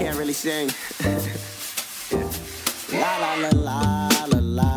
can't 0.00 0.16
really 0.16 0.32
sing. 0.32 0.70
la 2.90 3.18
la 3.18 3.34
la 3.34 3.50
la 3.50 4.08
la 4.28 4.38
la 4.38 4.70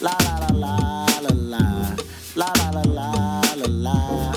la 0.00 0.14
la 0.20 0.46
la 0.52 0.76
la 1.20 1.20
la 1.20 1.32
la 1.32 1.92
la 2.36 2.52
la 2.54 2.70
la 2.70 2.80
la 2.84 3.54
la 3.56 3.66
la. 3.66 4.32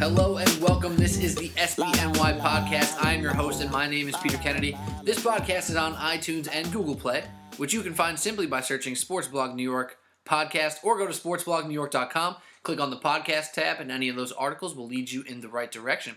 Hello 0.00 0.38
and 0.38 0.60
welcome. 0.60 0.96
This 0.96 1.16
is 1.16 1.36
the 1.36 1.50
SBNY 1.50 2.40
podcast. 2.40 3.00
I 3.04 3.14
am 3.14 3.22
your 3.22 3.32
host, 3.32 3.62
and 3.62 3.70
my 3.70 3.86
name 3.86 4.08
is 4.08 4.16
Peter 4.16 4.38
Kennedy. 4.38 4.76
This 5.04 5.20
podcast 5.20 5.70
is 5.70 5.76
on 5.76 5.94
iTunes 5.94 6.48
and 6.52 6.72
Google 6.72 6.96
Play, 6.96 7.22
which 7.56 7.72
you 7.72 7.82
can 7.82 7.94
find 7.94 8.18
simply 8.18 8.48
by 8.48 8.60
searching 8.60 8.96
Sports 8.96 9.28
Blog 9.28 9.54
New 9.54 9.62
York 9.62 9.96
podcast 10.26 10.82
or 10.82 10.98
go 10.98 11.06
to 11.06 11.12
sportsblognewyork.com. 11.12 12.34
Click 12.64 12.80
on 12.80 12.90
the 12.90 12.96
podcast 12.96 13.52
tab, 13.52 13.78
and 13.78 13.92
any 13.92 14.08
of 14.08 14.16
those 14.16 14.32
articles 14.32 14.74
will 14.74 14.88
lead 14.88 15.08
you 15.08 15.22
in 15.22 15.40
the 15.40 15.48
right 15.48 15.70
direction. 15.70 16.16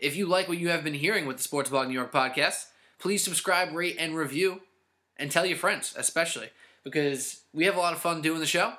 If 0.00 0.16
you 0.16 0.26
like 0.26 0.48
what 0.48 0.58
you 0.58 0.68
have 0.70 0.82
been 0.82 0.94
hearing 0.94 1.26
with 1.26 1.36
the 1.36 1.42
Sports 1.42 1.70
Blog 1.70 1.88
New 1.88 1.94
York 1.94 2.12
podcast, 2.12 2.66
please 2.98 3.22
subscribe, 3.22 3.72
rate, 3.72 3.96
and 3.98 4.16
review, 4.16 4.62
and 5.16 5.30
tell 5.30 5.46
your 5.46 5.56
friends, 5.56 5.94
especially 5.96 6.48
because 6.82 7.42
we 7.52 7.64
have 7.66 7.76
a 7.76 7.80
lot 7.80 7.92
of 7.92 8.00
fun 8.00 8.20
doing 8.20 8.40
the 8.40 8.46
show. 8.46 8.74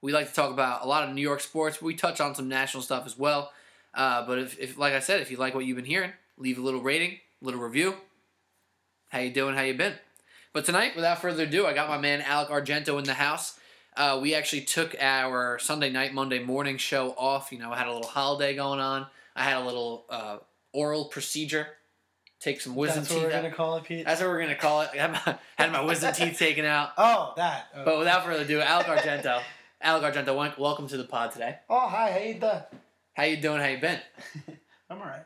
We 0.00 0.12
like 0.12 0.28
to 0.28 0.34
talk 0.34 0.52
about 0.52 0.84
a 0.84 0.88
lot 0.88 1.08
of 1.08 1.14
New 1.14 1.22
York 1.22 1.40
sports. 1.40 1.82
We 1.82 1.94
touch 1.94 2.20
on 2.20 2.34
some 2.34 2.48
national 2.48 2.82
stuff 2.82 3.06
as 3.06 3.18
well. 3.18 3.52
Uh, 3.94 4.26
but 4.26 4.38
if, 4.38 4.58
if, 4.58 4.78
like 4.78 4.94
I 4.94 5.00
said, 5.00 5.20
if 5.20 5.30
you 5.30 5.36
like 5.36 5.54
what 5.54 5.64
you've 5.64 5.76
been 5.76 5.84
hearing, 5.84 6.12
leave 6.38 6.58
a 6.58 6.62
little 6.62 6.80
rating, 6.80 7.18
a 7.40 7.44
little 7.44 7.60
review. 7.60 7.96
How 9.08 9.18
you 9.18 9.30
doing? 9.30 9.54
How 9.54 9.62
you 9.62 9.74
been? 9.74 9.94
But 10.52 10.64
tonight, 10.64 10.94
without 10.94 11.20
further 11.20 11.42
ado, 11.42 11.66
I 11.66 11.74
got 11.74 11.88
my 11.88 11.98
man 11.98 12.20
Alec 12.22 12.48
Argento 12.48 12.98
in 12.98 13.04
the 13.04 13.14
house. 13.14 13.58
Uh, 13.96 14.18
we 14.22 14.34
actually 14.34 14.62
took 14.62 14.94
our 15.00 15.58
Sunday 15.58 15.90
night, 15.90 16.14
Monday 16.14 16.38
morning 16.38 16.78
show 16.78 17.10
off. 17.18 17.52
You 17.52 17.58
know, 17.58 17.72
I 17.72 17.78
had 17.78 17.88
a 17.88 17.92
little 17.92 18.08
holiday 18.08 18.54
going 18.54 18.80
on. 18.80 19.06
I 19.36 19.44
had 19.44 19.58
a 19.58 19.64
little 19.64 20.04
uh, 20.08 20.38
oral 20.72 21.06
procedure. 21.06 21.66
Take 22.40 22.60
some 22.60 22.74
wisdom 22.74 23.02
That's 23.04 23.10
what 23.10 23.16
teeth 23.20 23.28
we're 23.28 23.36
out. 23.36 23.42
gonna 23.42 23.54
call 23.54 23.76
it, 23.76 23.84
Pete. 23.84 24.04
That's 24.04 24.20
what 24.20 24.28
we're 24.30 24.40
gonna 24.42 24.54
call 24.56 24.80
it. 24.82 24.90
I 24.94 24.96
had 25.06 25.12
my, 25.12 25.38
had 25.56 25.72
my 25.72 25.80
wisdom 25.82 26.12
teeth 26.12 26.38
taken 26.38 26.64
out. 26.64 26.90
oh, 26.98 27.34
that. 27.36 27.66
Oh. 27.76 27.84
But 27.84 27.98
without 27.98 28.24
further 28.24 28.42
ado, 28.42 28.60
Alec 28.60 28.86
Argento. 28.88 29.40
Alec 29.80 30.14
Argento, 30.14 30.58
welcome 30.58 30.88
to 30.88 30.96
the 30.96 31.04
pod 31.04 31.32
today. 31.32 31.58
oh, 31.70 31.88
hi. 31.88 32.10
How 32.12 32.18
you 32.18 32.34
doing? 32.34 32.62
How 33.14 33.22
you 33.24 33.36
doing? 33.36 33.60
How 33.60 33.66
you 33.68 33.78
been? 33.80 33.98
I'm 34.90 34.98
alright. 34.98 35.22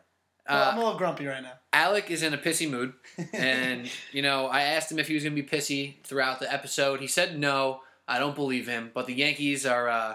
well, 0.48 0.69
I'm 0.70 0.77
a 0.77 0.81
Uh, 0.81 0.85
little 0.85 0.98
grumpy 0.98 1.27
right 1.27 1.43
now. 1.43 1.53
Alec 1.73 2.11
is 2.11 2.23
in 2.23 2.35
a 2.35 2.39
pissy 2.39 2.69
mood, 2.70 2.92
and 3.33 3.91
you 4.13 4.23
know 4.23 4.47
I 4.47 4.63
asked 4.63 4.91
him 4.92 4.98
if 4.98 5.09
he 5.09 5.15
was 5.15 5.23
gonna 5.25 5.35
be 5.35 5.42
pissy 5.42 6.03
throughout 6.05 6.39
the 6.41 6.53
episode. 6.53 7.01
He 7.01 7.07
said 7.07 7.39
no. 7.39 7.81
I 8.09 8.19
don't 8.19 8.35
believe 8.35 8.67
him. 8.69 8.91
But 8.95 9.07
the 9.07 9.15
Yankees 9.15 9.65
are 9.67 9.89
uh, 9.89 10.15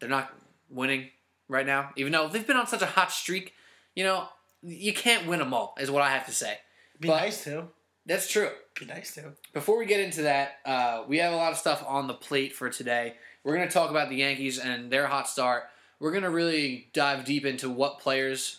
they're 0.00 0.08
not 0.08 0.32
winning 0.70 1.08
right 1.48 1.66
now, 1.66 1.90
even 1.96 2.12
though 2.12 2.28
they've 2.28 2.46
been 2.46 2.56
on 2.56 2.66
such 2.66 2.82
a 2.82 2.86
hot 2.86 3.10
streak. 3.12 3.54
You 3.94 4.04
know 4.04 4.28
you 4.62 4.92
can't 4.92 5.26
win 5.26 5.38
them 5.38 5.54
all, 5.54 5.74
is 5.80 5.90
what 5.90 6.02
I 6.02 6.10
have 6.10 6.26
to 6.26 6.32
say. 6.32 6.58
Be 7.00 7.08
but- 7.08 7.20
nice 7.20 7.44
to. 7.44 7.68
That's 8.06 8.26
true. 8.26 8.48
Be 8.80 8.86
nice 8.86 9.14
to. 9.16 9.34
Before 9.52 9.78
we 9.78 9.84
get 9.84 10.00
into 10.00 10.22
that, 10.22 10.60
uh, 10.64 11.02
we 11.06 11.18
have 11.18 11.34
a 11.34 11.36
lot 11.36 11.52
of 11.52 11.58
stuff 11.58 11.84
on 11.86 12.06
the 12.06 12.14
plate 12.14 12.54
for 12.54 12.70
today. 12.70 13.16
We're 13.44 13.54
going 13.54 13.68
to 13.68 13.72
talk 13.72 13.90
about 13.90 14.08
the 14.08 14.16
Yankees 14.16 14.58
and 14.58 14.90
their 14.90 15.06
hot 15.08 15.28
start. 15.28 15.64
We're 16.00 16.12
going 16.12 16.22
to 16.22 16.30
really 16.30 16.88
dive 16.94 17.26
deep 17.26 17.44
into 17.44 17.68
what 17.68 17.98
players 17.98 18.58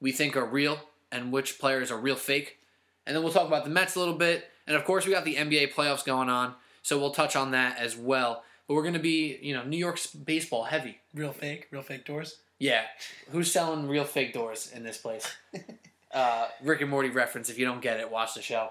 we 0.00 0.12
think 0.12 0.34
are 0.34 0.46
real 0.46 0.78
and 1.12 1.30
which 1.30 1.58
players 1.58 1.90
are 1.90 1.98
real 1.98 2.16
fake. 2.16 2.58
And 3.06 3.14
then 3.14 3.22
we'll 3.22 3.34
talk 3.34 3.46
about 3.46 3.64
the 3.64 3.70
Mets 3.70 3.96
a 3.96 3.98
little 3.98 4.14
bit. 4.14 4.48
And 4.66 4.76
of 4.76 4.84
course, 4.84 5.04
we 5.04 5.12
got 5.12 5.26
the 5.26 5.36
NBA 5.36 5.74
playoffs 5.74 6.04
going 6.04 6.28
on, 6.28 6.54
so 6.82 6.98
we'll 6.98 7.10
touch 7.10 7.36
on 7.36 7.50
that 7.50 7.78
as 7.78 7.96
well. 7.96 8.44
But 8.68 8.74
we're 8.74 8.82
going 8.82 8.94
to 8.94 9.00
be, 9.00 9.38
you 9.42 9.54
know, 9.54 9.62
New 9.64 9.76
York's 9.76 10.06
baseball 10.08 10.64
heavy. 10.64 10.98
Real 11.14 11.32
fake. 11.32 11.68
Real 11.70 11.82
fake 11.82 12.04
doors. 12.04 12.38
Yeah. 12.58 12.82
Who's 13.30 13.50
selling 13.52 13.88
real 13.88 14.04
fake 14.04 14.32
doors 14.32 14.72
in 14.74 14.82
this 14.82 14.98
place? 14.98 15.30
uh, 16.12 16.48
Rick 16.62 16.80
and 16.80 16.90
Morty 16.90 17.10
reference. 17.10 17.48
If 17.48 17.58
you 17.58 17.66
don't 17.66 17.80
get 17.82 18.00
it, 18.00 18.10
watch 18.10 18.34
the 18.34 18.42
show. 18.42 18.70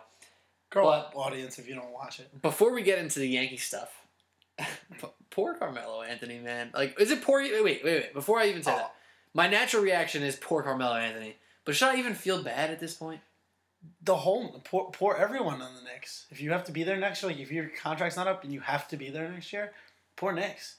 But- 0.72 1.12
audience, 1.16 1.58
if 1.60 1.68
you 1.70 1.76
don't 1.76 1.92
watch 1.94 2.20
it. 2.20 2.42
Before 2.42 2.74
we 2.74 2.81
get 2.84 3.00
into 3.00 3.19
the 3.19 3.28
Yankee 3.28 3.56
stuff, 3.58 3.90
poor 5.30 5.53
Carmelo 5.56 6.02
Anthony, 6.02 6.40
man. 6.40 6.72
Like, 6.74 7.00
is 7.00 7.12
it 7.12 7.22
poor? 7.22 7.42
Wait, 7.42 7.53
wait, 7.53 7.64
wait. 7.64 7.84
wait. 7.86 8.14
Before 8.14 8.40
I 8.40 8.48
even 8.48 8.64
say 8.64 8.74
Oh. 8.74 8.78
that, 8.78 8.96
my 9.34 9.48
natural 9.48 9.84
reaction 9.84 10.24
is 10.24 10.36
poor 10.36 10.64
Carmelo 10.64 10.96
Anthony. 10.96 11.36
But 11.64 11.75
should 11.75 11.90
I 11.90 11.98
even 11.98 12.14
feel 12.14 12.44
bad 12.44 12.69
at 12.72 12.80
this 12.80 12.94
point? 12.94 13.22
The 14.03 14.16
whole 14.16 14.59
poor, 14.66 14.90
poor 14.92 15.16
everyone 15.16 15.62
on 15.62 15.75
the 15.75 15.81
Knicks. 15.81 16.25
If 16.31 16.42
you 16.42 16.52
have 16.52 16.64
to 16.66 16.72
be 16.72 16.84
there 16.84 16.98
next 16.98 17.22
year, 17.22 17.31
like 17.31 17.40
if 17.42 17.52
your 17.52 17.69
contract's 17.81 18.18
not 18.18 18.28
up 18.28 18.44
and 18.44 18.52
you 18.52 18.59
have 18.62 18.88
to 18.90 18.98
be 18.98 19.09
there 19.09 19.30
next 19.30 19.53
year, 19.53 19.74
poor 20.16 20.31
Knicks. 20.34 20.78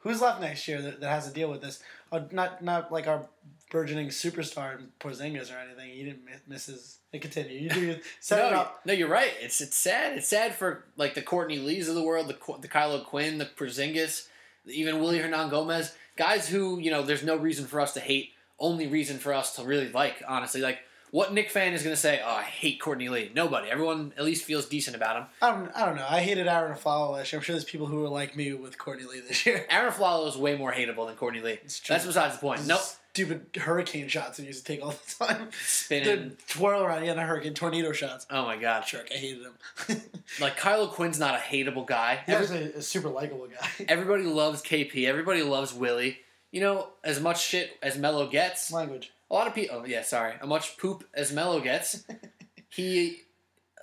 Who's 0.00 0.20
left 0.20 0.40
next 0.40 0.68
year 0.68 0.80
that, 0.82 1.00
that 1.00 1.08
has 1.08 1.26
to 1.26 1.34
deal 1.34 1.50
with 1.50 1.60
this? 1.60 1.82
Uh, 2.12 2.20
not 2.30 2.62
not 2.62 2.92
like 2.92 3.08
our 3.08 3.26
burgeoning 3.70 4.08
superstar 4.08 4.78
Porzingis 5.00 5.52
or 5.52 5.58
anything. 5.58 5.90
He 5.90 6.04
didn't 6.04 6.22
miss, 6.46 6.66
his. 6.66 6.98
Hey, 7.10 7.18
continue. 7.18 7.58
You 7.58 7.68
do 7.68 7.98
set 8.20 8.46
it 8.46 8.52
no, 8.52 8.60
up. 8.60 8.80
no, 8.84 8.92
you're 8.92 9.08
right. 9.08 9.32
It's 9.40 9.60
it's 9.60 9.76
sad. 9.76 10.16
It's 10.16 10.28
sad 10.28 10.54
for 10.54 10.84
like 10.96 11.14
the 11.14 11.22
Courtney 11.22 11.58
Lees 11.58 11.88
of 11.88 11.94
the 11.94 12.02
world, 12.02 12.28
the 12.28 12.58
the 12.60 12.68
Kyle 12.68 12.92
O'Quinn, 12.92 13.38
the 13.38 13.46
Porzingis, 13.46 14.28
even 14.66 15.00
Willy 15.00 15.18
Hernangomez, 15.18 15.92
guys 16.16 16.48
who 16.48 16.78
you 16.78 16.90
know 16.90 17.02
there's 17.02 17.24
no 17.24 17.36
reason 17.36 17.66
for 17.66 17.80
us 17.80 17.92
to 17.94 18.00
hate. 18.00 18.30
Only 18.58 18.86
reason 18.86 19.18
for 19.18 19.34
us 19.34 19.56
to 19.56 19.64
really 19.64 19.90
like, 19.90 20.22
honestly, 20.26 20.62
like 20.62 20.78
what 21.10 21.32
Knick 21.32 21.50
fan 21.50 21.72
is 21.72 21.82
gonna 21.82 21.96
say? 21.96 22.20
Oh, 22.24 22.28
I 22.30 22.42
hate 22.42 22.80
Courtney 22.80 23.08
Lee. 23.08 23.30
Nobody. 23.34 23.70
Everyone 23.70 24.12
at 24.18 24.24
least 24.24 24.44
feels 24.44 24.66
decent 24.66 24.96
about 24.96 25.16
him. 25.16 25.26
I 25.42 25.50
don't, 25.50 25.70
I 25.76 25.86
don't 25.86 25.96
know. 25.96 26.06
I 26.08 26.20
hated 26.20 26.46
Arron 26.46 26.76
Afflalo 26.76 27.12
last 27.12 27.32
year. 27.32 27.38
I'm 27.40 27.44
sure 27.44 27.54
there's 27.54 27.64
people 27.64 27.86
who 27.86 28.04
are 28.04 28.08
like 28.08 28.36
me 28.36 28.52
with 28.52 28.78
Courtney 28.78 29.04
Lee 29.06 29.20
this 29.20 29.44
year. 29.46 29.66
Arron 29.70 29.92
Afflalo 29.92 30.28
is 30.28 30.36
way 30.36 30.56
more 30.56 30.72
hateable 30.72 31.06
than 31.06 31.16
Courtney 31.16 31.40
Lee. 31.40 31.58
It's 31.64 31.80
true. 31.80 31.94
That's 31.94 32.06
besides 32.06 32.34
the 32.34 32.40
point. 32.40 32.66
Nope. 32.66 32.80
Stupid 33.12 33.46
hurricane 33.56 34.08
shots 34.08 34.36
he 34.36 34.44
used 34.44 34.66
to 34.66 34.72
take 34.74 34.84
all 34.84 34.90
the 35.18 35.24
time. 35.26 35.48
Spinning. 35.66 36.28
The 36.28 36.36
twirl 36.52 36.82
around, 36.82 37.04
yeah, 37.06 37.14
not 37.14 37.24
hurricane, 37.26 37.54
tornado 37.54 37.92
shots. 37.92 38.26
Oh 38.30 38.44
my 38.44 38.58
god. 38.58 38.84
Jerk, 38.86 39.08
I 39.10 39.16
hated 39.16 39.42
him. 39.42 40.02
Like 40.40 40.56
Kyle 40.58 40.82
O'Quinn's 40.82 41.18
not 41.18 41.34
a 41.34 41.38
hateable 41.38 41.86
guy. 41.86 42.18
he 42.26 42.34
was 42.34 42.50
Every- 42.50 42.72
a, 42.72 42.78
a 42.78 42.82
super 42.82 43.08
likable 43.08 43.46
guy. 43.46 43.66
everybody 43.88 44.24
loves 44.24 44.60
KP. 44.60 45.06
Everybody 45.06 45.42
loves 45.42 45.72
Willie. 45.72 46.18
You 46.50 46.60
know, 46.60 46.88
as 47.04 47.18
much 47.20 47.42
shit 47.42 47.70
as 47.82 47.96
Melo 47.96 48.26
gets, 48.28 48.70
Language. 48.72 49.12
A 49.30 49.34
lot 49.34 49.46
of 49.46 49.54
people. 49.54 49.80
Oh 49.82 49.84
yeah, 49.84 50.02
sorry. 50.02 50.34
As 50.40 50.46
much 50.48 50.76
poop 50.78 51.04
as 51.14 51.32
Melo 51.32 51.60
gets, 51.60 52.04
he. 52.68 53.18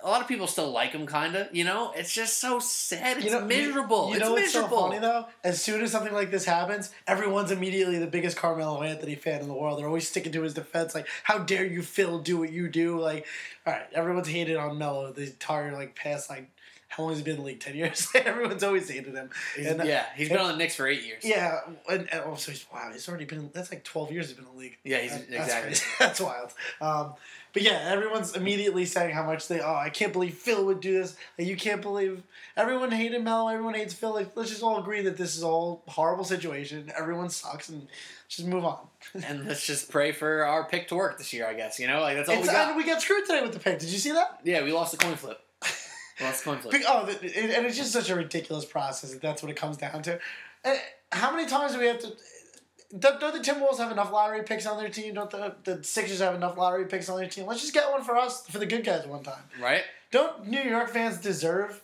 A 0.02 0.08
lot 0.08 0.20
of 0.20 0.28
people 0.28 0.46
still 0.46 0.70
like 0.70 0.90
him, 0.90 1.06
kinda. 1.06 1.48
You 1.50 1.64
know, 1.64 1.92
it's 1.96 2.12
just 2.12 2.38
so 2.38 2.58
sad. 2.58 3.16
It's 3.16 3.24
You 3.24 3.32
know, 3.32 3.40
miserable. 3.46 4.08
You, 4.08 4.10
you 4.10 4.14
it's 4.16 4.24
know 4.24 4.32
what's 4.32 4.42
miserable. 4.54 4.76
so 4.78 4.88
funny 4.88 4.98
though? 4.98 5.26
As 5.42 5.62
soon 5.62 5.80
as 5.82 5.92
something 5.92 6.12
like 6.12 6.30
this 6.30 6.44
happens, 6.44 6.90
everyone's 7.06 7.50
immediately 7.50 7.98
the 7.98 8.06
biggest 8.06 8.36
Carmelo 8.36 8.82
Anthony 8.82 9.14
fan 9.14 9.40
in 9.40 9.48
the 9.48 9.54
world. 9.54 9.78
They're 9.78 9.86
always 9.86 10.06
sticking 10.06 10.32
to 10.32 10.42
his 10.42 10.52
defense. 10.52 10.94
Like, 10.94 11.06
how 11.22 11.38
dare 11.38 11.64
you, 11.64 11.80
Phil, 11.80 12.18
do 12.18 12.36
what 12.36 12.52
you 12.52 12.68
do? 12.68 13.00
Like, 13.00 13.24
all 13.66 13.72
right, 13.72 13.86
everyone's 13.94 14.28
hated 14.28 14.56
on 14.58 14.76
Melo 14.76 15.10
the 15.10 15.22
entire 15.22 15.72
like 15.72 15.94
past 15.96 16.28
like 16.28 16.50
how 16.96 17.02
long 17.04 17.12
has 17.12 17.18
he 17.18 17.24
been 17.24 17.34
in 17.36 17.40
the 17.40 17.46
league? 17.46 17.60
Ten 17.60 17.74
years. 17.74 18.08
everyone's 18.14 18.62
always 18.62 18.88
hated 18.88 19.14
him. 19.14 19.30
He's- 19.56 19.70
And, 19.70 19.80
uh, 19.80 19.84
yeah, 19.84 20.06
he's 20.16 20.28
been 20.28 20.38
on 20.38 20.48
the 20.52 20.56
Knicks 20.56 20.76
for 20.76 20.86
eight 20.86 21.02
years. 21.04 21.24
Yeah, 21.24 21.58
and, 21.88 22.08
and 22.12 22.20
also 22.22 22.52
he's 22.52 22.64
wow. 22.72 22.90
He's 22.92 23.08
already 23.08 23.24
been. 23.24 23.50
That's 23.52 23.70
like 23.72 23.84
twelve 23.84 24.12
years. 24.12 24.28
He's 24.28 24.36
been 24.36 24.46
in 24.46 24.52
the 24.52 24.58
league. 24.58 24.78
Yeah, 24.84 24.98
he's 24.98 25.12
That- 25.12 25.30
exactly. 25.40 25.70
That's, 25.70 25.84
that's 25.98 26.20
wild. 26.20 26.52
Um, 26.80 27.14
but 27.52 27.62
yeah, 27.62 27.88
everyone's 27.92 28.34
immediately 28.34 28.84
saying 28.84 29.14
how 29.14 29.24
much 29.24 29.46
they. 29.46 29.60
Oh, 29.60 29.74
I 29.76 29.88
can't 29.88 30.12
believe 30.12 30.34
Phil 30.34 30.64
would 30.66 30.80
do 30.80 30.92
this. 31.00 31.14
Like 31.38 31.46
you 31.48 31.56
can't 31.56 31.82
believe 31.82 32.22
everyone 32.56 32.90
hated 32.90 33.22
Melo. 33.22 33.48
Everyone 33.48 33.74
hates 33.74 33.94
Phil. 33.94 34.12
Like 34.12 34.36
let's 34.36 34.50
just 34.50 34.62
all 34.62 34.78
agree 34.80 35.02
that 35.02 35.16
this 35.16 35.36
is 35.36 35.44
all 35.44 35.82
horrible 35.86 36.24
situation. 36.24 36.90
Everyone 36.98 37.28
sucks 37.30 37.68
and 37.68 37.86
just 38.28 38.48
move 38.48 38.64
on. 38.64 38.78
and 39.26 39.46
let's 39.46 39.64
just 39.64 39.88
pray 39.90 40.10
for 40.10 40.44
our 40.44 40.64
pick 40.64 40.88
to 40.88 40.96
work 40.96 41.18
this 41.18 41.32
year. 41.32 41.46
I 41.46 41.54
guess 41.54 41.78
you 41.78 41.86
know, 41.86 42.00
like 42.00 42.16
that's 42.16 42.28
all 42.28 42.36
It's, 42.38 42.48
we 42.48 42.52
got. 42.52 42.68
and 42.70 42.76
we 42.76 42.84
got 42.84 43.00
screwed 43.00 43.24
today 43.24 43.42
with 43.42 43.52
the 43.52 43.60
pick. 43.60 43.78
Did 43.78 43.90
you 43.90 43.98
see 43.98 44.10
that? 44.12 44.40
yeah, 44.42 44.64
we 44.64 44.72
lost 44.72 44.90
the 44.90 44.98
coin 44.98 45.14
flip. 45.14 45.40
We 46.20 46.26
lost 46.26 46.44
the 46.44 46.50
coin. 46.56 46.70
Big- 46.70 46.84
Oh, 46.86 47.06
the- 47.06 47.24
it- 47.24 47.50
and 47.56 47.66
it's 47.66 47.76
just 47.76 47.92
such 47.92 48.10
a 48.10 48.14
ridiculous 48.14 48.64
process. 48.64 49.10
That 49.12 49.20
that's 49.22 49.42
what 49.42 49.50
it 49.50 49.56
comes 49.56 49.76
down 49.76 50.02
to. 50.02 50.18
And 50.64 50.78
how 51.12 51.30
many 51.34 51.48
times 51.48 51.72
do 51.72 51.78
we 51.80 51.86
have 51.86 51.98
to? 52.00 52.12
Don't, 52.98 53.18
don't 53.20 53.32
the 53.34 53.40
Timberwolves 53.40 53.78
have 53.78 53.90
enough 53.90 54.12
lottery 54.12 54.42
picks 54.44 54.66
on 54.66 54.78
their 54.78 54.88
team? 54.88 55.14
Don't 55.14 55.28
the, 55.30 55.54
the 55.64 55.82
Sixers 55.82 56.20
have 56.20 56.34
enough 56.36 56.56
lottery 56.56 56.84
picks 56.86 57.08
on 57.08 57.16
their 57.18 57.28
team? 57.28 57.46
Let's 57.46 57.60
just 57.60 57.74
get 57.74 57.90
one 57.90 58.04
for 58.04 58.16
us, 58.16 58.46
for 58.46 58.58
the 58.58 58.66
good 58.66 58.84
guys 58.84 59.04
one 59.06 59.22
time. 59.24 59.42
Right? 59.60 59.82
Don't 60.12 60.46
New 60.46 60.60
York 60.62 60.90
fans 60.90 61.18
deserve 61.18 61.80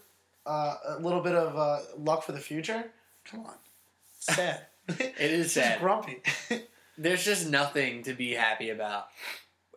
uh, 0.46 0.76
a 0.86 0.98
little 1.00 1.20
bit 1.20 1.34
of 1.34 1.56
uh, 1.56 1.80
luck 1.98 2.22
for 2.22 2.30
the 2.32 2.38
future? 2.38 2.84
Come 3.24 3.40
on. 3.46 3.54
Sad. 4.20 4.66
It 4.98 5.14
is 5.18 5.54
Just 5.54 5.66
sad. 5.66 5.80
grumpy. 5.80 6.20
There's 6.98 7.24
just 7.24 7.48
nothing 7.48 8.02
to 8.04 8.12
be 8.12 8.32
happy 8.34 8.70
about 8.70 9.06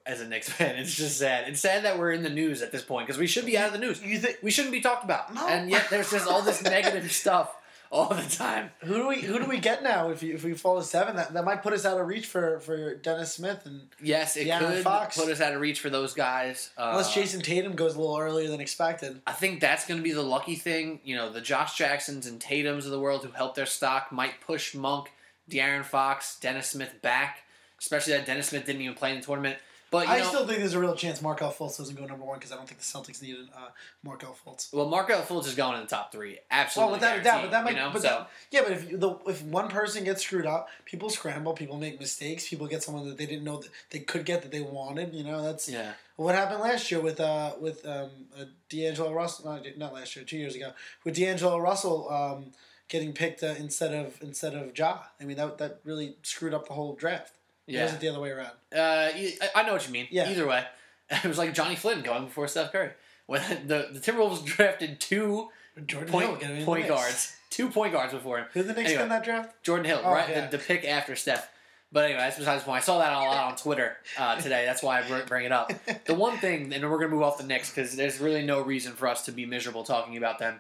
as 0.06 0.22
a 0.22 0.28
Knicks 0.28 0.50
fan. 0.52 0.76
It's 0.76 0.96
just 0.96 1.18
sad. 1.18 1.48
It's 1.48 1.60
sad 1.60 1.84
that 1.86 1.98
we're 1.98 2.12
in 2.12 2.24
the 2.24 2.30
news 2.30 2.62
at 2.62 2.72
this 2.72 2.82
point 2.84 3.08
because 3.08 3.20
we 3.20 3.28
should 3.28 3.46
be 3.46 3.58
out 3.58 3.68
of 3.68 3.74
the 3.74 3.80
news. 3.80 4.02
you 4.02 4.20
think 4.20 4.38
We 4.42 4.52
shouldn't 4.52 4.74
be 4.74 4.82
talked 4.82 5.04
about. 5.04 5.34
No. 5.34 5.48
And 5.48 5.70
yet 5.70 5.88
there's 5.90 6.12
just 6.12 6.28
all 6.28 6.42
this 6.42 6.62
negative 6.64 7.12
stuff 7.24 7.56
all 7.92 8.10
the 8.10 8.24
time. 8.24 8.72
who 8.80 8.96
do 8.96 9.08
we 9.08 9.22
who 9.22 9.38
do 9.38 9.46
we 9.46 9.60
get 9.60 9.84
now 9.84 10.10
if, 10.10 10.24
you, 10.24 10.34
if 10.34 10.44
we 10.44 10.54
fall 10.56 10.78
to 10.80 10.84
seven? 10.84 11.16
That, 11.16 11.32
that 11.34 11.46
might 11.46 11.62
put 11.62 11.74
us 11.74 11.86
out 11.86 12.00
of 12.02 12.08
reach 12.08 12.26
for, 12.26 12.60
for 12.60 12.96
Dennis 12.96 13.34
Smith 13.34 13.68
and 13.68 13.88
Yes, 14.02 14.36
it 14.36 14.48
Yeah, 14.48 14.58
could 14.58 14.84
Fox. 14.84 15.16
put 15.16 15.30
us 15.32 15.40
out 15.40 15.54
of 15.54 15.62
reach 15.62 15.80
for 15.80 15.92
those 15.92 16.16
guys. 16.16 16.72
Uh, 16.76 16.88
unless 16.90 17.14
Jayson 17.14 17.42
Tatum 17.44 17.76
goes 17.76 17.94
a 17.96 18.00
little 18.02 18.18
earlier 18.18 18.50
than 18.50 18.62
expected. 18.62 19.22
I 19.28 19.34
think 19.34 19.60
that's 19.62 19.86
going 19.86 20.00
to 20.00 20.04
be 20.04 20.12
the 20.12 20.24
lucky 20.24 20.56
thing. 20.56 21.02
You 21.04 21.16
know, 21.18 21.32
the 21.32 21.40
Josh 21.42 21.78
Jacksons 21.78 22.26
and 22.26 22.40
Tatums 22.42 22.86
of 22.86 22.90
the 22.92 23.00
world 23.00 23.24
who 23.24 23.32
helped 23.32 23.56
their 23.58 23.68
stock 23.68 24.12
might 24.12 24.42
push 24.42 24.74
Monk, 24.74 25.12
De'Aaron 25.50 25.86
Fox, 25.86 26.40
Dennis 26.40 26.72
Smith 26.72 26.96
back. 27.04 27.44
Especially 27.80 28.14
that 28.14 28.26
Dennis 28.26 28.48
Smith 28.48 28.66
didn't 28.66 28.82
even 28.82 28.96
play 28.96 29.12
in 29.14 29.20
the 29.20 29.26
tournament. 29.26 29.58
But 29.94 30.10
I 30.10 30.18
know, 30.18 30.24
still 30.26 30.48
think 30.48 30.58
there's 30.58 30.74
a 30.74 30.80
real 30.80 30.96
chance 30.96 31.22
Markelle 31.22 31.54
Fultz 31.54 31.78
doesn't 31.78 31.96
go 31.96 32.04
number 32.08 32.26
one 32.26 32.40
because 32.40 32.52
I 32.52 32.56
don't 32.56 32.68
think 32.68 32.80
the 32.80 32.84
Celtics 32.84 33.22
need 33.22 33.38
uh, 33.56 33.68
Markelle 34.02 34.36
Fultz. 34.44 34.74
well, 34.74 34.90
Markelle 34.90 35.22
Fultz 35.22 35.46
is 35.46 35.54
going 35.54 35.76
in 35.76 35.82
the 35.82 35.88
top 35.88 36.12
three. 36.12 36.40
absolutely. 36.50 36.94
Well, 36.94 37.00
without 37.00 37.20
a 37.20 37.24
doubt, 37.24 37.42
but 37.44 37.52
that 37.52 37.64
might, 37.64 37.76
you 37.76 37.80
know? 37.80 37.92
but 37.94 38.02
so, 38.02 38.08
that, 38.08 38.30
yeah, 38.50 38.62
but 38.64 38.72
if 38.72 39.00
the 39.00 39.16
if 39.28 39.44
one 39.44 39.68
person 39.68 40.04
gets 40.04 40.24
screwed 40.24 40.48
up, 40.48 40.68
people 40.86 41.12
scramble, 41.12 41.54
people 41.54 41.78
make 41.78 42.00
mistakes, 42.00 42.50
people 42.50 42.66
get 42.66 42.82
someone 42.82 43.08
that 43.08 43.20
they 43.20 43.28
didn't 43.28 43.44
know 43.44 43.58
that 43.58 43.70
they 43.92 44.00
could 44.00 44.26
get 44.26 44.42
that 44.42 44.52
they 44.52 44.62
wanted. 44.62 45.14
You 45.14 45.24
know, 45.24 45.44
that's 45.44 45.70
yeah. 45.70 45.94
what 46.16 46.34
happened 46.34 46.62
last 46.62 46.90
year 46.90 47.00
with 47.00 47.20
uh 47.20 47.52
with 47.62 47.86
um 47.86 48.10
uh, 48.36 48.46
D'Angelo 48.70 49.14
Russell. 49.14 49.46
Not, 49.46 49.66
not 49.78 49.94
last 49.94 50.16
year, 50.16 50.26
two 50.26 50.38
years 50.38 50.56
ago 50.56 50.72
with 51.04 51.16
D'Angelo 51.16 51.60
Russell 51.60 52.12
um 52.12 52.46
getting 52.88 53.14
picked 53.14 53.44
uh, 53.44 53.54
instead 53.60 53.94
of 53.94 54.20
instead 54.24 54.56
of 54.56 54.76
Ja. 54.76 55.02
I 55.22 55.26
mean 55.26 55.38
that 55.38 55.60
that 55.60 55.82
really 55.84 56.16
screwed 56.24 56.56
up 56.56 56.68
the 56.68 56.74
whole 56.74 56.96
draft. 56.96 57.34
It 57.68 57.74
Yeah. 57.76 57.84
wasn't 57.84 58.02
the 58.02 58.10
other 58.10 58.20
way 58.20 58.30
around. 58.32 58.52
Uh, 58.76 59.12
I- 59.56 59.64
know 59.66 59.74
what 59.74 59.86
you 59.88 59.94
mean. 59.94 60.08
Yeah. 60.12 60.30
Either 60.30 60.48
way, 60.48 60.66
it 61.10 61.24
was 61.26 61.38
like 61.38 61.54
Johnny 61.54 61.76
Flynn 61.76 62.02
going 62.02 62.26
before 62.26 62.48
Steph 62.48 62.72
Curry. 62.72 62.92
When 63.26 63.42
the, 63.68 63.90
the 63.92 64.00
Timberwolves 64.00 64.44
drafted 64.46 65.00
two 65.00 65.50
Jordan 65.86 66.12
point, 66.12 66.42
Hill 66.44 66.66
point 66.66 66.88
guards, 66.88 67.36
two 67.50 67.70
point 67.70 67.94
guards 67.94 68.14
before 68.14 68.38
him. 68.40 68.46
Who 68.54 68.62
did 68.64 68.70
the 68.70 68.74
Knicks 68.74 68.90
Anyway. 68.90 69.04
in 69.04 69.10
that 69.10 69.24
draft? 69.24 69.64
Jordan 69.64 69.86
Hill, 69.86 70.02
Oh, 70.04 70.12
right? 70.12 70.30
yeah. 70.30 70.48
The, 70.48 70.58
the 70.58 70.64
pick 70.64 70.86
after 70.86 71.16
Steph. 71.16 71.50
But 71.92 72.06
anyway, 72.06 72.22
that's 72.22 72.38
besides 72.40 72.64
the 72.64 72.66
point. 72.66 72.78
I 72.82 72.82
saw 72.84 72.98
that 73.00 73.14
a 73.14 73.18
lot 73.18 73.52
on 73.52 73.56
Twitter 73.56 73.96
uh, 74.18 74.36
today. 74.42 74.66
That's 74.66 74.82
why 74.82 75.00
I 75.00 75.22
bring 75.28 75.46
it 75.46 75.52
up. 75.52 75.72
The 76.06 76.16
one 76.16 76.38
thing, 76.40 76.74
and 76.74 76.84
we're 76.90 76.98
going 76.98 77.12
to 77.12 77.16
move 77.16 77.22
off 77.24 77.38
the 77.38 77.44
Knicks 77.44 77.70
because 77.70 77.96
there's 77.96 78.20
really 78.20 78.44
no 78.44 78.62
reason 78.64 78.94
for 78.94 79.08
us 79.08 79.26
to 79.26 79.32
be 79.32 79.46
miserable 79.46 79.84
talking 79.84 80.18
about 80.18 80.40
them 80.40 80.60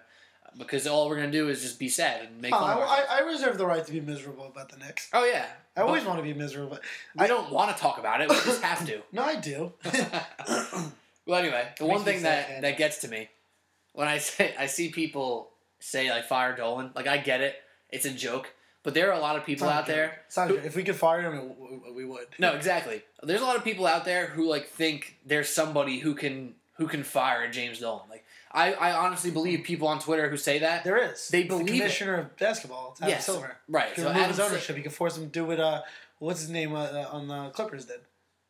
because 0.57 0.88
all 0.88 1.09
we're 1.09 1.17
going 1.17 1.31
to 1.31 1.38
do 1.38 1.50
is 1.50 1.61
just 1.61 1.79
be 1.79 1.89
sad 1.89 2.25
and 2.25 2.41
make 2.41 2.53
Oh, 2.53 2.59
fun 2.59 2.77
of 2.77 2.83
I. 2.83 3.05
I, 3.09 3.17
I 3.17 3.19
reserve 3.21 3.57
the 3.57 3.65
right 3.65 3.85
to 3.85 3.91
be 3.91 4.01
miserable 4.01 4.45
about 4.45 4.69
the 4.69 4.77
Knicks. 4.77 5.09
Oh, 5.13 5.25
yeah. 5.25 5.45
I 5.75 5.81
always 5.81 6.05
want 6.05 6.19
to 6.19 6.23
be 6.23 6.33
miserable. 6.33 6.77
But 7.15 7.21
we 7.23 7.27
don't 7.27 7.51
want 7.51 7.75
to 7.75 7.81
talk 7.81 7.97
about 7.97 8.21
it. 8.21 8.29
We 8.29 8.35
just 8.35 8.61
have 8.61 8.85
to. 8.88 9.01
No, 9.11 9.23
I 9.23 9.35
do. 9.35 9.73
Well, 11.25 11.39
anyway, 11.39 11.65
the 11.79 11.85
one 11.85 12.03
thing 12.03 12.23
that, 12.23 12.61
that 12.63 12.77
gets 12.77 12.97
to 13.00 13.07
me 13.07 13.29
when 13.94 14.07
I 14.09 14.17
say 14.17 14.53
I 14.59 14.65
see 14.65 14.89
people 14.89 15.51
say 15.79 16.09
like 16.09 16.25
fire 16.25 16.53
Dolan, 16.56 16.91
like 16.95 17.07
I 17.07 17.17
get 17.17 17.39
it, 17.39 17.56
it's 17.89 18.06
a 18.06 18.09
joke, 18.09 18.51
but 18.83 18.94
there 18.94 19.09
are 19.09 19.17
a 19.17 19.21
lot 19.21 19.38
of 19.38 19.45
people 19.45 19.69
out 19.69 19.85
there. 19.85 20.19
Not. 20.35 20.51
If 20.51 20.75
we 20.75 20.83
could 20.83 20.97
fire 20.97 21.21
him, 21.21 21.53
we 21.95 22.03
would. 22.03 22.27
No, 22.39 22.53
exactly. 22.56 23.03
There's 23.21 23.39
a 23.39 23.45
lot 23.45 23.56
of 23.56 23.63
people 23.63 23.88
out 23.88 24.03
there 24.03 24.27
who 24.27 24.49
like 24.49 24.67
think 24.67 25.17
there's 25.25 25.47
somebody 25.47 25.99
who 25.99 26.13
can 26.13 26.56
who 26.77 26.88
can 26.88 27.03
fire 27.03 27.49
James 27.49 27.79
Dolan. 27.79 28.09
Like 28.09 28.22
I, 28.53 28.73
I 28.73 28.91
honestly 28.94 29.31
believe 29.31 29.63
people 29.63 29.88
on 29.88 30.00
Twitter 30.00 30.29
who 30.29 30.38
say 30.38 30.59
that. 30.59 30.83
There 30.83 30.97
is. 31.11 31.27
They 31.29 31.41
the 31.44 31.50
believe 31.50 31.69
it. 31.69 31.77
commissioner 31.79 32.15
of 32.15 32.38
basketball, 32.38 32.95
Adam 33.01 33.09
Yes, 33.09 33.25
Silver. 33.25 33.57
right. 33.67 33.95
So 33.95 34.03
remove 34.03 34.15
Adam 34.17 34.29
his 34.29 34.39
ownership. 34.39 34.75
He 34.75 34.81
can 34.83 34.91
force 34.91 35.17
him 35.17 35.23
to 35.25 35.29
do 35.31 35.45
what 35.45 35.59
uh, 35.59 35.81
what's 36.19 36.41
his 36.41 36.50
name 36.50 36.73
uh, 36.75 36.83
uh, 36.83 37.09
on 37.11 37.27
the 37.27 37.50
Clippers 37.50 37.85
did. 37.85 38.01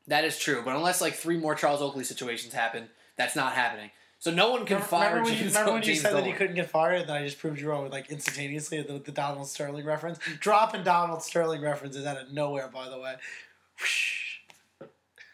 That 0.07 0.25
is 0.25 0.38
true, 0.38 0.61
but 0.65 0.75
unless 0.75 1.00
like 1.00 1.13
three 1.13 1.38
more 1.38 1.55
Charles 1.55 1.81
Oakley 1.81 2.03
situations 2.03 2.53
happen, 2.53 2.89
that's 3.17 3.35
not 3.38 3.53
happening. 3.53 3.91
So 4.19 4.31
no 4.31 4.51
one 4.51 4.65
can 4.65 4.81
fire 4.81 5.09
remember 5.09 5.29
when 5.29 5.38
you, 5.39 5.47
remember 5.47 5.71
when 5.73 5.83
you 5.88 5.95
said 5.95 6.09
Dolan. 6.09 6.23
that 6.25 6.29
he 6.29 6.35
couldn't 6.35 6.56
get 6.56 6.69
fired, 6.69 6.99
and 7.01 7.09
then 7.09 7.15
I 7.15 7.25
just 7.25 7.39
proved 7.39 7.59
you 7.61 7.69
wrong 7.69 7.83
with 7.83 7.91
like 7.94 8.09
instantaneously 8.09 8.81
the, 8.81 8.99
the 8.99 9.11
Donald 9.11 9.47
Sterling 9.47 9.85
reference. 9.85 10.19
Dropping 10.39 10.83
Donald 10.83 11.23
Sterling 11.23 11.61
references 11.61 12.06
out 12.06 12.17
of 12.17 12.31
nowhere, 12.33 12.67
by 12.73 12.89
the 12.89 12.99
way. 12.99 13.15
Whoosh. 13.79 14.22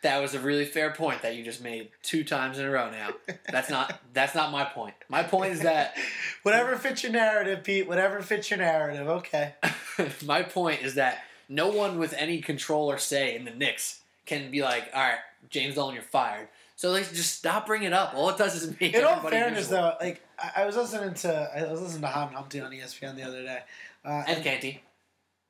That 0.02 0.20
was 0.22 0.34
a 0.34 0.40
really 0.40 0.66
fair 0.66 0.92
point 0.92 1.22
that 1.24 1.36
you 1.36 1.44
just 1.44 1.62
made 1.62 1.90
two 2.04 2.24
times 2.24 2.58
in 2.58 2.66
a 2.66 2.70
row. 2.70 2.90
Now 2.90 3.10
that's 3.52 3.70
not 3.70 4.00
that's 4.14 4.34
not 4.36 4.52
my 4.52 4.64
point. 4.64 4.96
My 5.10 5.24
point 5.24 5.52
is 5.54 5.62
that 5.62 5.96
Whatever 6.44 6.76
fits 6.78 7.04
your 7.04 7.12
narrative, 7.12 7.64
Pete. 7.64 7.88
Whatever 7.88 8.22
fits 8.22 8.50
your 8.50 8.60
narrative. 8.60 9.08
Okay. 9.08 9.56
my 10.26 10.42
point 10.44 10.82
is 10.84 10.96
that 10.96 11.24
no 11.50 11.68
one 11.70 12.00
with 12.00 12.14
any 12.14 12.42
control 12.42 12.90
or 12.90 12.98
say 12.98 13.36
in 13.36 13.44
the 13.44 13.52
Knicks 13.52 14.02
can 14.26 14.52
be 14.52 14.62
like, 14.62 14.90
all 14.94 15.02
right, 15.02 15.18
James 15.50 15.76
Dolan, 15.76 15.96
you're 15.96 16.04
fired. 16.04 16.48
So 16.76 16.92
like, 16.92 17.12
just 17.12 17.36
stop 17.38 17.66
bringing 17.68 17.88
it 17.88 17.94
up. 17.94 18.14
All 18.16 18.30
it 18.30 18.38
does 18.38 18.56
is 18.56 18.80
make 18.80 18.94
In 18.94 19.04
all 19.04 19.20
fairness, 19.20 19.70
miserable. 19.70 19.96
though, 20.00 20.06
like 20.06 20.22
I, 20.42 20.62
I 20.62 20.66
was 20.66 20.78
listening 20.78 21.14
to 21.16 21.52
I 21.54 21.70
was 21.70 21.82
listening 21.82 22.02
to 22.04 22.08
Hahn 22.08 22.32
Humpty 22.32 22.62
on 22.62 22.72
ESPN 22.72 23.16
the 23.16 23.24
other 23.24 23.44
day. 23.44 23.60
Uh, 24.06 24.24
and 24.28 24.44
Canty 24.44 24.82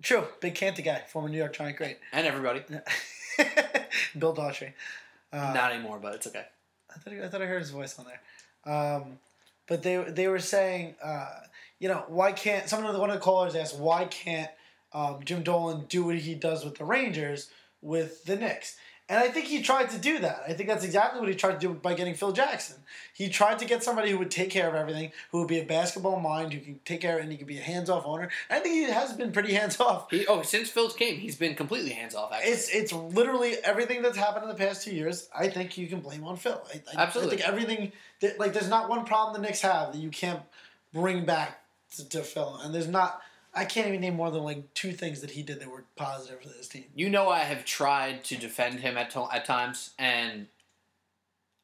true, 0.01 0.23
big 0.39 0.55
Canty 0.55 0.81
guy, 0.81 1.03
former 1.07 1.29
New 1.29 1.37
York 1.37 1.53
Giant 1.53 1.77
great. 1.77 1.97
and 2.11 2.25
everybody. 2.25 2.63
Bill 4.17 4.35
Daughtry. 4.35 4.73
Uh, 5.31 5.53
Not 5.53 5.71
anymore, 5.71 5.99
but 6.01 6.15
it's 6.15 6.27
okay. 6.27 6.45
I 6.93 6.99
thought, 6.99 7.13
I 7.13 7.27
thought 7.27 7.41
I 7.41 7.45
heard 7.45 7.61
his 7.61 7.69
voice 7.69 7.97
on 7.99 8.05
there. 8.05 8.73
Um, 8.73 9.19
but 9.67 9.83
they 9.83 9.97
they 9.97 10.27
were 10.27 10.39
saying, 10.39 10.95
uh, 11.03 11.27
you 11.79 11.87
know, 11.87 12.03
why 12.07 12.31
can't 12.31 12.67
someone 12.67 12.87
of 12.87 12.93
the 12.93 12.99
one 12.99 13.09
of 13.09 13.15
the 13.15 13.21
callers 13.21 13.55
asked 13.55 13.77
why 13.77 14.05
can't 14.05 14.49
um, 14.93 15.19
Jim 15.23 15.43
Dolan 15.43 15.85
do 15.87 16.03
what 16.03 16.15
he 16.15 16.33
does 16.33 16.65
with 16.65 16.77
the 16.77 16.85
Rangers 16.85 17.49
with 17.81 18.25
the 18.25 18.35
Knicks? 18.35 18.77
And 19.09 19.17
I 19.17 19.29
think 19.29 19.47
he 19.47 19.63
tried 19.63 19.89
to 19.89 19.97
do 19.97 20.19
that. 20.19 20.43
I 20.47 20.53
think 20.53 20.69
that's 20.69 20.85
exactly 20.85 21.19
what 21.19 21.29
he 21.29 21.35
tried 21.35 21.53
to 21.53 21.67
do 21.67 21.73
by 21.73 21.95
getting 21.95 22.13
Phil 22.13 22.31
Jackson. 22.31 22.77
He 23.11 23.27
tried 23.27 23.57
to 23.57 23.65
get 23.65 23.83
somebody 23.83 24.11
who 24.11 24.19
would 24.19 24.29
take 24.29 24.51
care 24.51 24.69
of 24.69 24.75
everything, 24.75 25.11
who 25.31 25.39
would 25.39 25.47
be 25.47 25.59
a 25.59 25.65
basketball 25.65 26.19
mind, 26.19 26.53
who 26.53 26.59
can 26.59 26.79
take 26.85 27.01
care 27.01 27.17
of, 27.17 27.23
and 27.23 27.31
he 27.31 27.37
could 27.37 27.47
be 27.47 27.57
a 27.57 27.61
hands 27.61 27.89
off 27.89 28.05
owner. 28.05 28.29
I 28.51 28.59
think 28.59 28.75
he 28.75 28.83
has 28.83 29.13
been 29.13 29.31
pretty 29.31 29.53
hands 29.55 29.79
off. 29.79 30.13
Oh, 30.27 30.43
since 30.43 30.69
Phil's 30.69 30.93
came, 30.93 31.15
he's 31.15 31.35
been 31.35 31.55
completely 31.55 31.89
hands 31.89 32.13
off. 32.13 32.31
Actually, 32.31 32.51
It's 32.51 32.69
it's 32.69 32.93
literally 32.93 33.55
everything 33.63 34.03
that's 34.03 34.17
happened 34.17 34.43
in 34.43 34.49
the 34.49 34.55
past 34.55 34.83
two 34.83 34.93
years. 34.95 35.27
I 35.35 35.47
think 35.49 35.75
you 35.75 35.87
can 35.87 36.01
blame 36.01 36.23
on 36.23 36.37
Phil. 36.37 36.61
I, 36.71 36.81
I, 36.95 37.01
Absolutely. 37.01 37.33
I 37.33 37.37
think 37.37 37.49
everything 37.49 37.91
that, 38.19 38.39
like 38.39 38.53
there's 38.53 38.69
not 38.69 38.89
one 38.89 39.05
problem 39.05 39.41
the 39.41 39.47
Knicks 39.47 39.61
have 39.61 39.91
that 39.91 39.99
you 39.99 40.11
can't 40.11 40.43
bring 40.93 41.25
back 41.25 41.61
to, 41.95 42.07
to 42.09 42.21
Phil, 42.21 42.59
and 42.63 42.75
there's 42.75 42.87
not. 42.87 43.21
I 43.59 43.65
can't 43.65 43.87
even 43.87 43.99
name 43.99 44.15
more 44.15 44.31
than 44.31 44.43
like 44.43 44.73
two 44.73 44.93
things 44.93 45.19
that 45.19 45.31
he 45.31 45.43
did 45.43 45.59
that 45.59 45.69
were 45.69 45.83
positive 45.97 46.41
for 46.41 46.47
this 46.47 46.69
team. 46.69 46.85
you 46.95 47.09
know 47.09 47.27
I 47.29 47.39
have 47.39 47.65
tried 47.65 48.23
to 48.25 48.37
defend 48.37 48.79
him 48.79 48.97
at 48.97 49.11
to- 49.11 49.27
at 49.33 49.43
times, 49.43 49.91
and 49.99 50.47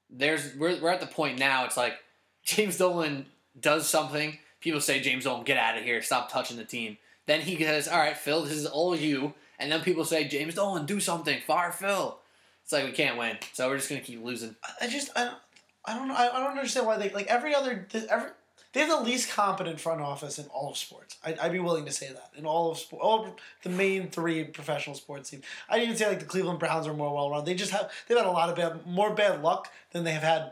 there's 0.09 0.53
we're 0.55 0.77
we're 0.81 0.89
at 0.89 0.99
the 0.99 1.07
point 1.07 1.39
now. 1.39 1.63
It's 1.63 1.77
like 1.77 1.93
James 2.43 2.77
Dolan 2.77 3.27
does 3.57 3.87
something. 3.87 4.39
People 4.59 4.81
say 4.81 4.99
James 4.99 5.23
Dolan, 5.23 5.45
get 5.45 5.57
out 5.57 5.77
of 5.77 5.85
here, 5.85 6.01
stop 6.01 6.29
touching 6.29 6.57
the 6.57 6.65
team. 6.65 6.97
Then 7.27 7.39
he 7.41 7.55
says, 7.63 7.87
"All 7.87 7.99
right, 7.99 8.17
Phil, 8.17 8.43
this 8.43 8.51
is 8.53 8.65
all 8.65 8.93
you." 8.93 9.33
And 9.57 9.71
then 9.71 9.81
people 9.81 10.03
say, 10.03 10.27
"James 10.27 10.55
Dolan, 10.55 10.85
do 10.85 10.99
something, 10.99 11.39
fire 11.47 11.71
Phil." 11.71 12.19
It's 12.63 12.73
like 12.73 12.83
we 12.83 12.91
can't 12.91 13.17
win, 13.17 13.37
so 13.53 13.69
we're 13.69 13.77
just 13.77 13.87
gonna 13.87 14.01
keep 14.01 14.21
losing. 14.21 14.57
I 14.81 14.87
just 14.87 15.11
I 15.15 15.23
don't, 15.23 15.37
I 15.85 15.95
don't 15.95 16.09
know 16.09 16.15
I, 16.15 16.35
I 16.35 16.39
don't 16.41 16.57
understand 16.57 16.87
why 16.87 16.97
they 16.97 17.09
like 17.09 17.27
every 17.27 17.55
other 17.55 17.87
every 18.09 18.31
they 18.75 18.81
have 18.81 18.89
the 18.89 19.05
least 19.05 19.31
competent 19.31 19.79
front 19.79 20.01
office 20.01 20.37
in 20.37 20.47
all 20.47 20.71
of 20.71 20.75
sports. 20.75 21.15
I'd, 21.23 21.39
I'd 21.39 21.53
be 21.53 21.59
willing 21.59 21.85
to 21.85 21.93
say 21.93 22.09
that 22.09 22.31
in 22.37 22.45
all 22.45 22.71
of 22.71 22.77
sport, 22.77 23.01
all 23.01 23.23
of 23.23 23.31
the 23.63 23.69
main 23.69 24.09
three 24.09 24.43
professional 24.43 24.97
sports 24.97 25.29
teams. 25.29 25.45
I'd 25.69 25.81
even 25.81 25.95
say 25.95 26.09
like 26.09 26.19
the 26.19 26.25
Cleveland 26.25 26.59
Browns 26.59 26.85
are 26.85 26.93
more 26.93 27.15
well 27.15 27.29
run. 27.29 27.45
They 27.45 27.55
just 27.55 27.71
have 27.71 27.89
they've 28.05 28.17
had 28.17 28.27
a 28.27 28.31
lot 28.31 28.49
of 28.49 28.57
bad 28.57 28.85
more 28.85 29.15
bad 29.15 29.41
luck 29.41 29.71
than 29.93 30.03
they 30.03 30.11
have 30.11 30.23
had 30.23 30.51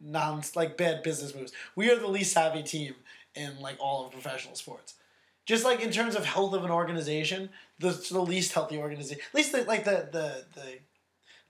non 0.00 0.42
like 0.56 0.76
bad 0.76 1.04
business 1.04 1.36
moves. 1.36 1.52
We 1.76 1.88
are 1.88 1.96
the 1.96 2.08
least 2.08 2.32
savvy 2.32 2.64
team 2.64 2.96
in 3.36 3.60
like 3.60 3.76
all 3.78 4.06
of 4.06 4.12
professional 4.12 4.56
sports. 4.56 4.94
Just 5.46 5.64
like 5.64 5.80
in 5.80 5.92
terms 5.92 6.16
of 6.16 6.24
health 6.24 6.54
of 6.54 6.64
an 6.64 6.70
organization, 6.72 7.48
the 7.78 7.90
the 8.10 8.22
least 8.22 8.54
healthy 8.54 8.78
organization. 8.78 9.22
At 9.28 9.34
least 9.36 9.52
the, 9.52 9.62
like 9.62 9.84
the 9.84 10.08
the 10.10 10.44
the 10.60 10.78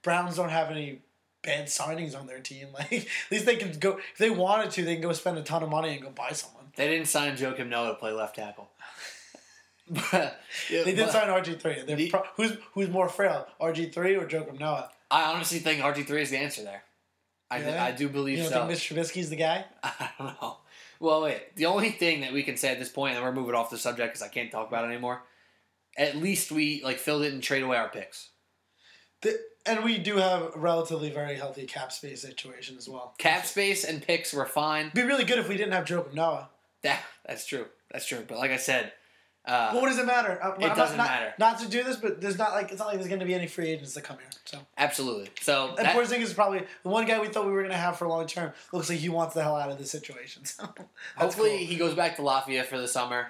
Browns 0.03 0.37
don't 0.37 0.51
have 0.51 0.71
any 0.71 1.01
bad 1.43 1.67
signings 1.67 2.19
on 2.19 2.27
their 2.27 2.41
team. 2.41 2.69
Like 2.75 2.93
at 2.93 3.07
least 3.31 3.47
they 3.47 3.57
can 3.57 3.73
go 3.79 3.99
if 4.13 4.19
they 4.19 4.31
wanted 4.31 4.71
to, 4.73 4.85
they 4.85 4.95
can 4.95 5.03
go 5.03 5.13
spend 5.13 5.39
a 5.39 5.43
ton 5.43 5.63
of 5.63 5.69
money 5.69 5.91
and 5.95 6.03
go 6.03 6.11
buy 6.11 6.31
someone. 6.33 6.65
They 6.77 6.89
didn't 6.89 7.09
sign 7.09 7.37
Joakim 7.37 7.69
Noah 7.69 7.89
to 7.91 7.95
play 7.97 8.13
left 8.13 8.37
tackle. 8.37 8.71
But- 9.91 10.41
They 10.71 10.95
did 10.95 11.11
sign 11.11 11.29
RG 11.29 11.61
three. 11.61 12.09
Pro- 12.11 12.23
who's 12.37 12.57
who's 12.75 12.89
more 12.89 13.09
frail, 13.09 13.47
RG 13.61 13.93
three 13.93 14.15
or 14.17 14.27
Joakim 14.27 14.59
Noah? 14.59 14.91
I 15.11 15.33
honestly 15.33 15.59
think 15.59 15.81
RG 15.83 16.07
three 16.07 16.23
is 16.23 16.31
the 16.31 16.39
answer 16.39 16.63
there. 16.63 16.83
I, 17.51 17.59
do- 17.59 17.65
Yeah? 17.67 17.85
I 17.85 17.91
do 17.93 18.09
believe 18.09 18.39
You 18.39 18.45
don't 18.45 18.53
so. 18.53 18.67
think 18.67 18.79
Mr. 18.79 18.95
Trubisky's 18.97 19.29
the 19.31 19.37
guy? 19.37 19.65
I 19.83 20.09
don't 20.19 20.41
know. 20.41 20.59
Well, 21.01 21.23
wait. 21.23 21.57
The 21.57 21.67
only 21.67 21.91
thing 21.91 22.21
that 22.21 22.33
we 22.33 22.45
can 22.45 22.57
say 22.57 22.71
at 22.71 22.79
this 22.79 22.89
point, 22.89 23.17
and 23.17 23.25
we're 23.25 23.33
moving 23.33 23.55
off 23.57 23.69
the 23.71 23.77
subject 23.77 24.15
because 24.15 24.23
I 24.23 24.29
can't 24.29 24.51
talk 24.53 24.69
about 24.69 24.85
it 24.85 24.89
anymore. 24.89 25.23
At 25.99 26.17
least 26.17 26.51
we 26.53 26.81
like 26.83 26.99
filled 26.99 27.23
it 27.25 27.33
and 27.35 27.43
trade 27.43 27.63
away 27.63 27.77
our 27.77 27.89
picks. 27.89 28.29
The, 29.23 29.39
and 29.67 29.85
we 29.85 29.99
do 29.99 30.17
have 30.17 30.55
a 30.55 30.59
relatively 30.59 31.11
very 31.11 31.37
healthy 31.37 31.67
cap 31.67 31.93
space 31.93 32.23
situation 32.23 32.77
as 32.77 32.89
well. 32.89 33.15
Cap 33.19 33.47
space 33.47 33.85
and 33.85 34.03
picks 34.03 34.33
were 34.33 34.47
fine. 34.47 34.87
It'd 34.87 34.95
be 34.95 35.03
really 35.03 35.25
good 35.25 35.39
if 35.39 35.49
we 35.49 35.57
didn't 35.57 35.73
have 35.73 35.85
Joakim 35.85 36.15
Noah. 36.15 36.49
That 36.83 37.01
that's 37.27 37.47
true. 37.47 37.67
That's 37.91 38.05
true. 38.07 38.25
But 38.27 38.39
like 38.39 38.51
I 38.51 38.57
said, 38.57 38.93
uh, 39.45 39.71
Well, 39.73 39.83
what 39.83 39.89
does 39.89 39.99
it 39.99 40.07
matter? 40.07 40.39
Uh, 40.43 40.53
I'm 40.55 40.61
not- 40.61 40.77
doesn't 40.77 40.97
not, 40.97 41.09
matter. 41.09 41.35
Not 41.39 41.59
to 41.61 41.69
do 41.69 41.85
this, 41.85 41.97
but 41.97 42.21
there's 42.21 42.39
not 42.39 42.53
like 42.53 42.71
it's 42.71 42.79
not 42.81 42.89
like 42.89 42.97
there's 42.97 43.09
going 43.09 43.21
to 43.21 43.27
be 43.27 43.35
any 43.35 43.47
free 43.47 43.69
agents 43.69 43.95
that 43.95 44.03
come 44.03 44.17
here. 44.19 44.27
So 44.45 44.59
absolutely. 44.77 45.31
So 45.41 45.69
and 45.77 45.87
that- 45.87 45.95
Porzingis 45.95 46.23
is 46.23 46.35
probably 46.35 46.63
the 46.83 46.89
one 46.89 47.07
guy 47.07 47.21
we 47.21 47.29
thought 47.29 47.47
we 47.47 47.53
were 47.53 47.63
going 47.63 47.71
to 47.73 47.77
have 47.77 47.97
for 47.99 48.09
long 48.09 48.27
term. 48.27 48.53
Looks 48.73 48.89
like 48.89 48.99
he 48.99 49.09
wants 49.09 49.35
the 49.35 49.43
hell 49.45 49.55
out 49.57 49.71
of 49.71 49.79
this 49.79 49.91
situation. 49.91 50.43
So 50.53 50.69
hopefully 51.17 51.51
cool. 51.51 51.67
he 51.67 51.77
goes 51.77 51.95
back 51.95 52.17
to 52.17 52.23
Latvia 52.23 52.65
for 52.65 52.79
the 52.79 52.89
summer, 52.89 53.29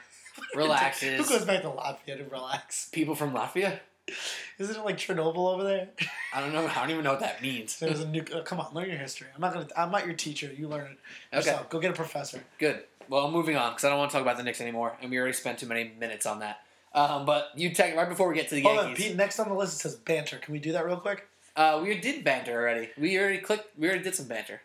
relaxes. 0.54 1.18
Who 1.28 1.36
goes 1.38 1.44
back 1.44 1.60
to 1.62 1.68
Latvia 1.68 2.16
to 2.16 2.24
relax? 2.30 2.88
People 2.90 3.14
from 3.14 3.32
Latvia. 3.34 3.80
Isn't 4.62 4.76
it 4.76 4.84
like 4.84 4.96
Chernobyl 4.96 5.52
over 5.52 5.64
there? 5.64 5.88
I 6.34 6.40
don't 6.40 6.52
know. 6.52 6.66
I 6.66 6.74
don't 6.80 6.90
even 6.90 7.04
know 7.04 7.10
what 7.10 7.20
that 7.20 7.42
means. 7.42 7.78
There 7.78 7.90
was 7.90 8.00
a 8.00 8.06
nuke. 8.06 8.34
Uh, 8.34 8.42
come 8.42 8.60
on, 8.60 8.72
learn 8.74 8.88
your 8.88 8.98
history. 8.98 9.26
I'm 9.34 9.40
not 9.40 9.52
gonna. 9.52 9.68
I'm 9.76 9.90
not 9.90 10.06
your 10.06 10.14
teacher. 10.14 10.50
You 10.56 10.68
learn 10.68 10.82
it 10.92 10.98
Okay. 11.32 11.36
yourself. 11.38 11.68
Go 11.70 11.80
get 11.80 11.90
a 11.90 11.94
professor. 11.94 12.42
Good. 12.58 12.84
Well, 13.08 13.30
moving 13.30 13.56
on 13.56 13.72
because 13.72 13.84
I 13.84 13.88
don't 13.90 13.98
want 13.98 14.10
to 14.10 14.14
talk 14.16 14.22
about 14.22 14.36
the 14.36 14.42
Knicks 14.42 14.60
anymore, 14.60 14.96
and 15.02 15.10
we 15.10 15.18
already 15.18 15.32
spent 15.34 15.58
too 15.58 15.66
many 15.66 15.92
minutes 15.98 16.24
on 16.26 16.38
that. 16.38 16.60
Um, 16.94 17.24
but 17.26 17.50
you 17.56 17.70
tech 17.74 17.96
right 17.96 18.08
before 18.08 18.28
we 18.28 18.34
get 18.34 18.48
to 18.50 18.54
the 18.54 18.62
Hold 18.62 18.78
on, 18.78 18.94
Pete. 18.94 19.16
Next 19.16 19.40
on 19.40 19.48
the 19.48 19.54
list 19.54 19.74
it 19.76 19.82
says 19.82 19.96
banter. 19.96 20.38
Can 20.38 20.52
we 20.52 20.60
do 20.60 20.72
that 20.72 20.84
real 20.86 20.96
quick? 20.98 21.26
Uh, 21.56 21.80
we 21.82 21.98
did 21.98 22.22
banter 22.24 22.52
already. 22.58 22.90
We 22.96 23.18
already 23.18 23.38
clicked. 23.38 23.78
We 23.78 23.88
already 23.88 24.04
did 24.04 24.14
some 24.14 24.26
banter. 24.26 24.62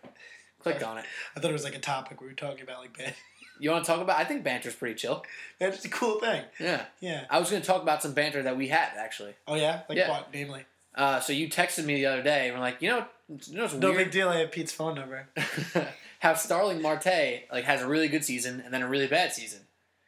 Clicked 0.61 0.83
on 0.83 0.97
it. 0.97 1.05
I 1.35 1.39
thought 1.39 1.49
it 1.49 1.53
was 1.53 1.63
like 1.63 1.75
a 1.75 1.79
topic 1.79 2.19
we 2.21 2.27
were 2.27 2.33
talking 2.33 2.61
about, 2.63 2.79
like 2.79 2.97
bad. 2.97 3.13
You 3.59 3.71
want 3.71 3.85
to 3.85 3.91
talk 3.91 4.01
about? 4.01 4.17
I 4.19 4.23
think 4.23 4.43
banter's 4.43 4.75
pretty 4.75 4.95
chill. 4.95 5.23
That's 5.59 5.83
a 5.85 5.89
cool 5.89 6.19
thing. 6.19 6.43
Yeah. 6.59 6.85
Yeah. 6.99 7.25
I 7.29 7.39
was 7.39 7.49
going 7.49 7.61
to 7.61 7.67
talk 7.67 7.81
about 7.81 8.01
some 8.03 8.13
banter 8.13 8.43
that 8.43 8.57
we 8.57 8.67
had 8.67 8.89
actually. 8.97 9.33
Oh 9.47 9.55
yeah. 9.55 9.81
Like 9.89 9.97
Yeah. 9.97 10.09
what? 10.09 10.29
Namely. 10.33 10.65
Uh, 10.95 11.19
so 11.19 11.31
you 11.33 11.47
texted 11.49 11.85
me 11.85 11.95
the 11.95 12.05
other 12.07 12.23
day 12.23 12.47
and 12.47 12.55
we're 12.55 12.61
like, 12.61 12.81
you 12.81 12.89
know, 12.89 13.05
you 13.45 13.57
know 13.57 13.67
No 13.67 13.89
weird? 13.91 13.97
big 14.05 14.11
deal. 14.11 14.29
I 14.29 14.37
have 14.39 14.51
Pete's 14.51 14.71
phone 14.71 14.95
number. 14.95 15.27
How 16.19 16.33
Starling 16.33 16.81
Marte 16.81 17.43
like 17.51 17.65
has 17.65 17.81
a 17.81 17.87
really 17.87 18.07
good 18.07 18.25
season 18.25 18.61
and 18.65 18.73
then 18.73 18.81
a 18.81 18.87
really 18.87 19.05
bad 19.07 19.33
season, 19.33 19.59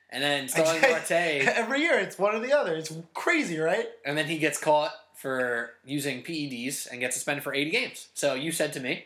and 0.10 0.24
then 0.24 0.48
Starling 0.48 0.82
Marte 0.82 1.12
Every 1.12 1.82
year, 1.82 2.00
it's 2.00 2.18
one 2.18 2.34
or 2.36 2.40
the 2.40 2.52
other. 2.54 2.76
It's 2.76 2.92
crazy, 3.14 3.60
right? 3.60 3.86
and 4.06 4.18
then 4.18 4.26
he 4.26 4.40
gets 4.40 4.60
caught 4.60 4.92
for 5.14 5.72
using 5.86 6.24
PEDs 6.24 6.90
and 6.90 7.00
gets 7.00 7.16
suspended 7.16 7.44
for 7.44 7.54
80 7.54 7.70
games. 7.70 8.08
So 8.16 8.34
you 8.34 8.52
said 8.52 8.74
to 8.74 8.80
me, 8.80 9.06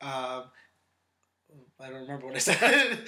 Um, 0.00 0.44
I 1.82 1.90
don't 1.90 2.02
remember 2.02 2.26
what 2.26 2.36
I 2.36 2.38
said. 2.38 2.98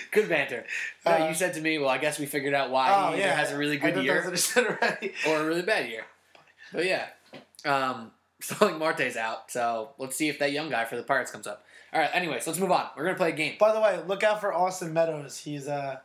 good 0.10 0.28
banter. 0.28 0.64
No, 1.04 1.12
Uh, 1.12 1.28
you 1.28 1.34
said 1.34 1.54
to 1.54 1.60
me, 1.60 1.78
well, 1.78 1.88
I 1.90 1.98
guess 1.98 2.18
we 2.18 2.26
figured 2.26 2.54
out 2.54 2.70
why 2.70 2.88
oh 2.90 3.08
he 3.08 3.14
either 3.14 3.28
yeah, 3.28 3.36
has 3.36 3.52
a 3.52 3.58
really 3.58 3.76
good 3.76 3.96
year 4.02 4.14
That's 4.14 4.24
what 4.26 4.32
I 4.32 4.36
said 4.36 4.66
already. 4.82 5.12
or 5.28 5.36
a 5.42 5.46
really 5.46 5.62
bad 5.62 5.88
year. 5.88 6.04
But 6.72 6.86
yeah, 6.86 7.06
um, 7.64 8.10
Starling 8.40 8.78
Marte's 8.78 9.16
out, 9.16 9.50
so 9.50 9.90
let's 9.98 10.16
see 10.16 10.28
if 10.28 10.38
that 10.38 10.52
young 10.52 10.70
guy 10.70 10.84
for 10.84 10.96
the 10.96 11.02
Pirates 11.02 11.30
comes 11.30 11.46
up. 11.46 11.64
All 11.92 12.00
right, 12.00 12.10
anyways, 12.12 12.46
let's 12.46 12.58
move 12.58 12.70
on. 12.70 12.86
We're 12.96 13.04
gonna 13.04 13.16
play 13.16 13.30
a 13.30 13.36
game. 13.36 13.54
By 13.58 13.72
the 13.72 13.80
way, 13.80 14.00
look 14.06 14.22
out 14.22 14.40
for 14.40 14.52
Austin 14.54 14.92
Meadows. 14.92 15.38
He's 15.38 15.66
uh 15.68 15.96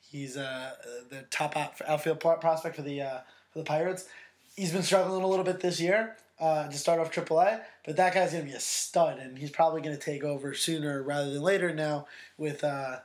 he's 0.00 0.36
uh 0.36 0.72
the 1.10 1.22
top 1.30 1.56
out, 1.56 1.72
outfield 1.86 2.20
pro- 2.20 2.36
prospect 2.36 2.76
for 2.76 2.82
the 2.82 3.02
uh, 3.02 3.18
for 3.52 3.58
the 3.58 3.64
Pirates. 3.64 4.06
He's 4.54 4.72
been 4.72 4.82
struggling 4.82 5.22
a 5.22 5.26
little 5.26 5.44
bit 5.44 5.60
this 5.60 5.80
year 5.80 6.16
uh, 6.38 6.68
to 6.68 6.76
start 6.76 7.00
off 7.00 7.10
AAA, 7.10 7.60
but 7.84 7.96
that 7.96 8.14
guy's 8.14 8.32
gonna 8.32 8.44
be 8.44 8.52
a 8.52 8.60
stud, 8.60 9.18
and 9.18 9.38
he's 9.38 9.50
probably 9.50 9.80
gonna 9.82 9.96
take 9.96 10.24
over 10.24 10.54
sooner 10.54 11.02
rather 11.02 11.30
than 11.32 11.42
later 11.42 11.74
now 11.74 12.06
with 12.38 12.62
uh 12.64 12.98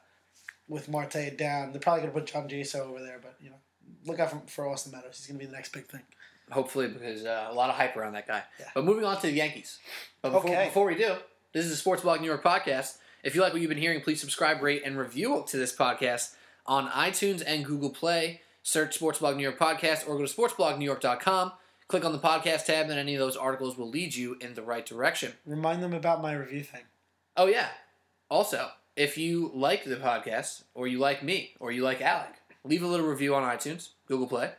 with 0.68 0.90
Marte 0.90 1.38
down. 1.38 1.72
They're 1.72 1.80
probably 1.82 2.02
gonna 2.02 2.14
put 2.14 2.26
John 2.26 2.48
Jaso 2.50 2.82
over 2.88 3.00
there, 3.00 3.20
but 3.22 3.36
you 3.42 3.50
know 3.50 3.56
look 4.06 4.20
out 4.20 4.32
for, 4.32 4.42
for 4.48 4.68
Austin 4.68 4.92
Meadows. 4.92 5.18
He's 5.18 5.28
gonna 5.28 5.40
be 5.40 5.46
the 5.46 5.52
next 5.52 5.72
big 5.74 5.86
thing. 5.88 6.02
Hopefully, 6.52 6.88
because 6.88 7.26
uh, 7.26 7.48
a 7.50 7.54
lot 7.54 7.70
of 7.70 7.76
hype 7.76 7.98
around 7.98 8.14
that 8.14 8.26
guy. 8.28 8.42
Yeah. 8.60 8.68
But 8.74 8.86
moving 8.86 9.04
on 9.04 9.16
to 9.18 9.28
the 9.28 9.34
Yankees. 9.34 9.80
But 10.22 10.32
before, 10.32 10.52
Okay. 10.52 10.66
before 10.66 10.86
we 10.86 10.96
do, 10.96 11.16
this 11.52 11.66
is 11.66 11.72
a 11.74 11.76
Sports 11.76 12.04
Blog 12.04 12.22
New 12.22 12.28
York 12.28 12.42
podcast. 12.44 12.98
If 13.22 13.36
you 13.36 13.42
like 13.42 13.52
what 13.52 13.62
you've 13.62 13.68
been 13.68 13.78
hearing, 13.78 14.00
please 14.00 14.22
subscribe, 14.22 14.62
rate, 14.62 14.84
and 14.86 14.98
review 14.98 15.44
to 15.48 15.58
this 15.58 15.76
podcast 15.76 16.36
on 16.66 16.88
iTunes 16.90 17.44
and 17.46 17.66
Google 17.66 17.90
Play. 17.90 18.42
Search 18.64 18.96
Sports 18.96 19.20
Blog 19.20 19.36
New 19.36 19.44
York 19.44 19.60
podcast 19.60 20.08
or 20.08 20.18
go 20.18 20.26
to 20.26 20.34
sportsblognewyork.com. 20.34 21.52
Click 21.88 22.04
on 22.04 22.12
the 22.12 22.20
podcast 22.20 22.66
tab, 22.66 22.90
and 22.90 23.00
any 23.00 23.16
of 23.16 23.20
those 23.20 23.38
articles 23.38 23.78
will 23.78 23.90
lead 23.90 24.14
you 24.14 24.38
in 24.42 24.56
the 24.56 24.62
right 24.62 24.86
direction. 24.86 25.32
Remind 25.46 25.82
them 25.82 25.94
about 25.94 26.22
my 26.22 26.34
review 26.34 26.62
thing. 26.62 26.82
Oh 27.38 27.48
yeah. 27.48 27.70
Also, 28.30 28.70
if 28.98 29.18
you 29.18 29.52
like 29.54 29.86
the 29.86 29.96
podcast, 29.96 30.64
or 30.74 30.88
you 30.88 31.00
like 31.00 31.24
me, 31.24 31.54
or 31.62 31.72
you 31.72 31.84
like 31.84 32.02
Alec, 32.02 32.34
leave 32.66 32.84
a 32.84 32.88
little 32.88 33.06
review 33.06 33.34
on 33.36 33.44
iTunes, 33.44 33.90
Google 34.06 34.28
Play, 34.28 34.52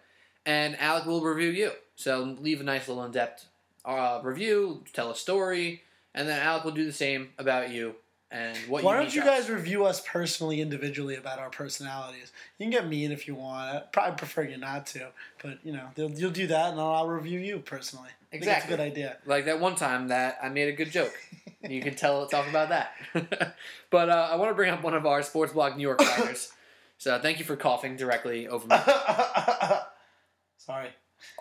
and 0.47 0.81
Alec 0.81 1.05
will 1.05 1.21
review 1.21 1.51
you. 1.51 1.73
So 1.97 2.37
leave 2.41 2.63
a 2.63 2.65
nice 2.65 2.89
little 2.89 3.05
in-depth 3.05 3.47
uh, 3.85 4.21
review, 4.23 4.85
tell 4.95 5.11
a 5.11 5.17
story, 5.17 5.83
and 6.15 6.27
then 6.27 6.41
Alec 6.41 6.65
will 6.65 6.73
do 6.73 6.87
the 6.87 6.93
same 6.93 7.31
about 7.37 7.71
you 7.71 7.97
and 8.31 8.57
what 8.69 8.85
Why 8.85 8.97
don't 8.97 9.15
you 9.15 9.23
guys 9.23 9.49
review 9.49 9.87
us 9.87 10.03
personally, 10.07 10.61
individually 10.61 11.17
about 11.17 11.39
our 11.39 11.49
personalities? 11.49 12.31
You 12.59 12.65
can 12.65 12.71
get 12.71 12.87
mean 12.87 13.11
if 13.11 13.27
you 13.27 13.35
want. 13.35 13.75
I 13.75 13.81
probably 13.91 14.17
prefer 14.17 14.43
you 14.43 14.59
not 14.59 14.87
to, 14.89 15.09
but 15.43 15.59
you 15.65 15.73
know 15.73 15.89
you'll 15.97 16.31
do 16.31 16.47
that, 16.49 16.73
and 16.73 16.81
I'll 16.81 17.09
review 17.09 17.39
you 17.39 17.61
personally. 17.61 18.11
Exactly. 18.31 18.75
a 18.75 18.77
good 18.77 18.83
idea. 18.83 19.17
like 19.25 19.47
that 19.47 19.61
one 19.61 19.75
time 19.75 20.09
that 20.09 20.39
I 20.43 20.51
made 20.51 20.69
a 20.69 20.73
good 20.73 20.91
joke. 20.91 21.15
you 21.69 21.81
can 21.81 21.95
tell 21.95 22.27
talk 22.27 22.47
about 22.49 22.69
that. 22.69 22.93
but 23.91 24.11
uh, 24.11 24.29
I 24.31 24.37
want 24.37 24.51
to 24.51 24.55
bring 24.55 24.71
up 24.71 24.83
one 24.83 24.95
of 24.95 25.07
our 25.07 25.23
sports 25.23 25.55
blog 25.55 25.77
New 25.77 25.83
York 25.83 26.01
writers. 26.19 26.53
so 26.99 27.19
thank 27.19 27.39
you 27.39 27.47
for 27.47 27.57
coughing 27.57 27.97
directly 27.97 28.47
over 28.47 28.67
me. 28.67 28.77
Sorry. 30.59 30.91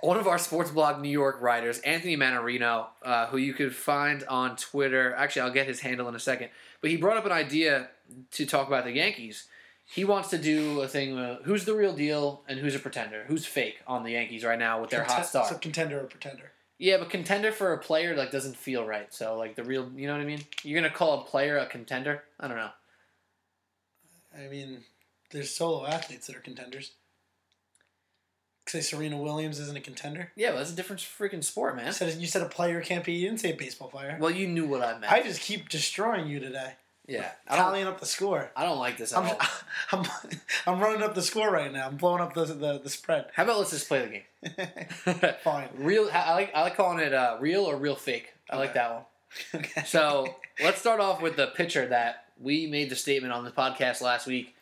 One 0.01 0.17
of 0.17 0.27
our 0.27 0.37
sports 0.37 0.71
blog 0.71 1.01
New 1.01 1.09
York 1.09 1.41
writers, 1.41 1.79
Anthony 1.79 2.17
Manarino, 2.17 2.87
uh, 3.03 3.27
who 3.27 3.37
you 3.37 3.53
could 3.53 3.75
find 3.75 4.23
on 4.25 4.55
Twitter. 4.55 5.13
Actually, 5.15 5.43
I'll 5.43 5.53
get 5.53 5.67
his 5.67 5.81
handle 5.81 6.07
in 6.07 6.15
a 6.15 6.19
second. 6.19 6.49
But 6.81 6.91
he 6.91 6.97
brought 6.97 7.17
up 7.17 7.25
an 7.25 7.31
idea 7.31 7.89
to 8.31 8.45
talk 8.45 8.67
about 8.67 8.83
the 8.83 8.91
Yankees. 8.91 9.47
He 9.85 10.03
wants 10.03 10.29
to 10.29 10.37
do 10.37 10.81
a 10.81 10.87
thing. 10.87 11.17
Uh, 11.17 11.39
who's 11.43 11.65
the 11.65 11.73
real 11.73 11.93
deal 11.93 12.43
and 12.47 12.59
who's 12.59 12.75
a 12.75 12.79
pretender? 12.79 13.23
Who's 13.27 13.45
fake 13.45 13.81
on 13.87 14.03
the 14.03 14.11
Yankees 14.11 14.43
right 14.43 14.59
now 14.59 14.81
with 14.81 14.89
their 14.89 15.03
hot 15.03 15.25
start? 15.25 15.49
So 15.49 15.57
contender 15.57 15.99
or 15.99 16.03
pretender? 16.03 16.51
Yeah, 16.77 16.97
but 16.97 17.09
contender 17.09 17.51
for 17.51 17.73
a 17.73 17.77
player 17.77 18.15
like 18.15 18.31
doesn't 18.31 18.55
feel 18.55 18.85
right. 18.85 19.11
So 19.13 19.37
like 19.37 19.55
the 19.55 19.63
real, 19.63 19.89
you 19.95 20.07
know 20.07 20.13
what 20.13 20.21
I 20.21 20.25
mean? 20.25 20.43
You're 20.63 20.79
gonna 20.79 20.93
call 20.93 21.21
a 21.21 21.23
player 21.23 21.57
a 21.57 21.65
contender? 21.65 22.23
I 22.39 22.47
don't 22.47 22.57
know. 22.57 22.69
I 24.37 24.47
mean, 24.47 24.83
there's 25.31 25.49
solo 25.49 25.87
athletes 25.87 26.27
that 26.27 26.35
are 26.35 26.41
contenders. 26.41 26.91
Say 28.67 28.81
Serena 28.81 29.17
Williams 29.17 29.59
isn't 29.59 29.77
a 29.77 29.81
contender. 29.81 30.31
Yeah, 30.35 30.51
but 30.51 30.57
that's 30.57 30.71
a 30.71 30.75
different 30.75 31.01
freaking 31.01 31.43
sport, 31.43 31.75
You 31.77 31.83
man. 31.83 31.93
said 31.93 32.13
you 32.19 32.27
said 32.27 32.41
a 32.41 32.49
player 32.49 32.81
can't 32.81 33.03
be. 33.05 33.13
You 33.13 33.27
didn't 33.29 33.39
say 33.39 33.51
a 33.51 33.55
baseball 33.55 33.87
player. 33.87 34.17
Well, 34.19 34.31
you 34.31 34.47
knew 34.47 34.67
what 34.67 34.81
I 34.81 34.97
meant. 34.97 35.11
I 35.11 35.21
just 35.23 35.41
keep 35.41 35.69
destroying 35.69 36.27
you 36.27 36.39
today, 36.39 36.73
yeah, 37.07 37.31
tallying 37.49 37.87
up 37.87 37.99
the 37.99 38.05
score. 38.05 38.51
I 38.55 38.63
don't 38.65 38.79
like 38.79 38.97
this 38.97 39.13
at 39.13 39.19
I'm, 39.19 39.29
all. 39.29 39.39
I'm, 39.93 40.05
I'm 40.65 40.79
running 40.81 41.01
up 41.01 41.15
the 41.15 41.21
score 41.21 41.49
right 41.49 41.71
now. 41.71 41.87
I'm 41.87 41.95
blowing 41.97 42.21
up 42.21 42.33
the 42.33 42.45
the, 42.45 42.79
the 42.79 42.89
spread. 42.89 43.27
How 43.33 43.43
about 43.43 43.59
let's 43.59 43.71
just 43.71 43.87
play 43.87 44.23
the 44.43 44.59
game? 44.59 45.33
Fine. 45.43 45.69
Real. 45.77 46.09
I 46.11 46.33
like. 46.33 46.51
I 46.53 46.61
like 46.63 46.75
calling 46.75 46.99
it 46.99 47.13
uh, 47.13 47.37
real 47.39 47.63
or 47.63 47.77
real 47.77 47.95
fake. 47.95 48.33
I 48.49 48.57
like 48.57 48.73
that 48.73 48.91
one. 48.93 49.03
Okay. 49.61 49.83
So 49.85 50.35
let's 50.63 50.79
start 50.79 50.99
off 50.99 51.21
with 51.21 51.35
the 51.35 51.47
pitcher 51.47 51.87
that 51.87 52.25
we 52.39 52.67
made 52.67 52.89
the 52.89 52.95
statement 52.95 53.33
on 53.33 53.43
the 53.43 53.51
podcast 53.51 54.01
last 54.01 54.27
week. 54.27 54.53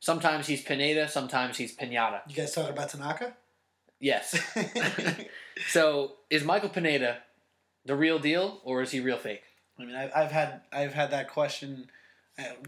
Sometimes 0.00 0.46
he's 0.46 0.60
Pineda, 0.62 1.08
sometimes 1.08 1.56
he's 1.56 1.74
Pinata. 1.74 2.20
you 2.28 2.34
guys 2.34 2.54
talking 2.54 2.72
about 2.72 2.90
Tanaka? 2.90 3.34
Yes. 4.00 4.38
so 5.68 6.12
is 6.30 6.44
Michael 6.44 6.68
Pineda 6.68 7.18
the 7.84 7.94
real 7.94 8.18
deal 8.18 8.60
or 8.64 8.82
is 8.82 8.90
he 8.90 9.00
real 9.00 9.18
fake? 9.18 9.42
I 9.78 9.84
mean, 9.84 9.94
I've, 9.96 10.30
had 10.30 10.60
I've 10.72 10.94
had 10.94 11.10
that 11.10 11.30
question, 11.30 11.90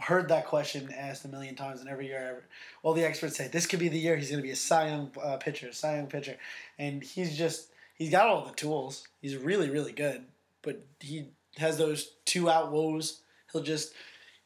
heard 0.00 0.28
that 0.28 0.47
question 0.47 0.92
asked 0.92 1.25
a 1.25 1.28
million 1.28 1.54
times, 1.54 1.80
and 1.80 1.88
every 1.88 2.09
year, 2.09 2.45
all 2.83 2.95
the 2.95 3.04
experts 3.04 3.37
say 3.37 3.49
this 3.49 3.66
could 3.66 3.78
be 3.78 3.88
the 3.88 3.99
year 3.99 4.16
he's 4.16 4.30
going 4.30 4.42
to 4.42 4.47
be 4.47 4.50
a 4.50 4.56
Cy 4.56 4.88
Young 4.88 5.11
uh, 5.23 5.37
pitcher, 5.37 5.73
Cy 5.73 5.97
Young 5.97 6.09
pitcher, 6.09 6.37
and 6.78 7.02
he's 7.02 7.37
just 7.37 7.68
he's 7.95 8.11
got 8.11 8.26
all 8.26 8.45
the 8.45 8.54
tools. 8.54 9.06
He's 9.21 9.37
really 9.37 9.71
really 9.71 9.92
good, 9.92 10.25
but 10.62 10.85
he 11.00 11.26
has 11.59 11.78
those 11.78 12.12
two 12.25 12.50
out 12.50 12.73
woes. 12.73 13.21
He'll 13.52 13.62
just 13.62 13.92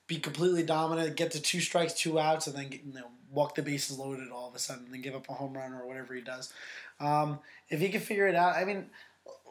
be 0.07 0.19
completely 0.19 0.63
dominant, 0.63 1.17
get 1.17 1.31
to 1.31 1.41
two 1.41 1.61
strikes, 1.61 1.95
two 1.95 2.19
outs, 2.19 2.47
and 2.47 2.57
then 2.57 2.69
get, 2.69 2.85
you 2.85 2.93
know, 2.93 3.07
walk 3.33 3.55
the 3.55 3.63
bases 3.63 3.99
loaded 3.99 4.31
all 4.31 4.49
of 4.49 4.55
a 4.55 4.59
sudden, 4.59 4.87
and 4.93 5.03
give 5.03 5.15
up 5.15 5.29
a 5.29 5.33
home 5.33 5.55
run 5.57 5.73
or 5.73 5.87
whatever 5.87 6.15
he 6.15 6.21
does. 6.21 6.53
Um, 6.99 7.39
if 7.69 7.81
he 7.81 7.89
can 7.89 8.01
figure 8.01 8.29
it 8.29 8.35
out, 8.35 8.57
I 8.57 8.65
mean, 8.65 8.87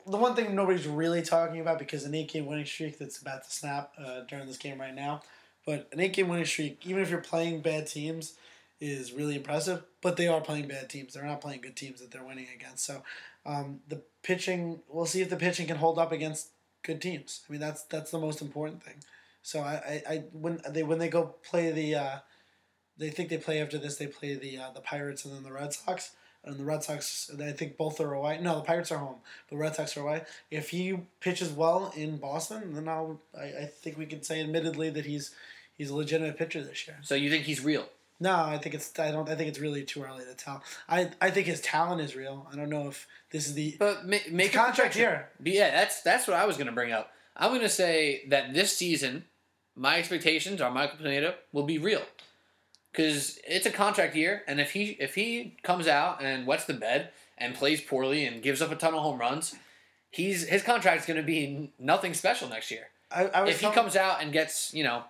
the 0.08 0.18
one 0.18 0.36
thing 0.36 0.56
nobody's 0.56 0.88
really 0.88 1.22
talking 1.22 1.60
about 1.60 1.80
because 1.80 2.04
an 2.06 2.16
eight 2.16 2.30
game 2.30 2.46
winning 2.46 2.66
streak 2.66 2.98
that's 2.98 3.20
about 3.20 3.44
to 3.44 3.52
snap 3.52 3.94
uh, 3.98 4.22
during 4.22 4.48
this 4.48 4.58
game 4.58 4.80
right 4.80 4.96
now, 4.96 5.22
but 5.66 5.88
an 5.92 6.00
eight 6.00 6.14
game 6.14 6.28
winning 6.28 6.46
streak, 6.46 6.86
even 6.86 7.02
if 7.02 7.10
you're 7.10 7.22
playing 7.22 7.62
bad 7.62 7.88
teams, 7.88 8.34
is 8.80 9.14
really 9.14 9.36
impressive. 9.36 9.84
But 10.02 10.18
they 10.18 10.28
are 10.28 10.42
playing 10.42 10.68
bad 10.68 10.90
teams; 10.90 11.14
they're 11.14 11.26
not 11.26 11.42
playing 11.42 11.62
good 11.62 11.76
teams 11.76 12.00
that 12.02 12.12
they're 12.12 12.24
winning 12.24 12.48
against. 12.54 12.86
So 12.86 13.04
um, 13.46 13.82
the 13.88 14.02
pitching, 14.24 14.80
we'll 14.88 15.06
see 15.06 15.22
if 15.22 15.30
the 15.30 15.36
pitching 15.36 15.68
can 15.68 15.78
hold 15.78 16.00
up 16.00 16.12
against 16.12 16.50
good 16.84 17.02
teams. 17.02 17.42
I 17.48 17.52
mean, 17.52 17.62
that's 17.62 17.84
that's 17.84 18.12
the 18.12 18.20
most 18.20 18.42
important 18.42 18.84
thing. 18.84 18.96
So 19.42 19.62
I, 19.62 20.02
I, 20.08 20.14
I 20.14 20.18
when 20.32 20.62
they 20.70 20.84
when 20.84 21.00
they 21.00 21.10
go 21.10 21.36
play 21.44 21.72
the, 21.72 21.96
uh, 21.96 22.18
they 23.00 23.10
think 23.10 23.30
they 23.30 23.38
play 23.38 23.62
after 23.62 23.78
this. 23.78 23.96
They 23.98 24.08
play 24.08 24.36
the 24.36 24.58
uh, 24.58 24.72
the 24.76 24.82
Pirates 24.82 25.26
and 25.26 25.34
then 25.34 25.44
the 25.44 25.54
Red 25.54 25.74
Sox. 25.74 26.12
And 26.46 26.58
the 26.58 26.64
Red 26.64 26.84
Sox, 26.84 27.30
I 27.38 27.52
think 27.52 27.76
both 27.76 28.00
are 28.00 28.14
away. 28.14 28.40
No, 28.42 28.56
the 28.56 28.62
Pirates 28.62 28.94
are 28.94 28.98
home. 28.98 29.18
The 29.50 29.58
Red 29.58 29.76
Sox 29.76 29.98
are 29.98 30.02
away. 30.02 30.22
If 30.50 30.70
he 30.70 30.98
pitches 31.20 31.52
well 31.52 31.92
in 31.98 32.16
Boston, 32.16 32.74
then 32.76 32.88
I'll, 32.88 33.20
I, 33.38 33.44
I 33.44 33.66
think 33.66 33.98
we 33.98 34.06
can 34.06 34.24
say 34.24 34.40
admittedly 34.40 34.90
that 34.92 35.06
he's 35.06 35.36
he's 35.78 35.90
a 35.90 35.96
legitimate 35.96 36.38
pitcher 36.38 36.64
this 36.64 36.88
year. 36.88 36.98
So 37.02 37.16
you 37.16 37.30
think 37.30 37.44
he's 37.44 37.62
real? 37.62 37.90
No, 38.22 38.36
I 38.36 38.58
think 38.58 38.76
it's 38.76 38.98
I 39.00 39.12
don't 39.12 39.30
I 39.30 39.36
think 39.36 39.50
it's 39.50 39.60
really 39.60 39.84
too 39.84 40.04
early 40.04 40.24
to 40.24 40.34
tell. 40.34 40.64
I 40.88 41.10
I 41.22 41.30
think 41.30 41.48
his 41.48 41.62
talent 41.62 42.02
is 42.02 42.16
real. 42.16 42.48
I 42.52 42.56
don't 42.56 42.70
know 42.70 42.88
if 42.88 43.08
this 43.32 43.48
is 43.48 43.54
the 43.54 43.76
But 43.78 44.08
ma- 44.08 44.18
make 44.32 44.54
contract 44.54 44.96
year. 44.96 45.30
Yeah, 45.44 45.72
that's 45.72 46.02
that's 46.02 46.28
what 46.28 46.38
I 46.38 46.46
was 46.46 46.56
going 46.56 46.68
to 46.68 46.74
bring 46.74 46.94
up. 46.94 47.12
I'm 47.36 47.52
going 47.52 47.62
to 47.62 47.70
say 47.70 48.24
that 48.28 48.54
this 48.54 48.76
season, 48.76 49.26
my 49.76 49.98
expectations 49.98 50.62
are 50.62 50.70
Michael 50.72 50.98
Pineda 50.98 51.36
will 51.54 51.64
be 51.64 51.78
real, 51.78 52.02
because 52.92 53.40
it's 53.48 53.66
a 53.66 53.72
contract 53.72 54.16
year, 54.16 54.44
and 54.48 54.60
if 54.60 54.72
he 54.72 54.98
if 55.00 55.16
he 55.16 55.58
comes 55.64 55.88
out 55.88 56.22
and 56.22 56.48
wets 56.48 56.66
the 56.66 56.74
bed 56.74 57.10
and 57.38 57.56
plays 57.56 57.82
poorly 57.82 58.26
and 58.26 58.42
gives 58.42 58.62
up 58.62 58.72
a 58.72 58.76
ton 58.76 58.94
of 58.94 59.02
home 59.02 59.20
runs, 59.20 59.56
he's 60.10 60.48
his 60.48 60.64
contract 60.64 61.02
is 61.02 61.06
going 61.06 61.18
to 61.18 61.24
be 61.24 61.72
nothing 61.80 62.14
special 62.14 62.50
next 62.50 62.72
year. 62.72 62.88
I, 63.12 63.26
I 63.26 63.42
was 63.42 63.52
If 63.52 63.62
he 63.62 63.70
comes 63.72 63.96
out 63.96 64.22
and 64.22 64.32
gets 64.32 64.74
you 64.74 64.84
know 64.84 65.04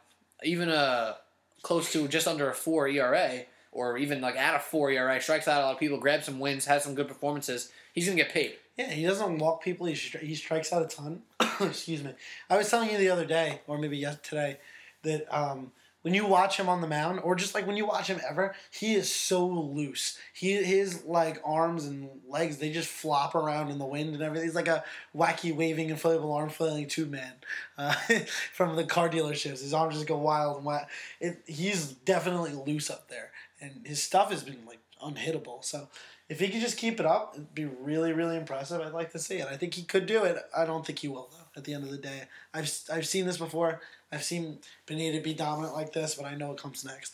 even 0.44 0.70
a 0.70 1.18
close 1.62 1.92
to 1.92 2.08
just 2.08 2.28
under 2.28 2.50
a 2.50 2.54
four 2.54 2.88
ERA 2.88 3.44
or 3.72 3.98
even 3.98 4.22
like 4.22 4.36
at 4.36 4.56
a 4.56 4.60
four 4.60 4.90
ERA, 4.92 5.22
strikes 5.22 5.48
out 5.48 5.62
a 5.62 5.66
lot 5.66 5.74
of 5.74 5.80
people, 5.80 6.00
grabs 6.00 6.26
some 6.26 6.40
wins, 6.40 6.66
has 6.66 6.84
some 6.84 6.96
good 6.96 7.08
performances, 7.08 7.72
he's 7.94 8.06
going 8.06 8.18
to 8.18 8.24
get 8.24 8.34
paid. 8.34 8.54
Yeah, 8.78 8.90
he 8.90 9.04
doesn't 9.04 9.38
walk 9.38 9.62
people. 9.62 9.86
He, 9.86 9.94
stri- 9.94 10.22
he 10.22 10.36
strikes 10.36 10.72
out 10.74 10.82
a 10.82 10.88
ton. 10.88 11.22
Excuse 11.62 12.04
me. 12.04 12.14
I 12.50 12.58
was 12.58 12.70
telling 12.70 12.90
you 12.90 12.98
the 12.98 13.10
other 13.10 13.26
day, 13.26 13.62
or 13.68 13.78
maybe 13.78 13.98
yesterday, 13.98 14.58
that 15.04 15.28
um, 15.36 15.72
when 16.02 16.14
you 16.14 16.26
watch 16.26 16.58
him 16.58 16.70
on 16.70 16.82
the 16.82 16.88
mound, 16.88 17.20
or 17.24 17.36
just 17.36 17.54
like 17.54 17.68
when 17.68 17.76
you 17.76 17.86
watch 17.86 18.08
him 18.08 18.22
ever, 18.28 18.56
he 18.72 18.96
is 18.96 19.14
so 19.14 19.46
loose. 19.46 20.18
He 20.34 20.54
his 20.54 21.04
like 21.06 21.42
arms 21.44 21.86
and 21.86 22.10
legs 22.28 22.58
they 22.58 22.72
just 22.72 22.88
flop 22.88 23.36
around 23.36 23.70
in 23.70 23.80
the 23.80 23.86
wind 23.86 24.14
and 24.14 24.24
everything. 24.24 24.48
He's 24.48 24.56
like 24.56 24.68
a 24.68 24.84
wacky 25.16 25.54
waving 25.56 25.90
inflatable 25.90 26.34
arm 26.34 26.50
flailing 26.50 26.88
tube 26.88 27.12
man 27.12 27.34
uh, 27.78 27.94
from 28.54 28.76
the 28.76 28.86
car 28.86 29.10
dealerships. 29.10 29.62
His 29.62 29.74
arms 29.74 29.96
just 29.96 30.08
go 30.08 30.18
wild 30.18 30.58
and 30.58 30.66
wild. 30.66 30.86
It, 31.20 31.42
he's 31.46 31.88
definitely 31.92 32.54
loose 32.54 32.90
up 32.90 33.10
there, 33.10 33.32
and 33.60 33.86
his 33.86 34.02
stuff 34.02 34.32
has 34.32 34.44
been 34.44 34.66
like 34.66 34.80
unhittable. 35.02 35.64
So 35.64 35.90
if 36.30 36.40
he 36.40 36.50
could 36.50 36.62
just 36.62 36.78
keep 36.78 37.00
it 37.00 37.06
up, 37.06 37.34
it'd 37.34 37.56
be 37.56 37.66
really, 37.66 38.14
really 38.14 38.38
impressive. 38.38 38.82
I'd 38.82 38.94
like 38.94 39.12
to 39.14 39.20
see 39.20 39.38
it. 39.38 39.48
I 39.48 39.58
think 39.58 39.74
he 39.74 39.82
could 39.82 40.06
do 40.06 40.24
it. 40.24 40.38
I 40.56 40.66
don't 40.66 40.86
think 40.86 41.00
he 41.00 41.08
will, 41.08 41.30
though, 41.32 41.39
at 41.60 41.66
the 41.66 41.74
end 41.76 41.84
of 41.84 41.92
the 41.92 41.98
day. 41.98 42.24
I've, 42.54 42.72
I've 42.92 43.06
seen 43.08 43.26
this 43.28 43.38
before. 43.38 43.82
I've 44.12 44.24
seen 44.24 44.58
Pineda 44.88 45.22
be 45.22 45.36
dominant 45.36 45.74
like 45.76 45.94
this, 45.94 46.16
but 46.16 46.26
I 46.26 46.34
know 46.34 46.52
it 46.54 46.58
comes 46.58 46.84
next. 46.84 47.14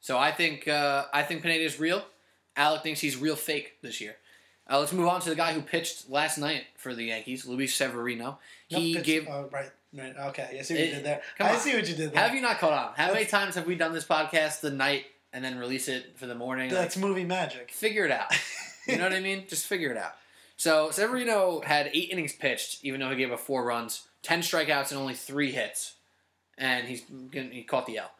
So 0.00 0.16
I 0.18 0.32
think 0.32 0.66
uh, 0.66 1.04
I 1.12 1.22
think 1.22 1.42
Pineda 1.42 1.62
is 1.62 1.78
real. 1.78 2.02
Alec 2.56 2.82
thinks 2.82 3.00
he's 3.00 3.16
real 3.16 3.36
fake 3.36 3.74
this 3.82 4.00
year. 4.00 4.16
Uh, 4.70 4.78
let's 4.78 4.92
move 4.92 5.08
on 5.08 5.20
to 5.20 5.28
the 5.28 5.36
guy 5.36 5.52
who 5.52 5.60
pitched 5.60 6.08
last 6.08 6.38
night 6.38 6.62
for 6.76 6.94
the 6.94 7.04
Yankees, 7.04 7.44
Luis 7.44 7.74
Severino. 7.74 8.38
He 8.68 8.94
Nope, 8.94 9.04
gave. 9.04 9.28
Oh, 9.28 9.48
right. 9.52 9.70
Right. 9.92 10.14
Okay. 10.28 10.56
I 10.58 10.62
see 10.62 10.74
what 10.74 10.80
It- 10.82 10.88
you 10.88 10.94
did 10.96 11.04
there. 11.04 11.22
come 11.36 11.48
I 11.48 11.54
on. 11.54 11.58
see 11.60 11.74
what 11.74 11.88
you 11.88 11.94
did 11.96 12.12
there. 12.12 12.22
Have 12.22 12.34
you 12.34 12.40
not 12.40 12.58
caught 12.60 12.72
on? 12.72 12.92
How 12.96 13.12
many 13.12 13.26
times 13.26 13.56
have 13.56 13.66
we 13.66 13.74
done 13.74 13.92
this 13.92 14.04
podcast 14.06 14.60
the 14.60 14.70
night 14.70 15.06
and 15.32 15.44
then 15.44 15.58
release 15.58 15.88
it 15.88 16.16
for 16.16 16.26
the 16.26 16.34
morning? 16.36 16.70
That's 16.70 16.96
movie 16.96 17.24
magic. 17.24 17.72
figure 17.72 18.04
it 18.06 18.12
out. 18.12 18.32
You 18.86 18.96
know 18.96 19.04
what 19.04 19.12
I 19.12 19.20
mean? 19.20 19.44
Just 19.46 19.66
figure 19.66 19.90
it 19.92 19.96
out. 19.98 20.14
So 20.60 20.90
Severino 20.90 21.62
had 21.62 21.90
eight 21.94 22.10
innings 22.10 22.34
pitched, 22.34 22.84
even 22.84 23.00
though 23.00 23.08
he 23.08 23.16
gave 23.16 23.32
up 23.32 23.40
four 23.40 23.64
runs, 23.64 24.08
ten 24.22 24.40
strikeouts, 24.42 24.90
and 24.90 25.00
only 25.00 25.14
three 25.14 25.52
hits, 25.52 25.94
and 26.58 26.86
he's 26.86 27.02
he 27.32 27.62
caught 27.62 27.86
the 27.86 27.96
L. 27.96 28.10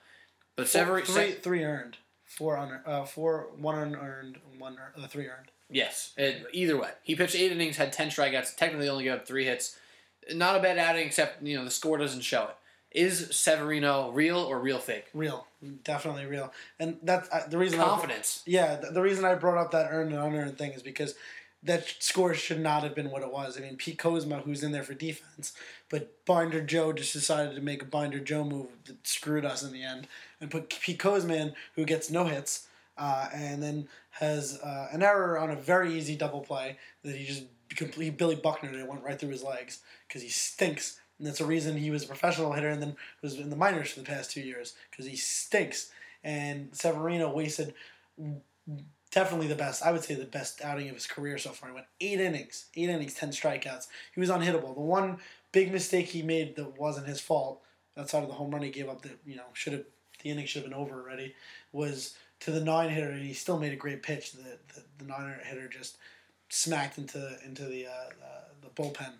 But 0.56 0.66
Severino, 0.66 1.04
three, 1.04 1.32
three 1.32 1.64
earned. 1.64 1.98
Four 2.24 2.56
unearned. 2.56 2.86
Uh, 2.86 3.04
four, 3.04 3.48
one 3.58 3.76
unearned, 3.78 4.38
one 4.58 4.78
uh, 4.96 5.06
three 5.06 5.26
earned. 5.26 5.50
yes, 5.68 6.14
it, 6.16 6.46
either 6.54 6.78
way, 6.78 6.88
he 7.02 7.14
pitched 7.14 7.34
eight 7.34 7.52
innings, 7.52 7.76
had 7.76 7.92
ten 7.92 8.08
strikeouts, 8.08 8.56
technically 8.56 8.88
only 8.88 9.04
gave 9.04 9.12
up 9.12 9.26
three 9.26 9.44
hits. 9.44 9.76
Not 10.32 10.56
a 10.56 10.60
bad 10.60 10.78
outing, 10.78 11.06
except 11.06 11.42
you 11.42 11.58
know 11.58 11.64
the 11.66 11.70
score 11.70 11.98
doesn't 11.98 12.22
show 12.22 12.44
it. 12.44 12.56
Is 12.98 13.36
Severino 13.36 14.12
real 14.12 14.38
or 14.38 14.58
real 14.58 14.78
fake? 14.78 15.08
Real. 15.12 15.46
Definitely 15.84 16.24
real. 16.24 16.54
And 16.78 16.96
that's 17.02 17.28
uh, 17.30 17.46
the 17.48 17.58
reason 17.58 17.78
I- 17.80 17.84
Confidence. 17.84 18.42
Yeah, 18.46 18.76
the, 18.76 18.92
the 18.92 19.02
reason 19.02 19.26
I 19.26 19.34
brought 19.34 19.58
up 19.58 19.72
that 19.72 19.88
earned 19.90 20.14
and 20.14 20.22
unearned 20.22 20.56
thing 20.56 20.72
is 20.72 20.82
because 20.82 21.14
that 21.62 21.94
score 21.98 22.34
should 22.34 22.60
not 22.60 22.82
have 22.82 22.94
been 22.94 23.10
what 23.10 23.22
it 23.22 23.32
was. 23.32 23.58
I 23.58 23.60
mean, 23.60 23.76
Pete 23.76 23.98
Kozma, 23.98 24.42
who's 24.42 24.62
in 24.62 24.72
there 24.72 24.82
for 24.82 24.94
defense, 24.94 25.52
but 25.90 26.24
Binder 26.24 26.62
Joe 26.62 26.92
just 26.92 27.12
decided 27.12 27.54
to 27.54 27.60
make 27.60 27.82
a 27.82 27.86
Binder 27.86 28.18
Joe 28.18 28.44
move 28.44 28.68
that 28.86 29.06
screwed 29.06 29.44
us 29.44 29.62
in 29.62 29.72
the 29.72 29.82
end 29.82 30.08
and 30.40 30.50
put 30.50 30.70
Pete 30.70 30.98
Kozma 30.98 31.36
in, 31.36 31.52
who 31.74 31.84
gets 31.84 32.10
no 32.10 32.24
hits, 32.24 32.66
uh, 32.96 33.28
and 33.34 33.62
then 33.62 33.88
has 34.10 34.58
uh, 34.60 34.88
an 34.92 35.02
error 35.02 35.38
on 35.38 35.50
a 35.50 35.56
very 35.56 35.94
easy 35.94 36.16
double 36.16 36.40
play 36.40 36.78
that 37.02 37.16
he 37.16 37.24
just 37.24 37.44
completely 37.76 38.10
Billy 38.10 38.34
Buckner 38.34 38.72
it 38.72 38.88
went 38.88 39.04
right 39.04 39.18
through 39.18 39.30
his 39.30 39.42
legs 39.42 39.80
because 40.08 40.22
he 40.22 40.28
stinks. 40.28 41.00
And 41.18 41.26
that's 41.26 41.38
the 41.38 41.44
reason 41.44 41.76
he 41.76 41.90
was 41.90 42.04
a 42.04 42.08
professional 42.08 42.52
hitter 42.52 42.70
and 42.70 42.82
then 42.82 42.96
was 43.22 43.38
in 43.38 43.50
the 43.50 43.56
minors 43.56 43.90
for 43.90 44.00
the 44.00 44.06
past 44.06 44.30
two 44.30 44.40
years 44.40 44.74
because 44.90 45.06
he 45.06 45.16
stinks. 45.16 45.90
And 46.24 46.70
Severino 46.72 47.30
wasted 47.32 47.74
definitely 49.10 49.48
the 49.48 49.54
best. 49.54 49.82
I 49.82 49.92
would 49.92 50.04
say 50.04 50.14
the 50.14 50.24
best 50.24 50.62
outing 50.62 50.88
of 50.88 50.94
his 50.94 51.06
career 51.06 51.38
so 51.38 51.50
far. 51.50 51.70
He 51.70 51.74
went 51.74 51.86
eight 52.00 52.20
innings, 52.20 52.66
eight 52.76 52.88
innings, 52.88 53.14
ten 53.14 53.30
strikeouts. 53.30 53.88
He 54.14 54.20
was 54.20 54.30
unhittable. 54.30 54.74
The 54.74 54.80
one 54.80 55.18
big 55.52 55.72
mistake 55.72 56.06
he 56.06 56.22
made 56.22 56.56
that 56.56 56.78
wasn't 56.78 57.08
his 57.08 57.20
fault, 57.20 57.62
outside 57.96 58.22
of 58.22 58.28
the 58.28 58.34
home 58.34 58.50
run 58.50 58.62
he 58.62 58.70
gave 58.70 58.88
up, 58.88 59.02
that 59.02 59.18
you 59.24 59.36
know 59.36 59.46
should 59.52 59.72
have 59.72 59.84
the 60.22 60.30
inning 60.30 60.46
should 60.46 60.62
have 60.62 60.70
been 60.70 60.78
over 60.78 61.00
already, 61.00 61.34
was 61.72 62.14
to 62.40 62.50
the 62.50 62.60
nine 62.60 62.90
hitter. 62.90 63.10
And 63.10 63.24
he 63.24 63.32
still 63.32 63.58
made 63.58 63.72
a 63.72 63.76
great 63.76 64.02
pitch. 64.02 64.32
The 64.32 64.58
the, 64.74 64.82
the 64.98 65.04
nine 65.04 65.34
hitter 65.44 65.68
just 65.68 65.96
smacked 66.48 66.98
into 66.98 67.36
into 67.44 67.64
the 67.64 67.86
uh, 67.86 67.90
uh, 67.90 68.44
the 68.62 68.68
bullpen. 68.68 69.12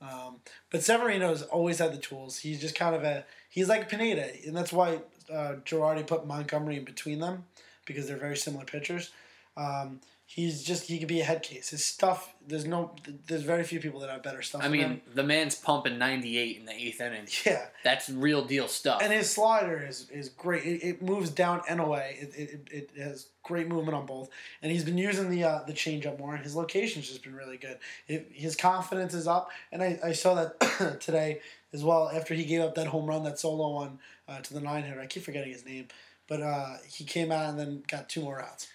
Um, 0.00 0.38
but 0.70 0.82
Severino's 0.82 1.42
always 1.42 1.78
had 1.78 1.92
the 1.92 1.98
tools. 1.98 2.38
He's 2.38 2.60
just 2.60 2.74
kind 2.74 2.94
of 2.94 3.04
a 3.04 3.24
he's 3.48 3.68
like 3.68 3.88
Pineda, 3.88 4.30
and 4.46 4.56
that's 4.56 4.72
why 4.72 4.98
uh, 5.32 5.54
Girardi 5.64 6.06
put 6.06 6.26
Montgomery 6.26 6.76
in 6.76 6.84
between 6.84 7.20
them 7.20 7.44
because 7.84 8.06
they're 8.06 8.16
very 8.16 8.36
similar 8.36 8.64
pitchers. 8.64 9.10
Um, 9.56 10.00
he's 10.34 10.62
just 10.62 10.88
he 10.88 10.98
could 10.98 11.08
be 11.08 11.20
a 11.20 11.24
head 11.24 11.42
case. 11.42 11.70
His 11.70 11.84
stuff 11.84 12.34
there's 12.46 12.64
no 12.64 12.94
there's 13.26 13.42
very 13.42 13.64
few 13.64 13.80
people 13.80 14.00
that 14.00 14.10
have 14.10 14.22
better 14.22 14.42
stuff. 14.42 14.62
I 14.64 14.68
mean, 14.68 14.80
him. 14.80 15.00
the 15.14 15.22
man's 15.22 15.54
pumping 15.54 15.98
98 15.98 16.56
in 16.58 16.66
the 16.66 16.72
eighth 16.72 17.00
inning. 17.00 17.26
yeah, 17.46 17.66
That's 17.84 18.08
real 18.08 18.44
deal 18.44 18.68
stuff. 18.68 19.02
and 19.02 19.12
his 19.12 19.30
slider 19.30 19.84
is 19.86 20.08
is 20.10 20.30
great. 20.30 20.64
It, 20.64 20.82
it 20.82 21.02
moves 21.02 21.30
down 21.30 21.62
and 21.68 21.80
away. 21.80 22.16
It, 22.20 22.34
it, 22.34 22.68
it, 22.70 23.02
has 23.02 23.28
great 23.42 23.68
movement 23.68 23.96
on 23.96 24.06
both, 24.06 24.30
and 24.62 24.72
he's 24.72 24.84
been 24.84 24.98
using 24.98 25.30
the 25.30 25.44
uh, 25.44 25.62
the 25.66 25.74
changeup 25.74 26.18
more. 26.18 26.34
And 26.34 26.42
his 26.42 26.56
location's 26.56 27.08
just 27.08 27.22
been 27.22 27.34
really 27.34 27.58
good. 27.58 27.78
It, 28.08 28.30
his 28.32 28.56
confidence 28.56 29.14
is 29.14 29.26
up, 29.26 29.50
and 29.70 29.82
I, 29.82 29.98
I 30.02 30.12
saw 30.12 30.34
that 30.34 31.00
today 31.00 31.40
as 31.72 31.84
well. 31.84 32.08
After 32.08 32.34
he 32.34 32.44
gave 32.44 32.62
up 32.62 32.74
that 32.76 32.86
home 32.86 33.06
run, 33.06 33.24
that 33.24 33.38
solo 33.38 33.70
one 33.74 33.98
uh, 34.28 34.40
to 34.40 34.54
the 34.54 34.60
nine 34.60 34.84
hitter. 34.84 35.00
I 35.00 35.06
keep 35.06 35.24
forgetting 35.24 35.52
his 35.52 35.66
name, 35.66 35.88
but 36.26 36.40
uh, 36.40 36.76
he 36.88 37.04
came 37.04 37.30
out 37.30 37.50
and 37.50 37.58
then 37.58 37.82
got 37.86 38.08
two 38.08 38.22
more 38.22 38.40
outs. 38.40 38.68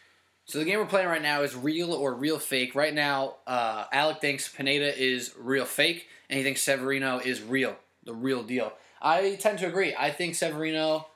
So 0.48 0.60
the 0.60 0.66
game 0.66 0.80
we're 0.80 0.86
playing 0.86 1.10
right 1.10 1.22
now 1.22 1.42
is 1.42 1.56
real 1.58 1.92
or 1.92 2.14
real 2.14 2.40
fake. 2.40 2.74
Right 2.74 2.94
now, 2.94 3.36
uh, 3.46 3.84
Alec 3.92 4.22
thinks 4.22 4.48
Pineda 4.48 4.98
is 4.98 5.34
real 5.38 5.66
fake, 5.66 6.08
and 6.30 6.38
he 6.38 6.44
thinks 6.44 6.64
Severino 6.64 7.20
is 7.20 7.42
real, 7.42 7.76
the 8.06 8.14
real 8.14 8.44
deal. 8.44 8.72
I 9.02 9.36
tend 9.42 9.60
to 9.60 9.68
agree. 9.68 9.94
I 9.98 10.10
think 10.10 10.36
Severino 10.36 11.08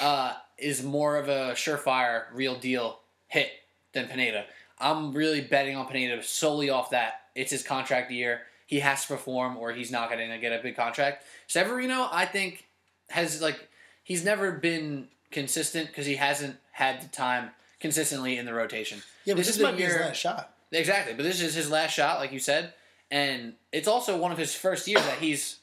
uh, 0.00 0.34
is 0.56 0.82
more 0.82 1.16
of 1.18 1.28
a 1.28 1.52
surefire, 1.52 2.24
real 2.32 2.58
deal 2.58 3.00
hit 3.26 3.50
than 3.92 4.08
Pineda. 4.08 4.46
I'm 4.80 5.12
really 5.12 5.42
betting 5.42 5.76
on 5.76 5.86
Pineda 5.86 6.22
solely 6.22 6.70
off 6.70 6.88
that. 6.90 7.20
It's 7.34 7.50
his 7.50 7.62
contract 7.62 8.10
year. 8.10 8.40
He 8.66 8.80
has 8.80 9.02
to 9.02 9.08
perform, 9.08 9.58
or 9.58 9.72
he's 9.72 9.90
not 9.90 10.10
going 10.10 10.30
to 10.30 10.38
get 10.38 10.58
a 10.58 10.62
big 10.62 10.76
contract. 10.76 11.24
Severino, 11.46 12.08
I 12.10 12.24
think, 12.24 12.66
has 13.10 13.42
like 13.42 13.68
he's 14.02 14.24
never 14.24 14.50
been 14.52 15.08
consistent 15.30 15.88
because 15.88 16.06
he 16.06 16.16
hasn't 16.16 16.56
had 16.72 17.02
the 17.02 17.08
time 17.08 17.50
consistently 17.80 18.36
in 18.36 18.46
the 18.46 18.54
rotation. 18.54 19.02
Yeah, 19.24 19.34
but 19.34 19.38
This 19.38 19.48
this, 19.48 19.56
is 19.56 19.62
might 19.62 19.76
be 19.76 19.84
his 19.84 19.96
last 19.96 20.16
shot. 20.16 20.54
Exactly, 20.70 21.14
but 21.14 21.22
this 21.22 21.40
is 21.40 21.54
his 21.54 21.70
last 21.70 21.92
shot, 21.92 22.18
like 22.18 22.32
you 22.32 22.38
said, 22.38 22.74
and 23.10 23.54
it's 23.72 23.88
also 23.88 24.18
one 24.18 24.32
of 24.32 24.38
his 24.38 24.54
first 24.54 24.86
years 24.86 25.02
that 25.04 25.18
he's, 25.18 25.60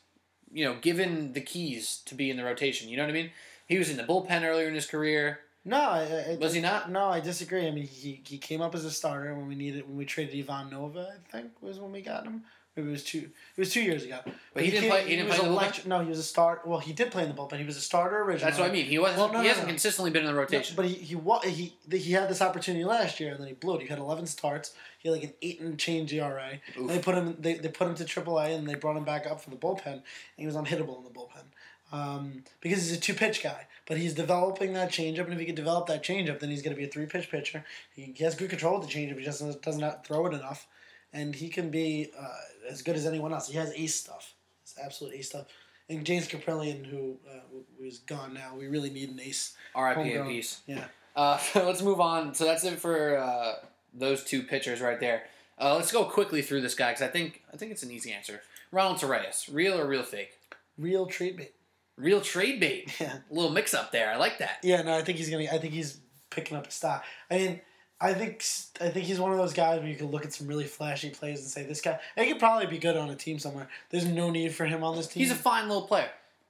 you 0.52 0.66
know, 0.66 0.76
given 0.82 1.34
the 1.34 1.42
keys 1.42 2.02
to 2.06 2.16
be 2.16 2.30
in 2.32 2.38
the 2.38 2.44
rotation. 2.44 2.90
You 2.90 2.98
know 2.98 3.04
what 3.04 3.12
I 3.12 3.14
mean? 3.14 3.32
He 3.68 3.78
was 3.78 3.90
in 3.90 3.98
the 3.98 4.04
bullpen 4.04 4.44
earlier 4.44 4.68
in 4.68 4.74
his 4.76 4.88
career. 4.88 5.40
No, 5.64 5.80
I, 5.80 6.02
I, 6.32 6.38
Was 6.40 6.54
he 6.54 6.62
not? 6.62 6.92
No, 6.92 7.06
I 7.06 7.20
disagree. 7.20 7.68
I 7.68 7.72
mean, 7.72 7.88
he, 7.88 8.22
he 8.24 8.38
came 8.38 8.62
up 8.62 8.76
as 8.76 8.86
a 8.86 8.92
starter 8.92 9.34
when 9.34 9.48
we 9.48 9.56
needed 9.56 9.88
when 9.88 9.98
we 9.98 10.06
traded 10.06 10.38
Ivan 10.38 10.70
Nova. 10.70 11.16
I 11.16 11.32
think 11.32 11.52
was 11.62 11.80
when 11.80 11.92
we 11.92 12.02
got 12.02 12.24
him. 12.24 12.44
Maybe 12.76 12.90
it 12.90 12.92
was 12.92 13.04
two. 13.06 13.30
It 13.56 13.60
was 13.62 13.72
two 13.72 13.82
years 13.82 14.04
ago. 14.04 14.20
But, 14.54 14.64
he 14.64 14.70
didn't 14.72 14.82
came- 14.82 14.90
play- 14.92 15.04
he 15.08 15.16
didn't 15.16 15.30
was 15.30 15.38
play 15.38 15.48
in 15.48 15.54
the 15.54 15.60
bullpen? 15.60 15.86
No, 15.86 16.02
he 16.02 16.10
was 16.10 16.20
a 16.20 16.24
start. 16.24 16.68
Well, 16.68 16.80
he 16.80 16.92
did 16.92 17.10
play 17.10 17.24
in 17.24 17.30
the 17.30 17.36
bullpen. 17.36 17.58
He 17.58 17.64
was 17.66 17.78
a 17.78 17.82
starter 17.82 18.18
originally. 18.22 18.40
That's 18.44 18.60
what 18.60 18.70
I 18.70 18.74
mean. 18.74 18.86
He 18.86 19.00
wasn't. 19.00 19.20
Well, 19.20 19.32
no, 19.32 19.38
he 19.40 19.44
no, 19.44 19.50
hasn't 19.50 19.68
no. 19.68 19.72
consistently 19.72 20.12
been 20.12 20.24
in 20.24 20.28
the 20.28 20.36
rotation. 20.36 20.76
but 20.76 20.86
he 20.86 20.96
he 20.96 21.16
wa- 21.16 21.42
he 21.42 21.74
he 21.90 22.12
had 22.12 22.30
this 22.30 22.42
opportunity 22.42 22.84
last 22.84 23.20
year 23.20 23.32
and 23.32 23.40
then 23.40 23.48
he 23.48 23.54
blew 23.54 23.76
it. 23.76 23.82
He 23.84 23.88
had 23.88 24.00
eleven 24.00 24.26
starts. 24.28 24.74
He 25.00 25.08
had 25.08 25.16
like 25.16 25.24
an 25.24 25.34
eight 25.42 25.62
and 25.62 25.80
change 25.80 26.14
ERA. 26.14 26.60
Oof. 26.78 26.88
They 26.90 27.00
put 27.00 27.16
him 27.16 27.38
they, 27.40 27.54
they 27.54 27.70
put 27.70 27.88
him 27.88 27.96
to 27.96 28.04
AAA 28.04 28.56
and 28.58 28.68
they 28.68 28.76
brought 28.76 28.98
him 28.98 29.06
back 29.06 29.26
up 29.26 29.40
for 29.40 29.50
the 29.52 29.56
bullpen. 29.56 29.86
And 29.94 30.02
he 30.36 30.46
was 30.46 30.56
unhittable 30.56 30.98
in 30.98 31.04
the 31.06 31.12
bullpen 31.12 31.46
um, 31.94 32.44
because 32.60 32.80
he's 32.90 32.98
a 32.98 33.00
two 33.00 33.14
pitch 33.14 33.42
guy. 33.42 33.68
But 33.88 33.98
he's 33.98 34.16
developing 34.16 34.74
that 34.74 34.90
changeup, 34.92 35.26
and 35.26 35.34
if 35.34 35.40
he 35.40 35.46
can 35.46 35.54
develop 35.56 35.86
that 35.88 36.04
changeup, 36.04 36.40
then 36.40 36.50
he's 36.50 36.64
going 36.64 36.76
to 36.76 36.80
be 36.80 36.86
a 36.88 36.90
three 36.92 37.06
pitch 37.06 37.30
pitcher. 37.30 37.64
He, 37.96 38.12
he 38.16 38.24
has 38.24 38.34
good 38.36 38.50
control 38.50 38.78
of 38.78 38.82
the 38.82 38.92
changeup. 38.92 39.18
He 39.20 39.24
just 39.24 39.40
doesn't, 39.42 39.62
doesn't 39.62 39.80
not 39.82 40.06
throw 40.08 40.26
it 40.26 40.34
enough, 40.34 40.66
and 41.14 41.36
he 41.36 41.50
can 41.50 41.70
be 41.70 42.10
uh, 42.20 42.28
as 42.70 42.82
good 42.82 42.96
as 42.96 43.06
anyone 43.06 43.34
else. 43.34 43.48
He 43.50 43.58
has 43.58 43.74
ace 43.76 43.96
stuff. 43.96 44.34
It's 44.64 44.76
absolute 44.82 45.14
ace 45.16 45.30
stuff. 45.30 45.46
And 45.90 46.06
James 46.06 46.28
Kaprielian, 46.28 46.86
who 46.86 47.18
uh, 47.30 47.40
is 47.80 48.00
gone 48.00 48.34
now, 48.34 48.56
we 48.58 48.68
really 48.68 48.90
need 48.90 49.10
an 49.10 49.20
ace. 49.20 49.56
R.I.P. 49.76 50.14
in 50.14 50.26
peace. 50.26 50.62
Yeah. 50.66 50.86
Uh, 51.16 51.40
let's 51.56 51.82
move 51.82 52.00
on. 52.02 52.34
So 52.34 52.46
that's 52.46 52.64
it 52.64 52.80
for 52.80 53.18
uh, 53.18 53.54
those 53.94 54.24
two 54.24 54.44
pitchers 54.44 54.82
right 54.82 55.00
there. 55.00 55.24
Uh, 55.60 55.76
let's 55.76 55.92
go 55.92 56.04
quickly 56.06 56.42
through 56.42 56.62
this 56.62 56.76
guy 56.76 56.92
because 56.92 57.04
I 57.04 57.08
think 57.08 57.44
I 57.54 57.58
think 57.58 57.72
it's 57.72 57.84
an 57.84 57.92
easy 57.92 58.12
answer. 58.12 58.42
Ronald 58.72 58.98
Torreyes, 58.98 59.54
real 59.54 59.80
or 59.80 59.88
real 59.88 60.04
fake? 60.04 60.38
Real 60.78 61.06
trade 61.06 61.38
bait. 61.38 61.54
Real 61.98 62.20
trade 62.20 62.60
bait. 62.60 62.94
Yeah. 63.00 63.20
A 63.30 63.34
little 63.34 63.52
mix 63.52 63.74
up 63.74 63.92
there. 63.92 64.12
I 64.12 64.18
like 64.18 64.40
that. 64.40 64.58
Yeah, 64.64 64.82
no, 64.82 64.98
I 64.98 65.02
think 65.02 65.18
he's 65.18 65.30
gonna. 65.30 65.46
I 65.46 65.60
think 65.60 65.74
he's 65.74 66.00
picking 66.30 66.58
up 66.58 66.68
a 66.68 66.72
stock. 66.72 67.06
I 67.32 67.38
mean, 67.38 67.62
I 68.06 68.14
think 68.14 68.46
I 68.80 68.90
think 68.90 69.06
he's 69.08 69.20
one 69.20 69.32
of 69.32 69.38
those 69.40 69.54
guys 69.54 69.80
where 69.80 69.90
you 69.90 69.96
can 69.96 70.12
look 70.12 70.26
at 70.26 70.34
some 70.34 70.48
really 70.48 70.66
flashy 70.66 71.10
plays 71.10 71.40
and 71.40 71.48
say 71.48 71.64
this 71.64 71.82
guy. 71.82 72.00
He 72.16 72.28
could 72.28 72.40
probably 72.40 72.68
be 72.68 72.78
good 72.78 72.96
on 72.96 73.10
a 73.10 73.16
team 73.16 73.40
somewhere. 73.40 73.68
There's 73.90 74.06
no 74.06 74.30
need 74.30 74.54
for 74.54 74.66
him 74.66 74.84
on 74.84 74.96
this 74.96 75.08
team. 75.08 75.22
He's 75.22 75.32
a 75.32 75.36
fine 75.36 75.68
little 75.68 75.88
player. 75.88 76.10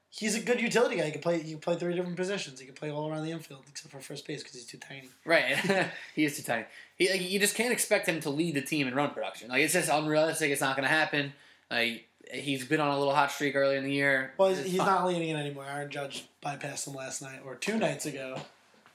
he's 0.10 0.36
a 0.36 0.42
good 0.42 0.60
utility 0.60 0.98
guy. 0.98 1.06
He 1.06 1.12
can 1.12 1.22
play. 1.22 1.42
He 1.42 1.52
can 1.52 1.60
play 1.60 1.78
three 1.78 1.96
different 1.96 2.18
positions. 2.18 2.60
He 2.60 2.66
can 2.66 2.76
play 2.76 2.92
all 2.92 3.10
around 3.10 3.24
the 3.24 3.32
infield 3.32 3.64
except 3.70 3.94
for 3.94 4.02
first 4.02 4.28
base 4.28 4.44
because 4.44 4.56
he's 4.56 4.66
too 4.66 4.78
tiny. 4.78 5.10
Right, 5.24 5.56
he 6.16 6.26
is 6.26 6.36
too 6.36 6.44
tiny. 6.44 6.66
He, 6.98 7.10
like, 7.10 7.22
you 7.22 7.40
just 7.40 7.56
can't 7.56 7.72
expect 7.72 8.08
him 8.08 8.20
to 8.22 8.30
lead 8.30 8.56
the 8.56 8.62
team 8.62 8.88
in 8.88 8.94
run 8.94 9.12
production. 9.12 9.48
Like 9.48 9.62
it's 9.62 9.74
just 9.74 9.90
unrealistic. 9.90 10.52
It's 10.52 10.62
not 10.62 10.76
going 10.76 10.88
to 10.88 10.94
happen. 10.94 11.34
Like 11.72 12.06
he's 12.34 12.66
been 12.66 12.82
on 12.82 12.90
a 12.90 12.98
little 12.98 13.16
hot 13.16 13.32
streak 13.32 13.56
early 13.56 13.78
in 13.78 13.84
the 13.84 13.94
year. 13.94 14.34
Well, 14.38 14.54
he's, 14.54 14.76
not 14.78 15.06
leading 15.06 15.30
it 15.30 15.36
anymore. 15.36 15.66
Aaron 15.70 15.90
Judge 15.90 16.26
bypassed 16.44 16.88
him 16.88 16.96
last 16.96 17.22
night 17.22 17.40
or 17.46 17.56
two 17.56 17.78
nights 17.78 18.06
ago. 18.06 18.42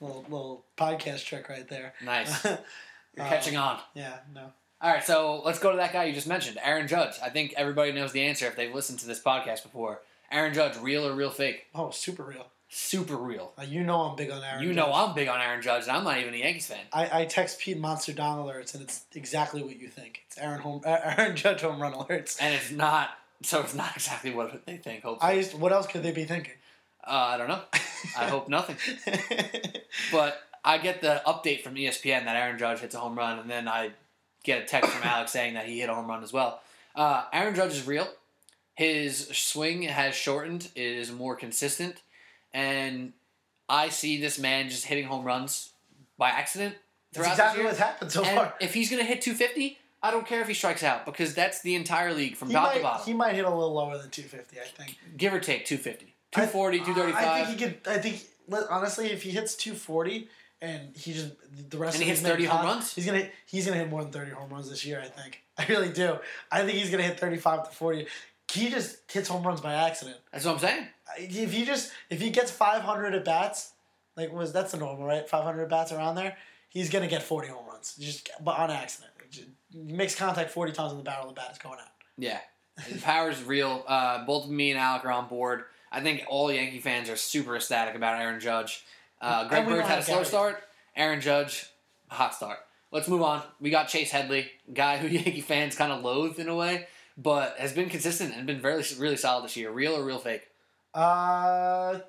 Little 0.00 0.22
little 0.28 0.64
podcast 0.76 1.24
trick 1.24 1.48
right 1.48 1.68
there. 1.68 1.94
nice. 2.04 2.44
You're 2.44 2.58
Uh, 3.26 3.28
catching 3.28 3.56
on. 3.56 3.78
Yeah, 3.94 4.18
no. 4.34 4.52
All 4.80 4.90
right, 4.90 5.04
so 5.04 5.42
let's 5.44 5.58
go 5.58 5.70
to 5.72 5.76
that 5.76 5.92
guy 5.92 6.04
you 6.04 6.14
just 6.14 6.26
mentioned, 6.28 6.58
Aaron 6.62 6.88
Judge. 6.88 7.14
I 7.22 7.28
think 7.28 7.52
everybody 7.56 7.92
knows 7.92 8.12
the 8.12 8.22
answer 8.22 8.46
if 8.46 8.56
they've 8.56 8.74
listened 8.74 8.98
to 9.00 9.06
this 9.06 9.20
podcast 9.20 9.62
before. 9.62 10.00
Aaron 10.32 10.54
Judge, 10.54 10.76
real 10.78 11.06
or 11.06 11.12
real 11.12 11.28
fake? 11.30 11.66
Oh, 11.74 11.90
super 11.90 12.22
real. 12.22 12.46
Super 12.68 13.16
real. 13.16 13.52
Uh, 13.58 13.62
you 13.64 13.82
know 13.82 14.00
I'm 14.02 14.14
big 14.16 14.30
on 14.30 14.42
Aaron. 14.44 14.62
you 14.62 14.72
know 14.72 14.92
I'm 14.94 15.12
big 15.14 15.26
on 15.28 15.40
Aaron 15.40 15.60
Judge, 15.60 15.82
and 15.82 15.92
I'm 15.92 16.04
not 16.04 16.18
even 16.18 16.32
a 16.34 16.36
Yankees 16.38 16.66
fan. 16.68 16.78
I, 16.92 17.22
I 17.22 17.24
text 17.26 17.58
Pete 17.58 17.76
Monster 17.78 18.12
Don 18.12 18.38
alerts, 18.38 18.72
and 18.74 18.82
it's 18.84 19.04
exactly 19.14 19.60
what 19.62 19.78
you 19.78 19.88
think. 19.88 20.22
It's 20.28 20.38
Aaron 20.38 20.60
home, 20.60 20.80
uh, 20.86 20.96
Aaron 21.18 21.34
Judge 21.36 21.60
home 21.62 21.82
run 21.82 21.92
alerts. 21.92 22.38
And 22.40 22.54
it's 22.54 22.70
not, 22.70 23.10
so 23.42 23.60
it's 23.60 23.74
not 23.74 23.96
exactly 23.96 24.30
what 24.32 24.64
they 24.66 24.76
think, 24.76 25.02
hopefully. 25.02 25.30
I 25.32 25.34
used, 25.36 25.58
what 25.58 25.72
else 25.72 25.88
could 25.88 26.04
they 26.04 26.12
be 26.12 26.24
thinking? 26.24 26.54
uh, 27.04 27.10
I 27.10 27.36
don't 27.36 27.48
know. 27.48 27.60
I 28.18 28.26
hope 28.28 28.48
nothing. 28.48 28.76
But 30.12 30.38
I 30.64 30.78
get 30.78 31.00
the 31.00 31.22
update 31.26 31.62
from 31.62 31.74
ESPN 31.74 32.24
that 32.24 32.36
Aaron 32.36 32.58
Judge 32.58 32.80
hits 32.80 32.94
a 32.94 32.98
home 32.98 33.16
run, 33.16 33.38
and 33.38 33.50
then 33.50 33.66
I 33.68 33.90
get 34.44 34.62
a 34.62 34.64
text 34.66 34.90
from 34.90 35.02
Alex 35.06 35.32
saying 35.32 35.54
that 35.54 35.66
he 35.66 35.80
hit 35.80 35.88
a 35.90 35.94
home 35.94 36.06
run 36.06 36.22
as 36.22 36.32
well. 36.32 36.60
Uh, 36.94 37.24
Aaron 37.32 37.54
Judge 37.54 37.72
is 37.72 37.86
real. 37.86 38.08
His 38.74 39.28
swing 39.28 39.82
has 39.82 40.14
shortened. 40.14 40.68
It 40.74 40.82
is 40.82 41.12
more 41.12 41.34
consistent, 41.36 42.02
and 42.54 43.12
I 43.68 43.88
see 43.88 44.20
this 44.20 44.38
man 44.38 44.68
just 44.70 44.86
hitting 44.86 45.04
home 45.06 45.24
runs 45.24 45.70
by 46.18 46.30
accident 46.30 46.76
That's 47.12 47.28
exactly 47.28 47.64
what's 47.64 47.78
happened 47.78 48.12
so 48.12 48.22
and 48.24 48.36
far. 48.36 48.54
if 48.60 48.74
he's 48.74 48.90
gonna 48.90 49.04
hit 49.04 49.22
250, 49.22 49.78
I 50.02 50.10
don't 50.10 50.26
care 50.26 50.40
if 50.40 50.48
he 50.48 50.54
strikes 50.54 50.82
out 50.82 51.04
because 51.04 51.34
that's 51.34 51.62
the 51.62 51.74
entire 51.74 52.12
league 52.14 52.36
from 52.36 52.48
He 52.48 52.54
top 52.54 52.74
to 52.74 52.80
bottom, 52.80 53.06
he 53.06 53.12
might 53.14 53.34
hit 53.34 53.44
a 53.44 53.50
little 53.50 53.72
lower 53.74 53.98
than 53.98 54.10
250, 54.10 54.58
I 54.60 54.64
think. 54.64 54.98
give 55.16 55.32
or 55.34 55.40
take 55.40 55.64
250, 55.66 56.14
240, 56.32 56.80
I, 56.80 56.84
235. 56.84 57.24
I 57.26 57.44
think 57.44 57.58
he 57.58 57.64
could. 57.66 57.88
I 57.88 57.98
think 57.98 58.22
honestly, 58.70 59.10
if 59.10 59.22
he 59.22 59.30
hits 59.30 59.54
240 59.56 60.28
and 60.62 60.94
he 60.96 61.12
just 61.12 61.32
the 61.70 61.78
rest 61.78 61.94
And 61.96 62.02
of 62.02 62.06
he 62.08 62.10
hits 62.10 62.20
30 62.20 62.44
home 62.44 62.66
runs? 62.66 62.94
he's 62.94 63.06
gonna 63.06 63.28
he's 63.46 63.66
gonna 63.66 63.78
hit 63.78 63.88
more 63.88 64.02
than 64.02 64.12
30 64.12 64.30
home 64.32 64.50
runs 64.50 64.68
this 64.70 64.84
year. 64.84 65.00
I 65.02 65.08
think. 65.08 65.42
I 65.58 65.66
really 65.66 65.90
do. 65.90 66.18
I 66.50 66.60
think 66.62 66.78
he's 66.78 66.90
gonna 66.90 67.02
hit 67.02 67.18
35 67.20 67.68
to 67.70 67.74
40. 67.76 68.06
He 68.52 68.68
just 68.68 68.98
hits 69.10 69.28
home 69.28 69.44
runs 69.46 69.60
by 69.60 69.74
accident. 69.74 70.16
that's 70.32 70.44
what 70.44 70.54
I'm 70.54 70.58
saying. 70.58 70.86
If 71.18 71.52
he 71.52 71.64
just 71.64 71.92
if 72.10 72.20
he 72.20 72.30
gets 72.30 72.50
500 72.50 73.14
at 73.14 73.24
bats, 73.24 73.72
like 74.16 74.32
was 74.32 74.52
that's 74.52 74.72
the 74.72 74.78
normal 74.78 75.06
right? 75.06 75.28
500 75.28 75.62
at 75.62 75.68
bats 75.68 75.92
around 75.92 76.14
there. 76.16 76.36
He's 76.68 76.90
gonna 76.90 77.08
get 77.08 77.22
40 77.22 77.48
home 77.48 77.66
runs 77.68 77.96
just 77.98 78.28
but 78.42 78.56
on 78.58 78.70
accident. 78.70 79.12
Just- 79.30 79.48
makes 79.72 80.16
contact 80.16 80.50
40 80.50 80.72
times 80.72 80.90
in 80.90 80.98
the 80.98 81.04
barrel 81.04 81.28
of 81.28 81.34
the 81.34 81.40
bat 81.40 81.50
is 81.52 81.58
going 81.58 81.78
out. 81.78 81.86
Yeah, 82.18 82.40
the 82.90 82.98
power 83.00 83.30
is 83.30 83.40
real. 83.44 83.84
Uh, 83.86 84.24
both 84.26 84.48
me 84.48 84.72
and 84.72 84.80
Alec 84.80 85.04
are 85.04 85.12
on 85.12 85.28
board. 85.28 85.62
I 85.92 86.00
think 86.00 86.24
all 86.28 86.52
Yankee 86.52 86.78
fans 86.78 87.08
are 87.08 87.16
super 87.16 87.56
ecstatic 87.56 87.94
about 87.94 88.20
Aaron 88.20 88.40
Judge. 88.40 88.84
Uh, 89.20 89.48
Greg 89.48 89.66
Bird 89.66 89.84
had 89.84 89.98
a 89.98 90.02
slow 90.02 90.22
start. 90.22 90.62
Aaron 90.96 91.20
Judge, 91.20 91.66
hot 92.08 92.34
start. 92.34 92.58
Let's 92.92 93.08
move 93.08 93.22
on. 93.22 93.42
We 93.60 93.70
got 93.70 93.88
Chase 93.88 94.10
Headley, 94.10 94.50
guy 94.72 94.96
who 94.98 95.08
Yankee 95.08 95.40
fans 95.40 95.76
kind 95.76 95.92
of 95.92 96.02
loathe 96.02 96.38
in 96.38 96.48
a 96.48 96.54
way, 96.54 96.86
but 97.16 97.56
has 97.58 97.72
been 97.72 97.88
consistent 97.88 98.34
and 98.34 98.46
been 98.46 98.60
very 98.60 98.84
really 98.98 99.16
solid 99.16 99.44
this 99.44 99.56
year. 99.56 99.70
Real 99.70 99.96
or 99.96 100.04
real 100.04 100.18
fake? 100.18 100.48
Uh, 100.94 102.00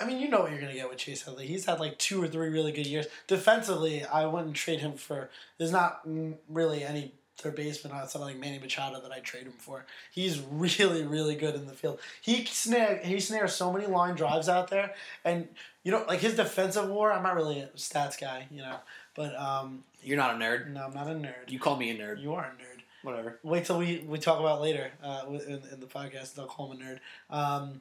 I 0.00 0.04
mean, 0.06 0.18
you 0.18 0.28
know 0.28 0.40
what 0.40 0.50
you're 0.50 0.60
gonna 0.60 0.74
get 0.74 0.88
with 0.88 0.98
Chase 0.98 1.22
Headley. 1.22 1.46
He's 1.46 1.64
had 1.64 1.80
like 1.80 1.98
two 1.98 2.22
or 2.22 2.28
three 2.28 2.48
really 2.48 2.72
good 2.72 2.86
years. 2.86 3.06
Defensively, 3.26 4.04
I 4.04 4.26
wouldn't 4.26 4.56
trade 4.56 4.80
him 4.80 4.94
for. 4.94 5.30
There's 5.58 5.72
not 5.72 6.06
mm, 6.06 6.34
really 6.48 6.84
any 6.84 7.12
third 7.38 7.56
baseman 7.56 7.92
on 7.92 8.02
of 8.02 8.14
like 8.16 8.36
Manny 8.38 8.58
Machado 8.58 9.00
that 9.00 9.12
I'd 9.12 9.24
trade 9.24 9.44
him 9.44 9.54
for. 9.58 9.84
He's 10.10 10.40
really, 10.50 11.04
really 11.04 11.34
good 11.34 11.54
in 11.54 11.66
the 11.66 11.72
field. 11.72 11.98
He 12.20 12.44
snare 12.44 13.00
he 13.02 13.20
snares 13.20 13.54
so 13.54 13.72
many 13.72 13.86
line 13.86 14.14
drives 14.14 14.48
out 14.48 14.68
there, 14.68 14.94
and 15.24 15.48
you 15.82 15.92
know, 15.92 16.04
like 16.06 16.20
his 16.20 16.34
defensive 16.34 16.88
war. 16.88 17.12
I'm 17.12 17.22
not 17.22 17.34
really 17.36 17.60
a 17.60 17.66
stats 17.76 18.20
guy, 18.20 18.46
you 18.50 18.62
know, 18.62 18.76
but 19.14 19.34
um, 19.38 19.84
You're 20.02 20.16
not 20.16 20.34
a 20.34 20.38
nerd. 20.38 20.70
no, 20.70 20.84
I'm 20.84 20.94
not 20.94 21.08
a 21.08 21.14
nerd. 21.14 21.48
You 21.48 21.58
call 21.58 21.76
me 21.76 21.90
a 21.90 21.96
nerd. 21.96 22.20
You 22.20 22.34
are 22.34 22.44
a 22.44 22.62
nerd. 22.62 22.80
Whatever. 23.02 23.38
Wait 23.42 23.64
till 23.64 23.78
we, 23.78 24.04
we 24.06 24.18
talk 24.18 24.38
about 24.38 24.60
later 24.60 24.92
uh, 25.02 25.24
in, 25.28 25.60
in 25.72 25.80
the 25.80 25.86
podcast. 25.86 26.34
They'll 26.34 26.46
call 26.46 26.70
him 26.70 26.80
a 26.80 26.84
nerd. 26.84 26.98
Um, 27.36 27.80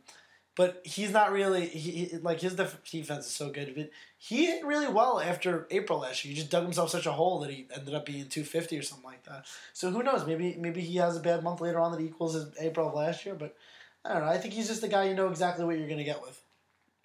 but 0.55 0.81
he's 0.83 1.11
not 1.11 1.31
really 1.31 1.67
he, 1.67 2.17
like 2.17 2.41
his 2.41 2.55
def- 2.55 2.83
defense 2.89 3.25
is 3.25 3.31
so 3.31 3.49
good. 3.49 3.73
But 3.75 3.89
he 4.17 4.45
hit 4.45 4.65
really 4.65 4.87
well 4.87 5.19
after 5.19 5.67
April 5.71 5.99
last 5.99 6.23
year. 6.25 6.33
He 6.33 6.39
just 6.39 6.51
dug 6.51 6.63
himself 6.63 6.89
such 6.89 7.05
a 7.05 7.11
hole 7.11 7.39
that 7.39 7.49
he 7.49 7.67
ended 7.75 7.93
up 7.93 8.05
being 8.05 8.27
two 8.27 8.43
fifty 8.43 8.77
or 8.77 8.81
something 8.81 9.05
like 9.05 9.23
that. 9.23 9.45
So 9.73 9.89
who 9.91 10.03
knows? 10.03 10.25
Maybe 10.25 10.55
maybe 10.59 10.81
he 10.81 10.97
has 10.97 11.15
a 11.17 11.21
bad 11.21 11.43
month 11.43 11.61
later 11.61 11.79
on 11.79 11.91
that 11.91 12.01
equals 12.01 12.33
his 12.33 12.47
April 12.59 12.89
of 12.89 12.93
last 12.93 13.25
year. 13.25 13.35
But 13.35 13.55
I 14.03 14.13
don't 14.13 14.23
know. 14.23 14.29
I 14.29 14.37
think 14.37 14.53
he's 14.53 14.67
just 14.67 14.81
the 14.81 14.87
guy 14.87 15.05
you 15.05 15.15
know 15.15 15.29
exactly 15.29 15.65
what 15.65 15.77
you're 15.77 15.89
gonna 15.89 16.03
get 16.03 16.21
with. 16.21 16.41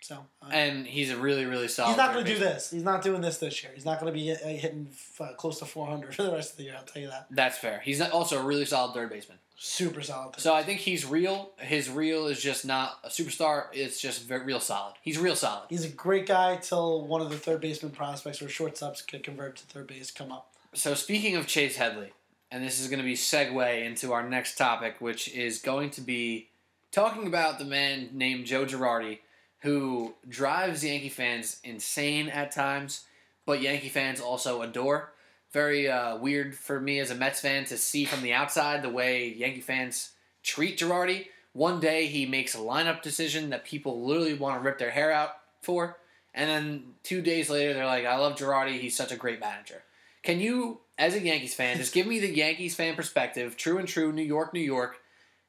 So 0.03 0.27
uh, 0.43 0.49
And 0.53 0.87
he's 0.87 1.11
a 1.11 1.17
really 1.17 1.47
really 1.47 1.69
solid. 1.69 1.89
he's 1.89 1.97
not 1.97 2.13
going 2.13 2.25
to 2.25 2.33
do 2.33 2.39
this. 2.39 2.71
He's 2.71 2.85
not 2.85 3.03
doing 3.03 3.23
this 3.23 3.39
this 3.39 3.63
year. 3.63 3.73
He's 3.75 3.85
not 3.85 3.99
going 3.99 4.13
to 4.13 4.17
be 4.17 4.27
hitting 4.27 4.89
uh, 5.19 5.33
close 5.37 5.59
to 5.61 5.65
400 5.65 6.15
for 6.17 6.23
the 6.23 6.33
rest 6.33 6.53
of 6.53 6.59
the 6.59 6.65
year. 6.65 6.75
I'll 6.77 6.85
tell 6.85 7.03
you 7.03 7.09
that. 7.09 7.27
That's 7.31 7.59
fair. 7.59 7.81
He's 7.85 8.01
also 8.01 8.41
a 8.41 8.45
really 8.45 8.67
solid 8.67 8.95
third 8.95 9.11
baseman. 9.11 9.39
Super 9.59 10.03
solid. 10.03 10.39
So 10.39 10.55
I 10.55 10.63
think 10.63 10.81
he's 10.81 11.07
real. 11.07 11.51
His 11.59 11.89
real 11.89 12.27
is 12.27 12.43
just 12.43 12.67
not 12.67 12.99
a 13.03 13.09
superstar. 13.09 13.67
It's 13.73 14.01
just 14.01 14.23
very, 14.23 14.45
real 14.45 14.61
solid. 14.61 14.95
He's 15.01 15.19
real 15.19 15.35
solid. 15.35 15.65
He's 15.71 15.85
a 15.85 15.89
great 15.89 16.27
guy 16.27 16.57
till 16.57 17.07
one 17.07 17.23
of 17.23 17.31
the 17.31 17.39
third 17.39 17.63
baseman 17.63 17.93
prospects 17.93 18.43
or 18.43 18.47
shortstops 18.47 19.07
get 19.07 19.25
convert 19.25 19.57
to 19.57 19.67
third 19.67 19.87
base 19.87 20.11
come 20.11 20.31
up. 20.31 20.53
So 20.75 20.93
speaking 20.93 21.37
of 21.37 21.47
Chase 21.47 21.77
Headley, 21.77 22.13
and 22.51 22.63
this 22.63 22.79
is 22.79 22.89
going 22.89 22.99
to 22.99 23.05
be 23.05 23.15
segue 23.15 23.85
into 23.85 24.13
our 24.13 24.29
next 24.29 24.57
topic, 24.57 24.97
which 25.01 25.33
is 25.35 25.59
going 25.59 25.91
to 25.91 26.03
be 26.03 26.49
talking 26.93 27.27
about 27.27 27.59
the 27.59 27.65
man 27.65 28.11
named 28.13 28.45
Joe 28.47 28.67
Girardi, 28.67 29.21
who 29.61 30.15
drives 30.29 30.85
Yankee 30.85 31.09
fans 31.09 31.61
insane 31.65 32.29
at 32.29 32.53
times, 32.53 33.05
but 33.47 33.63
Yankee 33.63 33.89
fans 33.89 34.21
also 34.21 34.61
adore. 34.61 35.13
Very 35.53 35.89
uh, 35.89 36.17
weird 36.17 36.55
for 36.55 36.81
me 36.81 36.99
as 36.99 37.11
a 37.11 37.15
Mets 37.15 37.41
fan 37.41 37.65
to 37.67 37.79
see 37.79 38.05
from 38.05 38.23
the 38.23 38.33
outside 38.33 38.83
the 38.83 38.91
way 38.91 39.29
Yankee 39.29 39.61
fans 39.61 40.11
treat 40.43 40.79
Girardi. 40.79 41.27
One 41.53 41.81
day 41.81 42.07
he 42.07 42.27
makes 42.27 42.55
a 42.55 42.59
lineup 42.59 43.01
decision 43.01 43.51
that 43.51 43.65
people 43.65 44.05
literally 44.05 44.35
want 44.35 44.57
to 44.61 44.65
rip 44.65 44.79
their 44.79 44.91
hair 44.91 45.11
out 45.11 45.31
for, 45.63 45.97
and 46.35 46.51
then 46.51 46.83
two 47.03 47.23
days 47.23 47.49
later 47.49 47.73
they're 47.73 47.87
like, 47.87 48.05
"I 48.05 48.17
love 48.17 48.37
Girardi. 48.37 48.79
He's 48.79 48.97
such 48.97 49.13
a 49.13 49.17
great 49.17 49.41
manager." 49.41 49.83
Can 50.23 50.41
you, 50.41 50.81
as 50.99 51.15
a 51.15 51.21
Yankees 51.21 51.55
fan, 51.55 51.77
just 51.79 51.95
give 51.95 52.07
me 52.07 52.19
the 52.19 52.35
Yankees 52.35 52.75
fan 52.75 52.95
perspective? 52.97 53.57
True 53.57 53.79
and 53.79 53.89
true, 53.89 54.13
New 54.13 54.23
York, 54.23 54.53
New 54.53 54.61
York. 54.61 54.99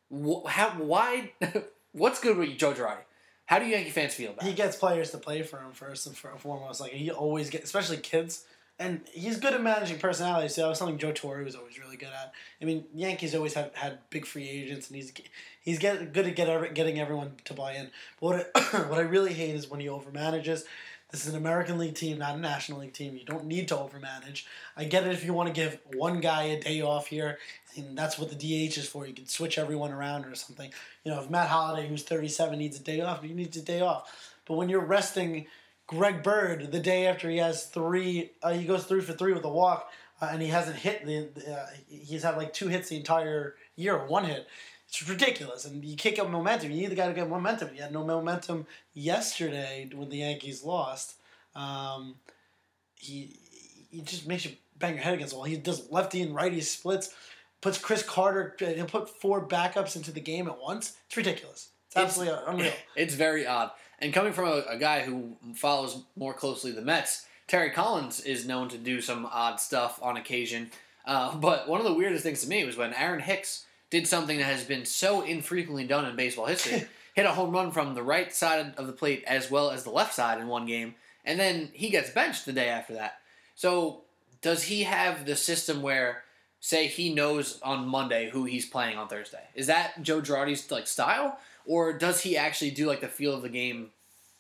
Wh- 0.10 0.48
How? 0.48 0.70
Why? 0.78 1.32
What's 1.92 2.22
good 2.22 2.38
with 2.38 2.58
Joe 2.58 2.74
Girardi? 2.74 3.02
How 3.48 3.60
do 3.60 3.66
Yankee 3.66 3.90
fans 3.90 4.14
feel 4.14 4.32
about 4.32 4.44
He 4.44 4.52
it? 4.52 4.56
gets 4.56 4.76
players 4.78 5.12
to 5.12 5.18
play 5.18 5.42
for 5.42 5.58
him 5.58 5.72
first 5.74 6.06
and 6.08 6.16
foremost. 6.16 6.80
Like 6.80 6.92
he 6.92 7.10
always 7.12 7.50
gets, 7.50 7.66
especially 7.66 7.98
kids, 7.98 8.46
and 8.80 9.02
he's 9.12 9.40
good 9.40 9.54
at 9.54 9.62
managing 9.62 9.98
personalities. 9.98 10.56
So 10.56 10.62
that 10.62 10.68
was 10.68 10.78
something 10.78 10.98
Joe 10.98 11.12
Torre 11.12 11.44
was 11.44 11.56
always 11.56 11.80
really 11.80 11.98
good 11.98 12.10
at. 12.10 12.34
I 12.62 12.66
mean, 12.66 12.86
Yankees 12.94 13.34
always 13.34 13.56
have 13.56 13.74
had 13.76 14.00
big 14.10 14.26
free 14.26 14.48
agents, 14.48 14.88
and 14.88 14.96
he's 14.96 15.12
he's 15.62 15.80
get, 15.80 16.14
good 16.14 16.28
at 16.28 16.36
get 16.36 16.74
getting 16.76 17.00
everyone 17.00 17.34
to 17.46 17.54
buy 17.54 17.74
in. 17.74 17.90
But 18.20 18.26
what 18.26 18.52
I, 18.56 18.78
what 18.90 19.00
I 19.00 19.04
really 19.04 19.34
hate 19.34 19.56
is 19.56 19.70
when 19.70 19.80
he 19.80 19.88
overmanages. 19.88 20.64
This 21.10 21.26
is 21.26 21.34
an 21.34 21.40
American 21.40 21.78
League 21.78 21.96
team, 21.96 22.18
not 22.18 22.36
a 22.36 22.38
National 22.38 22.80
League 22.82 22.92
team. 22.92 23.16
You 23.16 23.24
don't 23.24 23.46
need 23.46 23.70
to 23.70 23.76
overmanage. 23.76 24.44
I 24.76 24.84
get 24.84 25.08
it 25.08 25.14
if 25.14 25.24
you 25.24 25.32
want 25.32 25.48
to 25.48 25.54
give 25.54 25.80
one 25.96 26.20
guy 26.20 26.44
a 26.44 26.60
day 26.60 26.82
off 26.82 27.08
here, 27.08 27.38
and 27.78 27.98
that's 27.98 28.20
what 28.20 28.30
the 28.30 28.36
DH 28.36 28.78
is 28.78 28.90
for. 28.90 29.08
You 29.08 29.14
can 29.14 29.26
switch 29.26 29.58
everyone 29.58 29.94
around 29.94 30.26
or 30.26 30.36
something. 30.36 30.70
You 31.06 31.12
know, 31.12 31.22
if 31.22 31.30
Matt 31.30 31.48
Holliday, 31.48 31.88
who's 31.88 32.04
37, 32.04 32.60
needs 32.60 32.78
a 32.78 32.84
day 32.84 33.00
off, 33.00 33.24
he 33.24 33.34
needs 33.34 33.56
a 33.56 33.62
day 33.62 33.80
off. 33.80 34.36
But 34.46 34.56
when 34.56 34.68
you're 34.68 34.82
resting 34.82 35.48
Greg 35.88 36.22
Bird 36.22 36.72
the 36.72 36.80
day 36.80 37.08
after 37.08 37.30
he 37.30 37.38
has 37.38 37.66
three, 37.66 38.32
uh, 38.44 38.52
he 38.54 38.66
goes 38.66 38.84
three 38.86 39.02
for 39.02 39.14
three 39.14 39.34
with 39.34 39.46
a 39.46 39.50
walk, 39.50 39.90
uh, 40.22 40.30
and 40.32 40.42
he 40.42 40.50
hasn't 40.50 40.76
hit 40.78 41.06
the. 41.06 41.30
Uh, 41.52 41.66
he's 41.90 42.24
had 42.24 42.38
like 42.38 42.54
two 42.54 42.68
hits 42.68 42.90
the 42.90 42.98
entire 42.98 43.56
year, 43.76 43.98
one 44.06 44.26
hit. 44.26 44.48
It's 44.90 45.08
ridiculous, 45.08 45.66
and 45.66 45.84
you 45.84 45.96
can't 45.98 46.16
get 46.16 46.30
momentum. 46.30 46.72
You 46.72 46.82
need 46.82 46.92
the 46.92 46.96
guy 46.96 47.08
to 47.08 47.14
get 47.14 47.30
momentum. 47.30 47.70
He 47.74 47.80
had 47.82 47.92
no 47.92 48.06
momentum 48.06 48.68
yesterday 48.94 49.90
when 49.94 50.10
the 50.10 50.18
Yankees 50.18 50.64
lost. 50.64 51.16
Um, 51.56 52.16
he 52.96 53.38
he 53.90 54.02
just 54.02 54.28
makes 54.28 54.46
you 54.46 54.52
bang 54.78 54.96
your 54.96 55.04
head 55.04 55.14
against 55.16 55.32
the 55.32 55.38
wall. 55.38 55.46
He 55.46 55.58
does 55.58 55.90
lefty 55.92 56.22
and 56.22 56.36
righty 56.36 56.62
splits, 56.62 57.14
puts 57.62 57.78
Chris 57.78 58.04
Carter. 58.04 58.56
He'll 58.60 58.86
put 58.86 59.10
four 59.22 59.46
backups 59.46 59.96
into 59.96 60.12
the 60.12 60.20
game 60.20 60.48
at 60.48 60.60
once. 60.60 60.98
It's 61.08 61.18
ridiculous. 61.18 61.70
It's 61.88 61.96
It's- 61.96 62.06
absolutely 62.10 62.40
unreal. 62.48 62.74
It's 62.96 63.14
very 63.16 63.46
odd. 63.48 63.72
And 64.00 64.14
coming 64.14 64.34
from 64.34 64.48
a, 64.48 64.64
a 64.70 64.78
guy 64.78 65.02
who 65.02 65.38
follows 65.56 66.04
more 66.16 66.34
closely 66.34 66.72
the 66.72 66.82
Mets, 66.82 67.26
Terry 67.48 67.72
Collins 67.72 68.20
is 68.20 68.46
known 68.46 68.70
to 68.70 68.78
do 68.78 69.02
some 69.02 69.26
odd 69.26 69.60
stuff 69.60 70.00
on 70.02 70.18
occasion. 70.18 70.72
Uh, 71.06 71.36
but 71.38 71.68
one 71.68 71.80
of 71.80 71.86
the 71.86 71.94
weirdest 71.94 72.24
things 72.24 72.42
to 72.42 72.50
me 72.50 72.64
was 72.66 72.78
when 72.78 72.94
Aaron 72.94 73.22
Hicks 73.22 73.66
did 73.90 74.08
something 74.08 74.38
that 74.38 74.46
has 74.46 74.64
been 74.66 74.86
so 74.86 75.22
infrequently 75.22 75.88
done 75.88 76.06
in 76.06 76.16
baseball 76.16 76.46
history. 76.46 76.88
hit 77.18 77.26
a 77.26 77.34
home 77.34 77.52
run 77.52 77.72
from 77.72 77.96
the 77.96 78.04
right 78.04 78.32
side 78.32 78.76
of 78.78 78.86
the 78.86 78.94
plate 78.94 79.24
as 79.26 79.50
well 79.50 79.72
as 79.72 79.84
the 79.84 79.90
left 79.90 80.14
side 80.14 80.40
in 80.40 80.48
one 80.48 80.68
game, 80.68 80.94
and 81.26 81.40
then 81.40 81.68
he 81.74 81.90
gets 81.90 82.12
benched 82.12 82.46
the 82.46 82.54
day 82.54 82.70
after 82.70 82.94
that. 82.94 83.18
So 83.56 84.04
does 84.44 84.66
he 84.66 84.84
have 84.84 85.26
the 85.26 85.36
system 85.36 85.82
where, 85.82 86.24
say, 86.60 86.86
he 86.86 87.12
knows 87.12 87.60
on 87.64 87.88
Monday 87.88 88.30
who 88.30 88.46
he's 88.46 88.68
playing 88.68 89.00
on 89.00 89.08
Thursday? 89.08 89.42
Is 89.56 89.66
that 89.66 90.04
Joe 90.04 90.22
Girardi's 90.22 90.70
like 90.70 90.86
style, 90.86 91.40
or 91.68 91.94
does 91.94 92.22
he 92.22 92.38
actually 92.38 92.72
do 92.72 92.88
like 92.88 93.02
the 93.02 93.08
feel 93.08 93.34
of 93.34 93.42
the 93.42 93.50
game 93.50 93.92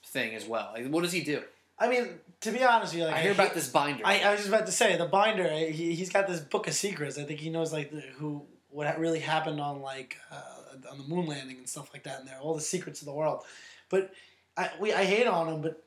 thing 0.06 0.34
as 0.34 0.46
well? 0.46 0.72
Like, 0.74 0.88
what 0.88 1.04
does 1.04 1.12
he 1.12 1.22
do? 1.22 1.44
I 1.78 1.90
mean, 1.90 2.08
to 2.42 2.52
be 2.52 2.64
honest 2.64 2.94
with 2.94 3.02
you, 3.02 3.08
like 3.08 3.16
I 3.16 3.22
hear 3.22 3.34
about 3.34 3.54
this 3.54 3.70
binder. 3.70 4.04
I, 4.06 4.20
I 4.22 4.32
was 4.32 4.40
just 4.40 4.50
about 4.50 4.66
to 4.66 4.72
say 4.72 4.98
the 4.98 5.06
binder. 5.06 5.48
He 5.50 5.94
he's 5.94 6.10
got 6.10 6.28
this 6.28 6.40
book 6.40 6.68
of 6.68 6.74
secrets. 6.74 7.20
I 7.20 7.24
think 7.24 7.40
he 7.40 7.50
knows 7.50 7.72
like 7.72 7.92
the, 7.92 8.02
who 8.18 8.46
what 8.70 9.00
really 9.00 9.20
happened 9.20 9.60
on 9.60 9.82
like 9.82 10.18
uh, 10.32 10.90
on 10.92 10.98
the 10.98 11.04
moon 11.04 11.28
landing 11.28 11.58
and 11.58 11.70
stuff 11.70 11.90
like 11.94 12.04
that. 12.04 12.20
And 12.20 12.28
there, 12.28 12.40
all 12.40 12.56
the 12.56 12.62
secrets 12.62 13.02
of 13.02 13.06
the 13.06 13.14
world. 13.14 13.44
But 13.90 14.12
I 14.56 14.72
we 14.80 14.94
I 14.94 15.04
hate 15.04 15.28
on 15.28 15.48
him, 15.48 15.62
but 15.62 15.84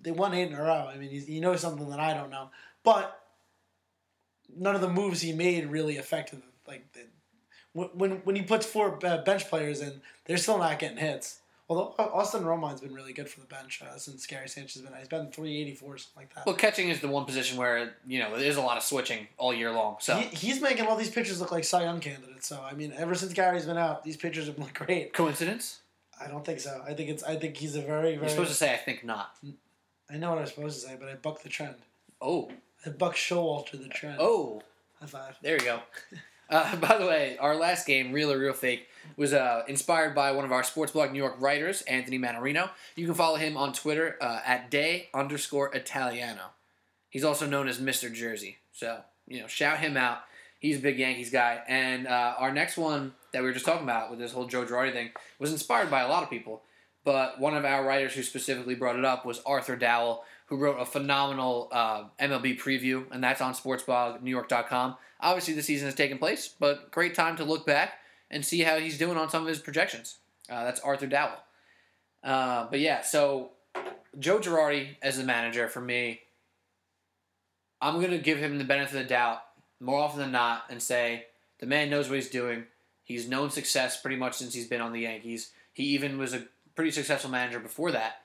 they 0.00 0.12
won 0.12 0.32
eight 0.32 0.48
in 0.48 0.54
a 0.54 0.62
row. 0.62 0.88
I 0.92 0.96
mean, 0.96 1.10
he 1.10 1.40
knows 1.40 1.60
something 1.60 1.88
that 1.90 2.00
I 2.00 2.14
don't 2.14 2.30
know. 2.30 2.50
But 2.82 3.20
none 4.56 4.74
of 4.74 4.80
the 4.80 4.88
moves 4.88 5.20
he 5.20 5.32
made 5.32 5.66
really 5.66 5.98
affected 5.98 6.42
like 6.66 6.90
the, 6.92 7.00
when 7.94 8.10
when 8.24 8.36
he 8.36 8.42
puts 8.42 8.66
four 8.66 8.98
uh, 9.04 9.18
bench 9.18 9.48
players 9.48 9.80
in, 9.80 10.00
they're 10.24 10.36
still 10.36 10.58
not 10.58 10.78
getting 10.78 10.98
hits. 10.98 11.40
Although 11.70 11.94
Austin 11.98 12.46
Romine's 12.46 12.80
been 12.80 12.94
really 12.94 13.12
good 13.12 13.28
for 13.28 13.40
the 13.40 13.46
bench 13.46 13.82
uh, 13.82 13.98
since 13.98 14.26
Gary 14.26 14.48
Sanchez 14.48 14.80
has 14.80 14.82
been. 14.82 14.98
He's 14.98 15.08
been 15.08 15.30
three 15.30 15.60
eighty 15.60 15.74
four 15.74 15.98
something 15.98 16.22
like 16.22 16.34
that. 16.34 16.46
well, 16.46 16.54
catching 16.54 16.88
is 16.88 17.00
the 17.00 17.08
one 17.08 17.26
position 17.26 17.58
where 17.58 17.94
you 18.06 18.20
know 18.20 18.38
there's 18.38 18.56
a 18.56 18.62
lot 18.62 18.78
of 18.78 18.82
switching 18.82 19.28
all 19.36 19.52
year 19.52 19.70
long. 19.70 19.96
So 20.00 20.16
He, 20.16 20.34
he's 20.46 20.62
making 20.62 20.86
all 20.86 20.96
these 20.96 21.10
pitchers 21.10 21.40
look 21.40 21.52
like 21.52 21.64
Cy 21.64 21.82
Young 21.82 22.00
candidates. 22.00 22.46
So 22.46 22.58
I 22.62 22.72
mean, 22.72 22.94
ever 22.96 23.14
since 23.14 23.34
Gary's 23.34 23.66
been 23.66 23.76
out, 23.76 24.02
these 24.02 24.16
pitchers 24.16 24.46
have 24.46 24.58
looked 24.58 24.74
great. 24.74 25.12
coincidence? 25.12 25.80
I 26.20 26.26
don't 26.28 26.44
think 26.44 26.60
so. 26.60 26.82
I 26.86 26.94
think 26.94 27.10
it's. 27.10 27.22
I 27.22 27.36
think 27.36 27.56
he's 27.58 27.76
a 27.76 27.82
very, 27.82 28.14
You're 28.14 28.28
supposed 28.28 28.48
to 28.50 28.56
say 28.56 28.72
I 28.72 28.76
think 28.78 29.04
not. 29.04 29.36
I 30.10 30.16
know 30.16 30.30
what 30.30 30.38
I'm 30.38 30.46
supposed 30.46 30.80
to 30.80 30.88
say, 30.88 30.96
but 30.98 31.08
I 31.08 31.14
bucked 31.16 31.42
the 31.42 31.48
trend. 31.50 31.76
Oh, 32.20 32.50
I 32.84 32.90
buck 32.90 33.14
Showalter 33.14 33.72
the 33.72 33.88
trend. 33.88 34.16
oh, 34.20 34.62
high 35.00 35.06
five. 35.06 35.36
there 35.42 35.56
you 35.58 35.64
go. 35.64 35.80
Uh, 36.50 36.76
by 36.80 36.98
the 36.98 37.06
way, 37.06 37.36
our 37.38 37.56
last 37.56 37.86
game, 37.86 38.12
Real 38.12 38.32
or 38.32 38.38
Real 38.38 38.52
Fake, 38.52 38.88
was 39.16 39.32
uh, 39.32 39.62
inspired 39.68 40.14
by 40.14 40.32
one 40.32 40.44
of 40.44 40.52
our 40.52 40.62
Sports 40.62 40.92
Blog 40.92 41.12
New 41.12 41.18
York 41.18 41.36
writers, 41.38 41.82
Anthony 41.82 42.18
Manarino. 42.18 42.70
You 42.96 43.06
can 43.06 43.14
follow 43.14 43.36
him 43.36 43.56
on 43.56 43.72
Twitter 43.72 44.16
uh, 44.20 44.40
at 44.44 44.70
day 44.70 45.08
underscore 45.14 45.74
Italiano. 45.74 46.50
He's 47.10 47.24
also 47.24 47.46
known 47.46 47.68
as 47.68 47.78
Mr. 47.78 48.12
Jersey. 48.12 48.58
So, 48.72 49.00
you 49.26 49.40
know, 49.40 49.46
shout 49.46 49.78
him 49.78 49.96
out. 49.96 50.20
He's 50.58 50.78
a 50.78 50.80
big 50.80 50.98
Yankees 50.98 51.30
guy. 51.30 51.62
And 51.68 52.06
uh, 52.06 52.34
our 52.38 52.52
next 52.52 52.76
one 52.76 53.14
that 53.32 53.42
we 53.42 53.48
were 53.48 53.54
just 53.54 53.64
talking 53.64 53.84
about 53.84 54.10
with 54.10 54.18
this 54.18 54.32
whole 54.32 54.46
Joe 54.46 54.64
Girardi 54.64 54.92
thing 54.92 55.10
was 55.38 55.52
inspired 55.52 55.90
by 55.90 56.02
a 56.02 56.08
lot 56.08 56.22
of 56.22 56.30
people. 56.30 56.62
But 57.04 57.40
one 57.40 57.56
of 57.56 57.64
our 57.64 57.84
writers 57.84 58.14
who 58.14 58.22
specifically 58.22 58.74
brought 58.74 58.96
it 58.96 59.04
up 59.04 59.24
was 59.24 59.40
Arthur 59.46 59.76
Dowell, 59.76 60.24
who 60.48 60.56
wrote 60.56 60.80
a 60.80 60.86
phenomenal 60.86 61.68
uh, 61.70 62.04
MLB 62.20 62.58
preview, 62.58 63.04
and 63.10 63.22
that's 63.22 63.40
on 63.40 63.54
sportsblog.newyork.com. 63.54 64.96
Obviously, 65.20 65.54
the 65.54 65.62
season 65.62 65.86
has 65.86 65.94
taken 65.94 66.18
place, 66.18 66.54
but 66.58 66.90
great 66.90 67.14
time 67.14 67.36
to 67.36 67.44
look 67.44 67.66
back 67.66 67.94
and 68.30 68.44
see 68.44 68.60
how 68.60 68.78
he's 68.78 68.98
doing 68.98 69.18
on 69.18 69.28
some 69.28 69.42
of 69.42 69.48
his 69.48 69.58
projections. 69.58 70.18
Uh, 70.50 70.64
that's 70.64 70.80
Arthur 70.80 71.06
Dowell. 71.06 71.38
Uh, 72.24 72.66
but 72.70 72.80
yeah, 72.80 73.02
so 73.02 73.50
Joe 74.18 74.38
Girardi 74.38 74.96
as 75.02 75.18
the 75.18 75.24
manager 75.24 75.68
for 75.68 75.80
me, 75.80 76.20
I'm 77.80 77.94
going 77.94 78.10
to 78.10 78.18
give 78.18 78.38
him 78.38 78.58
the 78.58 78.64
benefit 78.64 78.96
of 78.96 79.02
the 79.02 79.08
doubt 79.08 79.42
more 79.80 80.00
often 80.00 80.18
than 80.18 80.32
not 80.32 80.64
and 80.70 80.82
say 80.82 81.26
the 81.60 81.66
man 81.66 81.90
knows 81.90 82.08
what 82.08 82.16
he's 82.16 82.30
doing. 82.30 82.64
He's 83.04 83.28
known 83.28 83.50
success 83.50 84.00
pretty 84.00 84.16
much 84.16 84.34
since 84.34 84.54
he's 84.54 84.66
been 84.66 84.80
on 84.80 84.92
the 84.92 85.00
Yankees. 85.00 85.52
He 85.72 85.84
even 85.84 86.18
was 86.18 86.34
a 86.34 86.46
pretty 86.74 86.90
successful 86.90 87.30
manager 87.30 87.60
before 87.60 87.92
that. 87.92 88.22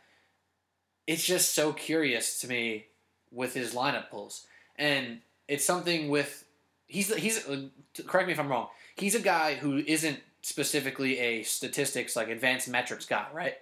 It's 1.08 1.26
just 1.26 1.54
so 1.54 1.74
curious 1.74 2.40
to 2.42 2.48
me 2.48 2.86
with 3.32 3.54
his 3.54 3.74
lineup 3.74 4.10
pulls, 4.10 4.46
and 4.78 5.20
it's 5.48 5.66
something 5.66 6.10
with 6.10 6.46
he's 6.88 7.14
he's 7.16 7.46
correct 8.08 8.28
me 8.28 8.34
if 8.34 8.40
I'm 8.40 8.48
wrong. 8.50 8.68
He's 8.96 9.16
a 9.16 9.20
guy 9.20 9.56
who 9.56 9.78
isn't 9.78 10.20
specifically 10.42 11.20
a 11.20 11.44
statistics 11.44 12.16
like 12.16 12.30
advanced 12.30 12.68
metrics 12.70 13.06
guy, 13.06 13.26
right? 13.34 13.56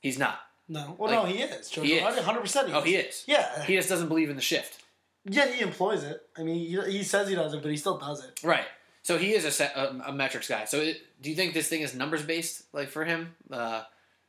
He's 0.00 0.18
not. 0.18 0.38
No, 0.68 0.94
well, 0.98 1.10
Like, 1.10 1.22
no, 1.22 1.26
he 1.26 1.42
is. 1.42 1.70
He 1.70 1.94
is. 1.94 2.02
100%. 2.02 2.66
He 2.68 2.72
Oh, 2.72 2.80
he 2.80 2.96
is. 2.96 3.24
Yeah, 3.26 3.62
He 3.64 3.74
just 3.76 3.88
doesn't 3.88 4.08
believe 4.08 4.30
in 4.30 4.36
the 4.36 4.42
shift. 4.42 4.82
yeah, 5.24 5.46
he 5.46 5.60
employs 5.62 6.04
it. 6.04 6.22
I 6.38 6.42
mean, 6.42 6.56
he, 6.56 6.80
he 6.90 7.02
says 7.02 7.28
he 7.28 7.34
doesn't, 7.34 7.62
but 7.62 7.70
he 7.70 7.76
still 7.76 7.98
does 7.98 8.24
it. 8.24 8.40
Right. 8.42 8.64
So 9.02 9.18
he 9.18 9.34
is 9.34 9.44
a, 9.44 9.50
set, 9.50 9.74
a, 9.76 9.90
a 10.08 10.12
metrics 10.12 10.48
guy. 10.48 10.64
So 10.64 10.78
it, 10.80 11.02
do 11.20 11.28
you 11.28 11.36
think 11.36 11.52
this 11.52 11.68
thing 11.68 11.82
is 11.82 11.94
numbers 11.94 12.22
based, 12.22 12.62
like 12.72 12.88
for 12.88 13.04
him? 13.04 13.34
Uh, 13.50 13.82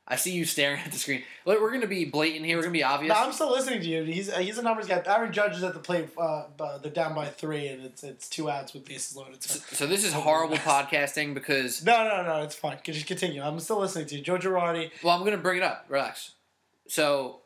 I 0.08 0.18
see 0.18 0.34
you 0.34 0.46
staring 0.46 0.80
at 0.86 0.92
the 0.92 1.00
screen. 1.00 1.24
Look, 1.46 1.60
we're 1.60 1.72
gonna 1.72 1.88
be 1.88 2.06
blatant 2.06 2.46
here. 2.46 2.58
We're 2.58 2.64
gonna 2.64 2.74
be 2.74 2.84
obvious. 2.84 3.12
No, 3.12 3.24
I'm 3.24 3.32
still 3.34 3.52
listening 3.52 3.82
to 3.82 3.88
you. 3.88 4.04
He's 4.04 4.32
uh, 4.32 4.38
he's 4.38 4.58
a 4.60 4.62
numbers 4.62 4.88
guy. 4.88 5.02
Aaron 5.06 5.34
Judge 5.34 5.56
is 5.56 5.64
at 5.64 5.74
the 5.74 5.80
plate. 5.80 6.10
Uh, 6.16 6.44
uh, 6.60 6.78
they're 6.78 6.92
down 6.92 7.16
by 7.16 7.26
three, 7.26 7.68
and 7.68 7.84
it's 7.84 8.04
it's 8.04 8.30
two 8.30 8.48
outs 8.50 8.74
with 8.74 8.86
bases 8.86 9.18
loaded. 9.18 9.42
So. 9.42 9.60
so, 9.60 9.76
so 9.76 9.88
this 9.88 10.04
is 10.06 10.14
horrible 10.14 10.58
podcasting 10.58 11.34
because 11.34 11.84
No, 11.84 12.08
no, 12.08 12.24
no, 12.24 12.44
it's 12.44 12.54
fine. 12.54 12.78
Can 12.84 12.94
Just 12.94 13.08
continue. 13.08 13.42
I'm 13.42 13.60
still 13.60 13.80
listening 13.80 14.06
to 14.08 14.16
you. 14.18 14.22
Joe 14.22 14.38
Girardi. 14.38 14.92
well, 15.04 15.18
I'm 15.18 15.24
gonna 15.24 15.38
bring 15.38 15.58
it 15.58 15.64
up. 15.64 15.86
Relax. 15.90 16.34
So 16.88 17.40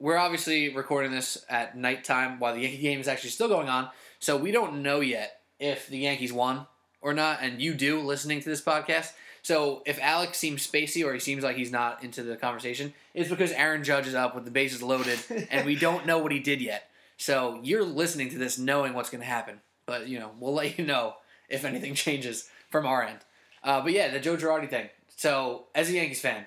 we're 0.00 0.16
obviously 0.16 0.74
recording 0.74 1.12
this 1.12 1.44
at 1.48 1.76
nighttime 1.76 2.40
while 2.40 2.54
the 2.54 2.62
Yankee 2.62 2.78
game 2.78 3.00
is 3.00 3.06
actually 3.06 3.30
still 3.30 3.48
going 3.48 3.68
on. 3.68 3.88
So 4.18 4.36
we 4.36 4.50
don't 4.50 4.82
know 4.82 4.98
yet 5.00 5.40
if 5.60 5.86
the 5.86 5.98
Yankees 5.98 6.32
won 6.32 6.66
or 7.00 7.14
not, 7.14 7.38
and 7.40 7.62
you 7.62 7.72
do 7.74 8.00
listening 8.00 8.40
to 8.40 8.48
this 8.48 8.62
podcast. 8.62 9.12
So 9.42 9.82
if 9.86 9.98
Alex 10.00 10.38
seems 10.38 10.66
spacey 10.66 11.04
or 11.04 11.12
he 11.14 11.20
seems 11.20 11.42
like 11.42 11.56
he's 11.56 11.72
not 11.72 12.04
into 12.04 12.22
the 12.22 12.36
conversation, 12.36 12.92
it's 13.14 13.30
because 13.30 13.52
Aaron 13.52 13.84
Judge 13.84 14.06
is 14.06 14.14
up 14.14 14.34
with 14.34 14.44
the 14.44 14.50
bases 14.50 14.82
loaded, 14.82 15.18
and 15.50 15.66
we 15.66 15.76
don't 15.76 16.06
know 16.06 16.18
what 16.18 16.32
he 16.32 16.38
did 16.38 16.60
yet. 16.60 16.90
So 17.16 17.60
you're 17.62 17.84
listening 17.84 18.30
to 18.30 18.38
this 18.38 18.58
knowing 18.58 18.94
what's 18.94 19.10
going 19.10 19.22
to 19.22 19.26
happen, 19.26 19.60
but 19.86 20.08
you 20.08 20.18
know 20.18 20.30
we'll 20.38 20.54
let 20.54 20.78
you 20.78 20.84
know 20.84 21.14
if 21.48 21.64
anything 21.64 21.94
changes 21.94 22.48
from 22.70 22.86
our 22.86 23.02
end. 23.02 23.18
Uh, 23.62 23.80
but 23.80 23.92
yeah, 23.92 24.08
the 24.08 24.20
Joe 24.20 24.36
Girardi 24.36 24.68
thing. 24.68 24.88
So 25.16 25.66
as 25.74 25.90
a 25.90 25.92
Yankees 25.92 26.20
fan, 26.20 26.46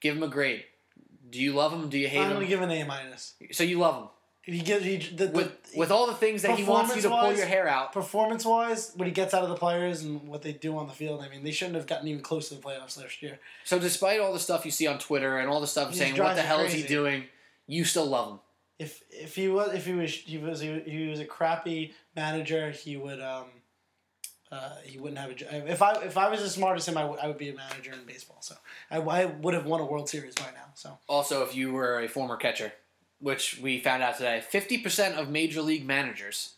give 0.00 0.16
him 0.16 0.22
a 0.22 0.28
grade. 0.28 0.64
Do 1.30 1.40
you 1.40 1.52
love 1.52 1.72
him? 1.72 1.88
Do 1.88 1.98
you 1.98 2.08
hate 2.08 2.18
him? 2.18 2.24
I'm 2.24 2.32
gonna 2.34 2.44
him? 2.44 2.48
give 2.48 2.62
an 2.62 2.70
A 2.70 2.84
minus. 2.84 3.34
So 3.52 3.64
you 3.64 3.78
love 3.78 4.02
him 4.02 4.08
He 4.44 4.58
gives 4.58 4.84
he 4.84 4.96
the, 4.96 5.26
the, 5.26 5.32
with 5.32 5.72
with 5.76 5.90
all 5.92 6.08
the 6.08 6.14
things 6.14 6.42
that 6.42 6.58
he 6.58 6.64
wants 6.64 6.96
you 6.96 7.02
to 7.02 7.08
pull 7.08 7.32
your 7.32 7.46
hair 7.46 7.68
out. 7.68 7.92
performance 7.92 8.44
wise, 8.44 8.90
what 8.96 9.06
he 9.06 9.12
gets 9.12 9.34
out 9.34 9.44
of 9.44 9.48
the 9.48 9.54
players 9.54 10.02
and 10.02 10.26
what 10.26 10.42
they 10.42 10.52
do 10.52 10.76
on 10.76 10.88
the 10.88 10.92
field. 10.92 11.22
I 11.22 11.28
mean, 11.28 11.44
they 11.44 11.52
shouldn't 11.52 11.76
have 11.76 11.86
gotten 11.86 12.08
even 12.08 12.22
close 12.22 12.48
to 12.48 12.56
the 12.56 12.60
playoffs 12.60 13.00
last 13.00 13.22
year. 13.22 13.38
So 13.64 13.78
despite 13.78 14.18
all 14.18 14.32
the 14.32 14.40
stuff 14.40 14.64
you 14.64 14.72
see 14.72 14.88
on 14.88 14.98
Twitter 14.98 15.38
and 15.38 15.48
all 15.48 15.60
the 15.60 15.68
stuff 15.68 15.90
He 15.90 15.98
saying 15.98 16.16
what 16.18 16.34
the 16.34 16.42
hell 16.42 16.58
is 16.60 16.72
he 16.72 16.82
doing, 16.82 17.24
you 17.68 17.84
still 17.84 18.06
love 18.06 18.32
him. 18.32 18.40
If 18.80 19.02
if 19.10 19.36
he 19.36 19.46
was 19.46 19.74
if 19.74 19.86
he 19.86 19.92
was 19.92 20.12
he 20.12 20.38
was 20.38 20.60
he 20.60 21.06
was 21.08 21.20
a 21.20 21.24
crappy 21.24 21.94
manager, 22.16 22.70
he 22.70 22.96
would 22.96 23.20
um. 23.20 23.46
Uh, 24.50 24.76
he 24.84 24.98
wouldn't 24.98 25.18
have 25.18 25.30
a 25.30 25.34
job. 25.34 25.48
If 25.50 25.80
I 25.80 25.92
if 26.02 26.18
I 26.18 26.28
was 26.28 26.42
as 26.42 26.52
smart 26.52 26.76
as 26.76 26.86
him, 26.86 26.98
I 26.98 27.06
would 27.06 27.18
I 27.20 27.26
would 27.26 27.38
be 27.38 27.48
a 27.48 27.54
manager 27.54 27.90
in 27.90 28.04
baseball. 28.04 28.36
So 28.42 28.54
I, 28.90 28.98
I 28.98 29.24
would 29.24 29.54
have 29.54 29.64
won 29.64 29.80
a 29.80 29.86
World 29.86 30.10
Series 30.10 30.34
by 30.34 30.50
now. 30.52 30.66
So 30.74 30.98
Also, 31.08 31.42
if 31.42 31.56
you 31.56 31.72
were 31.72 32.00
a 32.00 32.06
former 32.06 32.36
catcher, 32.36 32.70
which 33.22 33.58
we 33.62 33.78
found 33.80 34.02
out 34.02 34.16
today, 34.16 34.42
fifty 34.46 34.76
percent 34.78 35.16
of 35.16 35.30
major 35.30 35.62
league 35.62 35.86
managers 35.86 36.54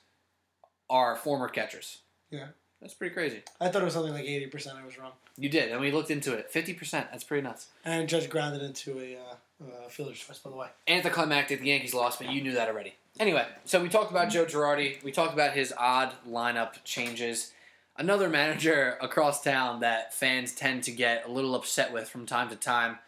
are 0.91 1.15
former 1.15 1.49
catchers. 1.49 1.99
Yeah. 2.31 2.49
That's 2.81 2.93
pretty 2.93 3.15
crazy. 3.15 3.43
I 3.63 3.69
thought 3.69 3.81
it 3.81 3.87
was 3.87 3.95
something 3.95 4.13
like 4.13 4.25
eighty 4.25 4.47
percent. 4.47 4.77
I 4.77 4.85
was 4.85 4.99
wrong. 4.99 5.13
You 5.39 5.49
did, 5.49 5.73
and 5.73 5.81
we 5.81 5.91
looked 5.91 6.11
into 6.11 6.35
it. 6.35 6.51
Fifty 6.51 6.75
percent. 6.75 7.07
That's 7.11 7.25
pretty 7.25 7.43
nuts. 7.43 7.69
And 7.83 8.07
Judge 8.07 8.29
grounded 8.29 8.61
into 8.61 8.99
a 9.01 9.17
uh, 9.17 9.65
uh, 9.65 9.89
fielder's 9.89 10.19
choice, 10.19 10.39
by 10.39 10.51
the 10.51 10.57
way. 10.57 10.69
Anticlimactic. 10.87 11.61
The 11.61 11.69
Yankees 11.69 11.95
lost, 11.95 12.19
but 12.19 12.31
you 12.31 12.43
knew 12.43 12.53
that 12.53 12.69
already. 12.69 12.95
Anyway, 13.19 13.47
so 13.65 13.83
we 13.83 13.89
talked 13.89 14.11
about 14.11 14.29
Joe 14.29 14.45
Girardi. 14.45 15.03
We 15.03 15.13
talked 15.13 15.33
about 15.33 15.55
his 15.55 15.73
odd 15.79 16.13
lineup 16.29 16.85
changes. 16.85 17.53
Another 17.97 18.29
manager 18.29 18.99
across 19.01 19.41
town 19.41 19.81
that 19.81 20.13
fans 20.13 20.53
tend 20.53 20.83
to 20.83 20.91
get 20.91 21.27
a 21.27 21.31
little 21.31 21.55
upset 21.55 21.91
with 21.91 22.11
from 22.11 22.27
time 22.27 22.51
to 22.51 22.57
time 22.57 22.99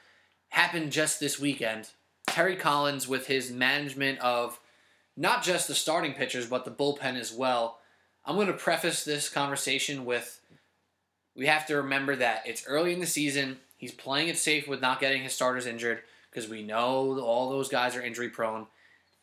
happened 0.48 0.90
just 0.90 1.20
this 1.20 1.38
weekend. 1.38 1.90
Terry 2.36 2.56
Collins 2.56 3.08
with 3.08 3.28
his 3.28 3.50
management 3.50 4.18
of 4.18 4.60
not 5.16 5.42
just 5.42 5.68
the 5.68 5.74
starting 5.74 6.12
pitchers 6.12 6.46
but 6.46 6.66
the 6.66 6.70
bullpen 6.70 7.18
as 7.18 7.32
well. 7.32 7.78
I'm 8.26 8.34
going 8.34 8.48
to 8.48 8.52
preface 8.52 9.04
this 9.04 9.30
conversation 9.30 10.04
with 10.04 10.38
we 11.34 11.46
have 11.46 11.64
to 11.68 11.76
remember 11.76 12.14
that 12.16 12.42
it's 12.44 12.66
early 12.66 12.92
in 12.92 13.00
the 13.00 13.06
season. 13.06 13.56
He's 13.78 13.94
playing 13.94 14.28
it 14.28 14.36
safe 14.36 14.68
with 14.68 14.82
not 14.82 15.00
getting 15.00 15.22
his 15.22 15.32
starters 15.32 15.64
injured 15.64 16.02
because 16.30 16.46
we 16.46 16.62
know 16.62 17.18
all 17.20 17.48
those 17.48 17.70
guys 17.70 17.96
are 17.96 18.02
injury 18.02 18.28
prone. 18.28 18.66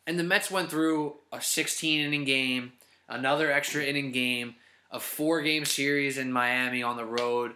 And 0.08 0.18
the 0.18 0.24
Mets 0.24 0.50
went 0.50 0.68
through 0.68 1.14
a 1.32 1.40
16 1.40 2.00
inning 2.00 2.24
game, 2.24 2.72
another 3.08 3.48
extra 3.48 3.84
inning 3.84 4.10
game, 4.10 4.56
a 4.90 4.98
four 4.98 5.40
game 5.40 5.64
series 5.66 6.18
in 6.18 6.32
Miami 6.32 6.82
on 6.82 6.96
the 6.96 7.04
road. 7.04 7.52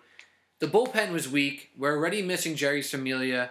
The 0.61 0.69
bullpen 0.69 1.11
was 1.11 1.29
weak. 1.29 1.71
We're 1.77 1.97
already 1.97 2.23
missing 2.23 2.55
Jeurys 2.55 2.91
Familia. 2.91 3.51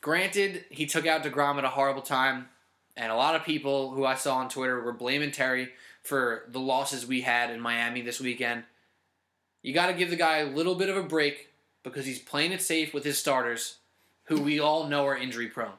Granted, 0.00 0.64
he 0.70 0.86
took 0.86 1.06
out 1.06 1.22
DeGrom 1.22 1.58
at 1.58 1.64
a 1.64 1.68
horrible 1.68 2.02
time, 2.02 2.48
and 2.96 3.12
a 3.12 3.16
lot 3.16 3.34
of 3.34 3.44
people 3.44 3.90
who 3.90 4.04
I 4.04 4.14
saw 4.14 4.36
on 4.36 4.48
Twitter 4.48 4.80
were 4.80 4.92
blaming 4.92 5.30
Terry 5.30 5.70
for 6.02 6.44
the 6.48 6.60
losses 6.60 7.06
we 7.06 7.20
had 7.20 7.50
in 7.50 7.60
Miami 7.60 8.00
this 8.00 8.20
weekend. 8.20 8.64
You 9.62 9.74
got 9.74 9.88
to 9.88 9.92
give 9.92 10.10
the 10.10 10.16
guy 10.16 10.38
a 10.38 10.46
little 10.46 10.74
bit 10.74 10.88
of 10.88 10.96
a 10.96 11.02
break 11.02 11.48
because 11.82 12.06
he's 12.06 12.18
playing 12.18 12.52
it 12.52 12.62
safe 12.62 12.94
with 12.94 13.04
his 13.04 13.18
starters, 13.18 13.76
who 14.24 14.40
we 14.40 14.58
all 14.58 14.86
know 14.86 15.06
are 15.06 15.16
injury 15.16 15.48
prone. 15.48 15.72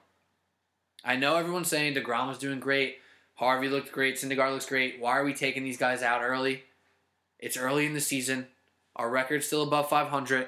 I 1.03 1.15
know 1.15 1.35
everyone's 1.35 1.67
saying 1.67 1.95
DeGrom 1.95 2.27
was 2.27 2.37
doing 2.37 2.59
great, 2.59 2.97
Harvey 3.41 3.69
looked 3.69 3.91
great, 3.91 4.17
Syndergaard 4.17 4.51
looks 4.51 4.67
great. 4.67 4.99
Why 4.99 5.17
are 5.17 5.23
we 5.23 5.33
taking 5.33 5.63
these 5.63 5.77
guys 5.77 6.03
out 6.03 6.21
early? 6.21 6.63
It's 7.39 7.57
early 7.57 7.87
in 7.87 7.95
the 7.95 7.99
season. 7.99 8.45
Our 8.95 9.09
record's 9.09 9.47
still 9.47 9.63
above 9.63 9.89
500. 9.89 10.47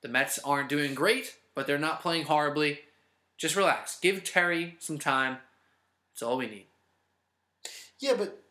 The 0.00 0.08
Mets 0.08 0.38
aren't 0.38 0.70
doing 0.70 0.94
great, 0.94 1.36
but 1.54 1.66
they're 1.66 1.76
not 1.76 2.00
playing 2.00 2.24
horribly. 2.24 2.80
Just 3.44 3.56
relax. 3.56 4.00
Give 4.00 4.24
Terry 4.24 4.74
some 4.78 4.98
time. 4.98 5.36
That's 6.10 6.22
all 6.22 6.38
we 6.38 6.46
need. 6.46 6.64
Yeah, 7.98 8.14
but 8.16 8.42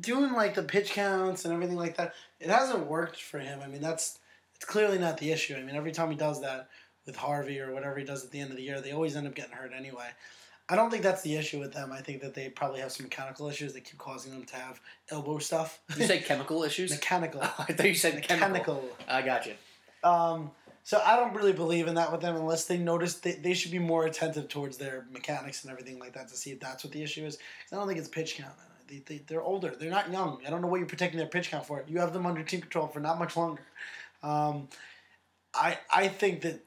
doing 0.00 0.32
like 0.32 0.54
the 0.54 0.62
pitch 0.62 0.92
counts 0.92 1.44
and 1.44 1.52
everything 1.52 1.76
like 1.76 1.98
that, 1.98 2.14
it 2.40 2.48
hasn't 2.48 2.86
worked 2.86 3.20
for 3.20 3.38
him. 3.38 3.60
I 3.62 3.66
mean, 3.66 3.82
that's 3.82 4.18
it's 4.54 4.64
clearly 4.64 4.96
not 4.96 5.18
the 5.18 5.32
issue. 5.32 5.54
I 5.54 5.60
mean, 5.60 5.76
every 5.76 5.92
time 5.92 6.10
he 6.10 6.16
does 6.16 6.40
that 6.40 6.70
with 7.04 7.14
Harvey 7.14 7.60
or 7.60 7.74
whatever 7.74 7.98
he 7.98 8.06
does 8.06 8.24
at 8.24 8.30
the 8.30 8.40
end 8.40 8.52
of 8.52 8.56
the 8.56 8.62
year, 8.62 8.80
they 8.80 8.92
always 8.92 9.16
end 9.16 9.26
up 9.26 9.34
getting 9.34 9.52
hurt 9.52 9.72
anyway. 9.76 10.08
I 10.70 10.76
don't 10.76 10.90
think 10.90 11.02
that's 11.02 11.20
the 11.20 11.36
issue 11.36 11.60
with 11.60 11.74
them. 11.74 11.92
I 11.92 12.00
think 12.00 12.22
that 12.22 12.32
they 12.32 12.48
probably 12.48 12.80
have 12.80 12.92
some 12.92 13.04
mechanical 13.04 13.48
issues 13.48 13.74
that 13.74 13.84
keep 13.84 13.98
causing 13.98 14.32
them 14.32 14.44
to 14.44 14.56
have 14.56 14.80
elbow 15.10 15.36
stuff. 15.36 15.78
Did 15.88 15.98
you 15.98 16.06
say 16.06 16.18
chemical 16.26 16.64
issues? 16.64 16.90
mechanical. 16.90 17.42
I 17.58 17.74
thought 17.74 17.86
you 17.86 17.94
said 17.94 18.22
chemical. 18.22 18.48
mechanical. 18.48 18.88
I 19.06 19.20
got 19.20 19.44
you. 19.44 19.52
Um, 20.02 20.52
so 20.86 21.02
I 21.04 21.16
don't 21.16 21.34
really 21.34 21.52
believe 21.52 21.88
in 21.88 21.96
that 21.96 22.12
with 22.12 22.20
them 22.20 22.36
unless 22.36 22.66
they 22.66 22.78
notice 22.78 23.14
they, 23.14 23.32
they 23.32 23.54
should 23.54 23.72
be 23.72 23.80
more 23.80 24.06
attentive 24.06 24.48
towards 24.48 24.76
their 24.76 25.04
mechanics 25.10 25.64
and 25.64 25.72
everything 25.72 25.98
like 25.98 26.12
that 26.12 26.28
to 26.28 26.36
see 26.36 26.52
if 26.52 26.60
that's 26.60 26.84
what 26.84 26.92
the 26.92 27.02
issue 27.02 27.24
is. 27.24 27.38
I 27.72 27.74
don't 27.74 27.88
think 27.88 27.98
it's 27.98 28.06
pitch 28.06 28.36
count. 28.36 28.52
They, 28.86 29.02
they, 29.04 29.18
they're 29.26 29.42
older. 29.42 29.74
They're 29.76 29.90
not 29.90 30.12
young. 30.12 30.38
I 30.46 30.50
don't 30.50 30.62
know 30.62 30.68
what 30.68 30.76
you're 30.76 30.86
protecting 30.86 31.18
their 31.18 31.26
pitch 31.26 31.50
count 31.50 31.66
for. 31.66 31.82
You 31.88 31.98
have 31.98 32.12
them 32.12 32.24
under 32.24 32.44
team 32.44 32.60
control 32.60 32.86
for 32.86 33.00
not 33.00 33.18
much 33.18 33.36
longer. 33.36 33.62
Um, 34.22 34.68
I 35.52 35.76
I 35.92 36.06
think 36.06 36.42
that 36.42 36.60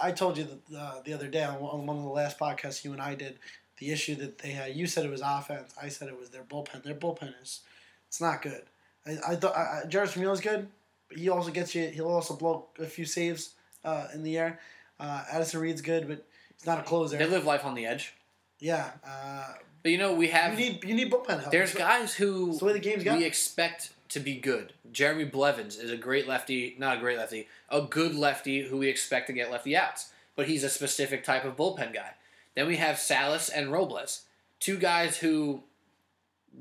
I 0.00 0.12
told 0.12 0.36
you 0.36 0.44
that, 0.44 0.78
uh, 0.78 1.00
the 1.02 1.14
other 1.14 1.28
day 1.28 1.42
on 1.42 1.86
one 1.86 1.96
of 1.96 2.02
the 2.02 2.10
last 2.10 2.38
podcasts 2.38 2.84
you 2.84 2.92
and 2.92 3.00
I 3.00 3.14
did 3.14 3.38
the 3.78 3.90
issue 3.90 4.16
that 4.16 4.36
they 4.36 4.50
had. 4.50 4.76
You 4.76 4.86
said 4.86 5.06
it 5.06 5.10
was 5.10 5.22
offense. 5.24 5.72
I 5.82 5.88
said 5.88 6.08
it 6.08 6.18
was 6.20 6.28
their 6.28 6.44
bullpen. 6.44 6.82
Their 6.82 6.94
bullpen 6.94 7.32
is 7.42 7.60
it's 8.06 8.20
not 8.20 8.42
good. 8.42 8.64
I, 9.06 9.16
I 9.28 9.36
thought 9.36 9.88
Jarvis 9.88 10.14
Munoz 10.14 10.40
is 10.40 10.44
good, 10.44 10.68
but 11.08 11.18
he 11.18 11.28
also 11.28 11.50
gets 11.50 11.74
you. 11.74 11.88
He'll 11.88 12.08
also 12.08 12.34
blow 12.36 12.66
a 12.78 12.86
few 12.86 13.04
saves 13.04 13.54
uh, 13.84 14.08
in 14.14 14.22
the 14.22 14.36
air. 14.38 14.60
Uh, 14.98 15.24
Addison 15.30 15.60
Reed's 15.60 15.80
good, 15.82 16.08
but 16.08 16.24
he's 16.56 16.66
not 16.66 16.78
a 16.78 16.82
closer. 16.82 17.16
They 17.16 17.26
live 17.26 17.44
life 17.44 17.64
on 17.64 17.74
the 17.74 17.86
edge. 17.86 18.14
yeah, 18.58 18.90
uh, 19.06 19.54
But 19.82 19.92
you 19.92 19.98
know, 19.98 20.14
we 20.14 20.26
you 20.26 20.32
have 20.32 20.56
need 20.56 20.82
you 20.84 20.94
need 20.94 21.10
bullpen 21.12 21.40
help. 21.40 21.50
there's 21.52 21.74
guys 21.74 22.14
who 22.14 22.46
That's 22.46 22.58
the 22.60 22.64
way 22.64 22.72
the 22.72 22.78
game's 22.78 23.04
got. 23.04 23.18
we 23.18 23.24
expect 23.24 23.90
to 24.10 24.20
be 24.20 24.36
good. 24.36 24.72
Jeremy 24.92 25.24
Blevins 25.24 25.76
is 25.76 25.90
a 25.90 25.96
great 25.96 26.26
lefty, 26.26 26.76
not 26.78 26.96
a 26.96 27.00
great 27.00 27.18
lefty, 27.18 27.48
a 27.68 27.82
good 27.82 28.14
lefty 28.14 28.62
who 28.62 28.78
we 28.78 28.88
expect 28.88 29.26
to 29.26 29.32
get 29.32 29.50
lefty 29.50 29.76
outs. 29.76 30.12
But 30.36 30.46
he's 30.48 30.64
a 30.64 30.68
specific 30.70 31.24
type 31.24 31.44
of 31.44 31.56
bullpen 31.56 31.92
guy. 31.94 32.12
Then 32.54 32.66
we 32.66 32.76
have 32.76 32.98
Salas 32.98 33.48
and 33.48 33.70
Robles, 33.72 34.22
two 34.60 34.78
guys 34.78 35.18
who 35.18 35.62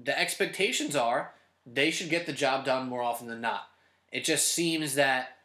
the 0.04 0.18
expectations 0.20 0.96
are 0.96 1.32
they 1.66 1.90
should 1.90 2.10
get 2.10 2.26
the 2.26 2.34
job 2.34 2.64
done 2.66 2.88
more 2.90 3.02
often 3.02 3.28
than 3.28 3.42
not. 3.42 3.70
It 4.16 4.24
just 4.24 4.48
seems 4.54 4.96
that 4.96 5.36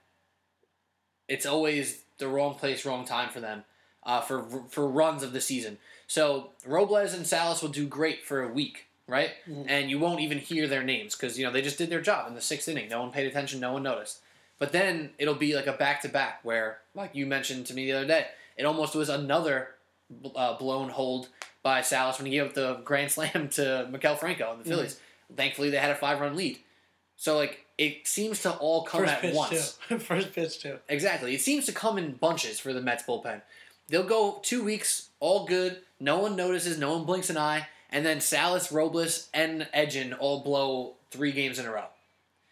it's 1.28 1.44
always 1.44 2.02
the 2.18 2.28
wrong 2.28 2.54
place, 2.54 2.84
wrong 2.86 3.04
time 3.04 3.30
for 3.30 3.40
them 3.40 3.64
uh, 4.04 4.20
for 4.20 4.44
for 4.68 4.86
runs 4.86 5.24
of 5.24 5.32
the 5.32 5.40
season. 5.40 5.78
So 6.06 6.50
Robles 6.64 7.12
and 7.12 7.26
Salas 7.26 7.62
will 7.62 7.68
do 7.70 7.84
great 7.86 8.24
for 8.24 8.42
a 8.42 8.48
week, 8.48 8.86
right? 9.08 9.30
Mhm. 9.48 9.64
And 9.68 9.90
you 9.90 9.98
won't 9.98 10.20
even 10.20 10.38
hear 10.38 10.68
their 10.68 10.84
names 10.84 11.16
because 11.16 11.36
you 11.36 11.44
know 11.44 11.50
they 11.50 11.62
just 11.62 11.78
did 11.78 11.90
their 11.90 12.00
job 12.00 12.28
in 12.28 12.34
the 12.34 12.40
sixth 12.40 12.68
inning. 12.68 12.88
No 12.88 13.00
one 13.02 13.10
paid 13.10 13.26
attention. 13.26 13.58
No 13.58 13.72
one 13.72 13.82
noticed. 13.82 14.20
But 14.60 14.70
then 14.70 15.10
it'll 15.18 15.34
be 15.34 15.56
like 15.56 15.66
a 15.66 15.72
back 15.72 16.02
to 16.02 16.08
back 16.08 16.38
where, 16.44 16.78
like 16.94 17.14
you 17.14 17.26
mentioned 17.26 17.66
to 17.66 17.74
me 17.74 17.86
the 17.86 17.96
other 17.98 18.06
day, 18.06 18.26
it 18.56 18.64
almost 18.64 18.94
was 18.94 19.08
another 19.08 19.70
uh, 20.36 20.56
blown 20.58 20.90
hold 20.90 21.28
by 21.64 21.82
Salas 21.82 22.18
when 22.18 22.26
he 22.26 22.32
gave 22.32 22.46
up 22.46 22.54
the 22.54 22.74
grand 22.84 23.10
slam 23.16 23.48
to 23.48 23.88
Maikel 23.90 24.16
Franco 24.16 24.52
and 24.52 24.60
the 24.64 24.68
Phillies. 24.68 25.00
Thankfully, 25.34 25.70
they 25.70 25.78
had 25.78 25.90
a 25.90 25.96
five 25.96 26.20
run 26.20 26.36
lead. 26.36 26.58
So 27.20 27.36
like 27.36 27.66
it 27.76 28.08
seems 28.08 28.40
to 28.42 28.52
all 28.52 28.84
come 28.84 29.02
first 29.02 29.12
at 29.12 29.20
pitch 29.20 29.34
once. 29.34 29.78
too. 29.86 29.98
first 29.98 30.32
pitch 30.32 30.58
too. 30.58 30.78
Exactly. 30.88 31.34
It 31.34 31.42
seems 31.42 31.66
to 31.66 31.72
come 31.72 31.98
in 31.98 32.12
bunches 32.12 32.58
for 32.58 32.72
the 32.72 32.80
Mets 32.80 33.02
bullpen. 33.02 33.42
They'll 33.88 34.04
go 34.04 34.40
two 34.42 34.64
weeks, 34.64 35.10
all 35.20 35.44
good. 35.44 35.80
No 36.00 36.20
one 36.20 36.34
notices. 36.34 36.78
No 36.78 36.94
one 36.96 37.04
blinks 37.04 37.28
an 37.28 37.36
eye. 37.36 37.68
And 37.90 38.06
then 38.06 38.22
Salas, 38.22 38.72
Robles, 38.72 39.28
and 39.34 39.68
Edgin 39.74 40.14
all 40.14 40.42
blow 40.42 40.94
three 41.10 41.32
games 41.32 41.58
in 41.58 41.66
a 41.66 41.70
row. 41.70 41.88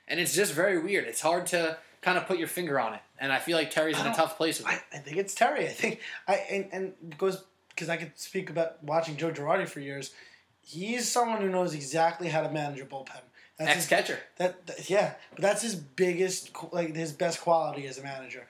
And 0.07 0.21
it's 0.21 0.35
just 0.35 0.53
very 0.53 0.79
weird. 0.79 1.07
It's 1.07 1.23
hard 1.23 1.47
to 1.47 1.79
kind 2.03 2.19
of 2.19 2.27
put 2.27 2.39
your 2.39 2.49
finger 2.49 2.79
on 2.79 2.93
it. 2.93 3.01
And 3.19 3.33
I 3.33 3.39
feel 3.39 3.57
like 3.57 3.71
Terry's 3.71 3.99
in 3.99 4.07
a 4.07 4.15
tough 4.15 4.37
place 4.37 4.59
with 4.59 4.69
I, 4.69 4.75
it. 4.75 4.83
I 4.93 4.99
think 4.99 5.17
it's 5.17 5.35
Terry. 5.35 5.65
I 5.65 5.69
think 5.71 6.01
I 6.27 6.35
and, 6.51 6.69
and 6.73 6.93
it 7.11 7.17
goes 7.17 7.43
because 7.71 7.89
I 7.89 7.97
could 7.97 8.13
speak 8.17 8.51
about 8.51 8.85
watching 8.85 9.17
Joe 9.17 9.31
Girardi 9.31 9.67
for 9.67 9.81
years. 9.81 10.13
He's 10.61 11.11
someone 11.11 11.41
who 11.41 11.49
knows 11.49 11.75
exactly 11.75 12.29
how 12.29 12.43
to 12.43 12.51
manage 12.51 12.81
a 12.81 12.85
bullpen. 12.85 13.23
That's 13.59 13.71
Ex 13.71 13.77
his, 13.81 13.87
catcher. 13.89 14.19
that, 14.37 14.67
that- 14.67 14.89
yeah, 14.89 15.15
but 15.35 15.43
that's 15.43 15.63
his 15.63 15.75
biggest 15.75 16.51
like 16.73 16.95
his 16.95 17.13
best 17.13 17.41
quality 17.41 17.87
as 17.87 17.99
a 17.99 18.03
manager. 18.03 18.47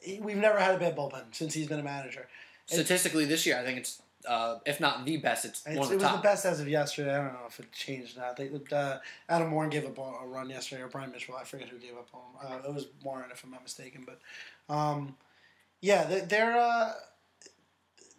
He- 0.00 0.20
We've 0.20 0.36
never 0.36 0.58
had 0.58 0.74
a 0.74 0.78
bad 0.78 0.96
bullpen 0.96 1.24
since 1.32 1.52
he's 1.54 1.68
been 1.68 1.80
a 1.80 1.82
manager. 1.84 2.26
Statistically, 2.66 3.24
this 3.26 3.44
year, 3.46 3.58
I 3.58 3.64
think 3.64 3.78
it's, 3.78 4.02
uh, 4.26 4.56
if 4.66 4.78
not 4.80 5.04
the 5.06 5.16
best, 5.18 5.44
it's, 5.46 5.64
It's, 5.66 5.76
one 5.76 5.84
of 5.84 5.88
the 5.88 5.94
it 5.94 5.96
was 5.96 6.02
top. 6.04 6.16
the 6.16 6.22
best 6.28 6.44
as 6.46 6.60
of 6.60 6.68
yesterday. 6.68 7.14
I 7.14 7.18
don't 7.24 7.32
know 7.32 7.46
if 7.48 7.58
it 7.60 7.72
changed 7.72 8.16
now. 8.18 8.32
They, 8.36 8.50
uh, 8.72 8.98
Adam 9.28 9.50
Warren 9.52 9.70
gave 9.70 9.86
up 9.86 9.96
a, 9.98 10.02
a 10.02 10.26
run 10.26 10.50
yesterday, 10.50 10.82
or 10.82 10.88
Bryan 10.88 11.10
Mitchell. 11.12 11.34
I 11.36 11.44
forget 11.44 11.68
who 11.68 11.78
gave 11.78 11.94
up 11.96 12.08
on. 12.14 12.46
Uh, 12.52 12.68
it 12.68 12.74
was 12.74 12.86
Warren, 13.02 13.30
if 13.32 13.42
I'm 13.44 13.50
not 13.50 13.62
mistaken. 13.62 14.04
But 14.06 14.20
um, 14.74 15.16
yeah, 15.80 16.04
they, 16.04 16.20
they're 16.20 16.58
uh, 16.58 16.92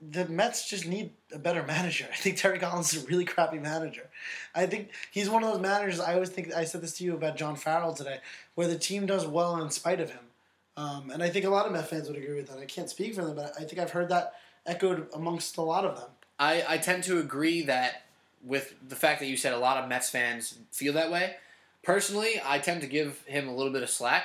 the 0.01 0.25
Mets 0.25 0.69
just 0.69 0.85
need 0.88 1.12
a 1.33 1.39
better 1.39 1.63
manager. 1.63 2.07
I 2.12 2.15
think 2.15 2.38
Terry 2.38 2.59
Collins 2.59 2.93
is 2.93 3.03
a 3.03 3.07
really 3.07 3.25
crappy 3.25 3.59
manager. 3.59 4.09
I 4.55 4.65
think 4.65 4.89
he's 5.12 5.29
one 5.29 5.43
of 5.43 5.51
those 5.51 5.62
managers. 5.62 5.99
I 5.99 6.13
always 6.13 6.29
think 6.29 6.53
I 6.53 6.63
said 6.63 6.81
this 6.81 6.97
to 6.97 7.03
you 7.03 7.13
about 7.13 7.38
John 7.38 7.55
Farrell 7.55 7.93
today, 7.93 8.19
where 8.55 8.67
the 8.67 8.77
team 8.77 9.05
does 9.05 9.27
well 9.27 9.62
in 9.62 9.69
spite 9.69 9.99
of 9.99 10.12
him. 10.12 10.19
Um, 10.77 11.09
and 11.12 11.21
I 11.21 11.29
think 11.29 11.45
a 11.45 11.49
lot 11.49 11.65
of 11.65 11.73
Mets 11.73 11.89
fans 11.89 12.07
would 12.07 12.17
agree 12.17 12.35
with 12.35 12.47
that. 12.47 12.57
I 12.57 12.65
can't 12.65 12.89
speak 12.89 13.13
for 13.13 13.25
them, 13.25 13.35
but 13.35 13.53
I 13.59 13.63
think 13.63 13.79
I've 13.79 13.91
heard 13.91 14.09
that 14.09 14.35
echoed 14.65 15.07
amongst 15.13 15.57
a 15.57 15.62
lot 15.62 15.83
of 15.83 15.97
them. 15.97 16.09
I, 16.39 16.63
I 16.67 16.77
tend 16.77 17.03
to 17.05 17.19
agree 17.19 17.63
that 17.63 18.03
with 18.43 18.73
the 18.88 18.95
fact 18.95 19.19
that 19.19 19.27
you 19.27 19.35
said 19.35 19.53
a 19.53 19.57
lot 19.57 19.77
of 19.77 19.89
Mets 19.89 20.09
fans 20.09 20.57
feel 20.71 20.93
that 20.93 21.12
way. 21.12 21.35
Personally, 21.83 22.41
I 22.45 22.59
tend 22.59 22.81
to 22.81 22.88
give 22.88 23.23
him 23.25 23.49
a 23.49 23.55
little 23.55 23.73
bit 23.73 23.83
of 23.83 23.89
slack. 23.89 24.23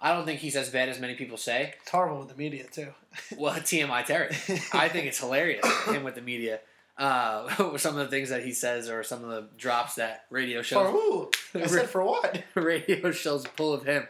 I 0.00 0.12
don't 0.12 0.24
think 0.24 0.40
he's 0.40 0.56
as 0.56 0.68
bad 0.70 0.88
as 0.88 1.00
many 1.00 1.14
people 1.14 1.36
say. 1.36 1.74
It's 1.82 1.90
horrible 1.90 2.20
with 2.20 2.28
the 2.28 2.36
media 2.36 2.64
too. 2.64 2.88
Well, 3.38 3.54
TMI 3.54 4.04
Terry. 4.04 4.30
I 4.72 4.88
think 4.88 5.06
it's 5.06 5.18
hilarious 5.20 5.64
him 5.86 6.02
with 6.02 6.16
the 6.16 6.20
media. 6.20 6.60
Uh, 6.98 7.76
some 7.76 7.96
of 7.96 8.04
the 8.04 8.08
things 8.08 8.30
that 8.30 8.44
he 8.44 8.52
says, 8.52 8.88
or 8.88 9.02
some 9.02 9.24
of 9.24 9.30
the 9.30 9.48
drops 9.56 9.96
that 9.96 10.24
radio 10.30 10.62
shows. 10.62 10.86
For 10.86 10.90
who? 10.92 11.30
I 11.54 11.66
said 11.66 11.88
for 11.88 12.04
what? 12.04 12.42
radio 12.54 13.10
shows 13.12 13.46
pull 13.56 13.72
of 13.72 13.84
him. 13.84 14.06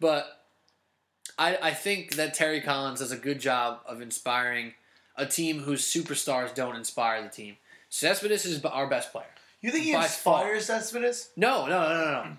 But 0.00 0.26
I 1.38 1.56
I 1.62 1.74
think 1.74 2.16
that 2.16 2.34
Terry 2.34 2.60
Collins 2.60 3.00
does 3.00 3.12
a 3.12 3.16
good 3.16 3.40
job 3.40 3.80
of 3.86 4.00
inspiring 4.00 4.74
a 5.16 5.26
team 5.26 5.60
whose 5.60 5.82
superstars 5.82 6.54
don't 6.54 6.76
inspire 6.76 7.22
the 7.22 7.28
team. 7.28 7.56
Cespedes 7.90 8.44
is 8.44 8.64
our 8.64 8.86
best 8.86 9.12
player. 9.12 9.26
You 9.60 9.70
think 9.70 9.84
he 9.84 9.92
By 9.92 10.04
inspires 10.04 10.66
Cespedes? 10.66 11.30
No, 11.36 11.66
no, 11.66 11.80
no, 11.88 11.94
no, 11.94 12.24
no. 12.24 12.36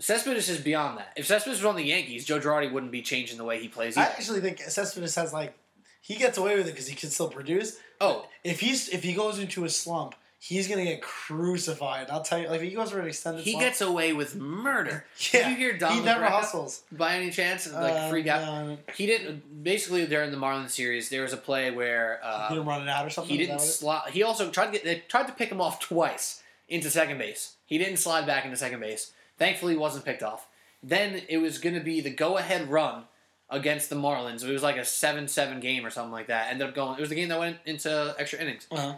Cespedes 0.00 0.48
is 0.48 0.58
beyond 0.60 0.98
that. 0.98 1.12
If 1.16 1.26
Cespedes 1.26 1.58
was 1.58 1.64
on 1.64 1.76
the 1.76 1.82
Yankees, 1.84 2.24
Joe 2.24 2.38
Girardi 2.38 2.70
wouldn't 2.70 2.92
be 2.92 3.02
changing 3.02 3.36
the 3.38 3.44
way 3.44 3.60
he 3.60 3.68
plays 3.68 3.96
I 3.96 4.04
actually 4.04 4.40
think 4.40 4.60
Cespedes 4.60 5.14
has 5.16 5.32
like 5.32 5.54
he 6.00 6.14
gets 6.16 6.38
away 6.38 6.56
with 6.56 6.66
it 6.68 6.70
because 6.70 6.86
he 6.86 6.94
can 6.94 7.10
still 7.10 7.28
produce. 7.28 7.76
Oh, 8.00 8.26
If 8.44 8.60
he's 8.60 8.88
if 8.88 9.02
he 9.02 9.12
goes 9.14 9.38
into 9.38 9.64
a 9.64 9.68
slump, 9.68 10.14
he's 10.38 10.68
gonna 10.68 10.84
get 10.84 11.02
crucified. 11.02 12.08
I'll 12.10 12.22
tell 12.22 12.38
you. 12.38 12.48
Like 12.48 12.60
if 12.62 12.68
he 12.68 12.74
goes 12.74 12.90
for 12.92 13.00
an 13.00 13.08
extended 13.08 13.44
he 13.44 13.50
slump, 13.52 13.64
gets 13.66 13.80
away 13.80 14.12
with 14.12 14.36
murder. 14.36 15.04
yeah, 15.32 15.40
Did 15.48 15.50
you 15.50 15.56
hear 15.56 15.76
Don 15.78 15.92
he 15.92 16.00
never 16.00 16.20
La 16.20 16.28
Greca 16.28 16.30
hustles. 16.30 16.82
by 16.92 17.16
any 17.16 17.30
chance? 17.30 17.70
Like 17.70 17.92
Uh, 17.94 18.08
freak 18.08 18.26
out. 18.28 18.66
no, 18.66 18.78
He 18.94 19.06
didn't. 19.06 19.62
Basically, 19.64 20.06
during 20.06 20.30
the 20.30 20.36
Marlins 20.36 20.70
series, 20.70 21.08
there 21.08 21.22
was 21.22 21.32
a 21.32 21.36
play 21.36 21.70
where 21.72 22.20
uh, 22.22 22.48
he 22.48 22.54
didn't 22.54 22.68
run 22.68 22.82
it 22.82 22.88
out 22.88 23.04
or 23.04 23.10
something. 23.10 23.36
He 23.36 23.44
didn't 23.44 23.60
slide. 23.60 24.10
He 24.12 24.22
also 24.22 24.50
tried 24.50 24.66
to 24.66 24.72
get. 24.72 24.84
They 24.84 25.02
tried 25.08 25.26
to 25.26 25.32
pick 25.32 25.50
him 25.50 25.60
off 25.60 25.80
twice 25.80 26.42
into 26.68 26.88
second 26.88 27.18
base. 27.18 27.56
He 27.66 27.76
didn't 27.78 27.96
slide 27.98 28.26
back 28.26 28.44
into 28.44 28.56
second 28.56 28.80
base. 28.80 29.12
Thankfully, 29.38 29.74
he 29.74 29.78
wasn't 29.78 30.04
picked 30.04 30.22
off. 30.22 30.48
Then 30.82 31.22
it 31.28 31.38
was 31.38 31.58
going 31.58 31.74
to 31.74 31.80
be 31.80 32.00
the 32.00 32.10
go-ahead 32.10 32.70
run 32.70 33.04
against 33.50 33.90
the 33.90 33.96
Marlins. 33.96 34.44
It 34.44 34.52
was 34.52 34.62
like 34.62 34.76
a 34.76 34.84
seven-seven 34.84 35.60
game 35.60 35.86
or 35.86 35.90
something 35.90 36.12
like 36.12 36.26
that. 36.26 36.50
Ended 36.50 36.68
up 36.68 36.74
going. 36.74 36.98
It 36.98 37.00
was 37.00 37.08
the 37.10 37.14
game 37.14 37.28
that 37.28 37.38
went 37.38 37.58
into 37.64 38.14
extra 38.18 38.40
innings. 38.40 38.66
Uh-huh. 38.70 38.94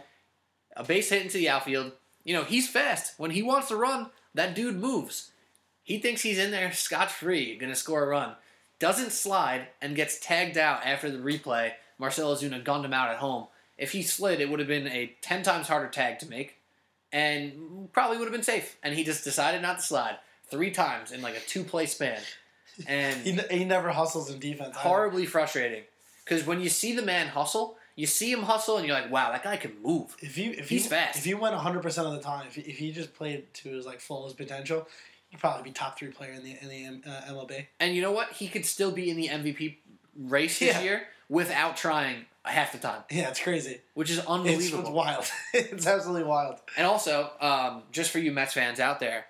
A 0.75 0.83
base 0.83 1.09
hit 1.09 1.23
into 1.23 1.37
the 1.37 1.49
outfield. 1.49 1.93
You 2.23 2.35
know 2.35 2.43
he's 2.43 2.69
fast. 2.69 3.13
When 3.17 3.31
he 3.31 3.41
wants 3.41 3.69
to 3.69 3.75
run, 3.75 4.09
that 4.33 4.55
dude 4.55 4.79
moves. 4.79 5.31
He 5.83 5.97
thinks 5.97 6.21
he's 6.21 6.37
in 6.37 6.51
there 6.51 6.71
scotch-free, 6.71 7.57
going 7.57 7.71
to 7.71 7.75
score 7.75 8.03
a 8.03 8.07
run. 8.07 8.35
Doesn't 8.79 9.11
slide 9.11 9.67
and 9.81 9.95
gets 9.95 10.19
tagged 10.19 10.57
out 10.57 10.85
after 10.85 11.09
the 11.09 11.17
replay. 11.17 11.73
Marcell 11.97 12.35
Ozuna 12.35 12.63
gunned 12.63 12.85
him 12.85 12.93
out 12.93 13.09
at 13.09 13.17
home. 13.17 13.47
If 13.77 13.91
he 13.91 14.03
slid, 14.03 14.39
it 14.39 14.49
would 14.49 14.59
have 14.59 14.67
been 14.67 14.87
a 14.87 15.15
10 15.21 15.43
times 15.43 15.67
harder 15.67 15.87
tag 15.87 16.19
to 16.19 16.29
make 16.29 16.57
and 17.11 17.91
probably 17.91 18.17
would 18.17 18.25
have 18.25 18.33
been 18.33 18.43
safe. 18.43 18.77
And 18.83 18.95
he 18.95 19.03
just 19.03 19.23
decided 19.23 19.61
not 19.61 19.79
to 19.79 19.83
slide 19.83 20.17
three 20.51 20.71
times 20.71 21.11
in 21.11 21.21
like 21.21 21.35
a 21.35 21.39
two 21.39 21.63
play 21.63 21.85
span. 21.87 22.19
and 22.87 23.15
He, 23.25 23.39
he 23.49 23.65
never 23.65 23.89
hustles 23.91 24.29
in 24.29 24.39
defense. 24.39 24.69
either. 24.75 24.79
horribly 24.79 25.25
frustrating. 25.25 25.83
Because 26.23 26.45
when 26.45 26.61
you 26.61 26.69
see 26.69 26.95
the 26.95 27.01
man 27.01 27.27
hustle, 27.27 27.77
you 27.95 28.05
see 28.05 28.31
him 28.31 28.43
hustle, 28.43 28.77
and 28.77 28.87
you're 28.87 28.95
like, 28.95 29.11
"Wow, 29.11 29.31
that 29.31 29.43
guy 29.43 29.57
can 29.57 29.73
move." 29.83 30.15
If 30.19 30.37
you 30.37 30.51
if 30.51 30.69
He's 30.69 30.83
he, 30.83 30.89
fast. 30.89 31.17
If 31.17 31.25
he 31.25 31.33
went 31.33 31.55
100 31.55 31.81
percent 31.81 32.07
of 32.07 32.13
the 32.13 32.21
time, 32.21 32.45
if 32.47 32.55
he, 32.55 32.61
if 32.61 32.77
he 32.77 32.91
just 32.91 33.13
played 33.15 33.51
to 33.55 33.69
his 33.69 33.85
like 33.85 33.99
fullest 33.99 34.37
potential, 34.37 34.87
he'd 35.29 35.39
probably 35.39 35.63
be 35.63 35.71
top 35.71 35.97
three 35.99 36.09
player 36.09 36.31
in 36.31 36.43
the 36.43 36.55
in 36.61 36.69
the 36.69 37.09
uh, 37.09 37.21
MLB. 37.33 37.65
And 37.79 37.93
you 37.95 38.01
know 38.01 38.11
what? 38.11 38.31
He 38.33 38.47
could 38.47 38.65
still 38.65 38.91
be 38.91 39.09
in 39.09 39.17
the 39.17 39.27
MVP 39.27 39.75
race 40.15 40.59
this 40.59 40.69
Yeah. 40.75 40.81
year 40.81 41.07
without 41.27 41.75
trying 41.75 42.25
half 42.43 42.71
the 42.71 42.77
time, 42.77 43.03
Yeah, 43.11 43.29
it's 43.29 43.39
crazy. 43.41 43.81
which 43.93 44.09
is 44.09 44.17
It's, 44.19 44.27
unbelievable. 44.27 44.79
it's 44.83 44.89
wild. 44.89 45.25
it's 45.53 45.85
absolutely 45.85 46.23
wild. 46.23 46.59
And 46.77 46.87
also, 46.87 47.29
um, 47.41 47.83
just 47.91 48.09
for 48.11 48.19
you 48.19 48.31
Mets 48.31 48.53
fans 48.53 48.79
out 48.79 48.99
there, 48.99 49.25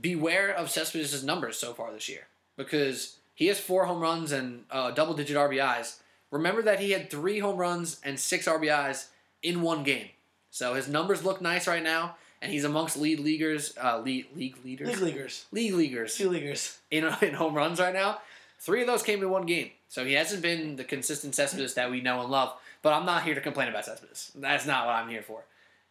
beware 0.00 0.50
of 0.52 0.70
Cespedes' 0.70 1.24
numbers 1.24 1.56
so 1.56 1.72
far 1.72 1.92
this 1.92 2.08
year 2.08 2.26
because 2.56 3.16
he 3.34 3.46
has 3.46 3.60
four 3.60 3.86
home 3.86 4.00
runs 4.00 4.32
and 4.32 4.64
uh, 4.70 4.90
double-digit 4.90 5.36
RBIs. 5.36 5.98
Remember 6.30 6.62
that 6.62 6.80
he 6.80 6.90
had 6.90 7.10
three 7.10 7.38
home 7.38 7.56
runs 7.58 8.00
and 8.02 8.18
six 8.18 8.46
RBIs 8.46 9.06
in 9.42 9.62
one 9.62 9.84
game. 9.84 10.08
So 10.50 10.74
his 10.74 10.88
numbers 10.88 11.24
look 11.24 11.40
nice 11.40 11.68
right 11.68 11.82
now, 11.82 12.16
and 12.40 12.50
he's 12.50 12.64
amongst 12.64 12.96
lead 12.96 13.20
leaguers, 13.20 13.74
uh, 13.82 14.00
league 14.00 14.26
league 14.34 14.56
leaders, 14.64 14.88
League 14.88 15.00
leaguers, 15.00 15.44
league 15.52 15.74
leaguers 15.74 16.16
two 16.16 16.30
leaguers. 16.30 16.78
in, 16.90 17.04
in 17.22 17.34
home 17.34 17.54
runs 17.54 17.78
right 17.78 17.94
now. 17.94 18.18
Three 18.58 18.80
of 18.80 18.86
those 18.86 19.02
came 19.02 19.22
in 19.22 19.30
one 19.30 19.46
game. 19.46 19.70
So 19.88 20.04
he 20.04 20.14
hasn't 20.14 20.42
been 20.42 20.76
the 20.76 20.84
consistent 20.84 21.34
Cespedes 21.34 21.74
that 21.74 21.90
we 21.90 22.00
know 22.00 22.22
and 22.22 22.30
love. 22.30 22.54
But 22.82 22.92
I'm 22.92 23.06
not 23.06 23.22
here 23.22 23.34
to 23.34 23.40
complain 23.40 23.68
about 23.68 23.84
Cespedes. 23.84 24.32
That's 24.34 24.66
not 24.66 24.86
what 24.86 24.94
I'm 24.94 25.08
here 25.08 25.22
for. 25.22 25.44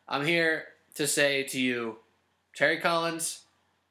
I'm 0.08 0.26
here 0.26 0.66
to 0.96 1.08
say 1.08 1.44
to 1.44 1.60
you, 1.60 1.98
Terry 2.56 2.80
Collins 2.80 3.42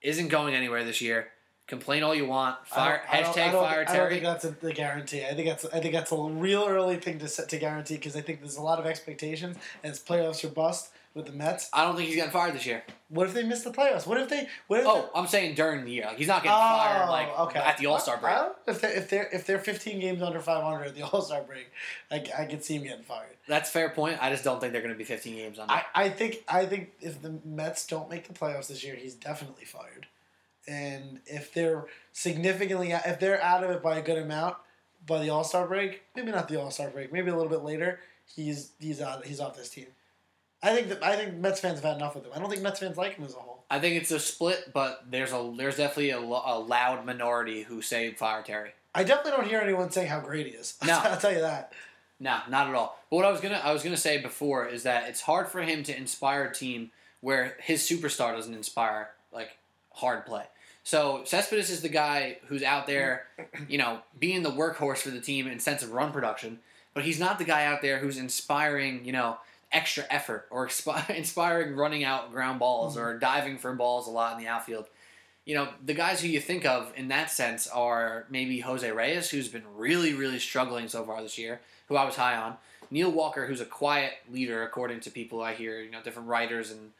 isn't 0.04 0.28
going 0.28 0.54
anywhere 0.54 0.84
this 0.84 1.00
year. 1.00 1.28
Complain 1.66 2.02
all 2.02 2.14
you 2.14 2.26
want. 2.26 2.56
Fire 2.68 3.02
I 3.10 3.22
don't- 3.22 3.26
I 3.26 3.30
hashtag 3.30 3.34
don't- 3.34 3.38
I 3.48 3.52
don't, 3.52 3.64
fire 3.64 3.84
I 3.88 3.96
don't 3.96 4.08
think 4.10 4.22
that's 4.22 4.44
a, 4.44 4.50
the 4.50 4.72
guarantee. 4.72 5.24
I 5.24 5.32
think 5.34 5.48
that's 5.48 5.64
I 5.64 5.80
think 5.80 5.94
that's 5.94 6.12
a 6.12 6.16
real 6.16 6.66
early 6.68 6.96
thing 6.96 7.18
to 7.20 7.26
set 7.28 7.48
to 7.48 7.58
guarantee 7.58 7.94
because 7.96 8.14
I 8.14 8.20
think 8.20 8.40
there's 8.40 8.56
a 8.58 8.62
lot 8.62 8.78
of 8.78 8.84
expectations 8.86 9.56
and 9.82 9.90
it's 9.90 9.98
playoffs 10.02 10.44
or 10.44 10.48
bust 10.48 10.90
with 11.14 11.26
the 11.26 11.32
Mets. 11.32 11.70
I 11.72 11.84
don't 11.84 11.94
think 11.96 12.08
he's 12.08 12.16
getting 12.16 12.32
fired 12.32 12.54
this 12.54 12.66
year. 12.66 12.82
What 13.08 13.28
if 13.28 13.34
they 13.34 13.44
miss 13.44 13.62
the 13.62 13.70
playoffs? 13.70 14.06
What 14.06 14.20
if 14.20 14.28
they? 14.28 14.48
What 14.66 14.80
if? 14.80 14.86
Oh, 14.86 15.08
I'm 15.14 15.28
saying 15.28 15.54
during 15.54 15.84
the 15.84 15.92
year. 15.92 16.06
Like 16.06 16.18
he's 16.18 16.26
not 16.26 16.42
getting 16.42 16.56
Oh, 16.56 16.60
fired 16.60 17.08
like 17.08 17.38
okay. 17.40 17.60
at 17.60 17.78
the 17.78 17.86
All 17.86 18.00
Star 18.00 18.16
break. 18.18 18.34
Well, 18.34 18.56
if 18.66 18.80
they're 18.80 18.90
if 18.92 19.08
they're 19.08 19.28
if 19.32 19.46
they're 19.46 19.58
15 19.60 20.00
games 20.00 20.22
under 20.22 20.40
500 20.40 20.86
at 20.86 20.94
the 20.96 21.02
All 21.02 21.22
Star 21.22 21.42
break, 21.42 21.70
I, 22.10 22.24
I 22.36 22.44
could 22.46 22.64
see 22.64 22.74
him 22.74 22.82
getting 22.82 23.04
fired. 23.04 23.36
That's 23.46 23.68
a 23.70 23.72
fair 23.72 23.90
point. 23.90 24.18
I 24.20 24.30
just 24.30 24.42
don't 24.42 24.60
think 24.60 24.72
they're 24.72 24.82
going 24.82 24.94
to 24.94 24.98
be 24.98 25.04
15 25.04 25.36
games 25.36 25.58
under. 25.58 25.72
I, 25.72 25.84
I 25.94 26.08
think 26.08 26.42
I 26.48 26.66
think 26.66 26.90
if 27.00 27.22
the 27.22 27.38
Mets 27.44 27.86
don't 27.86 28.10
make 28.10 28.26
the 28.26 28.34
playoffs 28.34 28.66
this 28.68 28.82
year, 28.82 28.96
he's 28.96 29.14
definitely 29.14 29.64
fired. 29.64 30.06
And 30.66 31.20
if 31.26 31.52
they're 31.54 31.84
significantly 32.12 32.90
if 32.92 33.20
they're 33.20 33.42
out 33.42 33.62
of 33.62 33.70
it 33.70 33.82
by 33.82 33.98
a 33.98 34.02
good 34.02 34.18
amount 34.18 34.56
by 35.06 35.20
the 35.20 35.28
All 35.30 35.44
Star 35.44 35.66
break, 35.66 36.02
maybe 36.16 36.32
not 36.32 36.48
the 36.48 36.60
All 36.60 36.70
Star 36.70 36.88
break, 36.88 37.12
maybe 37.12 37.30
a 37.30 37.36
little 37.36 37.50
bit 37.50 37.62
later, 37.62 38.00
he's 38.34 38.70
he's 38.80 39.00
out 39.00 39.24
he's 39.26 39.38
off 39.40 39.56
this 39.56 39.68
team. 39.68 39.86
I 40.64 40.74
think 40.74 40.88
that 40.88 41.04
I 41.04 41.14
think 41.14 41.34
Mets 41.34 41.60
fans 41.60 41.78
have 41.80 41.84
had 41.84 41.96
enough 41.96 42.14
with 42.14 42.24
him. 42.24 42.32
I 42.34 42.38
don't 42.38 42.48
think 42.48 42.62
Mets 42.62 42.80
fans 42.80 42.96
like 42.96 43.16
him 43.16 43.24
as 43.26 43.34
a 43.34 43.38
whole. 43.38 43.62
I 43.70 43.78
think 43.80 44.00
it's 44.00 44.10
a 44.10 44.18
split, 44.18 44.70
but 44.72 45.04
there's 45.10 45.30
a 45.32 45.52
there's 45.56 45.76
definitely 45.76 46.10
a, 46.10 46.18
a 46.18 46.58
loud 46.58 47.04
minority 47.04 47.62
who 47.62 47.82
say 47.82 48.12
fire 48.14 48.42
Terry. 48.42 48.70
I 48.94 49.04
definitely 49.04 49.32
don't 49.32 49.48
hear 49.48 49.60
anyone 49.60 49.90
saying 49.90 50.08
how 50.08 50.20
great 50.20 50.46
he 50.46 50.52
is. 50.52 50.78
No. 50.86 50.98
I'll 50.98 51.18
tell 51.18 51.32
you 51.32 51.40
that. 51.40 51.72
No, 52.18 52.38
not 52.48 52.68
at 52.68 52.74
all. 52.74 52.98
But 53.10 53.16
what 53.16 53.24
I 53.26 53.30
was 53.30 53.42
gonna 53.42 53.60
I 53.62 53.72
was 53.72 53.82
gonna 53.82 53.98
say 53.98 54.22
before 54.22 54.66
is 54.66 54.84
that 54.84 55.08
it's 55.08 55.20
hard 55.20 55.48
for 55.48 55.60
him 55.60 55.82
to 55.82 55.96
inspire 55.96 56.44
a 56.44 56.54
team 56.54 56.90
where 57.20 57.56
his 57.60 57.82
superstar 57.82 58.34
doesn't 58.34 58.54
inspire 58.54 59.10
like 59.32 59.58
hard 59.92 60.24
play. 60.24 60.44
So 60.82 61.22
Cespedes 61.24 61.70
is 61.70 61.82
the 61.82 61.88
guy 61.88 62.38
who's 62.46 62.62
out 62.62 62.86
there, 62.86 63.26
you 63.68 63.76
know, 63.76 64.00
being 64.18 64.42
the 64.42 64.50
workhorse 64.50 64.98
for 64.98 65.10
the 65.10 65.20
team 65.20 65.46
in 65.46 65.60
sense 65.60 65.82
of 65.82 65.92
run 65.92 66.12
production, 66.12 66.60
but 66.94 67.04
he's 67.04 67.20
not 67.20 67.38
the 67.38 67.44
guy 67.44 67.66
out 67.66 67.82
there 67.82 67.98
who's 67.98 68.18
inspiring, 68.18 69.04
you 69.04 69.12
know, 69.12 69.38
extra 69.74 70.04
effort 70.08 70.46
or 70.50 70.66
expi- 70.66 71.10
inspiring 71.16 71.76
running 71.76 72.04
out 72.04 72.32
ground 72.32 72.58
balls 72.58 72.96
or 72.96 73.14
mm. 73.14 73.20
diving 73.20 73.58
for 73.58 73.74
balls 73.74 74.06
a 74.06 74.10
lot 74.10 74.36
in 74.36 74.42
the 74.42 74.48
outfield. 74.48 74.86
You 75.44 75.54
know, 75.56 75.68
the 75.84 75.92
guys 75.92 76.22
who 76.22 76.28
you 76.28 76.40
think 76.40 76.64
of 76.64 76.90
in 76.96 77.08
that 77.08 77.30
sense 77.30 77.66
are 77.66 78.24
maybe 78.30 78.60
Jose 78.60 78.90
Reyes, 78.90 79.28
who's 79.28 79.48
been 79.48 79.64
really, 79.76 80.14
really 80.14 80.38
struggling 80.38 80.88
so 80.88 81.04
far 81.04 81.20
this 81.22 81.36
year, 81.36 81.60
who 81.88 81.96
I 81.96 82.04
was 82.04 82.16
high 82.16 82.36
on. 82.36 82.56
Neil 82.90 83.10
Walker, 83.10 83.46
who's 83.46 83.60
a 83.60 83.66
quiet 83.66 84.12
leader, 84.30 84.62
according 84.62 85.00
to 85.00 85.10
people 85.10 85.42
I 85.42 85.54
hear, 85.54 85.80
you 85.80 85.90
know, 85.90 86.00
different 86.02 86.28
writers 86.28 86.70
and 86.70 86.92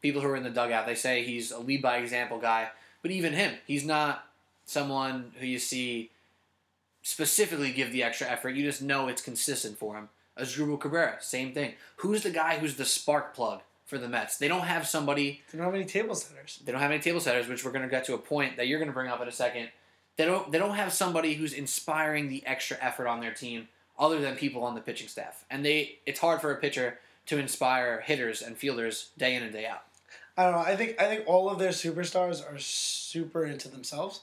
people 0.00 0.22
who 0.22 0.28
are 0.28 0.36
in 0.36 0.44
the 0.44 0.50
dugout. 0.50 0.86
They 0.86 0.94
say 0.94 1.24
he's 1.24 1.50
a 1.50 1.58
lead 1.58 1.82
by 1.82 1.98
example 1.98 2.38
guy, 2.38 2.68
but 3.02 3.10
even 3.10 3.32
him, 3.32 3.54
he's 3.66 3.84
not 3.84 4.26
someone 4.64 5.32
who 5.38 5.46
you 5.46 5.58
see 5.58 6.10
specifically 7.02 7.72
give 7.72 7.92
the 7.92 8.02
extra 8.02 8.28
effort. 8.28 8.50
You 8.50 8.64
just 8.64 8.82
know 8.82 9.08
it's 9.08 9.22
consistent 9.22 9.78
for 9.78 9.96
him. 9.96 10.08
Asdrubal 10.40 10.80
Cabrera, 10.80 11.16
same 11.20 11.52
thing. 11.52 11.74
Who's 11.96 12.22
the 12.22 12.30
guy 12.30 12.58
who's 12.58 12.76
the 12.76 12.84
spark 12.84 13.34
plug 13.34 13.60
for 13.86 13.98
the 13.98 14.08
Mets? 14.08 14.38
They 14.38 14.48
don't 14.48 14.62
have 14.62 14.86
somebody. 14.86 15.42
They 15.50 15.58
don't 15.58 15.66
have 15.66 15.74
any 15.74 15.84
table 15.84 16.14
setters. 16.14 16.60
They 16.64 16.72
don't 16.72 16.80
have 16.80 16.90
any 16.90 17.00
table 17.00 17.20
setters, 17.20 17.48
which 17.48 17.64
we're 17.64 17.72
going 17.72 17.84
to 17.84 17.88
get 17.88 18.04
to 18.06 18.14
a 18.14 18.18
point 18.18 18.56
that 18.56 18.66
you're 18.66 18.78
going 18.78 18.90
to 18.90 18.94
bring 18.94 19.10
up 19.10 19.20
in 19.20 19.28
a 19.28 19.32
second. 19.32 19.68
They 20.16 20.24
don't. 20.24 20.50
They 20.50 20.58
don't 20.58 20.74
have 20.76 20.92
somebody 20.92 21.34
who's 21.34 21.52
inspiring 21.52 22.28
the 22.28 22.44
extra 22.46 22.76
effort 22.80 23.06
on 23.06 23.20
their 23.20 23.32
team, 23.32 23.68
other 23.98 24.20
than 24.20 24.36
people 24.36 24.64
on 24.64 24.74
the 24.74 24.80
pitching 24.80 25.08
staff. 25.08 25.44
And 25.50 25.64
they, 25.64 25.98
it's 26.06 26.20
hard 26.20 26.40
for 26.40 26.50
a 26.50 26.56
pitcher 26.56 26.98
to 27.26 27.38
inspire 27.38 28.00
hitters 28.00 28.42
and 28.42 28.56
fielders 28.56 29.10
day 29.16 29.34
in 29.34 29.42
and 29.42 29.52
day 29.52 29.66
out. 29.66 29.84
I 30.36 30.44
don't 30.44 30.52
know. 30.52 30.58
I 30.58 30.74
think 30.76 31.00
I 31.00 31.06
think 31.06 31.24
all 31.26 31.50
of 31.50 31.58
their 31.58 31.70
superstars 31.70 32.42
are 32.50 32.58
super 32.58 33.44
into 33.44 33.68
themselves. 33.68 34.20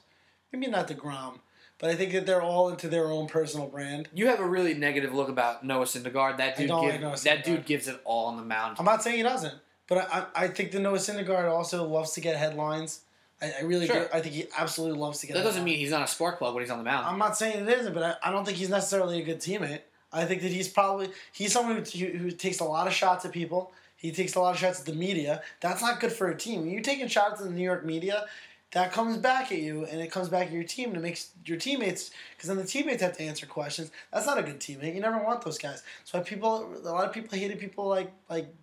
Maybe 0.52 0.68
not 0.68 0.88
the 0.88 0.94
Grom, 0.94 1.42
but 1.80 1.90
I 1.90 1.96
think 1.96 2.12
that 2.14 2.26
they're 2.26 2.42
all 2.42 2.70
into 2.70 2.88
their 2.88 3.06
own 3.12 3.28
personal 3.28 3.68
brand. 3.68 4.08
You 4.14 4.28
have 4.28 4.40
a 4.40 4.46
really 4.48 4.74
negative 4.74 5.14
look 5.14 5.30
about 5.30 5.64
Noah 5.64 5.86
Syndergaard. 5.86 6.38
That 6.38 6.58
dude, 6.58 6.68
give- 6.70 7.02
like 7.02 7.22
that 7.22 7.44
dude 7.44 7.66
gives 7.66 7.88
it 7.88 8.00
all 8.06 8.26
on 8.28 8.38
the 8.38 8.44
mound. 8.44 8.78
I'm 8.80 8.86
not 8.86 9.04
saying 9.04 9.18
he 9.18 9.24
doesn't, 9.24 9.54
but 9.88 9.98
I, 10.00 10.26
I, 10.36 10.44
I 10.44 10.48
think 10.48 10.72
that 10.72 10.80
Noah 10.80 10.98
Syndergaard 10.98 11.50
also 11.52 11.84
loves 11.88 12.12
to 12.14 12.22
get 12.22 12.36
headlines. 12.36 13.02
I, 13.42 13.52
I 13.60 13.64
really 13.64 13.86
Sure. 13.86 14.06
do. 14.06 14.08
I 14.14 14.20
think 14.22 14.34
he 14.34 14.46
absolutely 14.58 14.98
loves 15.00 15.20
to 15.20 15.28
get. 15.28 15.36
That 15.36 15.44
doesn't 15.44 15.64
mean 15.64 15.78
he's 15.78 15.92
not 15.92 16.02
a 16.02 16.08
spark 16.08 16.40
plug 16.40 16.56
when 16.56 16.64
he's 16.64 16.72
on 16.72 16.80
the 16.80 16.84
mound. 16.84 17.06
I'm 17.06 17.20
not 17.20 17.38
saying 17.38 17.68
it 17.68 17.80
isn't, 17.80 17.94
but 17.94 18.02
I, 18.04 18.30
I 18.30 18.32
don't 18.32 18.46
think 18.46 18.58
he's 18.58 18.70
necessarily 18.70 19.22
a 19.22 19.24
good 19.24 19.40
teammate. 19.40 19.82
I 20.12 20.26
think 20.26 20.42
that 20.42 20.52
he's 20.52 20.68
probably 20.70 21.10
he's 21.34 21.52
someone 21.54 21.76
who, 21.76 21.82
who, 22.06 22.18
who 22.18 22.32
takes 22.32 22.60
a 22.60 22.64
lot 22.64 22.88
of 22.88 22.94
shots 22.94 23.26
at 23.26 23.32
people. 23.32 23.72
He 23.98 24.12
takes 24.12 24.36
a 24.36 24.40
lot 24.40 24.54
of 24.54 24.60
shots 24.60 24.80
at 24.80 24.86
the 24.86 24.94
media. 24.94 25.42
That's 25.60 25.82
not 25.82 26.00
good 26.00 26.12
for 26.12 26.30
a 26.30 26.36
team. 26.38 26.62
When 26.62 26.70
you're 26.72 26.82
taking 26.82 27.08
shots 27.08 27.42
at 27.42 27.48
the 27.48 27.54
New 27.54 27.64
York 27.64 27.84
media, 27.86 28.26
that 28.72 28.92
comes 28.92 29.18
back 29.18 29.52
at 29.52 29.60
you, 29.60 29.86
and 29.86 30.02
it 30.02 30.12
comes 30.12 30.30
back 30.30 30.48
at 30.48 30.54
your 30.54 30.64
team, 30.64 30.90
and 30.90 30.98
it 30.98 31.02
makes 31.02 31.32
your 31.46 31.58
teammates 31.58 32.12
because 32.36 32.50
then 32.50 32.58
the 32.58 32.66
teammates 32.66 33.02
have 33.02 33.16
to 33.18 33.24
answer 33.24 33.46
questions. 33.46 33.92
That's 34.12 34.26
not 34.26 34.38
a 34.38 34.44
good 34.44 34.60
teammate. 34.60 34.94
You 34.94 35.02
never 35.02 35.24
want 35.24 35.42
those 35.44 35.58
guys. 35.58 35.84
so 36.04 36.20
people, 36.22 36.74
a 36.84 36.90
lot 36.90 37.06
of 37.06 37.14
people 37.14 37.38
hated 37.38 37.60
people 37.60 37.88
like 37.88 38.12
like 38.30 38.54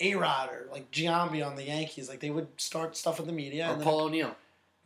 A 0.00 0.14
Rod 0.16 0.50
or 0.50 0.68
like 0.70 0.90
Giambi 0.90 1.46
on 1.46 1.56
the 1.56 1.64
Yankees. 1.64 2.08
Like 2.08 2.20
they 2.20 2.30
would 2.30 2.48
start 2.60 2.96
stuff 2.96 3.18
with 3.18 3.26
the 3.26 3.32
media, 3.32 3.68
or 3.68 3.72
and 3.72 3.80
then 3.80 3.86
Paul 3.86 4.02
O'Neill. 4.02 4.36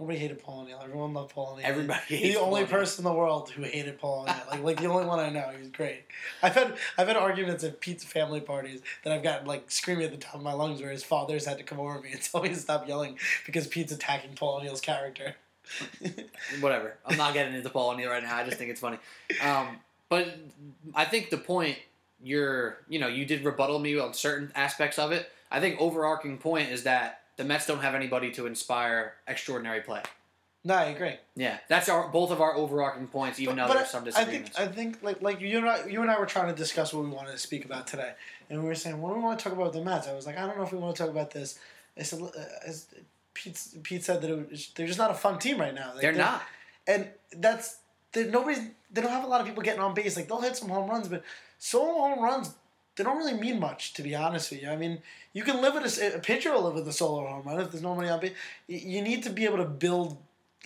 Nobody 0.03 0.19
hated 0.19 0.43
Paul 0.43 0.63
O'Neill. 0.63 0.81
Everyone 0.83 1.15
loved 1.15 1.33
Paul 1.33 1.53
O'Neill. 1.53 1.65
Everybody 1.65 2.01
He's 2.09 2.35
the 2.35 2.41
only 2.41 2.65
person 2.67 3.05
in 3.05 3.13
the 3.13 3.17
world 3.17 3.51
who 3.51 3.63
hated 3.63 4.01
Paul 4.01 4.23
O'Neill. 4.23 4.35
Like, 4.51 4.65
like 4.65 4.81
the 4.81 4.87
only 4.87 5.07
one 5.07 5.21
I 5.21 5.31
know. 5.31 5.49
He 5.53 5.61
was 5.61 5.69
great. 5.69 6.03
I've 6.43 6.55
had 6.55 6.77
I've 6.99 7.07
had 7.07 7.17
arguments 7.17 7.63
at 7.63 7.81
Pete's 7.81 8.03
family 8.03 8.41
parties 8.41 8.83
that 9.05 9.13
I've 9.13 9.23
gotten 9.23 9.47
like 9.47 9.71
screaming 9.71 10.05
at 10.05 10.11
the 10.11 10.17
top 10.17 10.35
of 10.35 10.43
my 10.43 10.55
lungs, 10.55 10.81
where 10.81 10.91
his 10.91 11.05
fathers 11.05 11.47
had 11.47 11.57
to 11.59 11.63
come 11.63 11.79
over 11.79 12.01
me 12.01 12.11
and 12.11 12.21
tell 12.33 12.43
me 12.43 12.49
to 12.49 12.57
stop 12.57 12.89
yelling 12.89 13.17
because 13.47 13.69
Pete's 13.69 13.93
attacking 13.93 14.35
Paul 14.35 14.59
O'Neill's 14.59 14.81
character. 14.81 15.37
Whatever. 16.61 16.97
I'm 17.07 17.17
not 17.17 17.33
getting 17.33 17.55
into 17.55 17.71
Paul 17.71 17.93
O'Neill 17.93 18.11
right 18.11 18.25
now. 18.25 18.39
I 18.39 18.45
just 18.45 18.59
think 18.59 18.73
it's 18.73 18.81
funny. 18.81 18.99
Um, 19.41 19.79
but 20.09 20.37
I 20.97 21.05
think 21.05 21.31
the 21.31 21.39
point 21.39 21.79
you're, 22.21 22.79
you 22.89 22.99
know, 22.99 23.07
you 23.07 23.25
did 23.25 23.45
rebuttal 23.45 23.79
me 23.79 23.97
on 24.01 24.15
certain 24.15 24.51
aspects 24.57 24.99
of 24.99 25.13
it. 25.13 25.31
I 25.49 25.61
think 25.61 25.81
overarching 25.81 26.39
point 26.39 26.71
is 26.71 26.83
that 26.83 27.22
the 27.43 27.49
Mets 27.49 27.67
don't 27.67 27.81
have 27.81 27.95
anybody 27.95 28.31
to 28.33 28.47
inspire 28.47 29.15
extraordinary 29.27 29.81
play. 29.81 30.03
no, 30.65 30.75
I 30.75 30.85
agree. 30.85 31.15
Yeah, 31.35 31.59
that's 31.69 31.89
our 31.89 32.09
both 32.09 32.31
of 32.31 32.41
our 32.41 32.55
overarching 32.55 33.09
points, 33.09 33.41
even 33.41 33.57
though 33.57 33.69
there's 33.69 33.91
some 33.91 34.05
disagreements. 34.05 34.57
I 34.57 34.67
think 34.67 34.71
I 34.71 34.75
think 34.75 35.03
like 35.03 35.23
like 35.23 35.41
you 35.41 35.59
and 35.59 35.69
I 35.69 35.87
you 35.87 36.03
and 36.03 36.11
I 36.11 36.19
were 36.19 36.27
trying 36.27 36.49
to 36.49 36.55
discuss 36.55 36.95
what 36.95 37.05
we 37.05 37.11
wanted 37.11 37.33
to 37.33 37.39
speak 37.39 37.65
about 37.65 37.87
today, 37.87 38.13
and 38.49 38.63
we 38.63 38.69
were 38.69 38.75
saying, 38.75 39.01
"What 39.01 39.11
do 39.11 39.17
we 39.17 39.25
want 39.25 39.39
to 39.39 39.43
talk 39.43 39.53
about 39.53 39.67
with 39.67 39.75
the 39.75 39.83
Mets?" 39.83 40.07
I 40.09 40.15
was 40.15 40.27
like, 40.27 40.39
"I 40.39 40.47
don't 40.47 40.57
know 40.57 40.63
if 40.65 40.73
we 40.73 40.79
want 40.79 40.95
to 40.97 41.03
talk 41.03 41.11
about 41.11 41.33
this." 41.33 41.59
I 41.99 42.03
said, 42.05 42.23
uh, 42.23 42.29
as 42.67 42.87
Pete 43.35 43.61
Pete 43.83 44.05
said 44.05 44.23
that 44.23 44.31
it 44.31 44.51
was, 44.51 44.71
they're 44.75 44.87
just 44.87 44.99
not 44.99 45.11
a 45.11 45.15
fun 45.15 45.39
team 45.39 45.59
right 45.59 45.75
now. 45.75 45.93
Like, 45.93 46.03
they're 46.03 46.13
not. 46.13 46.43
and 46.87 47.09
that's 47.37 47.79
they 48.13 48.25
nobody's 48.31 48.61
they 48.93 49.01
don't 49.01 49.11
have 49.11 49.25
a 49.25 49.27
lot 49.27 49.41
of 49.41 49.47
people 49.47 49.63
getting 49.63 49.81
on 49.83 49.95
base. 49.95 50.17
Like 50.17 50.29
they'll 50.29 50.41
hit 50.41 50.57
some 50.57 50.69
home 50.69 50.89
runs, 50.89 51.09
but 51.09 51.25
solo 51.59 51.93
home 51.93 52.21
runs 52.23 52.55
they 53.03 53.11
don't 53.11 53.19
really 53.19 53.35
mean 53.35 53.59
much 53.59 53.95
to 53.95 54.03
be 54.03 54.15
honest 54.15 54.53
with 54.53 54.63
you. 54.63 54.71
I 54.71 54.77
mean, 54.77 54.99
you 55.33 55.43
can 55.43 55.61
live 55.61 55.75
with 55.75 55.99
a 56.01 56.21
pitcher 56.21 56.53
will 56.53 56.63
live 56.63 56.75
with 56.75 56.87
a 56.87 56.93
solo 56.93 57.27
home 57.27 57.43
run 57.45 57.61
if 57.61 57.73
there's 57.73 57.83
nobody 57.83 58.09
on 58.09 58.21
base. 58.21 58.33
You 58.69 59.03
need 59.03 59.25
to 59.25 59.31
be 59.31 59.45
able 59.45 59.57
to 59.59 59.65
build 59.65 60.17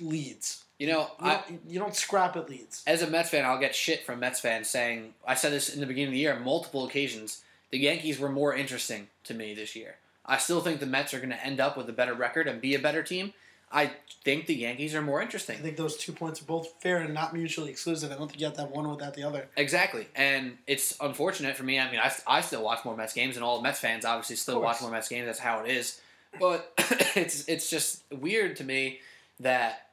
leads. 0.01 0.65
You 0.79 0.89
know, 0.89 1.11
You, 1.23 1.27
I, 1.27 1.35
don't, 1.49 1.61
you 1.67 1.79
don't 1.79 1.97
scrap 1.97 2.37
at 2.37 2.51
leads. 2.51 2.83
as 2.87 3.01
a 3.01 3.07
Mets 3.07 3.31
fan, 3.31 3.47
I'll 3.47 3.59
get 3.59 3.75
shit 3.75 4.05
from 4.05 4.21
Mets 4.21 4.41
fans 4.41 4.69
saying 4.69 5.15
I 5.27 5.35
said 5.35 5.51
this 5.51 5.73
in 5.73 5.81
the 5.81 5.87
beginning 5.87 6.09
of 6.09 6.13
the 6.13 6.19
year 6.19 6.35
on 6.35 6.45
multiple 6.45 6.85
occasions. 6.85 7.43
The 7.71 7.79
Yankees 7.79 8.19
were 8.19 8.29
more 8.29 8.55
interesting 8.55 9.09
to 9.25 9.33
me 9.33 9.55
this 9.55 9.75
year. 9.75 9.97
I 10.27 10.37
still 10.37 10.61
think 10.61 10.81
the 10.81 10.87
Mets 10.87 11.15
are 11.15 11.19
going 11.19 11.31
to 11.31 11.43
end 11.47 11.59
up 11.59 11.79
with 11.79 11.89
a 11.89 11.93
better 11.95 12.13
record 12.13 12.47
and 12.49 12.61
be 12.61 12.75
a 12.75 12.79
better 12.79 13.03
team. 13.03 13.33
I 13.71 13.93
think 14.25 14.47
the 14.47 14.55
Yankees 14.55 14.95
are 14.95 15.03
more 15.03 15.21
interesting. 15.21 15.57
I 15.57 15.61
think 15.61 15.77
those 15.77 15.97
two 15.97 16.13
points 16.13 16.41
are 16.41 16.45
both 16.45 16.69
fair 16.81 16.99
and 16.99 17.13
not 17.13 17.35
mutually 17.35 17.71
exclusive. 17.71 18.13
I 18.13 18.17
don't 18.17 18.29
think 18.29 18.41
you 18.41 18.47
have 18.47 18.55
to 18.55 18.63
have 18.63 18.71
one 18.71 18.89
without 18.89 19.15
the 19.15 19.25
other. 19.25 19.49
Exactly, 19.57 20.07
and 20.15 20.57
it's 20.67 20.97
unfortunate 21.01 21.57
for 21.57 21.65
me. 21.65 21.79
I 21.79 21.91
mean, 21.91 22.01
I, 22.01 22.13
I 22.27 22.41
still 22.43 22.63
watch 22.63 22.85
more 22.85 22.97
Mets 22.97 23.13
games, 23.13 23.37
and 23.37 23.45
all 23.45 23.61
Mets 23.61 23.81
fans 23.81 24.05
obviously 24.05 24.37
still 24.37 24.61
watch 24.61 24.81
more 24.81 24.91
Mets 24.91 25.09
games. 25.09 25.27
That's 25.27 25.41
how 25.41 25.65
it 25.65 25.71
is. 25.71 26.01
But 26.39 26.73
it's 27.17 27.49
it's 27.49 27.69
just 27.69 28.03
weird 28.13 28.57
to 28.57 28.65
me 28.65 29.01
that 29.41 29.89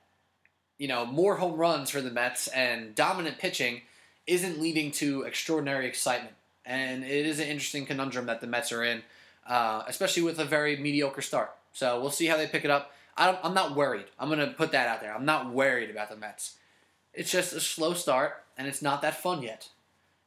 you 0.78 0.88
know 0.88 1.05
more 1.05 1.36
home 1.36 1.55
runs 1.55 1.89
for 1.89 2.01
the 2.01 2.11
Mets 2.11 2.47
and 2.49 2.93
dominant 2.93 3.39
pitching 3.39 3.82
isn't 4.28 4.61
leading 4.61 4.91
to 4.91 5.24
extraordinary 5.24 5.88
excitement, 5.88 6.36
and 6.65 7.03
it 7.03 7.26
is 7.26 7.39
an 7.39 7.47
interesting 7.47 7.86
conundrum 7.88 8.28
that 8.28 8.39
the 8.39 8.47
Mets 8.47 8.71
are 8.71 8.84
in, 8.84 9.01
uh, 9.47 9.84
especially 9.88 10.24
with 10.24 10.39
a 10.39 10.45
very 10.45 10.78
mediocre 10.78 11.21
start. 11.21 11.51
So 11.74 11.99
we'll 11.99 12.11
see 12.11 12.28
how 12.28 12.38
they 12.38 12.47
pick 12.47 12.63
it 12.63 12.71
up. 12.71 12.91
I 13.16 13.28
don't, 13.28 13.39
I'm 13.43 13.53
not 13.53 13.76
worried. 13.76 14.05
I'm 14.20 14.30
gonna 14.30 14.47
put 14.47 14.72
that 14.72 14.88
out 14.88 15.01
there. 15.01 15.14
I'm 15.14 15.26
not 15.26 15.51
worried 15.51 15.89
about 15.89 16.09
the 16.09 16.16
Mets. 16.16 16.55
It's 17.14 17.32
just 17.32 17.53
a 17.53 17.59
slow 17.59 17.93
start, 17.93 18.43
and 18.57 18.68
it's 18.68 18.82
not 18.82 19.01
that 19.01 19.22
fun 19.22 19.43
yet. 19.43 19.70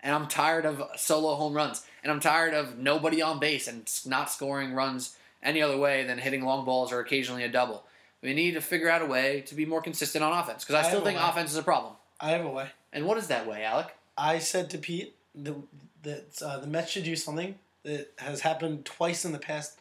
And 0.00 0.14
I'm 0.14 0.28
tired 0.28 0.64
of 0.66 0.82
solo 0.96 1.34
home 1.34 1.54
runs, 1.54 1.84
and 2.02 2.12
I'm 2.12 2.20
tired 2.20 2.54
of 2.54 2.78
nobody 2.78 3.20
on 3.20 3.40
base 3.40 3.66
and 3.66 3.90
not 4.06 4.30
scoring 4.30 4.72
runs 4.72 5.16
any 5.42 5.62
other 5.62 5.76
way 5.76 6.04
than 6.04 6.18
hitting 6.18 6.44
long 6.44 6.64
balls 6.64 6.92
or 6.92 7.00
occasionally 7.00 7.42
a 7.42 7.48
double. 7.48 7.84
We 8.22 8.34
need 8.34 8.54
to 8.54 8.60
figure 8.60 8.88
out 8.88 9.02
a 9.02 9.06
way 9.06 9.42
to 9.42 9.54
be 9.54 9.66
more 9.66 9.82
consistent 9.82 10.24
on 10.24 10.32
offense 10.32 10.64
because 10.64 10.76
I 10.76 10.86
I 10.86 10.90
still 10.90 11.02
think 11.02 11.18
offense 11.20 11.50
is 11.50 11.56
a 11.56 11.62
problem. 11.62 11.94
I 12.20 12.30
have 12.30 12.44
a 12.44 12.50
way. 12.50 12.68
And 12.92 13.06
what 13.06 13.18
is 13.18 13.28
that 13.28 13.46
way, 13.46 13.64
Alec? 13.64 13.94
I 14.16 14.38
said 14.38 14.70
to 14.70 14.78
Pete 14.78 15.14
the, 15.34 15.54
that 16.02 16.42
uh, 16.42 16.58
the 16.58 16.66
Mets 16.66 16.92
should 16.92 17.04
do 17.04 17.16
something 17.16 17.56
that 17.82 18.12
has 18.18 18.40
happened 18.40 18.84
twice 18.84 19.24
in 19.24 19.32
the 19.32 19.38
past 19.38 19.78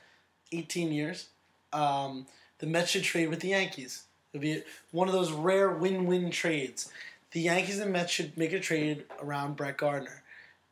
18 0.51 0.91
years. 0.91 1.27
Um, 1.73 2.27
the 2.59 2.67
Mets 2.67 2.91
should 2.91 3.03
trade 3.03 3.29
with 3.29 3.41
the 3.41 3.49
Yankees. 3.49 4.03
It'd 4.33 4.41
be 4.41 4.63
one 4.91 5.07
of 5.07 5.13
those 5.13 5.31
rare 5.31 5.69
win-win 5.69 6.31
trades. 6.31 6.91
The 7.31 7.41
Yankees 7.41 7.79
and 7.79 7.91
Mets 7.91 8.11
should 8.11 8.37
make 8.37 8.53
a 8.53 8.59
trade 8.59 9.03
around 9.21 9.55
Brett 9.55 9.77
Gardner. 9.77 10.23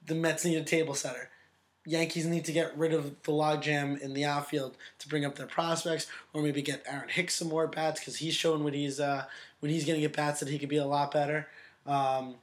The 0.06 0.16
Mets 0.16 0.46
need 0.46 0.58
a 0.58 0.64
table 0.64 0.96
setter. 0.96 1.30
Yankees 1.86 2.26
need 2.26 2.46
to 2.46 2.54
get 2.54 2.78
rid 2.78 2.94
of 2.94 3.22
the 3.24 3.32
logjam 3.32 4.00
in 4.00 4.14
the 4.14 4.24
outfield 4.24 4.78
to 5.00 5.10
bring 5.10 5.26
up 5.26 5.36
their 5.36 5.48
prospects, 5.48 6.08
or 6.34 6.42
maybe 6.42 6.62
get 6.62 6.84
Aaron 6.86 7.10
Hicks 7.10 7.36
some 7.36 7.50
more 7.50 7.68
bats 7.68 8.00
because 8.00 8.18
he's 8.18 8.34
showing 8.34 8.64
when 8.64 8.74
he's 8.74 9.00
uh, 9.00 9.26
when 9.60 9.72
he's 9.72 9.84
getting 9.84 10.04
at 10.06 10.14
bats 10.14 10.40
that 10.40 10.48
he 10.50 10.58
could 10.58 10.70
be 10.70 10.78
a 10.78 10.86
lot 10.86 11.12
better. 11.12 11.48
Um, 11.86 12.36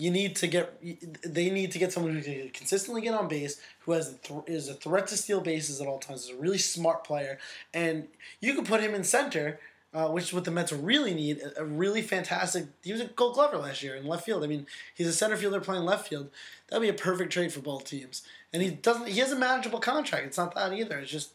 you 0.00 0.10
need 0.10 0.34
to 0.36 0.46
get 0.46 0.80
they 1.22 1.50
need 1.50 1.72
to 1.72 1.78
get 1.78 1.92
someone 1.92 2.14
who 2.14 2.22
can 2.22 2.48
consistently 2.50 3.02
get 3.02 3.14
on 3.14 3.28
base, 3.28 3.60
who 3.80 3.92
has 3.92 4.08
a 4.08 4.14
th- 4.14 4.40
is 4.46 4.68
a 4.68 4.74
threat 4.74 5.06
to 5.08 5.16
steal 5.16 5.42
bases 5.42 5.80
at 5.80 5.86
all 5.86 5.98
times, 5.98 6.24
is 6.24 6.30
a 6.30 6.36
really 6.36 6.58
smart 6.58 7.04
player, 7.04 7.38
and 7.74 8.08
you 8.40 8.54
can 8.54 8.64
put 8.64 8.80
him 8.80 8.94
in 8.94 9.04
center. 9.04 9.60
Uh, 9.92 10.06
which 10.06 10.26
is 10.26 10.32
what 10.32 10.44
the 10.44 10.52
Mets 10.52 10.70
really 10.70 11.12
need. 11.14 11.40
A 11.40 11.62
a 11.62 11.64
really 11.64 12.00
fantastic. 12.00 12.66
He 12.84 12.92
was 12.92 13.00
a 13.00 13.06
Gold 13.06 13.34
Glover 13.34 13.56
last 13.56 13.82
year 13.82 13.96
in 13.96 14.06
left 14.06 14.24
field. 14.24 14.44
I 14.44 14.46
mean, 14.46 14.68
he's 14.94 15.08
a 15.08 15.12
center 15.12 15.36
fielder 15.36 15.60
playing 15.60 15.82
left 15.82 16.06
field. 16.06 16.30
That'd 16.68 16.80
be 16.80 16.88
a 16.88 16.92
perfect 16.92 17.32
trade 17.32 17.52
for 17.52 17.58
both 17.58 17.86
teams. 17.86 18.22
And 18.52 18.62
he 18.62 18.70
doesn't. 18.70 19.08
He 19.08 19.18
has 19.18 19.32
a 19.32 19.36
manageable 19.36 19.80
contract. 19.80 20.26
It's 20.26 20.38
not 20.38 20.54
that 20.54 20.72
either. 20.72 21.00
It's 21.00 21.10
just, 21.10 21.30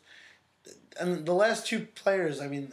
and 0.98 1.26
the 1.26 1.34
last 1.34 1.68
two 1.68 1.88
players. 1.96 2.40
I 2.40 2.48
mean, 2.48 2.72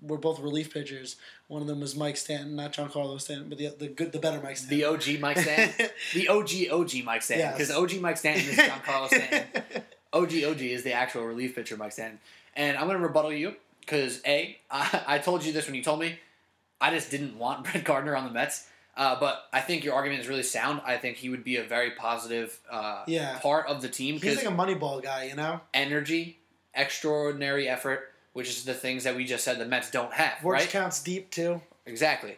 were 0.00 0.18
both 0.18 0.38
relief 0.40 0.72
pitchers. 0.72 1.16
One 1.48 1.60
of 1.62 1.68
them 1.68 1.80
was 1.80 1.96
Mike 1.96 2.16
Stanton, 2.16 2.54
not 2.56 2.72
Giancarlo 2.72 3.20
Stanton, 3.20 3.48
but 3.48 3.58
the 3.58 3.68
the 3.78 3.88
good, 3.88 4.12
the 4.12 4.18
better 4.18 4.40
Mike 4.40 4.56
Stanton. 4.56 4.78
The 4.78 4.84
OG 4.84 5.20
Mike 5.20 5.38
Stanton? 5.38 5.86
the 6.14 6.28
OG 6.28 6.50
OG 6.70 7.04
Mike 7.04 7.22
Stanton. 7.22 7.46
Yes. 7.46 7.56
Because 7.58 7.70
OG 7.70 8.00
Mike 8.00 8.16
Stanton 8.16 8.48
is 8.50 8.56
John 8.56 8.80
Carlos 8.84 9.10
Stanton. 9.14 9.82
OG 10.12 10.32
OG 10.44 10.60
is 10.62 10.82
the 10.84 10.92
actual 10.92 11.24
relief 11.24 11.54
pitcher, 11.54 11.76
Mike 11.76 11.92
Stanton. 11.92 12.18
And 12.56 12.76
I'm 12.76 12.86
going 12.86 12.98
to 12.98 13.06
rebuttal 13.06 13.32
you 13.32 13.54
because, 13.80 14.20
A, 14.26 14.58
I, 14.70 15.02
I 15.06 15.18
told 15.18 15.44
you 15.44 15.52
this 15.52 15.66
when 15.66 15.74
you 15.74 15.82
told 15.82 16.00
me. 16.00 16.18
I 16.80 16.90
just 16.92 17.10
didn't 17.10 17.36
want 17.38 17.64
Brett 17.72 17.82
Gardner 17.84 18.14
on 18.16 18.24
the 18.24 18.30
Mets. 18.32 18.68
Uh, 18.96 19.18
but 19.20 19.44
I 19.52 19.60
think 19.60 19.84
your 19.84 19.94
argument 19.94 20.20
is 20.22 20.28
really 20.28 20.42
sound. 20.42 20.80
I 20.84 20.96
think 20.96 21.16
he 21.18 21.28
would 21.28 21.44
be 21.44 21.56
a 21.56 21.62
very 21.62 21.92
positive 21.92 22.58
uh, 22.70 23.04
Yeah. 23.06 23.38
part 23.38 23.66
of 23.68 23.80
the 23.82 23.88
team 23.88 24.18
He's 24.20 24.36
like 24.36 24.46
a 24.46 24.48
Moneyball 24.48 25.00
guy, 25.02 25.24
you 25.24 25.36
know. 25.36 25.60
energy, 25.72 26.38
extraordinary 26.74 27.68
effort, 27.68 28.12
which 28.38 28.48
is 28.48 28.62
the 28.62 28.72
things 28.72 29.02
that 29.02 29.16
we 29.16 29.24
just 29.24 29.42
said 29.42 29.58
the 29.58 29.64
Mets 29.66 29.90
don't 29.90 30.12
have, 30.12 30.44
Works 30.44 30.62
right? 30.62 30.70
counts 30.70 31.02
deep 31.02 31.28
too. 31.28 31.60
Exactly. 31.86 32.36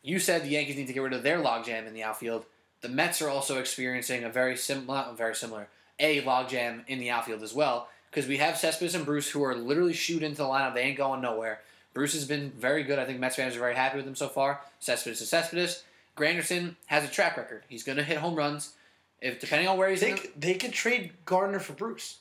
You 0.00 0.20
said 0.20 0.44
the 0.44 0.50
Yankees 0.50 0.76
need 0.76 0.86
to 0.86 0.92
get 0.92 1.02
rid 1.02 1.12
of 1.12 1.24
their 1.24 1.38
logjam 1.38 1.88
in 1.88 1.92
the 1.92 2.04
outfield. 2.04 2.44
The 2.82 2.88
Mets 2.88 3.20
are 3.20 3.28
also 3.28 3.58
experiencing 3.58 4.22
a 4.22 4.28
very 4.28 4.56
similar, 4.56 5.12
very 5.16 5.34
similar, 5.34 5.66
a 5.98 6.22
logjam 6.22 6.84
in 6.86 7.00
the 7.00 7.10
outfield 7.10 7.42
as 7.42 7.52
well. 7.52 7.88
Because 8.08 8.28
we 8.28 8.36
have 8.36 8.56
Cespedes 8.56 8.94
and 8.94 9.04
Bruce 9.04 9.28
who 9.28 9.42
are 9.42 9.56
literally 9.56 9.92
shoot 9.92 10.22
into 10.22 10.36
the 10.36 10.44
lineup. 10.44 10.74
They 10.74 10.82
ain't 10.82 10.96
going 10.96 11.20
nowhere. 11.20 11.62
Bruce 11.94 12.12
has 12.12 12.24
been 12.24 12.52
very 12.52 12.84
good. 12.84 13.00
I 13.00 13.04
think 13.04 13.18
Mets 13.18 13.34
fans 13.34 13.56
are 13.56 13.58
very 13.58 13.74
happy 13.74 13.96
with 13.96 14.06
him 14.06 14.14
so 14.14 14.28
far. 14.28 14.60
Cespedes 14.78 15.20
is 15.20 15.28
Cespedes. 15.28 15.82
Granderson 16.16 16.76
has 16.86 17.02
a 17.02 17.08
track 17.08 17.36
record. 17.36 17.64
He's 17.68 17.82
going 17.82 17.98
to 17.98 18.04
hit 18.04 18.18
home 18.18 18.36
runs. 18.36 18.74
If 19.20 19.40
depending 19.40 19.66
on 19.66 19.76
where 19.78 19.88
he's 19.88 20.00
They, 20.00 20.12
in, 20.12 20.18
they 20.36 20.54
could 20.54 20.72
trade 20.72 21.10
Gardner 21.24 21.58
for 21.58 21.72
Bruce. 21.72 22.18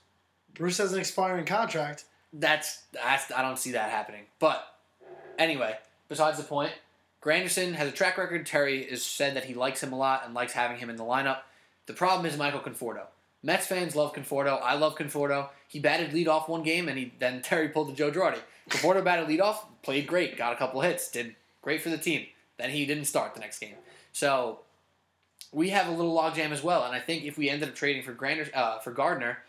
Bruce 0.55 0.79
has 0.79 0.93
an 0.93 0.99
expiring 0.99 1.45
contract. 1.45 2.05
That's 2.39 2.83
that's 2.91 3.31
I 3.31 3.41
don't 3.41 3.59
see 3.59 3.71
that 3.71 3.89
happening. 3.89 4.23
But 4.39 4.65
anyway, 5.38 5.77
besides 6.07 6.38
the 6.38 6.43
point, 6.43 6.73
Granderson 7.21 7.73
has 7.73 7.88
a 7.88 7.91
track 7.91 8.17
record. 8.17 8.45
Terry 8.45 8.89
has 8.89 9.03
said 9.03 9.35
that 9.35 9.45
he 9.45 9.53
likes 9.53 9.81
him 9.81 9.93
a 9.93 9.97
lot 9.97 10.23
and 10.25 10.33
likes 10.33 10.53
having 10.53 10.77
him 10.77 10.89
in 10.89 10.95
the 10.95 11.03
lineup. 11.03 11.39
The 11.85 11.93
problem 11.93 12.25
is 12.25 12.38
Michael 12.38 12.59
Conforto. 12.59 13.03
Mets 13.43 13.67
fans 13.67 13.95
love 13.95 14.13
Conforto. 14.13 14.59
I 14.61 14.75
love 14.75 14.95
Conforto. 14.95 15.49
He 15.67 15.79
batted 15.79 16.11
leadoff 16.11 16.49
one 16.49 16.63
game, 16.63 16.89
and 16.89 16.97
he 16.97 17.13
then 17.19 17.41
Terry 17.41 17.69
pulled 17.69 17.89
the 17.89 17.93
Joe 17.93 18.11
Girardi. 18.11 18.39
Conforto 18.69 19.03
batted 19.03 19.27
leadoff, 19.27 19.57
played 19.83 20.07
great, 20.07 20.38
got 20.38 20.53
a 20.53 20.57
couple 20.57 20.81
hits, 20.81 21.09
did 21.09 21.35
great 21.61 21.81
for 21.81 21.89
the 21.89 21.97
team. 21.97 22.25
Then 22.57 22.71
he 22.71 22.85
didn't 22.85 23.05
start 23.05 23.33
the 23.35 23.39
next 23.39 23.59
game. 23.59 23.75
So 24.11 24.59
we 25.51 25.69
have 25.69 25.88
a 25.88 25.91
little 25.91 26.15
logjam 26.15 26.51
as 26.51 26.63
well. 26.63 26.83
And 26.83 26.95
I 26.95 26.99
think 26.99 27.23
if 27.23 27.38
we 27.38 27.49
ended 27.49 27.69
up 27.69 27.75
trading 27.75 28.03
for 28.03 28.13
Grander, 28.13 28.49
uh, 28.53 28.79
for 28.79 28.91
Gardner, 28.91 29.39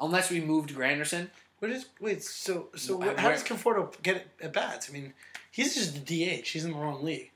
unless 0.00 0.30
we 0.30 0.40
moved 0.40 0.74
Granderson, 0.74 1.28
What 1.60 1.70
is 1.70 1.86
wait? 2.00 2.22
So 2.22 2.68
so 2.76 3.00
I- 3.02 3.14
how 3.20 3.30
does 3.30 3.42
Conforto 3.44 3.92
get 4.02 4.26
at 4.40 4.52
bats? 4.52 4.88
I 4.90 4.92
mean, 4.92 5.14
he's 5.50 5.74
just 5.74 5.94
the 5.94 6.00
DH. 6.00 6.48
He's 6.48 6.64
in 6.64 6.72
the 6.72 6.78
wrong 6.78 7.02
league. 7.04 7.30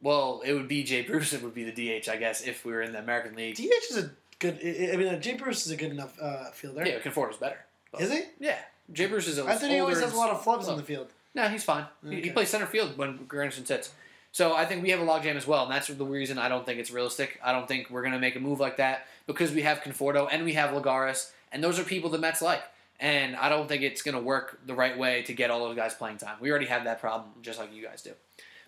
Well, 0.00 0.42
it 0.44 0.52
would 0.52 0.68
be 0.68 0.82
Jay 0.82 1.02
Bruce. 1.02 1.32
It 1.32 1.42
would 1.42 1.54
be 1.54 1.64
the 1.64 1.72
DH, 1.72 2.08
I 2.08 2.16
guess, 2.16 2.42
if 2.42 2.64
we 2.64 2.72
were 2.72 2.82
in 2.82 2.92
the 2.92 2.98
American 2.98 3.34
League. 3.36 3.56
DH 3.56 3.90
is 3.90 3.96
a 3.98 4.10
good. 4.38 4.58
I 4.62 4.96
mean, 4.96 5.08
uh, 5.08 5.18
Jay 5.18 5.34
Bruce 5.34 5.64
is 5.66 5.72
a 5.72 5.76
good 5.76 5.90
enough 5.92 6.16
uh, 6.20 6.50
fielder. 6.50 6.84
Yeah, 6.86 6.98
Conforto's 6.98 7.36
better. 7.36 7.58
But- 7.92 8.00
Is 8.02 8.10
he? 8.12 8.22
Yeah, 8.40 8.58
Jay 8.92 9.06
Bruce 9.06 9.28
is 9.28 9.38
a 9.38 9.44
I 9.44 9.54
thought 9.56 9.70
he 9.70 9.78
always 9.78 10.00
has 10.00 10.12
a 10.12 10.16
lot 10.16 10.30
of 10.30 10.42
flubs 10.44 10.68
in 10.68 10.76
the 10.76 10.82
field. 10.82 11.08
No, 11.34 11.48
he's 11.48 11.64
fine. 11.64 11.86
He- 12.08 12.20
He 12.22 12.30
plays 12.30 12.48
center 12.50 12.66
field 12.66 12.96
when 12.98 13.18
Granderson 13.26 13.66
sits. 13.66 13.90
So 14.32 14.54
I 14.56 14.64
think 14.64 14.82
we 14.82 14.88
have 14.90 15.00
a 15.00 15.04
logjam 15.04 15.36
as 15.36 15.46
well, 15.46 15.64
and 15.64 15.72
that's 15.72 15.88
the 15.88 16.04
reason 16.06 16.38
I 16.38 16.48
don't 16.48 16.64
think 16.64 16.80
it's 16.80 16.90
realistic. 16.90 17.38
I 17.44 17.52
don't 17.52 17.68
think 17.68 17.90
we're 17.90 18.00
going 18.00 18.14
to 18.14 18.18
make 18.18 18.34
a 18.34 18.40
move 18.40 18.60
like 18.60 18.78
that 18.78 19.06
because 19.26 19.52
we 19.52 19.60
have 19.62 19.80
Conforto 19.80 20.26
and 20.30 20.42
we 20.44 20.54
have 20.54 20.70
Lagares, 20.70 21.30
and 21.52 21.62
those 21.62 21.78
are 21.78 21.84
people 21.84 22.08
the 22.08 22.16
Mets 22.18 22.40
like. 22.40 22.62
And 23.02 23.34
I 23.34 23.48
don't 23.48 23.68
think 23.68 23.82
it's 23.82 24.00
going 24.00 24.14
to 24.14 24.22
work 24.22 24.60
the 24.64 24.74
right 24.74 24.96
way 24.96 25.22
to 25.22 25.34
get 25.34 25.50
all 25.50 25.58
those 25.66 25.74
guys 25.74 25.92
playing 25.92 26.18
time. 26.18 26.36
We 26.40 26.50
already 26.50 26.66
have 26.66 26.84
that 26.84 27.00
problem, 27.00 27.30
just 27.42 27.58
like 27.58 27.74
you 27.74 27.82
guys 27.82 28.00
do. 28.00 28.12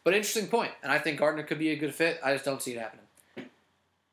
But 0.02 0.12
interesting 0.12 0.48
point, 0.48 0.72
and 0.82 0.90
I 0.90 0.98
think 0.98 1.20
Gardner 1.20 1.44
could 1.44 1.60
be 1.60 1.70
a 1.70 1.76
good 1.76 1.94
fit. 1.94 2.18
I 2.22 2.32
just 2.32 2.44
don't 2.44 2.60
see 2.60 2.72
it 2.72 2.80
happening. 2.80 3.04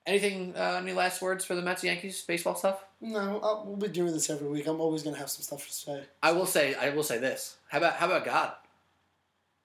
Anything? 0.06 0.54
Uh, 0.56 0.80
any 0.82 0.94
last 0.94 1.22
words 1.22 1.44
for 1.44 1.56
the 1.56 1.62
Mets 1.62 1.84
Yankees 1.84 2.22
baseball 2.22 2.56
stuff? 2.56 2.86
No, 3.02 3.40
I'll, 3.44 3.64
we'll 3.66 3.78
be 3.78 3.88
doing 3.88 4.14
this 4.14 4.30
every 4.30 4.48
week. 4.48 4.68
I'm 4.68 4.80
always 4.80 5.04
gonna 5.04 5.18
have 5.18 5.30
some 5.30 5.42
stuff 5.44 5.68
to 5.68 5.74
say. 5.74 6.04
I 6.24 6.32
will 6.32 6.46
say. 6.46 6.76
I 6.76 6.90
will 6.90 7.04
say 7.04 7.18
this. 7.18 7.58
How 7.70 7.80
about 7.80 7.96
how 7.96 8.06
about 8.06 8.24
God? 8.26 8.52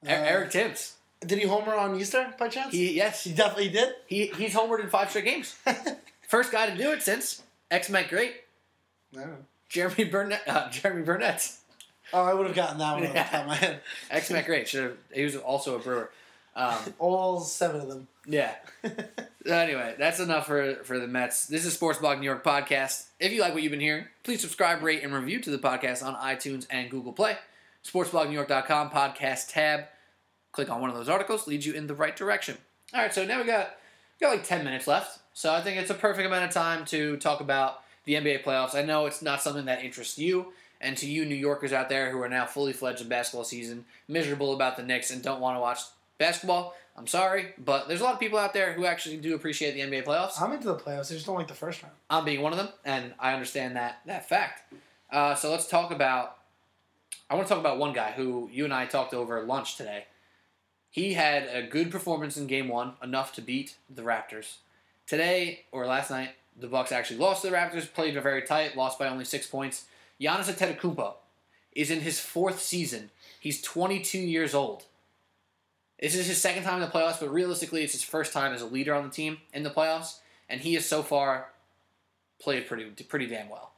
Uh, 0.04 0.10
Eric 0.10 0.50
Thames. 0.50 0.96
Did 1.20 1.38
he 1.38 1.46
homer 1.46 1.74
on 1.74 1.98
Easter 1.98 2.34
by 2.38 2.48
chance? 2.48 2.72
He 2.72 2.92
yes. 2.94 3.24
He 3.24 3.32
definitely 3.32 3.70
did. 3.70 3.94
He 4.06 4.26
he's 4.26 4.54
homered 4.54 4.80
in 4.80 4.90
five 4.90 5.10
straight 5.10 5.24
games. 5.24 5.54
First 6.28 6.50
guy 6.52 6.68
to 6.68 6.76
do 6.76 6.92
it 6.92 7.02
since 7.02 7.42
X 7.70 7.88
Met 7.88 8.08
great 8.08 8.34
No. 9.12 9.36
Jeromy 9.70 10.10
Burnitz. 10.10 10.40
Uh, 10.46 10.68
Jeromy 10.68 11.04
Burnitz, 11.04 11.58
Oh, 12.12 12.22
I 12.24 12.34
would 12.34 12.46
have 12.46 12.54
gotten 12.56 12.78
that 12.78 12.92
one 12.94 13.02
off 13.06 13.08
the 13.12 13.14
Yeah. 13.18 13.24
top 13.28 13.40
of 13.42 13.46
my 13.48 13.54
head. 13.56 13.80
ex 14.10 14.30
Met 14.30 14.46
great. 14.46 14.68
Should 14.68 14.82
have. 14.84 14.96
He 15.12 15.24
was 15.24 15.36
also 15.36 15.76
a 15.76 15.78
Brewer. 15.78 16.10
Um, 16.54 16.78
All 16.98 17.40
seven 17.40 17.80
of 17.80 17.88
them. 17.88 18.08
yeah. 18.26 18.54
Anyway, 19.46 19.94
that's 19.96 20.18
enough 20.18 20.44
for 20.48 20.74
for 20.82 20.98
the 20.98 21.06
Mets. 21.06 21.46
This 21.46 21.64
is 21.64 21.72
Sports 21.72 22.00
Blog 22.00 22.18
New 22.18 22.24
York 22.24 22.42
podcast. 22.42 23.04
If 23.20 23.30
you 23.30 23.40
like 23.40 23.54
what 23.54 23.62
you've 23.62 23.70
been 23.70 23.78
hearing, 23.78 24.06
please 24.24 24.40
subscribe, 24.40 24.82
rate, 24.82 25.04
and 25.04 25.14
review 25.14 25.38
to 25.40 25.50
the 25.50 25.58
podcast 25.58 26.04
on 26.04 26.16
iTunes 26.16 26.66
and 26.68 26.90
Google 26.90 27.12
Play. 27.12 27.36
SportsBlogNewYork.com 27.84 28.90
podcast 28.90 29.52
tab. 29.52 29.84
Click 30.50 30.68
on 30.68 30.80
one 30.80 30.90
of 30.90 30.96
those 30.96 31.08
articles, 31.08 31.46
leads 31.46 31.64
you 31.64 31.74
in 31.74 31.86
the 31.86 31.94
right 31.94 32.16
direction. 32.16 32.58
All 32.92 33.00
right, 33.02 33.14
so 33.14 33.24
now 33.24 33.38
we 33.40 33.46
got 33.46 33.76
we 34.20 34.24
got 34.26 34.32
like 34.32 34.42
ten 34.44 34.64
minutes 34.64 34.88
left, 34.88 35.20
so 35.32 35.52
I 35.54 35.60
think 35.60 35.78
it's 35.78 35.90
a 35.90 35.94
perfect 35.94 36.26
amount 36.26 36.44
of 36.44 36.50
time 36.50 36.84
to 36.86 37.16
talk 37.18 37.40
about 37.40 37.82
the 38.06 38.14
NBA 38.14 38.42
playoffs. 38.42 38.74
I 38.74 38.82
know 38.82 39.04
it's 39.06 39.20
not 39.20 39.42
something 39.42 39.66
that 39.66 39.84
interests 39.84 40.18
you, 40.18 40.52
and 40.80 40.96
to 40.96 41.06
you 41.06 41.26
New 41.26 41.34
Yorkers 41.34 41.72
out 41.72 41.90
there 41.90 42.10
who 42.10 42.22
are 42.22 42.28
now 42.28 42.46
fully 42.46 42.72
fledged 42.72 43.02
in 43.02 43.08
basketball 43.08 43.44
season, 43.44 43.84
miserable 44.08 44.54
about 44.54 44.76
the 44.76 44.82
Knicks 44.82 45.10
and 45.10 45.22
don't 45.22 45.40
want 45.40 45.56
to 45.56 45.60
watch 45.60 45.80
basketball. 46.16 46.74
I'm 46.96 47.06
sorry, 47.06 47.48
but 47.58 47.88
there's 47.88 48.00
a 48.00 48.04
lot 48.04 48.14
of 48.14 48.20
people 48.20 48.38
out 48.38 48.54
there 48.54 48.72
who 48.72 48.86
actually 48.86 49.18
do 49.18 49.34
appreciate 49.34 49.74
the 49.74 49.80
NBA 49.80 50.04
playoffs. 50.04 50.40
I'm 50.40 50.52
into 50.52 50.68
the 50.68 50.76
playoffs. 50.76 51.10
I 51.10 51.14
just 51.14 51.26
don't 51.26 51.36
like 51.36 51.48
the 51.48 51.54
first 51.54 51.82
round. 51.82 51.94
I'm 52.08 52.24
being 52.24 52.40
one 52.40 52.52
of 52.52 52.58
them, 52.58 52.68
and 52.86 53.12
I 53.18 53.34
understand 53.34 53.76
that 53.76 53.98
that 54.06 54.26
fact. 54.28 54.72
Uh, 55.10 55.34
so 55.34 55.50
let's 55.50 55.68
talk 55.68 55.90
about 55.90 56.38
I 57.28 57.34
want 57.34 57.48
to 57.48 57.52
talk 57.52 57.60
about 57.60 57.78
one 57.78 57.92
guy 57.92 58.12
who 58.12 58.48
you 58.52 58.64
and 58.64 58.72
I 58.72 58.86
talked 58.86 59.12
over 59.12 59.42
lunch 59.42 59.76
today. 59.76 60.04
He 60.90 61.14
had 61.14 61.48
a 61.52 61.62
good 61.62 61.90
performance 61.90 62.36
in 62.36 62.46
game 62.46 62.68
one, 62.68 62.94
enough 63.02 63.32
to 63.34 63.42
beat 63.42 63.76
the 63.90 64.02
Raptors. 64.02 64.56
Today 65.06 65.64
or 65.72 65.86
last 65.86 66.10
night, 66.10 66.30
the 66.58 66.66
Bucks 66.66 66.92
actually 66.92 67.18
lost 67.18 67.42
to 67.42 67.50
the 67.50 67.56
Raptors, 67.56 67.92
played 67.92 68.20
very 68.22 68.42
tight, 68.42 68.76
lost 68.76 68.98
by 68.98 69.08
only 69.08 69.24
six 69.24 69.46
points. 69.46 69.84
Giannis 70.20 70.50
Antetokounmpo 70.50 71.14
is 71.72 71.90
in 71.90 72.00
his 72.00 72.18
fourth 72.18 72.60
season. 72.60 73.10
He's 73.38 73.60
22 73.60 74.18
years 74.18 74.54
old. 74.54 74.84
This 76.00 76.14
is 76.14 76.26
his 76.26 76.40
second 76.40 76.62
time 76.62 76.82
in 76.82 76.88
the 76.88 76.94
playoffs, 76.94 77.20
but 77.20 77.32
realistically, 77.32 77.82
it's 77.82 77.92
his 77.92 78.02
first 78.02 78.32
time 78.32 78.52
as 78.52 78.62
a 78.62 78.66
leader 78.66 78.94
on 78.94 79.04
the 79.04 79.10
team 79.10 79.38
in 79.52 79.62
the 79.62 79.70
playoffs, 79.70 80.18
and 80.48 80.60
he 80.60 80.74
has 80.74 80.86
so 80.86 81.02
far 81.02 81.48
played 82.38 82.66
pretty 82.66 82.84
pretty 83.04 83.26
damn 83.26 83.48
well. 83.48 83.72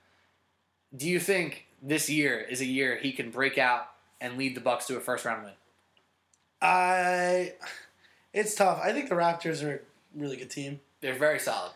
Do 0.96 1.08
you 1.08 1.20
think 1.20 1.66
this 1.82 2.10
year 2.10 2.40
is 2.40 2.60
a 2.60 2.66
year 2.66 2.96
he 2.96 3.12
can 3.12 3.30
break 3.30 3.56
out 3.58 3.88
and 4.20 4.36
lead 4.36 4.56
the 4.56 4.60
Bucks 4.60 4.86
to 4.86 4.96
a 4.96 5.00
first 5.00 5.24
round 5.24 5.44
win? 5.44 5.52
I, 6.60 7.52
it's 8.32 8.54
tough. 8.54 8.80
I 8.82 8.92
think 8.92 9.08
the 9.08 9.14
Raptors 9.14 9.62
are 9.62 9.74
a 9.74 9.80
really 10.16 10.36
good 10.36 10.50
team. 10.50 10.80
They're 11.00 11.14
very 11.14 11.38
solid. 11.38 11.72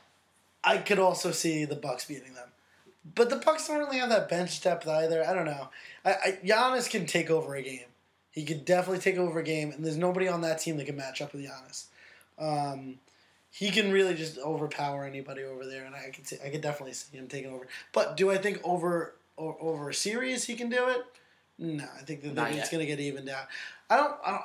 I 0.64 0.78
could 0.78 0.98
also 0.98 1.32
see 1.32 1.64
the 1.64 1.76
Bucks 1.76 2.04
beating 2.04 2.34
them, 2.34 2.48
but 3.14 3.30
the 3.30 3.36
Bucks 3.36 3.66
don't 3.66 3.78
really 3.78 3.98
have 3.98 4.10
that 4.10 4.28
bench 4.28 4.60
depth 4.60 4.86
either. 4.86 5.26
I 5.26 5.34
don't 5.34 5.46
know. 5.46 5.68
I, 6.04 6.10
I 6.10 6.38
Giannis 6.44 6.88
can 6.90 7.06
take 7.06 7.30
over 7.30 7.54
a 7.54 7.62
game. 7.62 7.80
He 8.30 8.44
could 8.44 8.64
definitely 8.64 9.00
take 9.00 9.18
over 9.18 9.40
a 9.40 9.44
game, 9.44 9.72
and 9.72 9.84
there's 9.84 9.96
nobody 9.96 10.28
on 10.28 10.40
that 10.42 10.58
team 10.60 10.76
that 10.78 10.86
can 10.86 10.96
match 10.96 11.20
up 11.20 11.32
with 11.32 11.44
Giannis. 11.44 11.86
Um, 12.38 12.98
he 13.50 13.70
can 13.70 13.92
really 13.92 14.14
just 14.14 14.38
overpower 14.38 15.04
anybody 15.04 15.42
over 15.42 15.66
there, 15.66 15.84
and 15.84 15.94
I 15.94 16.10
could 16.10 16.26
see, 16.26 16.38
I 16.44 16.48
could 16.48 16.62
definitely 16.62 16.94
see 16.94 17.16
him 17.18 17.28
taking 17.28 17.52
over. 17.52 17.66
But 17.92 18.16
do 18.16 18.30
I 18.30 18.38
think 18.38 18.60
over 18.64 19.14
over 19.36 19.90
a 19.90 19.94
series 19.94 20.44
he 20.44 20.54
can 20.54 20.70
do 20.70 20.88
it? 20.88 21.02
No, 21.58 21.84
I 21.84 22.02
think 22.02 22.22
that 22.22 22.52
it's 22.54 22.70
going 22.70 22.80
to 22.80 22.86
get 22.86 22.98
evened 22.98 23.28
out. 23.28 23.46
I 23.90 23.96
don't. 23.96 24.14
I 24.24 24.30
don't 24.30 24.42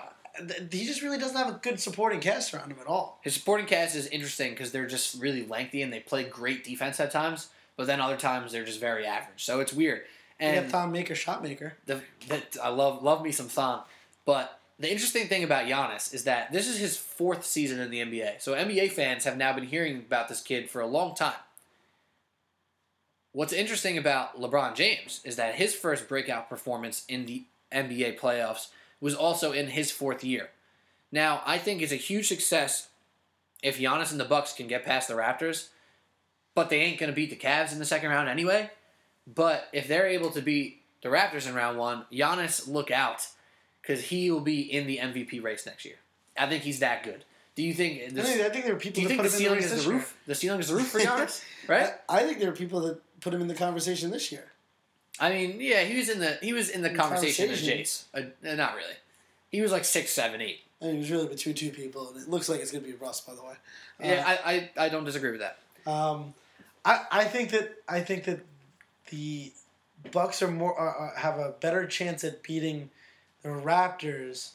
he 0.71 0.85
just 0.85 1.01
really 1.01 1.17
doesn't 1.17 1.38
have 1.38 1.49
a 1.49 1.59
good 1.59 1.79
supporting 1.79 2.19
cast 2.19 2.53
around 2.53 2.71
him 2.71 2.77
at 2.79 2.88
all. 2.88 3.19
His 3.23 3.33
supporting 3.33 3.65
cast 3.65 3.95
is 3.95 4.07
interesting 4.07 4.51
because 4.51 4.71
they're 4.71 4.88
just 4.88 5.19
really 5.21 5.45
lengthy 5.45 5.81
and 5.81 5.91
they 5.91 5.99
play 5.99 6.23
great 6.23 6.63
defense 6.63 6.99
at 6.99 7.11
times, 7.11 7.49
but 7.75 7.88
then 7.88 7.99
other 7.99 8.17
times 8.17 8.51
they're 8.51 8.65
just 8.65 8.79
very 8.79 9.05
average. 9.05 9.43
So 9.43 9.59
it's 9.59 9.73
weird. 9.73 10.03
You 10.39 10.47
And 10.47 10.65
got 10.65 10.71
Thon 10.71 10.91
Maker, 10.91 11.15
shot 11.15 11.41
maker. 11.41 11.73
the, 11.85 12.01
that 12.27 12.57
I 12.61 12.69
love 12.69 13.01
love 13.03 13.23
me 13.23 13.31
some 13.31 13.47
Thon. 13.47 13.81
But 14.25 14.59
the 14.79 14.91
interesting 14.91 15.27
thing 15.27 15.43
about 15.43 15.65
Giannis 15.65 16.13
is 16.13 16.25
that 16.25 16.51
this 16.51 16.67
is 16.67 16.77
his 16.77 16.97
fourth 16.97 17.45
season 17.45 17.79
in 17.79 17.89
the 17.89 17.99
NBA. 17.99 18.41
So 18.41 18.53
NBA 18.53 18.91
fans 18.91 19.23
have 19.23 19.38
now 19.38 19.53
been 19.53 19.65
hearing 19.65 19.97
about 19.97 20.29
this 20.29 20.41
kid 20.41 20.69
for 20.69 20.81
a 20.81 20.88
long 20.88 21.15
time. 21.15 21.33
What's 23.31 23.53
interesting 23.53 23.97
about 23.97 24.39
LeBron 24.39 24.75
James 24.75 25.21
is 25.23 25.35
that 25.35 25.55
his 25.55 25.75
first 25.75 26.07
breakout 26.07 26.49
performance 26.49 27.03
in 27.07 27.25
the 27.25 27.45
NBA 27.71 28.19
playoffs 28.19 28.67
was 29.00 29.16
also 29.16 29.52
in 29.52 29.68
his 29.68 29.91
fourth 29.91 30.24
year. 30.24 30.50
Now, 31.12 31.41
I 31.45 31.58
think 31.58 31.82
it's 31.82 31.91
a 31.91 31.95
huge 31.98 32.28
success 32.28 32.89
if 33.64 33.80
Giannis 33.80 34.12
and 34.12 34.20
the 34.20 34.26
Bucks 34.26 34.54
can 34.54 34.68
get 34.68 34.86
past 34.86 35.08
the 35.08 35.14
Raptors, 35.14 35.70
but 36.56 36.70
they 36.70 36.80
ain't 36.82 37.00
going 37.00 37.12
to 37.12 37.16
beat 37.16 37.30
the 37.30 37.36
Cavs 37.36 37.72
in 37.72 37.80
the 37.80 37.86
second 37.86 38.10
round 38.10 38.30
anyway. 38.30 38.72
But 39.26 39.68
if 39.74 39.88
they're 39.88 40.08
able 40.08 40.32
to 40.32 40.41
beat 40.41 40.82
the 41.02 41.10
Raptors 41.10 41.48
in 41.48 41.56
round 41.56 41.78
one, 41.78 42.06
Giannis, 42.12 42.68
look 42.68 42.91
out, 42.91 43.28
because 43.82 44.06
he 44.06 44.32
will 44.32 44.41
be 44.41 44.62
in 44.62 44.88
the 44.88 44.98
MVP 44.98 45.41
race 45.43 45.66
next 45.66 45.86
year. 45.86 45.95
I 46.38 46.48
think 46.48 46.64
he's 46.64 46.80
that 46.80 47.04
good. 47.04 47.24
Do 47.56 47.64
you 47.64 47.74
think? 47.74 48.02
I 48.02 48.10
This, 48.10 48.30
think, 48.30 48.41
I 48.41 48.50
think 48.50 48.66
there 48.66 48.76
are 48.76 48.80
people 48.80 48.95
do 48.95 49.02
you 49.02 49.08
think 49.08 49.24
the 49.24 49.30
ceiling 49.30 49.60
the 49.60 49.66
is 49.66 49.86
the 49.86 49.91
roof? 49.91 50.16
The 50.28 50.36
ceiling 50.36 50.60
is 50.60 50.68
the 50.68 50.76
roof 50.76 50.89
for 50.89 51.00
Giannis, 51.00 51.43
right? 51.68 51.89
I, 52.08 52.20
I 52.20 52.24
think 52.24 52.39
there 52.39 52.50
are 52.50 52.56
people 52.56 52.82
that 52.82 53.02
put 53.20 53.34
him 53.34 53.41
in 53.41 53.48
the 53.48 53.56
conversation 53.56 54.12
this 54.12 54.32
year. 54.32 54.45
I 55.20 55.30
mean, 55.32 55.57
yeah, 55.59 55.84
he 55.84 55.97
was 55.97 56.09
in 56.09 56.20
the 56.20 56.38
he 56.41 56.53
was 56.53 56.70
in 56.70 56.82
the 56.82 56.91
In 56.91 56.95
conversation 56.95 57.47
conversation. 57.47 57.80
Jace. 57.80 58.03
Uh, 58.13 58.55
not 58.55 58.76
really. 58.76 58.93
He 59.51 59.61
was 59.61 59.72
like 59.72 59.86
six, 59.86 60.11
seven, 60.11 60.41
eight. 60.41 60.59
And 60.80 60.93
he 60.93 60.97
was 60.99 61.09
really 61.09 61.28
between 61.28 61.55
two 61.55 61.72
people, 61.72 62.09
and 62.09 62.22
it 62.22 62.30
looks 62.30 62.49
like 62.49 62.59
it's 62.61 62.72
going 62.72 62.84
to 62.84 62.89
be 62.89 62.95
Russ, 62.95 63.22
by 63.22 63.34
the 63.34 63.41
way. 63.41 63.53
Yeah, 63.99 64.24
I, 64.28 64.70
I, 64.78 64.86
I 64.86 64.89
don't 64.89 65.05
disagree 65.05 65.32
with 65.32 65.39
that. 65.39 65.57
Um, 65.88 66.36
I, 66.86 67.01
I 67.11 67.24
think 67.24 67.49
that 67.49 67.78
I 67.88 68.01
think 68.01 68.26
that 68.26 68.41
the 69.09 69.51
Bucks 70.11 70.43
are 70.43 70.47
more 70.47 70.80
uh, 70.80 71.05
uh, 71.05 71.15
have 71.20 71.39
a 71.39 71.55
better 71.59 71.88
chance 71.88 72.24
at 72.24 72.43
beating 72.43 72.91
the 73.41 73.49
Raptors 73.49 74.51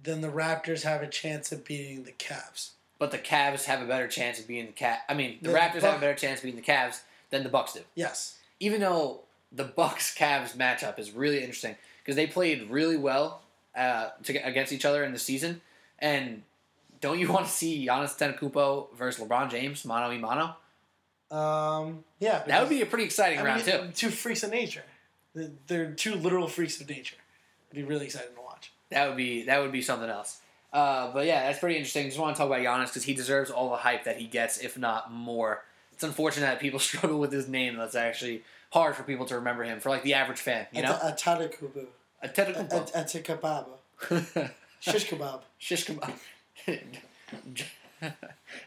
than 0.00 0.20
the 0.20 0.28
Raptors 0.28 0.82
have 0.82 1.02
a 1.02 1.08
chance 1.08 1.52
at 1.52 1.64
beating 1.64 2.04
the 2.04 2.12
Cavs. 2.12 2.70
But 3.00 3.10
the 3.10 3.18
Cavs 3.18 3.64
have 3.64 3.82
a 3.82 3.86
better 3.86 4.06
chance 4.06 4.38
of 4.38 4.46
being 4.46 4.66
the 4.66 4.72
cat. 4.72 5.00
I 5.08 5.14
mean, 5.14 5.38
the 5.42 5.48
The 5.48 5.58
Raptors 5.58 5.80
have 5.80 5.96
a 5.96 6.00
better 6.00 6.14
chance 6.14 6.38
of 6.38 6.44
beating 6.44 6.60
the 6.60 6.66
Cavs 6.66 7.00
than 7.30 7.42
the 7.42 7.48
Bucks 7.48 7.72
do. 7.72 7.80
Yes. 7.96 8.38
Even 8.60 8.80
though 8.80 9.23
the 9.54 9.64
Bucks 9.64 10.14
Cavs 10.16 10.56
matchup 10.56 10.98
is 10.98 11.12
really 11.12 11.40
interesting 11.40 11.76
because 12.02 12.16
they 12.16 12.26
played 12.26 12.70
really 12.70 12.96
well 12.96 13.42
uh, 13.76 14.10
to, 14.24 14.34
against 14.36 14.72
each 14.72 14.84
other 14.84 15.04
in 15.04 15.12
the 15.12 15.18
season, 15.18 15.60
and 15.98 16.42
don't 17.00 17.18
you 17.18 17.30
want 17.32 17.46
to 17.46 17.52
see 17.52 17.86
Giannis 17.86 18.16
Antetokounmpo 18.16 18.94
versus 18.96 19.24
LeBron 19.24 19.50
James 19.50 19.84
mano 19.84 20.10
a 20.10 20.18
mano? 20.18 20.56
Um, 21.30 22.04
yeah. 22.20 22.42
That 22.46 22.60
would 22.60 22.68
be 22.68 22.82
a 22.82 22.86
pretty 22.86 23.04
exciting 23.04 23.38
I 23.38 23.44
round 23.44 23.66
mean, 23.66 23.86
too. 23.88 23.92
two 23.94 24.10
freaks 24.10 24.42
of 24.42 24.50
nature. 24.50 24.84
They're- 25.34 25.92
two 25.92 26.14
literal 26.14 26.46
freaks 26.46 26.80
of 26.80 26.88
nature. 26.88 27.16
It'd 27.70 27.86
be 27.86 27.88
really 27.92 28.06
exciting 28.06 28.34
to 28.36 28.40
watch. 28.40 28.72
That 28.90 29.08
would 29.08 29.16
be 29.16 29.44
that 29.46 29.60
would 29.60 29.72
be 29.72 29.82
something 29.82 30.08
else. 30.08 30.40
Uh, 30.72 31.12
but 31.12 31.26
yeah, 31.26 31.46
that's 31.46 31.58
pretty 31.58 31.76
interesting. 31.76 32.06
Just 32.06 32.18
want 32.18 32.36
to 32.36 32.38
talk 32.38 32.46
about 32.46 32.60
Giannis 32.60 32.86
because 32.86 33.04
he 33.04 33.14
deserves 33.14 33.50
all 33.50 33.70
the 33.70 33.76
hype 33.76 34.04
that 34.04 34.18
he 34.18 34.26
gets, 34.26 34.58
if 34.58 34.78
not 34.78 35.12
more. 35.12 35.64
It's 35.92 36.04
unfortunate 36.04 36.46
that 36.46 36.60
people 36.60 36.78
struggle 36.90 37.18
with 37.18 37.32
his 37.32 37.48
name. 37.48 37.76
That's 37.76 37.94
actually 37.96 38.44
hard 38.74 38.96
for 38.96 39.04
people 39.04 39.24
to 39.24 39.36
remember 39.36 39.62
him 39.62 39.78
for 39.78 39.88
like 39.88 40.02
the 40.02 40.14
average 40.14 40.40
fan. 40.40 40.66
You 40.72 40.82
know, 40.82 40.92
Atatakubu. 40.92 41.86
Antetokounmpo. 42.24 42.92
Atakababa. 42.92 44.50
Shish 44.80 45.08
kebab. 45.08 45.40
Shish 45.58 45.86
kebab. 45.86 46.12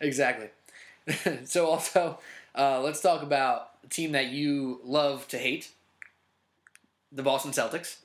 exactly. 0.02 0.50
so 1.44 1.68
also, 1.68 2.20
uh, 2.56 2.82
let's 2.82 3.02
talk 3.02 3.22
about 3.22 3.72
a 3.84 3.88
team 3.88 4.14
that 4.14 4.28
you 4.28 4.80
love 4.84 5.28
to 5.28 5.38
hate, 5.38 5.72
the 7.12 7.22
Boston 7.22 7.52
Celtics. 7.52 7.98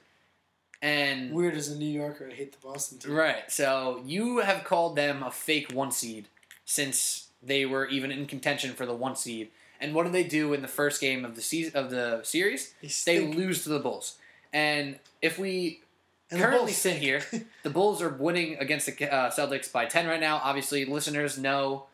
And 0.83 1.33
Weird 1.33 1.55
as 1.55 1.69
a 1.69 1.79
New 1.79 1.87
Yorker, 1.87 2.29
I 2.31 2.35
hate 2.35 2.53
the 2.53 2.67
Boston 2.67 2.99
team. 2.99 3.13
right, 3.13 3.51
so 3.51 4.03
you 4.05 4.39
have 4.39 4.65
called 4.65 4.97
them 4.97 5.23
a 5.23 5.31
fake 5.31 5.73
one 5.73 5.93
seed 5.93 6.27
since 6.65 7.29
they 7.41 7.65
were 7.65 7.87
even 7.87 8.11
in 8.11 8.27
contention 8.27 8.73
for 8.75 8.85
the 8.85 8.95
one 8.95 9.15
seed. 9.15 9.51
And 9.83 9.95
what 9.95 10.07
do 10.07 10.13
they 10.13 10.23
do 10.23 10.55
in 10.55 10.63
the 10.63 10.69
first 10.69 11.01
game 11.01 11.25
of 11.25 11.35
the 11.35 11.43
season 11.43 11.77
of 11.77 11.91
the 11.91 12.21
series? 12.23 12.73
They 12.81 13.19
They 13.19 13.27
lose 13.27 13.65
to 13.65 13.69
the 13.69 13.81
Bulls. 13.81 14.17
And 14.53 14.99
if 15.21 15.39
we 15.39 15.83
And 16.31 16.41
currently 16.41 16.73
sit 16.73 16.97
here, 16.97 17.23
the 17.65 17.71
Bulls 17.71 18.01
are 18.01 18.09
winning 18.09 18.57
against 18.59 18.87
the 18.87 19.13
uh, 19.13 19.31
Celtics 19.31 19.71
by 19.71 19.87
ten 19.87 20.07
right 20.07 20.21
now. 20.21 20.41
Obviously, 20.43 20.85
listeners 20.85 21.37
know 21.37 21.87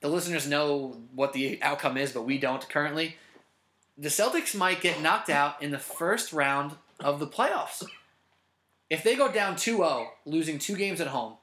the 0.00 0.08
listeners 0.08 0.48
know 0.48 0.96
what 1.14 1.34
the 1.34 1.62
outcome 1.62 1.98
is, 1.98 2.10
but 2.10 2.22
we 2.22 2.38
don't 2.38 2.66
currently. 2.68 3.16
The 3.98 4.08
Celtics 4.08 4.54
might 4.54 4.80
get 4.80 5.02
knocked 5.02 5.28
out 5.28 5.62
in 5.62 5.72
the 5.72 5.78
first 5.78 6.32
round 6.32 6.72
of 6.98 7.20
the 7.20 7.26
playoffs. 7.26 7.84
If 8.88 9.04
they 9.04 9.14
go 9.14 9.30
down 9.30 9.56
2-0, 9.56 10.06
losing 10.24 10.58
two 10.58 10.74
games 10.74 11.02
at 11.02 11.08
home. 11.08 11.34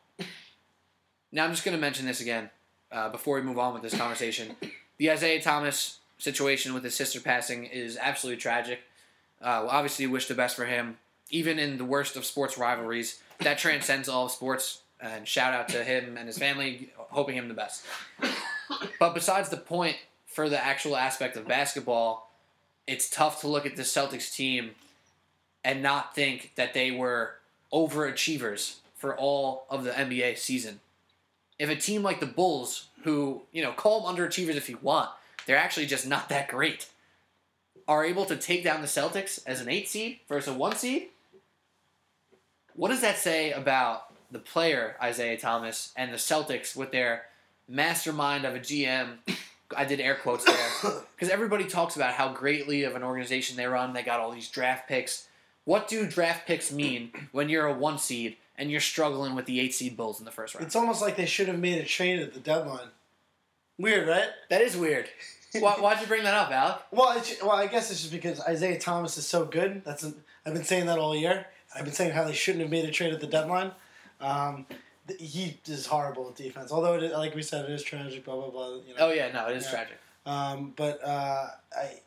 Now 1.31 1.45
I'm 1.45 1.51
just 1.51 1.63
going 1.63 1.77
to 1.77 1.81
mention 1.81 2.07
this 2.07 2.19
again 2.19 2.49
uh, 2.91 3.09
before 3.09 3.35
we 3.35 3.43
move 3.43 3.59
on 3.59 3.73
with 3.73 3.83
this 3.83 3.95
conversation. 3.95 4.55
The 4.97 5.11
Isaiah 5.11 5.41
Thomas 5.41 5.99
situation 6.17 6.73
with 6.73 6.83
his 6.83 6.95
sister 6.95 7.19
passing 7.19 7.65
is 7.65 7.97
absolutely 7.99 8.41
tragic. 8.41 8.81
Uh, 9.41 9.61
we 9.63 9.69
obviously 9.69 10.07
wish 10.07 10.27
the 10.27 10.33
best 10.33 10.55
for 10.55 10.65
him 10.65 10.97
even 11.29 11.59
in 11.59 11.77
the 11.77 11.85
worst 11.85 12.15
of 12.15 12.25
sports 12.25 12.57
rivalries, 12.57 13.21
that 13.39 13.57
transcends 13.57 14.07
all 14.09 14.25
of 14.25 14.31
sports. 14.31 14.81
And 14.99 15.27
shout 15.27 15.53
out 15.53 15.69
to 15.69 15.83
him 15.83 16.17
and 16.17 16.27
his 16.27 16.39
family, 16.39 16.89
hoping 16.97 17.35
him 17.35 17.47
the 17.47 17.53
best. 17.53 17.83
But 18.99 19.13
besides 19.13 19.49
the 19.49 19.57
point 19.57 19.97
for 20.25 20.49
the 20.49 20.63
actual 20.63 20.97
aspect 20.97 21.37
of 21.37 21.47
basketball, 21.47 22.31
it's 22.87 23.09
tough 23.09 23.41
to 23.41 23.47
look 23.47 23.65
at 23.65 23.75
the 23.75 23.83
Celtics 23.83 24.33
team 24.33 24.71
and 25.63 25.83
not 25.83 26.15
think 26.15 26.53
that 26.55 26.73
they 26.73 26.89
were 26.89 27.35
overachievers 27.71 28.77
for 28.95 29.15
all 29.15 29.65
of 29.69 29.83
the 29.83 29.91
NBA 29.91 30.37
season. 30.37 30.79
If 31.59 31.69
a 31.69 31.75
team 31.75 32.03
like 32.03 32.19
the 32.19 32.25
Bulls, 32.25 32.87
who, 33.03 33.43
you 33.51 33.63
know, 33.63 33.71
call 33.71 34.05
them 34.05 34.15
underachievers 34.15 34.55
if 34.55 34.69
you 34.69 34.77
want, 34.81 35.09
they're 35.45 35.57
actually 35.57 35.85
just 35.85 36.05
not 36.05 36.29
that 36.29 36.49
great, 36.49 36.87
are 37.87 38.05
able 38.05 38.25
to 38.25 38.35
take 38.35 38.63
down 38.63 38.81
the 38.81 38.87
Celtics 38.87 39.39
as 39.45 39.61
an 39.61 39.69
eight 39.69 39.87
seed 39.87 40.19
versus 40.27 40.53
a 40.53 40.57
one 40.57 40.75
seed, 40.75 41.07
what 42.75 42.89
does 42.89 43.01
that 43.01 43.17
say 43.17 43.51
about 43.51 44.13
the 44.31 44.39
player 44.39 44.95
Isaiah 45.01 45.37
Thomas 45.37 45.91
and 45.95 46.13
the 46.13 46.17
Celtics 46.17 46.75
with 46.75 46.91
their 46.91 47.23
mastermind 47.67 48.45
of 48.45 48.55
a 48.55 48.59
GM? 48.59 49.17
I 49.75 49.83
did 49.83 49.99
air 49.99 50.15
quotes 50.15 50.45
there 50.45 50.69
because 51.15 51.29
everybody 51.29 51.65
talks 51.65 51.97
about 51.97 52.13
how 52.13 52.31
greatly 52.31 52.83
of 52.83 52.95
an 52.95 53.03
organization 53.03 53.57
they 53.57 53.65
run. 53.65 53.93
They 53.93 54.03
got 54.03 54.19
all 54.19 54.31
these 54.31 54.49
draft 54.49 54.87
picks. 54.87 55.27
What 55.65 55.89
do 55.89 56.05
draft 56.05 56.47
picks 56.47 56.71
mean 56.71 57.11
when 57.33 57.49
you're 57.49 57.65
a 57.65 57.73
one 57.73 57.97
seed 57.97 58.37
and 58.57 58.71
you're 58.71 58.79
struggling 58.81 59.35
with 59.35 59.45
the 59.45 59.59
eight 59.59 59.73
seed 59.73 59.95
Bulls 59.97 60.19
in 60.19 60.25
the 60.25 60.31
first 60.31 60.55
round? 60.55 60.65
It's 60.65 60.75
almost 60.75 61.01
like 61.01 61.15
they 61.15 61.25
should 61.25 61.47
have 61.47 61.59
made 61.59 61.77
a 61.79 61.85
trade 61.85 62.19
at 62.19 62.33
the 62.33 62.39
deadline. 62.39 62.89
Weird, 63.77 64.07
right? 64.07 64.29
that 64.49 64.61
is 64.61 64.75
weird. 64.75 65.07
Why, 65.59 65.73
why'd 65.73 66.01
you 66.01 66.07
bring 66.07 66.23
that 66.23 66.33
up, 66.33 66.51
Alec? 66.51 66.77
Well, 66.91 67.17
it's, 67.17 67.41
well, 67.41 67.53
I 67.53 67.67
guess 67.67 67.89
it's 67.89 68.01
just 68.01 68.11
because 68.11 68.39
Isaiah 68.41 68.79
Thomas 68.79 69.17
is 69.17 69.25
so 69.25 69.45
good. 69.45 69.83
That's 69.85 70.05
i 70.05 70.11
I've 70.45 70.53
been 70.53 70.63
saying 70.63 70.85
that 70.87 70.97
all 70.99 71.15
year. 71.15 71.45
I've 71.75 71.83
been 71.83 71.93
saying 71.93 72.11
how 72.11 72.23
they 72.23 72.33
shouldn't 72.33 72.61
have 72.61 72.71
made 72.71 72.85
a 72.85 72.91
trade 72.91 73.13
at 73.13 73.19
the 73.19 73.27
deadline. 73.27 73.71
Um, 74.21 74.65
th- 75.07 75.19
he 75.19 75.59
is 75.65 75.85
horrible 75.85 76.29
at 76.29 76.35
defense. 76.35 76.71
Although, 76.71 76.95
it 76.95 77.03
is, 77.03 77.11
like 77.13 77.35
we 77.35 77.41
said, 77.41 77.65
it 77.65 77.71
is 77.71 77.83
tragic. 77.83 78.23
Blah 78.25 78.35
blah 78.35 78.49
blah. 78.49 78.67
You 78.87 78.93
know. 78.93 78.99
Oh 78.99 79.11
yeah, 79.11 79.31
no, 79.31 79.47
it 79.47 79.57
is 79.57 79.65
Yeah. 79.65 79.71
tragic. 79.71 79.97
Um, 80.25 80.73
but 80.75 81.03
uh, 81.03 81.47
I, 81.75 81.99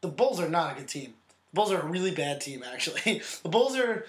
the 0.00 0.08
Bulls 0.08 0.40
are 0.40 0.48
not 0.48 0.72
a 0.72 0.80
good 0.80 0.88
team. 0.88 1.14
The 1.52 1.56
Bulls 1.56 1.72
are 1.72 1.80
a 1.80 1.86
really 1.86 2.10
bad 2.12 2.40
team, 2.40 2.62
actually. 2.70 3.22
the 3.42 3.48
Bulls 3.48 3.76
are, 3.76 4.04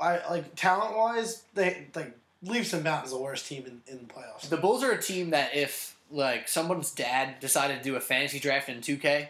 I 0.00 0.20
like 0.30 0.54
talent 0.54 0.96
wise, 0.96 1.42
they 1.54 1.88
like 1.94 2.16
leaps 2.42 2.72
and 2.72 2.84
bounds 2.84 3.10
the 3.10 3.18
worst 3.18 3.46
team 3.46 3.64
in, 3.66 3.80
in 3.92 4.06
the 4.06 4.12
playoffs. 4.12 4.48
The 4.48 4.56
Bulls 4.56 4.82
are 4.82 4.90
a 4.92 5.00
team 5.00 5.30
that 5.30 5.54
if 5.54 5.96
like 6.10 6.48
someone's 6.48 6.90
dad 6.90 7.40
decided 7.40 7.78
to 7.78 7.82
do 7.84 7.96
a 7.96 8.00
fantasy 8.00 8.38
draft 8.38 8.68
in 8.68 8.78
2K, 8.80 9.28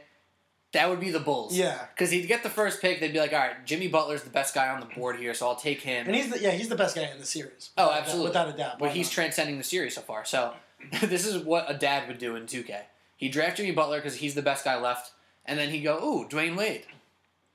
that 0.73 0.89
would 0.89 0.99
be 1.01 1.11
the 1.11 1.21
Bulls. 1.21 1.55
yeah, 1.57 1.79
Because 1.95 2.11
he'd 2.11 2.27
get 2.27 2.43
the 2.43 2.49
first 2.51 2.81
pick, 2.81 2.99
they'd 2.99 3.13
be 3.13 3.19
like, 3.21 3.33
all 3.33 3.39
right, 3.39 3.65
Jimmy 3.67 3.89
Butler's 3.89 4.23
the 4.23 4.31
best 4.31 4.55
guy 4.55 4.69
on 4.69 4.81
the 4.81 4.87
board 4.87 5.17
here, 5.17 5.35
so 5.35 5.47
I'll 5.47 5.55
take 5.55 5.83
him. 5.83 6.07
and 6.07 6.17
he's 6.17 6.31
the 6.31 6.41
yeah 6.41 6.51
he's 6.53 6.69
the 6.71 6.75
best 6.77 6.97
guy 6.97 7.03
in 7.03 7.19
the 7.21 7.27
series. 7.27 7.71
Oh, 7.77 7.87
Without 7.89 8.01
absolutely. 8.01 8.29
without 8.31 8.49
a 8.49 8.53
doubt. 8.57 8.79
But 8.79 8.91
he's 8.93 9.07
not? 9.07 9.13
transcending 9.13 9.59
the 9.59 9.65
series 9.65 9.95
so 9.95 10.01
far. 10.01 10.25
So 10.25 10.55
this 11.03 11.27
is 11.27 11.45
what 11.45 11.71
a 11.71 11.75
dad 11.75 12.09
would 12.09 12.19
do 12.19 12.35
in 12.37 12.45
2K. 12.47 12.81
He'd 13.17 13.33
draft 13.33 13.59
Jimmy 13.59 13.71
Butler 13.71 13.99
because 13.99 14.17
he's 14.17 14.35
the 14.35 14.43
best 14.43 14.65
guy 14.65 14.81
left, 14.81 15.13
and 15.45 15.57
then 15.59 15.69
he'd 15.71 15.83
go, 15.83 15.99
ooh, 15.99 16.27
Dwyane 16.29 16.57
Wade. 16.57 16.87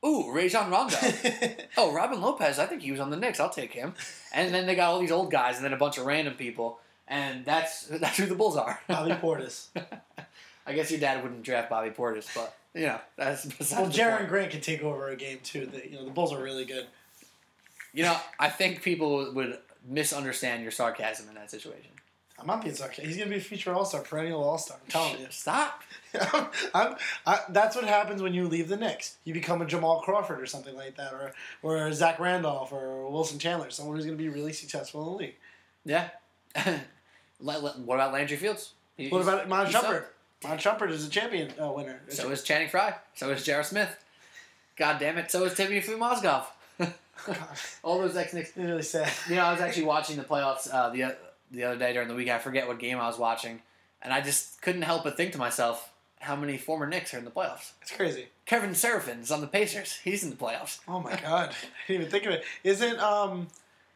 Ooh, 0.08 0.32
Rajon 0.32 0.72
Rondo. 0.72 0.96
oh, 1.78 1.92
Robin 1.92 2.22
Lopez, 2.22 2.60
I 2.60 2.66
think 2.66 2.82
he 2.82 2.92
was 2.92 3.02
on 3.02 3.10
the 3.10 3.18
Knicks. 3.18 3.40
I'll 3.40 3.50
take 3.50 3.74
him. 3.74 3.94
And 4.34 4.54
then 4.54 4.66
they 4.66 4.76
got 4.76 4.90
all 4.90 5.00
these 5.00 5.12
old 5.12 5.32
guys 5.32 5.58
and 5.58 5.66
then 5.66 5.74
a 5.74 5.78
bunch 5.78 5.98
of 5.98 6.06
random 6.06 6.36
people, 6.36 6.80
and 7.08 7.44
that's 7.44 7.88
that's 7.88 8.18
who 8.18 8.26
the 8.26 8.36
Bulls 8.36 8.56
are. 8.56 8.80
Bobby 8.88 9.12
Portis. 9.22 9.68
I 10.66 10.74
guess 10.74 10.92
your 10.92 11.00
dad 11.00 11.24
wouldn't 11.24 11.44
draft 11.44 11.70
Bobby 11.70 11.90
Portis, 11.90 12.28
but 12.34 12.56
you 12.74 12.86
know 12.88 13.00
that's 13.18 13.46
besides 13.46 13.98
Well, 13.98 14.10
Jerian. 14.10 14.30
Grant 14.30 14.52
can 14.52 14.62
take 14.62 14.82
over 14.82 15.10
a 15.10 15.16
game 15.16 15.40
too. 15.44 15.66
The, 15.66 15.90
you 15.90 15.98
know 15.98 16.06
the 16.06 16.12
Bulls 16.12 16.32
are 16.32 16.42
really 16.42 16.66
good. 16.66 16.88
You 17.94 18.04
know, 18.04 18.18
I 18.40 18.50
think 18.50 18.82
people 18.82 19.34
would 19.34 19.58
misunderstand 19.86 20.62
your 20.62 20.72
sarcasm 20.72 21.28
in 21.30 21.36
that 21.36 21.50
situation. 21.50 21.92
I'm 22.40 22.46
not 22.46 22.62
being 22.62 22.76
sarcastic. 22.76 23.06
He's 23.06 23.18
gonna 23.18 23.30
be 23.32 23.38
a 23.38 23.42
future 23.42 23.74
All 23.74 23.84
Star, 23.86 24.02
perennial 24.02 24.44
All 24.44 24.58
Star. 24.58 24.78
I'm 24.84 24.92
telling 24.92 25.20
you. 25.20 25.28
Stop. 25.32 25.82
I'm, 26.74 26.96
I, 27.26 27.40
that's 27.50 27.76
what 27.76 27.86
happens 27.86 28.22
when 28.22 28.34
you 28.34 28.48
leave 28.48 28.70
the 28.70 28.78
Knicks. 28.78 29.18
You 29.24 29.34
become 29.34 29.62
a 29.62 29.66
Jamal 29.66 30.02
Crawford 30.02 30.40
or 30.40 30.46
something 30.46 30.76
like 30.76 30.96
that, 30.98 31.14
or 31.14 31.34
or 31.64 31.92
Zach 31.94 32.20
Randolph 32.20 32.72
or 32.72 33.10
Wilson 33.12 33.40
Chandler, 33.40 33.70
someone 33.72 33.96
who's 33.96 34.06
going 34.06 34.18
to 34.18 34.24
be 34.24 34.30
really 34.30 34.54
successful 34.54 35.02
in 35.04 35.12
the 35.12 35.18
league. 35.18 35.36
Yeah. 35.86 36.10
What 37.40 37.76
about 37.96 38.14
Landry 38.14 38.38
Fields? 38.38 38.72
He- 38.98 39.10
What 39.10 39.22
about 39.22 39.48
Mon 39.48 39.68
he 39.68 39.74
Shumpert? 39.74 39.82
sucked. 39.84 40.44
Mon 40.44 40.58
Shumpert 40.58 40.90
is 40.92 41.06
a 41.06 41.10
champion 41.10 41.52
uh, 41.62 41.72
winner. 41.72 42.02
So 42.10 42.30
is 42.32 42.42
Channing 42.44 42.70
Frye. 42.70 42.96
So 43.16 43.30
is 43.30 43.44
J.R. 43.44 43.64
Smith. 43.64 43.96
God 44.76 45.00
damn 45.00 45.18
it. 45.20 45.30
So 45.32 45.44
is 45.44 45.54
Timothy 45.54 45.92
Mozgov. 45.94 46.46
All 47.84 48.00
those 48.00 48.16
ex 48.16 48.34
Knicks. 48.34 48.50
it's 48.50 48.58
really 48.58 48.82
sad. 48.82 49.12
You 49.30 49.36
know, 49.36 49.46
I 49.46 49.52
was 49.52 49.62
actually 49.62 49.84
watching 49.86 50.18
the 50.18 50.24
playoffs 50.24 50.72
uh, 50.74 50.90
the 50.90 51.16
the 51.52 51.64
other 51.64 51.78
day 51.78 51.94
during 51.94 52.08
the 52.08 52.16
week. 52.16 52.30
I 52.30 52.40
forget 52.40 52.68
what 52.68 52.80
game 52.80 53.00
I 53.00 53.08
was 53.08 53.18
watching, 53.18 53.62
and 54.02 54.14
I 54.14 54.22
just 54.22 54.62
couldn't 54.62 54.82
help 54.84 55.04
but 55.04 55.18
think 55.18 55.32
to 55.34 55.38
myself, 55.38 55.92
how 56.20 56.36
many 56.36 56.58
former 56.58 56.88
Knicks 56.88 57.14
are 57.14 57.18
in 57.18 57.26
the 57.26 57.32
playoffs? 57.32 57.72
It's 57.82 57.92
crazy. 57.92 58.28
Kevin 58.46 58.74
Seraphin's 58.74 59.32
on 59.32 59.42
the 59.42 59.48
Pacers. 59.48 60.00
He's 60.04 60.24
in 60.24 60.30
the 60.30 60.36
playoffs. 60.36 60.80
Oh 60.88 61.00
my 61.00 61.16
god, 61.16 61.50
I 61.88 61.88
didn't 61.88 62.02
even 62.02 62.12
think 62.12 62.26
of 62.26 62.32
it. 62.32 62.44
Isn't 62.64 63.00
um, 63.00 63.48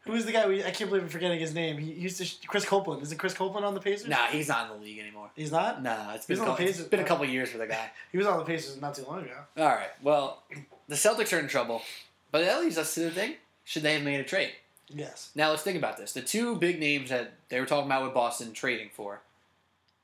who 0.04 0.14
is 0.14 0.24
the 0.26 0.32
guy? 0.32 0.46
We, 0.48 0.64
I 0.64 0.70
can't 0.70 0.90
believe 0.90 1.02
I'm 1.04 1.08
forgetting 1.08 1.38
his 1.38 1.54
name. 1.54 1.78
He 1.78 1.92
used 1.92 2.18
to 2.18 2.24
sh- 2.24 2.38
Chris 2.46 2.64
Copeland. 2.64 3.02
Isn't 3.02 3.18
Chris 3.18 3.34
Copeland 3.34 3.64
on 3.64 3.74
the 3.74 3.80
Pacers? 3.80 4.08
Nah, 4.08 4.26
he's 4.26 4.48
not 4.48 4.70
in 4.70 4.78
the 4.78 4.84
league 4.84 4.98
anymore. 4.98 5.30
he's 5.36 5.52
not. 5.52 5.82
Nah, 5.82 6.14
it's 6.14 6.26
been, 6.26 6.38
a 6.40 6.44
couple, 6.44 6.66
it's 6.66 6.80
been 6.80 7.00
a 7.00 7.04
couple 7.04 7.24
years 7.26 7.50
for 7.50 7.58
the 7.58 7.66
guy. 7.66 7.90
He 8.12 8.18
was 8.18 8.26
on 8.26 8.38
the 8.38 8.44
Pacers 8.44 8.80
not 8.80 8.94
too 8.94 9.04
long 9.04 9.20
ago. 9.22 9.36
All 9.56 9.64
right. 9.66 9.90
Well, 10.02 10.42
the 10.88 10.96
Celtics 10.96 11.32
are 11.36 11.40
in 11.40 11.48
trouble, 11.48 11.82
but 12.30 12.44
that 12.44 12.60
leads 12.60 12.78
us 12.78 12.94
to 12.94 13.00
the 13.00 13.10
thing: 13.10 13.34
should 13.64 13.82
they 13.82 13.94
have 13.94 14.02
made 14.02 14.20
a 14.20 14.24
trade? 14.24 14.52
Yes. 14.94 15.30
Now 15.34 15.50
let's 15.50 15.62
think 15.62 15.78
about 15.78 15.96
this. 15.96 16.12
The 16.12 16.22
two 16.22 16.56
big 16.56 16.78
names 16.78 17.10
that 17.10 17.34
they 17.48 17.60
were 17.60 17.66
talking 17.66 17.86
about 17.86 18.04
with 18.04 18.14
Boston 18.14 18.52
trading 18.52 18.90
for 18.92 19.20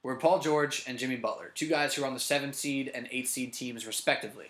were 0.02 0.16
Paul 0.16 0.38
George 0.38 0.84
and 0.86 0.98
Jimmy 0.98 1.16
Butler, 1.16 1.50
two 1.54 1.68
guys 1.68 1.94
who 1.94 2.02
are 2.02 2.06
on 2.06 2.14
the 2.14 2.20
seven 2.20 2.52
seed 2.52 2.90
and 2.94 3.08
eight 3.10 3.28
seed 3.28 3.52
teams 3.52 3.86
respectively. 3.86 4.46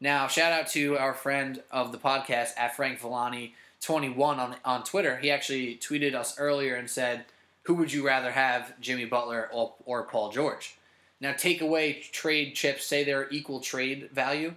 Now, 0.00 0.26
shout 0.26 0.52
out 0.52 0.66
to 0.68 0.98
our 0.98 1.14
friend 1.14 1.62
of 1.70 1.92
the 1.92 1.98
podcast 1.98 2.50
at 2.56 2.74
Frank 2.74 3.00
Villani 3.00 3.54
twenty 3.80 4.08
one 4.08 4.40
on 4.40 4.56
on 4.64 4.84
Twitter. 4.84 5.16
He 5.16 5.30
actually 5.30 5.76
tweeted 5.76 6.14
us 6.14 6.38
earlier 6.38 6.74
and 6.74 6.88
said, 6.88 7.24
"Who 7.64 7.74
would 7.74 7.92
you 7.92 8.06
rather 8.06 8.32
have, 8.32 8.80
Jimmy 8.80 9.04
Butler 9.04 9.48
or, 9.52 9.74
or 9.84 10.04
Paul 10.04 10.30
George?" 10.30 10.76
Now, 11.20 11.32
take 11.32 11.60
away 11.60 12.02
trade 12.10 12.54
chips, 12.56 12.84
say 12.84 13.04
they're 13.04 13.30
equal 13.30 13.60
trade 13.60 14.10
value. 14.12 14.54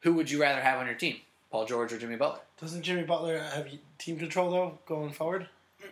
Who 0.00 0.14
would 0.14 0.30
you 0.30 0.40
rather 0.40 0.60
have 0.60 0.80
on 0.80 0.86
your 0.86 0.96
team, 0.96 1.18
Paul 1.52 1.64
George 1.64 1.92
or 1.92 1.98
Jimmy 1.98 2.16
Butler? 2.16 2.40
Doesn't 2.60 2.82
Jimmy 2.82 3.04
Butler 3.04 3.38
have 3.38 3.68
team 4.02 4.18
control 4.18 4.50
though 4.50 4.78
going 4.86 5.12
forward? 5.12 5.48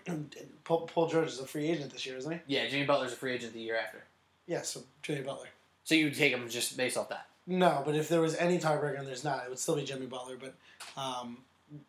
Paul, 0.64 0.86
Paul 0.86 1.08
George 1.08 1.28
is 1.28 1.40
a 1.40 1.46
free 1.46 1.68
agent 1.68 1.92
this 1.92 2.06
year, 2.06 2.16
isn't 2.16 2.32
he? 2.32 2.38
Yeah, 2.46 2.66
Jimmy 2.68 2.86
Butler's 2.86 3.12
a 3.12 3.16
free 3.16 3.32
agent 3.32 3.52
the 3.52 3.60
year 3.60 3.76
after. 3.76 4.04
Yeah, 4.46 4.62
so 4.62 4.82
Jimmy 5.02 5.22
Butler. 5.22 5.48
So 5.84 5.94
you 5.94 6.06
would 6.06 6.14
take 6.14 6.32
him 6.32 6.48
just 6.48 6.76
based 6.76 6.96
off 6.96 7.08
that. 7.08 7.26
No, 7.46 7.82
but 7.84 7.94
if 7.94 8.08
there 8.08 8.20
was 8.20 8.36
any 8.36 8.58
tiebreaker 8.58 8.98
and 8.98 9.06
there's 9.06 9.24
not, 9.24 9.44
it 9.44 9.48
would 9.48 9.58
still 9.58 9.76
be 9.76 9.84
Jimmy 9.84 10.06
Butler. 10.06 10.36
But 10.38 10.54
um, 11.00 11.38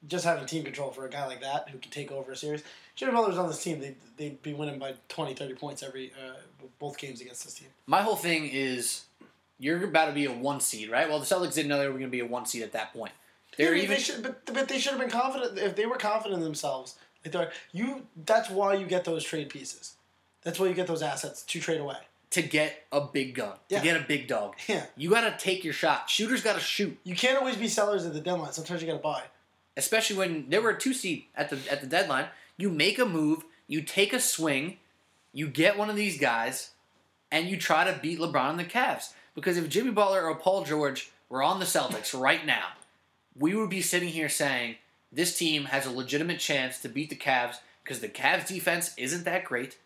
just 0.07 0.25
having 0.25 0.45
team 0.45 0.63
control 0.63 0.91
for 0.91 1.05
a 1.05 1.09
guy 1.09 1.25
like 1.27 1.41
that 1.41 1.69
who 1.69 1.77
can 1.77 1.91
take 1.91 2.11
over 2.11 2.31
a 2.31 2.35
series, 2.35 2.63
Jimmy 2.95 3.11
Butler's 3.11 3.37
on 3.37 3.47
this 3.47 3.63
team. 3.63 3.79
They 3.79 3.95
they'd 4.17 4.41
be 4.41 4.53
winning 4.53 4.79
by 4.79 4.95
20, 5.09 5.33
30 5.33 5.53
points 5.55 5.83
every 5.83 6.11
uh, 6.13 6.33
both 6.79 6.97
games 6.97 7.21
against 7.21 7.43
this 7.43 7.53
team. 7.55 7.69
My 7.85 8.01
whole 8.01 8.15
thing 8.15 8.49
is 8.51 9.05
you're 9.59 9.83
about 9.83 10.07
to 10.07 10.13
be 10.13 10.25
a 10.25 10.31
one 10.31 10.59
seed, 10.59 10.89
right? 10.89 11.07
Well, 11.07 11.19
the 11.19 11.25
Celtics 11.25 11.53
didn't 11.53 11.69
know 11.69 11.77
they 11.77 11.87
were 11.87 11.93
going 11.93 12.05
to 12.05 12.09
be 12.09 12.21
a 12.21 12.25
one 12.25 12.45
seed 12.45 12.63
at 12.63 12.71
that 12.73 12.93
point. 12.93 13.11
They're 13.57 13.75
Yeah, 13.75 13.83
even. 13.83 13.95
they 13.95 14.01
should, 14.01 14.23
but, 14.23 14.45
but 14.53 14.67
they 14.67 14.79
should 14.79 14.91
have 14.93 15.01
been 15.01 15.09
confident 15.09 15.57
if 15.57 15.75
they 15.75 15.85
were 15.85 15.97
confident 15.97 16.39
in 16.39 16.43
themselves. 16.43 16.95
Like 17.25 17.31
they're, 17.33 17.51
you, 17.71 18.07
that's 18.25 18.49
why 18.49 18.73
you 18.75 18.85
get 18.85 19.03
those 19.05 19.23
trade 19.23 19.49
pieces. 19.49 19.95
That's 20.43 20.59
why 20.59 20.67
you 20.67 20.73
get 20.73 20.87
those 20.87 21.01
assets 21.03 21.43
to 21.43 21.59
trade 21.59 21.79
away. 21.81 21.97
to 22.31 22.41
get 22.41 22.85
a 22.91 23.01
big 23.01 23.35
gun, 23.35 23.53
Yeah. 23.69 23.79
to 23.79 23.83
get 23.83 23.97
a 24.01 24.05
big 24.05 24.27
dog. 24.27 24.55
Yeah, 24.67 24.85
You 24.95 25.09
got 25.09 25.29
to 25.29 25.43
take 25.43 25.63
your 25.63 25.73
shot. 25.73 26.09
Shooters 26.09 26.41
got 26.41 26.53
to 26.55 26.59
shoot, 26.61 26.97
you 27.03 27.15
can't 27.15 27.37
always 27.37 27.57
be 27.57 27.67
sellers 27.67 28.05
at 28.05 28.13
the 28.13 28.21
deadline. 28.21 28.53
Sometimes 28.53 28.81
you 28.81 28.87
got 28.87 28.93
to 28.97 28.99
buy. 29.03 29.23
especially 29.77 30.15
when 30.17 30.49
there 30.49 30.61
were 30.61 30.71
a 30.71 30.79
two 30.79 30.93
seed 30.93 31.25
at 31.35 31.49
the 31.49 31.59
at 31.71 31.81
the 31.81 31.87
deadline. 31.87 32.25
You 32.57 32.69
make 32.69 32.97
a 32.99 33.05
move, 33.05 33.43
you 33.67 33.81
take 33.81 34.13
a 34.13 34.19
swing, 34.19 34.77
you 35.33 35.47
get 35.47 35.77
one 35.77 35.89
of 35.89 35.95
these 35.95 36.17
guys, 36.19 36.71
and 37.31 37.47
you 37.47 37.57
try 37.57 37.83
to 37.89 37.99
beat 38.01 38.19
LeBron 38.19 38.51
and 38.51 38.59
the 38.59 38.63
Cavs. 38.65 39.13
Because 39.35 39.57
if 39.57 39.69
Jimmy 39.69 39.91
Butler 39.91 40.23
or 40.25 40.35
Paul 40.35 40.63
George 40.65 41.11
were 41.29 41.41
on 41.43 41.59
the 41.59 41.65
Celtics 41.65 42.17
right 42.19 42.45
now, 42.45 42.67
we 43.37 43.55
would 43.55 43.69
be 43.69 43.81
sitting 43.81 44.09
here 44.09 44.29
saying 44.29 44.75
this 45.11 45.37
team 45.37 45.65
has 45.65 45.85
a 45.85 45.91
legitimate 45.91 46.39
chance 46.39 46.79
to 46.79 46.89
beat 46.89 47.09
the 47.09 47.15
Cavs 47.15 47.57
because 47.83 47.99
the 47.99 48.09
Cavs 48.09 48.47
defense 48.47 48.93
isn't 48.97 49.25
that 49.25 49.45
great. 49.45 49.77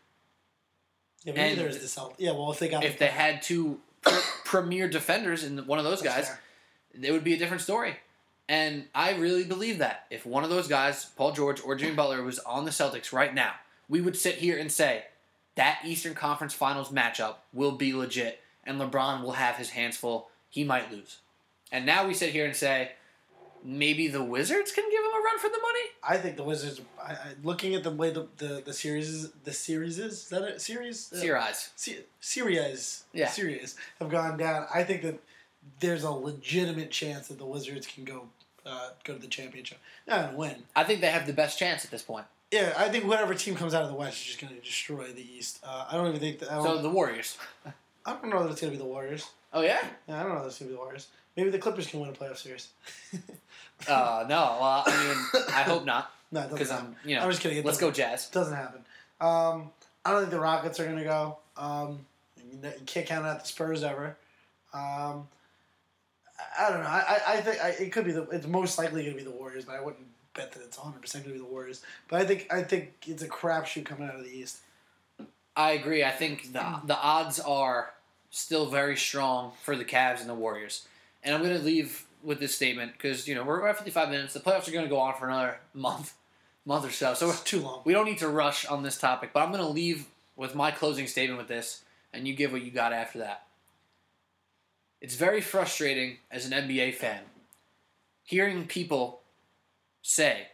Yeah, 1.24 1.34
but 1.34 1.40
And 1.40 1.60
the 1.60 1.64
Celtics. 1.80 2.16
Yeah, 2.18 2.32
well, 2.32 2.52
if 2.52 2.60
they 2.60 2.70
got 2.70 2.84
If 2.84 3.00
they 3.00 3.08
had 3.08 3.42
two 3.42 3.80
pr- 4.02 4.20
premier 4.46 4.88
defenders 4.88 5.44
in 5.44 5.58
one 5.66 5.80
of 5.80 5.86
those 5.86 6.02
That's 6.02 6.16
guys, 6.16 6.28
fair. 6.28 6.40
it 7.02 7.12
would 7.12 7.24
be 7.24 7.34
a 7.34 7.38
different 7.38 7.62
story. 7.62 7.96
And 8.48 8.86
I 8.94 9.16
really 9.16 9.44
believe 9.44 9.80
that 9.80 10.06
if 10.12 10.26
one 10.26 10.44
of 10.44 10.52
those 10.52 10.68
guys, 10.68 11.06
Paul 11.06 11.32
George 11.32 11.62
or 11.64 11.76
Jimmy 11.76 11.96
Butler, 11.96 12.22
was 12.22 12.38
on 12.40 12.66
the 12.66 12.72
Celtics 12.72 13.12
right 13.12 13.34
now, 13.34 13.54
we 13.90 14.02
would 14.02 14.16
sit 14.16 14.36
here 14.36 14.58
and 14.58 14.72
say 14.72 15.06
that 15.56 15.80
Eastern 15.84 16.14
Conference 16.14 16.54
Finals 16.54 16.92
matchup 16.92 17.36
will 17.54 17.72
be 17.72 17.94
legit, 17.94 18.40
and 18.64 18.80
LeBron 18.80 19.24
will 19.24 19.32
have 19.34 19.56
his 19.56 19.72
hands 19.72 19.98
full. 19.98 20.30
He 20.50 20.64
might 20.64 20.92
lose. 20.92 21.18
And 21.72 21.88
now 21.88 22.06
we 22.06 22.14
sit 22.14 22.30
here 22.32 22.46
and 22.46 22.56
say 22.56 22.92
maybe 23.66 24.08
the 24.08 24.24
Wizards 24.24 24.72
can 24.72 24.84
give 24.90 25.00
him 25.00 25.12
a 25.12 25.24
run 25.24 25.40
for 25.40 25.50
the 25.50 25.58
money. 25.62 25.80
I 26.04 26.18
think 26.18 26.38
the 26.38 26.44
Wizards. 26.44 26.82
I, 27.02 27.12
I, 27.14 27.18
looking 27.44 27.76
at 27.76 27.84
the 27.84 27.92
way 27.92 28.12
the, 28.12 28.28
the, 28.38 28.62
the 28.66 28.74
series 28.74 29.10
is, 29.10 29.32
the 29.44 29.52
series 29.54 30.00
is, 30.00 30.14
is 30.24 30.30
that 30.30 30.44
a 30.44 30.60
series? 30.60 31.12
Uh, 31.12 31.18
Series. 31.18 31.70
Se- 31.76 32.04
series, 32.20 33.04
Yeah. 33.14 33.28
series 33.30 33.76
have 34.00 34.10
gone 34.10 34.38
down. 34.38 34.68
I 34.74 34.84
think 34.84 35.02
that 35.02 35.20
there's 35.80 36.04
a 36.04 36.12
legitimate 36.12 36.92
chance 36.92 37.28
that 37.30 37.40
the 37.40 37.46
Wizards 37.46 37.88
can 37.88 38.04
go 38.06 38.28
uh, 38.66 38.90
go 39.04 39.14
to 39.14 39.20
the 39.20 39.28
championship 39.28 39.78
and 40.08 40.36
win. 40.38 40.56
I 40.76 40.84
think 40.84 41.02
they 41.02 41.12
have 41.12 41.28
the 41.28 41.34
best 41.34 41.60
chance 41.60 41.84
at 41.86 41.92
this 41.92 42.02
point. 42.02 42.26
Yeah, 42.52 42.74
I 42.78 42.90
think 42.90 43.06
whatever 43.06 43.34
team 43.34 43.56
comes 43.56 43.74
out 43.74 43.84
of 43.84 43.90
the 43.90 43.96
West 43.96 44.18
is 44.22 44.26
just 44.28 44.42
going 44.42 44.54
to 44.56 44.62
destroy 44.62 45.12
the 45.12 45.22
East. 45.38 45.60
Uh, 45.64 45.86
I 45.92 45.96
don't 45.98 46.08
even 46.08 46.20
think 46.20 46.40
that. 46.40 46.50
So 46.50 46.82
the 46.82 46.90
Warriors. 46.90 47.38
I 48.06 48.14
don't 48.14 48.30
know 48.30 48.44
that 48.44 48.52
it's 48.52 48.62
going 48.62 48.72
to 48.72 48.78
be 48.78 48.84
the 48.84 48.90
Warriors. 48.90 49.26
Oh 49.54 49.62
yeah. 49.62 49.80
Yeah, 50.08 50.20
I 50.20 50.24
don't 50.24 50.34
know 50.34 50.42
that 50.42 50.48
it's 50.48 50.60
going 50.60 50.70
to 50.70 50.74
be 50.74 50.78
the 50.78 50.82
Warriors. 50.84 51.08
Maybe 51.36 51.50
the 51.50 51.60
Clippers 51.60 51.88
can 51.88 52.00
win 52.00 52.10
a 52.10 52.14
playoff 52.14 52.38
series. 52.38 52.70
Uh, 53.88 54.26
no. 54.28 54.58
Well, 54.60 54.84
I 54.86 55.04
mean, 55.04 55.44
I 55.50 55.64
hope 55.64 55.86
not 55.86 56.12
no, 56.32 56.48
because. 56.48 56.72
I'm, 56.72 56.96
you 57.06 57.16
know, 57.16 57.22
I'm 57.22 57.30
just 57.30 57.42
kidding. 57.42 57.58
It 57.58 57.66
let's 57.66 57.78
go 57.78 57.92
Jazz. 57.92 58.30
Doesn't 58.30 58.56
happen. 58.56 58.82
Um, 59.22 59.72
I 60.04 60.12
don't 60.12 60.22
think 60.22 60.32
the 60.32 60.40
Rockets 60.40 60.80
are 60.80 60.86
going 60.86 60.98
to 60.98 61.04
go. 61.04 61.38
Um, 61.58 62.06
you 62.52 62.72
can't 62.86 63.06
count 63.06 63.26
out 63.26 63.42
the 63.42 63.48
Spurs 63.48 63.84
ever. 63.84 64.18
Um, 64.74 65.28
I, 66.60 66.70
don't 66.70 66.82
know. 66.82 66.88
I, 66.88 67.20
I, 67.28 67.34
I 67.34 67.42
think 67.42 67.64
I, 67.64 67.70
it 67.70 67.92
could 67.92 68.06
be 68.06 68.12
the. 68.12 68.24
It's 68.30 68.48
most 68.48 68.78
likely 68.78 69.04
going 69.04 69.18
to 69.18 69.24
be 69.24 69.30
the 69.30 69.36
Warriors, 69.36 69.66
but 69.66 69.76
I 69.76 69.82
wouldn't 69.82 70.06
bet 70.34 70.52
that 70.52 70.62
it's 70.64 70.78
100 70.78 71.02
percent 71.02 71.24
going 71.24 71.38
to 71.38 71.42
be 71.42 71.46
the 71.46 71.52
Warriors. 71.52 71.82
But 72.08 72.22
I 72.22 72.26
think 72.26 72.48
I 72.52 72.62
think 72.64 72.94
it's 73.08 73.24
a 73.24 73.28
crapshoot 73.28 73.86
coming 73.86 74.08
out 74.08 74.16
of 74.16 74.24
the 74.24 74.32
East. 74.32 74.60
I 75.56 75.72
agree. 75.72 76.04
I 76.04 76.12
think 76.12 76.52
the 76.54 76.82
the 76.86 76.98
odds 76.98 77.40
are 77.40 77.94
still 78.36 78.66
very 78.66 78.98
strong 78.98 79.54
for 79.64 79.78
the 79.78 79.86
Cavs 79.86 80.20
and 80.20 80.30
the 80.30 80.36
Warriors. 80.36 80.88
And 81.24 81.34
I'm 81.34 81.42
going 81.42 81.58
to 81.58 81.64
leave 81.64 82.06
with 82.26 82.40
this 82.40 82.56
statement 82.56 82.94
because 82.94 83.28
you 83.28 83.36
know 83.36 83.44
we're 83.44 83.68
at 83.68 83.78
55 83.78 84.10
minutes. 84.10 84.34
The 84.34 84.40
playoffs 84.40 84.68
are 84.68 84.72
going 84.72 84.86
to 84.86 84.90
go 84.90 85.00
on 85.00 85.16
for 85.16 85.28
another 85.28 85.60
month, 85.74 86.14
month 86.66 86.86
or 86.86 86.92
so. 86.92 87.14
So 87.14 87.30
It's 87.30 87.44
too 87.44 87.62
long. 87.62 87.82
we 87.86 87.94
don't 87.94 88.06
need 88.06 88.18
to 88.20 88.28
rush 88.30 88.66
on 88.66 88.84
this 88.84 88.98
topic. 88.98 89.32
But 89.34 89.44
I'm 89.44 89.52
going 89.52 89.64
to 89.64 89.70
leave 89.70 90.08
with 90.36 90.56
my 90.56 90.72
closing 90.72 91.08
statement 91.08 91.38
with 91.38 91.48
this, 91.48 91.84
and 92.14 92.28
you 92.28 92.36
give 92.36 92.52
what 92.52 92.64
you 92.64 92.72
got 92.72 92.92
after 92.92 93.20
that. 93.20 93.44
It's 95.02 95.16
very 95.16 95.42
frustrating 95.42 96.18
as 96.32 96.46
an 96.46 96.52
NBA 96.52 96.96
fan 96.96 97.22
hearing 98.26 98.66
people 98.66 99.22
say 100.02 100.48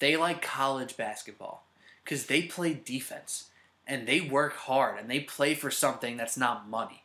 they 0.00 0.16
like 0.16 0.42
college 0.42 0.96
basketball 0.96 1.64
because 2.02 2.26
they 2.26 2.42
play 2.42 2.74
defense 2.84 3.50
and 3.86 4.08
they 4.08 4.20
work 4.20 4.56
hard 4.56 4.98
and 4.98 5.08
they 5.08 5.20
play 5.20 5.54
for 5.54 5.70
something 5.70 6.16
that's 6.16 6.36
not 6.36 6.68
money. 6.68 7.04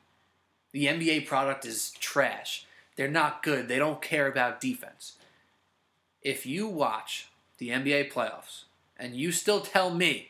The 0.71 0.87
NBA 0.87 1.27
product 1.27 1.65
is 1.65 1.91
trash. 1.99 2.65
They're 2.95 3.07
not 3.09 3.43
good. 3.43 3.67
They 3.67 3.77
don't 3.79 4.01
care 4.01 4.27
about 4.27 4.61
defense. 4.61 5.13
If 6.21 6.45
you 6.45 6.67
watch 6.67 7.27
the 7.57 7.69
NBA 7.69 8.11
playoffs 8.11 8.63
and 8.97 9.15
you 9.15 9.31
still 9.31 9.61
tell 9.61 9.91
me 9.93 10.29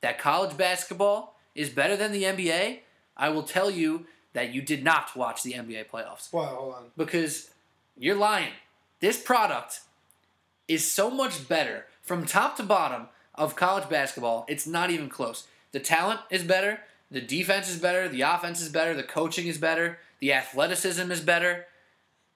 that 0.00 0.18
college 0.18 0.56
basketball 0.56 1.36
is 1.54 1.70
better 1.70 1.96
than 1.96 2.12
the 2.12 2.24
NBA, 2.24 2.80
I 3.16 3.28
will 3.28 3.42
tell 3.44 3.70
you 3.70 4.06
that 4.32 4.52
you 4.52 4.62
did 4.62 4.82
not 4.82 5.14
watch 5.14 5.42
the 5.42 5.52
NBA 5.52 5.86
playoffs 5.88 6.32
Well, 6.32 6.46
hold 6.46 6.74
on. 6.74 6.84
because 6.96 7.50
you're 7.96 8.16
lying. 8.16 8.52
This 9.00 9.20
product 9.22 9.80
is 10.68 10.90
so 10.90 11.10
much 11.10 11.48
better 11.48 11.86
from 12.00 12.24
top 12.24 12.56
to 12.56 12.62
bottom 12.62 13.08
of 13.34 13.56
college 13.56 13.88
basketball. 13.88 14.44
It's 14.48 14.66
not 14.66 14.90
even 14.90 15.08
close. 15.08 15.46
The 15.72 15.80
talent 15.80 16.20
is 16.30 16.42
better, 16.42 16.80
the 17.10 17.20
defense 17.20 17.68
is 17.68 17.78
better, 17.78 18.08
the 18.08 18.22
offense 18.22 18.60
is 18.60 18.68
better, 18.70 18.94
the 18.94 19.02
coaching 19.02 19.46
is 19.46 19.58
better, 19.58 19.98
the 20.20 20.32
athleticism 20.32 21.10
is 21.10 21.20
better, 21.20 21.66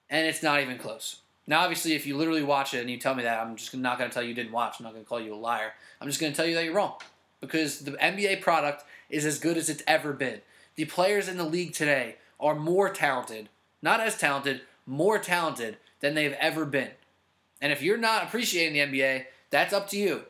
and 0.09 0.25
it's 0.27 0.43
not 0.43 0.61
even 0.61 0.77
close. 0.77 1.17
Now, 1.45 1.61
obviously, 1.61 1.93
if 1.93 2.05
you 2.05 2.17
literally 2.17 2.43
watch 2.43 2.73
it 2.73 2.81
and 2.81 2.89
you 2.89 2.97
tell 2.97 3.15
me 3.15 3.23
that, 3.23 3.39
I'm 3.39 3.55
just 3.55 3.73
not 3.73 3.97
going 3.97 4.09
to 4.09 4.13
tell 4.13 4.21
you 4.21 4.29
you 4.29 4.35
didn't 4.35 4.51
watch. 4.51 4.79
I'm 4.79 4.83
not 4.83 4.93
going 4.93 5.05
to 5.05 5.09
call 5.09 5.21
you 5.21 5.33
a 5.33 5.35
liar. 5.35 5.73
I'm 6.01 6.07
just 6.07 6.19
going 6.19 6.33
to 6.33 6.35
tell 6.35 6.45
you 6.45 6.55
that 6.55 6.65
you're 6.65 6.73
wrong 6.73 6.95
because 7.39 7.79
the 7.79 7.91
NBA 7.91 8.41
product 8.41 8.83
is 9.09 9.25
as 9.25 9.39
good 9.39 9.55
as 9.57 9.69
it's 9.69 9.83
ever 9.87 10.11
been. 10.11 10.41
The 10.75 10.85
players 10.85 11.27
in 11.27 11.37
the 11.37 11.45
league 11.45 11.73
today 11.73 12.17
are 12.39 12.55
more 12.55 12.89
talented, 12.89 13.49
not 13.81 14.01
as 14.01 14.17
talented, 14.17 14.61
more 14.85 15.17
talented 15.19 15.77
than 16.01 16.15
they've 16.15 16.33
ever 16.33 16.65
been. 16.65 16.91
And 17.61 17.71
if 17.71 17.81
you're 17.81 17.97
not 17.97 18.23
appreciating 18.23 18.73
the 18.73 18.99
NBA, 18.99 19.25
that's 19.49 19.73
up 19.73 19.89
to 19.89 19.97
you. 19.97 20.23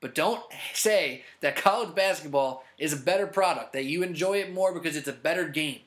But 0.00 0.14
don't 0.14 0.42
say 0.74 1.24
that 1.40 1.56
college 1.56 1.94
basketball 1.94 2.64
is 2.78 2.92
a 2.92 2.96
better 2.96 3.26
product, 3.26 3.72
that 3.72 3.84
you 3.84 4.02
enjoy 4.02 4.38
it 4.38 4.52
more 4.52 4.72
because 4.72 4.96
it's 4.96 5.08
a 5.08 5.12
better 5.12 5.48
game. 5.48 5.80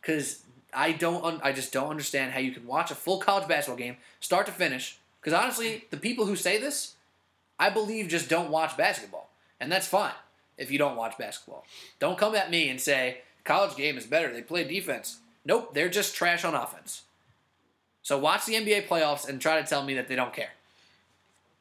Because 0.00 0.42
I 0.72 0.92
don't, 0.92 1.24
un- 1.24 1.40
I 1.42 1.52
just 1.52 1.72
don't 1.72 1.90
understand 1.90 2.32
how 2.32 2.40
you 2.40 2.52
can 2.52 2.66
watch 2.66 2.90
a 2.90 2.94
full 2.94 3.18
college 3.18 3.48
basketball 3.48 3.78
game, 3.78 3.96
start 4.20 4.46
to 4.46 4.52
finish. 4.52 4.98
Because 5.20 5.38
honestly, 5.38 5.84
the 5.90 5.96
people 5.96 6.26
who 6.26 6.36
say 6.36 6.58
this, 6.58 6.94
I 7.58 7.70
believe 7.70 8.08
just 8.08 8.28
don't 8.28 8.50
watch 8.50 8.76
basketball, 8.76 9.30
and 9.60 9.70
that's 9.70 9.86
fine 9.86 10.14
if 10.58 10.70
you 10.70 10.78
don't 10.78 10.96
watch 10.96 11.16
basketball. 11.18 11.64
Don't 11.98 12.18
come 12.18 12.34
at 12.34 12.50
me 12.50 12.68
and 12.68 12.80
say 12.80 13.18
college 13.44 13.76
game 13.76 13.96
is 13.96 14.06
better. 14.06 14.32
They 14.32 14.42
play 14.42 14.64
defense. 14.64 15.18
Nope, 15.44 15.74
they're 15.74 15.88
just 15.88 16.14
trash 16.14 16.44
on 16.44 16.54
offense. 16.54 17.02
So 18.02 18.18
watch 18.18 18.46
the 18.46 18.54
NBA 18.54 18.88
playoffs 18.88 19.28
and 19.28 19.40
try 19.40 19.60
to 19.60 19.66
tell 19.66 19.84
me 19.84 19.94
that 19.94 20.08
they 20.08 20.16
don't 20.16 20.32
care. 20.32 20.50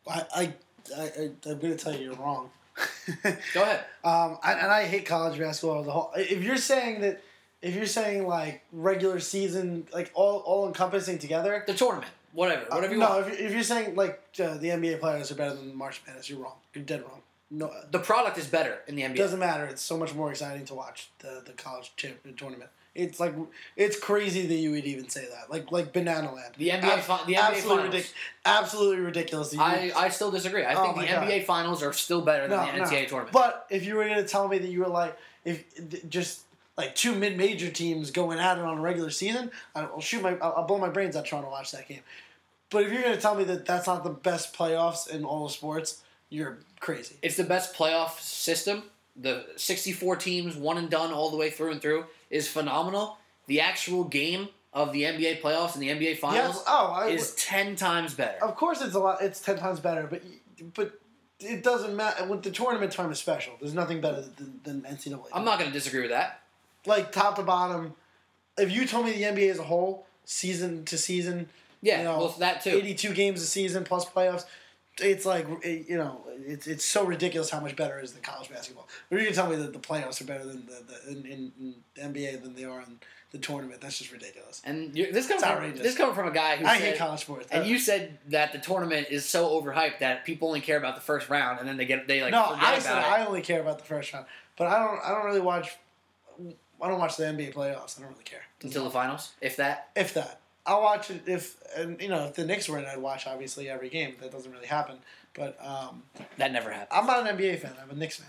I, 0.10 0.26
I, 0.36 0.54
I, 0.98 1.30
I'm 1.46 1.60
gonna 1.60 1.76
tell 1.76 1.94
you 1.96 2.06
you're 2.06 2.16
wrong. 2.16 2.50
Go 3.54 3.62
ahead. 3.62 3.86
Um, 4.04 4.40
I, 4.42 4.54
and 4.54 4.72
I 4.72 4.86
hate 4.86 5.06
college 5.06 5.38
basketball 5.38 5.82
as 5.82 5.88
a 5.88 5.92
whole. 5.92 6.12
If 6.16 6.42
you're 6.42 6.58
saying 6.58 7.02
that, 7.02 7.22
if 7.62 7.76
you're 7.76 7.86
saying 7.86 8.28
like 8.28 8.64
regular 8.72 9.20
season, 9.20 9.88
like 9.94 10.12
all 10.14 10.40
all 10.40 10.68
encompassing 10.68 11.18
together, 11.20 11.64
The 11.68 11.74
tournament, 11.74 12.12
whatever, 12.34 12.66
whatever 12.70 12.94
you 12.96 13.02
Uh, 13.04 13.08
no, 13.08 13.16
want. 13.18 13.28
if, 13.32 13.40
you- 13.40 13.46
if 13.48 13.52
you're 13.54 13.64
saying 13.64 13.96
like 13.96 14.22
uh, 14.40 14.56
the 14.58 14.70
NBA 14.70 15.00
players 15.00 15.32
are 15.32 15.36
better 15.36 15.56
than 15.56 15.70
the 15.70 15.76
March 15.76 16.02
Madness, 16.08 16.30
you're 16.30 16.40
wrong. 16.40 16.56
You're 16.74 16.84
dead 16.84 17.02
wrong. 17.04 17.22
No, 17.54 17.70
The 17.92 18.00
product 18.00 18.38
is 18.38 18.48
better 18.48 18.80
in 18.88 18.96
the 18.96 19.02
NBA. 19.02 19.16
It 19.16 19.18
doesn't 19.18 19.40
matter. 19.40 19.66
It's 19.66 19.82
so 19.82 19.98
much 19.98 20.14
more 20.14 20.30
exciting 20.32 20.66
to 20.66 20.74
watch 20.74 21.10
the 21.20 21.42
the 21.46 21.52
college 21.54 21.92
champion 21.98 22.36
tournament. 22.36 22.70
It's 22.96 23.20
like 23.22 23.34
it's 23.78 23.98
crazy 24.00 24.46
that 24.48 24.56
you 24.56 24.72
would 24.72 24.86
even 24.86 25.08
say 25.10 25.26
that. 25.34 25.50
Like 25.50 25.72
like 25.72 25.92
Banana 25.94 26.34
Land. 26.34 26.56
The 26.58 26.70
NBA 26.70 26.84
Ab- 26.84 27.00
fi- 27.02 27.24
the 27.26 27.34
NBA 27.36 27.40
absolutely 27.50 27.84
finals. 27.90 27.96
ridic- 28.06 28.14
absolutely 28.46 29.00
ridiculous. 29.06 29.58
I, 29.58 29.92
I 29.96 30.10
still 30.10 30.32
disagree. 30.32 30.64
I 30.66 30.74
Oh 30.76 30.84
think 30.84 30.96
the 31.02 31.06
God. 31.14 31.28
NBA 31.30 31.46
finals 31.46 31.84
are 31.84 31.94
still 31.94 32.22
better 32.22 32.48
than 32.48 32.58
the 32.66 32.84
NCAA 32.84 33.08
tournament. 33.08 33.32
But 33.34 33.66
if 33.70 33.86
you 33.86 33.96
were 33.96 34.06
going 34.06 34.18
to 34.24 34.28
tell 34.28 34.48
me 34.48 34.58
that 34.58 34.70
you 34.70 34.80
were 34.82 34.88
like, 34.90 35.16
if 35.46 35.64
just 36.10 36.42
like 36.78 36.96
two 36.96 37.14
mid-major 37.14 37.70
teams 37.70 38.12
going 38.12 38.40
at 38.40 38.58
it 38.58 38.64
on 38.64 38.78
a 38.78 38.82
regular 38.82 39.10
season, 39.10 39.52
I'll 39.76 40.00
shoot 40.02 40.22
my, 40.22 40.38
I'll, 40.38 40.54
I'll 40.58 40.66
blow 40.66 40.78
my 40.78 40.90
brains 40.90 41.16
out 41.16 41.26
trying 41.26 41.44
to 41.44 41.50
watch 41.50 41.72
that 41.72 41.88
game. 41.88 42.02
But 42.70 42.84
if 42.86 42.94
you're 42.94 43.02
going 43.02 43.16
to 43.16 43.22
tell 43.22 43.36
me 43.36 43.44
that 43.46 43.66
that's 43.66 43.88
not 43.88 44.04
the 44.04 44.10
best 44.10 44.56
playoffs 44.56 45.10
in 45.10 45.26
all 45.26 45.46
of 45.46 45.52
sports, 45.52 46.02
you're 46.30 46.60
crazy. 46.80 47.16
it's 47.22 47.36
the 47.36 47.44
best 47.44 47.76
playoff 47.76 48.20
system. 48.20 48.84
The 49.18 49.46
64 49.58 50.16
teams, 50.16 50.56
one 50.56 50.78
and 50.78 50.90
done 50.90 51.12
all 51.12 51.30
the 51.30 51.38
way 51.38 51.50
through 51.50 51.72
and 51.72 51.82
through, 51.82 52.06
is 52.30 52.48
phenomenal. 52.48 53.18
The 53.48 53.60
actual 53.60 54.06
game 54.06 54.48
of 54.74 54.94
the 54.94 55.04
NBA 55.04 55.42
playoffs 55.42 55.74
and 55.74 55.84
the 55.84 55.90
NBA 55.90 56.18
finals 56.20 56.56
Yes. 56.56 56.64
Oh, 56.66 56.94
I, 56.96 57.08
is 57.08 57.36
10 57.36 57.76
times 57.76 58.14
better. 58.14 58.42
of 58.42 58.56
course 58.56 58.82
it's 58.82 58.96
a 58.96 59.00
lot. 59.00 59.22
It's 59.22 59.42
ten 59.42 59.58
times 59.58 59.82
better, 59.82 60.08
but 60.10 60.24
but 60.74 60.98
it 61.42 61.62
doesn't 61.62 61.94
matter. 61.94 62.24
With 62.26 62.44
the 62.44 62.52
tournament 62.52 62.94
time 62.94 63.12
is 63.12 63.20
special. 63.20 63.54
There's 63.60 63.74
nothing 63.74 64.00
better 64.00 64.22
than, 64.38 64.62
than 64.64 64.82
NCAA. 64.84 65.26
I'm 65.34 65.44
not 65.44 65.60
going 65.60 65.70
to 65.70 65.74
disagree 65.74 66.02
with 66.02 66.12
that. 66.12 66.41
Like 66.86 67.12
top 67.12 67.36
to 67.38 67.44
bottom. 67.44 67.94
If 68.58 68.72
you 68.72 68.86
told 68.86 69.06
me 69.06 69.14
the 69.14 69.24
NBA 69.24 69.50
as 69.52 69.60
a 69.60 69.64
whole, 69.64 70.06
season 70.26 70.86
to 70.86 70.98
season, 70.98 71.50
Yeah, 71.82 72.00
you 72.00 72.04
know, 72.04 72.18
well, 72.18 72.36
that 72.40 72.62
too. 72.64 72.72
82 72.72 73.14
games 73.14 73.42
a 73.42 73.46
season 73.46 73.84
plus 73.84 74.06
playoffs. 74.06 74.46
It's 75.00 75.26
like 75.26 75.48
it- 75.64 75.88
you 75.90 75.98
know, 75.98 76.22
it's 76.46 76.68
it's 76.68 76.84
so 76.86 77.04
ridiculous 77.06 77.50
how 77.50 77.60
much 77.60 77.76
better 77.76 77.98
it 78.00 78.04
is 78.04 78.12
than 78.14 78.22
college 78.22 78.50
basketball. 78.50 78.88
But 79.10 79.20
you 79.20 79.26
can 79.26 79.34
tell 79.36 79.50
me 79.50 79.56
that 79.56 79.74
the 79.74 79.80
playoffs 79.80 80.22
are 80.22 80.26
better 80.26 80.46
than 80.46 80.66
the, 80.66 80.84
the 80.86 81.12
in, 81.12 81.26
in, 81.26 81.52
in 81.60 81.76
the 81.96 82.02
NBA 82.22 82.44
than 82.44 82.54
they 82.56 82.66
are 82.66 82.82
in 82.82 83.00
the 83.32 83.38
tournament. 83.38 83.80
That's 83.80 83.98
just 83.98 84.12
ridiculous. 84.12 84.62
And 84.66 84.94
you're, 84.96 85.12
this 85.12 85.28
comes 85.28 85.42
from 85.42 85.52
outrageous. 85.54 85.82
this 85.82 85.96
coming 85.98 86.14
from 86.14 86.28
a 86.28 86.32
guy 86.32 86.58
who 86.58 86.66
I 86.66 86.78
said, 86.78 86.88
hate 86.90 86.98
college 86.98 87.22
sports. 87.22 87.48
And 87.50 87.66
you 87.66 87.80
said 87.80 88.20
that 88.28 88.52
the 88.52 88.60
tournament 88.60 89.08
is 89.10 89.26
so 89.26 89.50
overhyped 89.62 90.00
that 90.00 90.26
people 90.26 90.50
only 90.50 90.60
care 90.62 90.78
about 90.78 90.96
the 90.96 91.02
first 91.02 91.30
round, 91.30 91.60
and 91.60 91.68
then 91.68 91.78
they 91.78 91.86
get 91.86 92.08
they 92.10 92.22
like 92.22 92.32
no, 92.32 92.44
I 92.44 92.78
said 92.80 92.98
I 92.98 93.26
only 93.26 93.42
care 93.42 93.62
about 93.62 93.80
the 93.80 93.86
first 93.86 94.12
round, 94.12 94.26
but 94.58 94.68
I 94.68 94.78
don't. 94.80 95.00
I 95.04 95.16
don't 95.16 95.26
really 95.26 95.40
watch. 95.40 95.70
I 96.82 96.88
don't 96.88 97.00
watch 97.00 97.18
the 97.18 97.24
NBA 97.24 97.54
playoffs. 97.54 97.98
I 97.98 98.02
don't 98.04 98.12
really 98.12 98.24
care. 98.24 98.42
until 98.62 98.84
the 98.84 98.92
finals, 98.92 99.32
if 99.42 99.56
that. 99.58 99.90
if 99.96 100.14
that. 100.16 100.40
I'll 100.66 100.82
watch 100.82 101.10
it 101.10 101.24
if 101.26 101.58
and 101.76 102.00
you 102.00 102.08
know 102.08 102.26
if 102.26 102.36
the 102.36 102.46
Knicks 102.46 102.70
were 102.70 102.78
in, 102.78 102.86
I'd 102.86 103.00
watch 103.00 103.26
obviously 103.26 103.68
every 103.70 103.90
game. 103.90 104.16
That 104.22 104.32
doesn't 104.32 104.52
really 104.52 104.68
happen. 104.68 104.98
But 105.34 105.58
um, 105.66 106.04
That 106.38 106.52
never 106.52 106.70
happens. 106.70 106.90
I'm 106.92 107.08
not 107.08 107.26
an 107.28 107.38
NBA 107.38 107.60
fan. 107.60 107.74
I'm 107.82 107.90
a 107.90 107.96
Knicks 107.96 108.18
fan. 108.18 108.28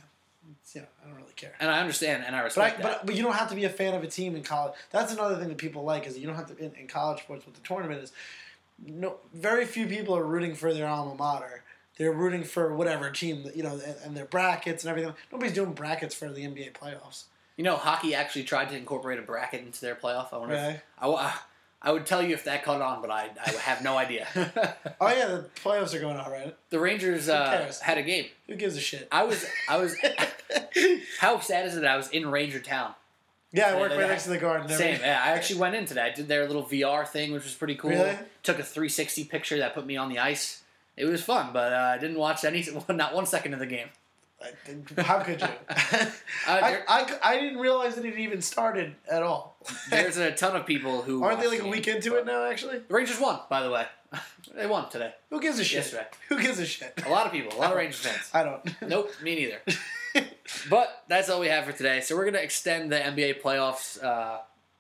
It's, 0.63 0.75
you 0.75 0.81
know, 0.81 0.87
I 1.03 1.09
don't 1.09 1.17
really 1.17 1.33
care. 1.37 1.53
And 1.61 1.71
I 1.71 1.81
understand 1.81 2.25
and 2.27 2.35
I 2.35 2.39
But, 2.39 2.43
I, 2.43 2.45
respect 2.45 2.83
that. 2.83 2.83
but 2.83 3.07
but 3.07 3.15
you 3.17 3.23
don't 3.23 3.35
have 3.35 3.51
to 3.51 3.55
be 3.55 3.65
a 3.65 3.69
fan 3.69 3.95
of 3.95 4.03
a 4.03 4.07
team 4.07 4.35
in 4.35 4.43
college. 4.43 4.73
That's 4.91 5.13
another 5.13 5.37
thing 5.37 5.49
that 5.49 5.59
people 5.59 5.85
like 5.85 6.07
is 6.07 6.19
you 6.19 6.27
don't 6.27 6.37
have 6.37 6.57
to 6.57 6.65
in, 6.65 6.73
in 6.75 6.89
college 6.89 7.23
sports. 7.23 7.45
What 7.47 7.55
the 7.55 7.61
tournament 7.61 8.03
is, 8.03 8.13
no, 8.85 9.17
very 9.35 9.67
few 9.67 9.87
people 9.87 10.17
are 10.17 10.25
rooting 10.25 10.55
for 10.55 10.73
their 10.73 10.87
alma 10.87 11.15
mater. 11.15 11.65
They're 11.99 12.13
rooting 12.13 12.45
for 12.45 12.75
whatever 12.75 13.11
team 13.11 13.43
that 13.43 13.57
you 13.57 13.63
know, 13.63 13.79
and 14.05 14.17
their 14.17 14.25
brackets 14.25 14.85
and 14.85 14.91
everything. 14.91 15.13
Nobody's 15.31 15.55
doing 15.55 15.73
brackets 15.75 16.15
for 16.15 16.31
the 16.31 16.43
NBA 16.45 16.73
playoffs. 16.73 17.25
You 17.57 17.65
know, 17.65 17.77
hockey 17.77 18.15
actually 18.15 18.45
tried 18.45 18.69
to 18.71 18.77
incorporate 18.77 19.19
a 19.19 19.23
bracket 19.23 19.61
into 19.61 19.81
their 19.81 19.95
playoff. 19.95 20.33
I 20.33 20.39
wonder. 20.39 20.55
Really? 20.55 20.73
If, 20.75 20.83
I, 21.01 21.35
I 21.83 21.93
would 21.93 22.07
tell 22.07 22.23
you 22.23 22.33
if 22.35 22.45
that 22.45 22.65
caught 22.65 22.81
on, 22.81 23.01
but 23.03 23.11
I, 23.11 23.31
I 23.45 23.51
have 23.51 23.83
no 23.83 23.97
idea. 23.99 24.27
Oh 25.01 25.09
yeah, 25.09 25.27
the 25.27 25.49
playoffs 25.65 25.93
are 25.95 26.01
going 26.01 26.17
on, 26.17 26.31
right? 26.31 26.57
the 26.71 26.79
Rangers 26.79 27.29
uh, 27.29 27.73
had 27.83 27.99
a 27.99 28.03
game. 28.03 28.27
Who 28.47 28.55
gives 28.55 28.77
a 28.77 28.81
shit? 28.81 29.09
I 29.11 29.25
was 29.25 29.45
I 29.69 29.79
was. 29.79 29.97
how 31.19 31.41
sad 31.41 31.67
is 31.67 31.77
it? 31.77 31.81
that 31.81 31.91
I 31.91 31.97
was 31.97 32.09
in 32.11 32.31
Ranger 32.31 32.61
Town. 32.61 32.95
yeah, 33.53 33.69
I 33.69 33.81
work 33.81 33.91
Yeah, 33.91 33.99
right 33.99 34.09
next 34.09 34.25
to 34.25 34.31
the 34.31 34.39
garden. 34.39 34.69
Same. 34.69 35.01
Yeah, 35.01 35.21
I 35.25 35.31
actually 35.31 35.59
went 35.59 35.75
in 35.75 35.87
today. 35.87 36.03
I 36.03 36.11
did 36.11 36.29
their 36.29 36.47
little 36.47 36.63
VR 36.65 37.07
thing, 37.07 37.33
which 37.33 37.43
was 37.43 37.55
pretty 37.55 37.75
cool. 37.75 37.91
Really? 37.91 38.17
Took 38.45 38.61
a 38.61 38.63
360 38.63 39.25
picture 39.25 39.59
that 39.59 39.75
put 39.75 39.87
me 39.87 39.97
on 39.97 40.09
the 40.09 40.21
ice. 40.21 40.63
It 40.97 41.07
was 41.07 41.23
fun, 41.23 41.51
but 41.53 41.73
uh, 41.73 41.95
I 41.97 41.99
didn't 41.99 42.19
watch 42.19 42.45
any, 42.45 42.65
not 42.89 43.15
one 43.15 43.27
second 43.27 43.55
of 43.55 43.59
the 43.61 43.67
game. 43.67 43.89
How 44.99 45.21
could 45.21 45.41
you? 45.41 45.49
I, 46.47 46.83
I, 46.89 47.19
I 47.23 47.41
didn't 47.41 47.59
realize 47.59 47.95
that 47.97 48.05
it 48.05 48.19
even 48.19 48.43
started 48.43 48.95
at 49.11 49.23
all. 49.23 49.57
There's 49.91 50.17
a 50.17 50.33
ton 50.37 50.57
of 50.57 50.67
people 50.67 51.03
who 51.03 51.23
Aren't 51.23 51.41
they 51.41 51.49
like 51.49 51.63
a 51.63 51.69
week 51.69 51.89
into 51.89 52.17
it 52.17 52.27
now? 52.27 52.45
Actually, 52.45 52.79
The 52.79 52.95
Rangers 52.95 53.21
won, 53.21 53.41
by 53.49 53.63
the 53.63 53.71
way. 53.71 53.87
they 54.55 54.67
won 54.67 54.89
today. 54.91 55.15
who 55.31 55.41
gives 55.41 55.59
a 55.59 55.65
shit? 55.65 55.79
Yesterday. 55.79 56.07
Who 56.29 56.41
gives 56.41 56.59
a 56.59 56.67
shit? 56.67 57.01
A 57.07 57.09
lot 57.09 57.27
of 57.27 57.33
people, 57.33 57.57
a 57.57 57.59
lot 57.59 57.71
of 57.71 57.77
Rangers 57.77 58.01
fans. 58.01 58.31
I 58.35 58.43
don't. 58.43 58.89
Nope, 58.89 59.11
me 59.23 59.35
neither. 59.37 60.29
But 60.69 61.05
that's 61.09 61.31
all 61.31 61.41
we 61.41 61.49
have 61.49 61.65
for 61.65 61.73
today. 61.73 62.01
So 62.01 62.17
we're 62.17 62.27
gonna 62.27 62.39
extend 62.39 62.93
the 62.93 62.97
NBA 62.99 63.41
playoffs. 63.41 64.03
Uh, 64.03 64.39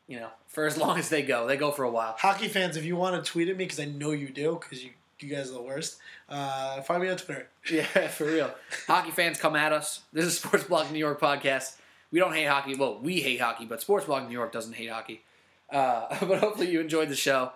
you 0.08 0.20
know, 0.20 0.28
for 0.48 0.66
as 0.66 0.76
long 0.76 0.98
as 0.98 1.08
they 1.08 1.22
go. 1.22 1.46
They 1.46 1.56
go 1.56 1.70
for 1.70 1.84
a 1.84 1.90
while. 1.90 2.14
Hockey 2.18 2.48
fans, 2.48 2.76
if 2.76 2.84
you 2.84 2.96
want 2.96 3.22
to 3.22 3.30
tweet 3.30 3.48
at 3.48 3.56
me, 3.56 3.64
because 3.64 3.80
I 3.80 3.86
know 3.86 4.10
you 4.10 4.28
do, 4.28 4.58
because 4.60 4.84
you 4.84 4.90
you 5.22 5.28
guys 5.34 5.50
are 5.50 5.54
the 5.54 5.62
worst. 5.62 5.98
Uh, 6.28 6.80
find 6.82 7.02
me 7.02 7.08
on 7.08 7.16
Twitter. 7.16 7.48
Yeah, 7.70 8.08
for 8.08 8.24
real. 8.24 8.52
Hockey 8.86 9.10
fans, 9.10 9.38
come 9.38 9.54
at 9.56 9.72
us. 9.72 10.00
This 10.12 10.24
is 10.24 10.38
Sports 10.38 10.64
Blog 10.64 10.90
New 10.90 10.98
York 10.98 11.20
podcast. 11.20 11.76
We 12.10 12.18
don't 12.18 12.34
hate 12.34 12.46
hockey. 12.46 12.74
Well, 12.74 12.98
we 13.00 13.20
hate 13.20 13.40
hockey, 13.40 13.64
but 13.64 13.80
Sports 13.80 14.06
Blog 14.06 14.26
New 14.26 14.32
York 14.32 14.52
doesn't 14.52 14.74
hate 14.74 14.90
hockey. 14.90 15.22
Uh, 15.70 16.08
but 16.26 16.38
hopefully 16.40 16.70
you 16.70 16.80
enjoyed 16.80 17.08
the 17.08 17.16
show. 17.16 17.52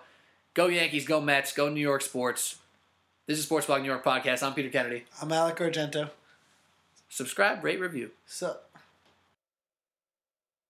Go 0.53 0.67
Yankees, 0.67 1.05
go 1.05 1.21
Mets, 1.21 1.53
go 1.53 1.69
New 1.69 1.81
York 1.81 2.01
sports. 2.01 2.57
This 3.27 3.37
is 3.37 3.43
Sports 3.43 3.67
Blog 3.67 3.81
New 3.81 3.89
York 3.89 4.03
podcast. 4.03 4.41
I'm 4.41 4.53
Peter 4.53 4.69
Kennedy. 4.69 5.03
I'm 5.21 5.31
Alec 5.31 5.57
Argento. 5.57 6.09
Subscribe, 7.09 7.63
rate, 7.63 7.79
review. 7.79 8.11
So. 8.25 8.57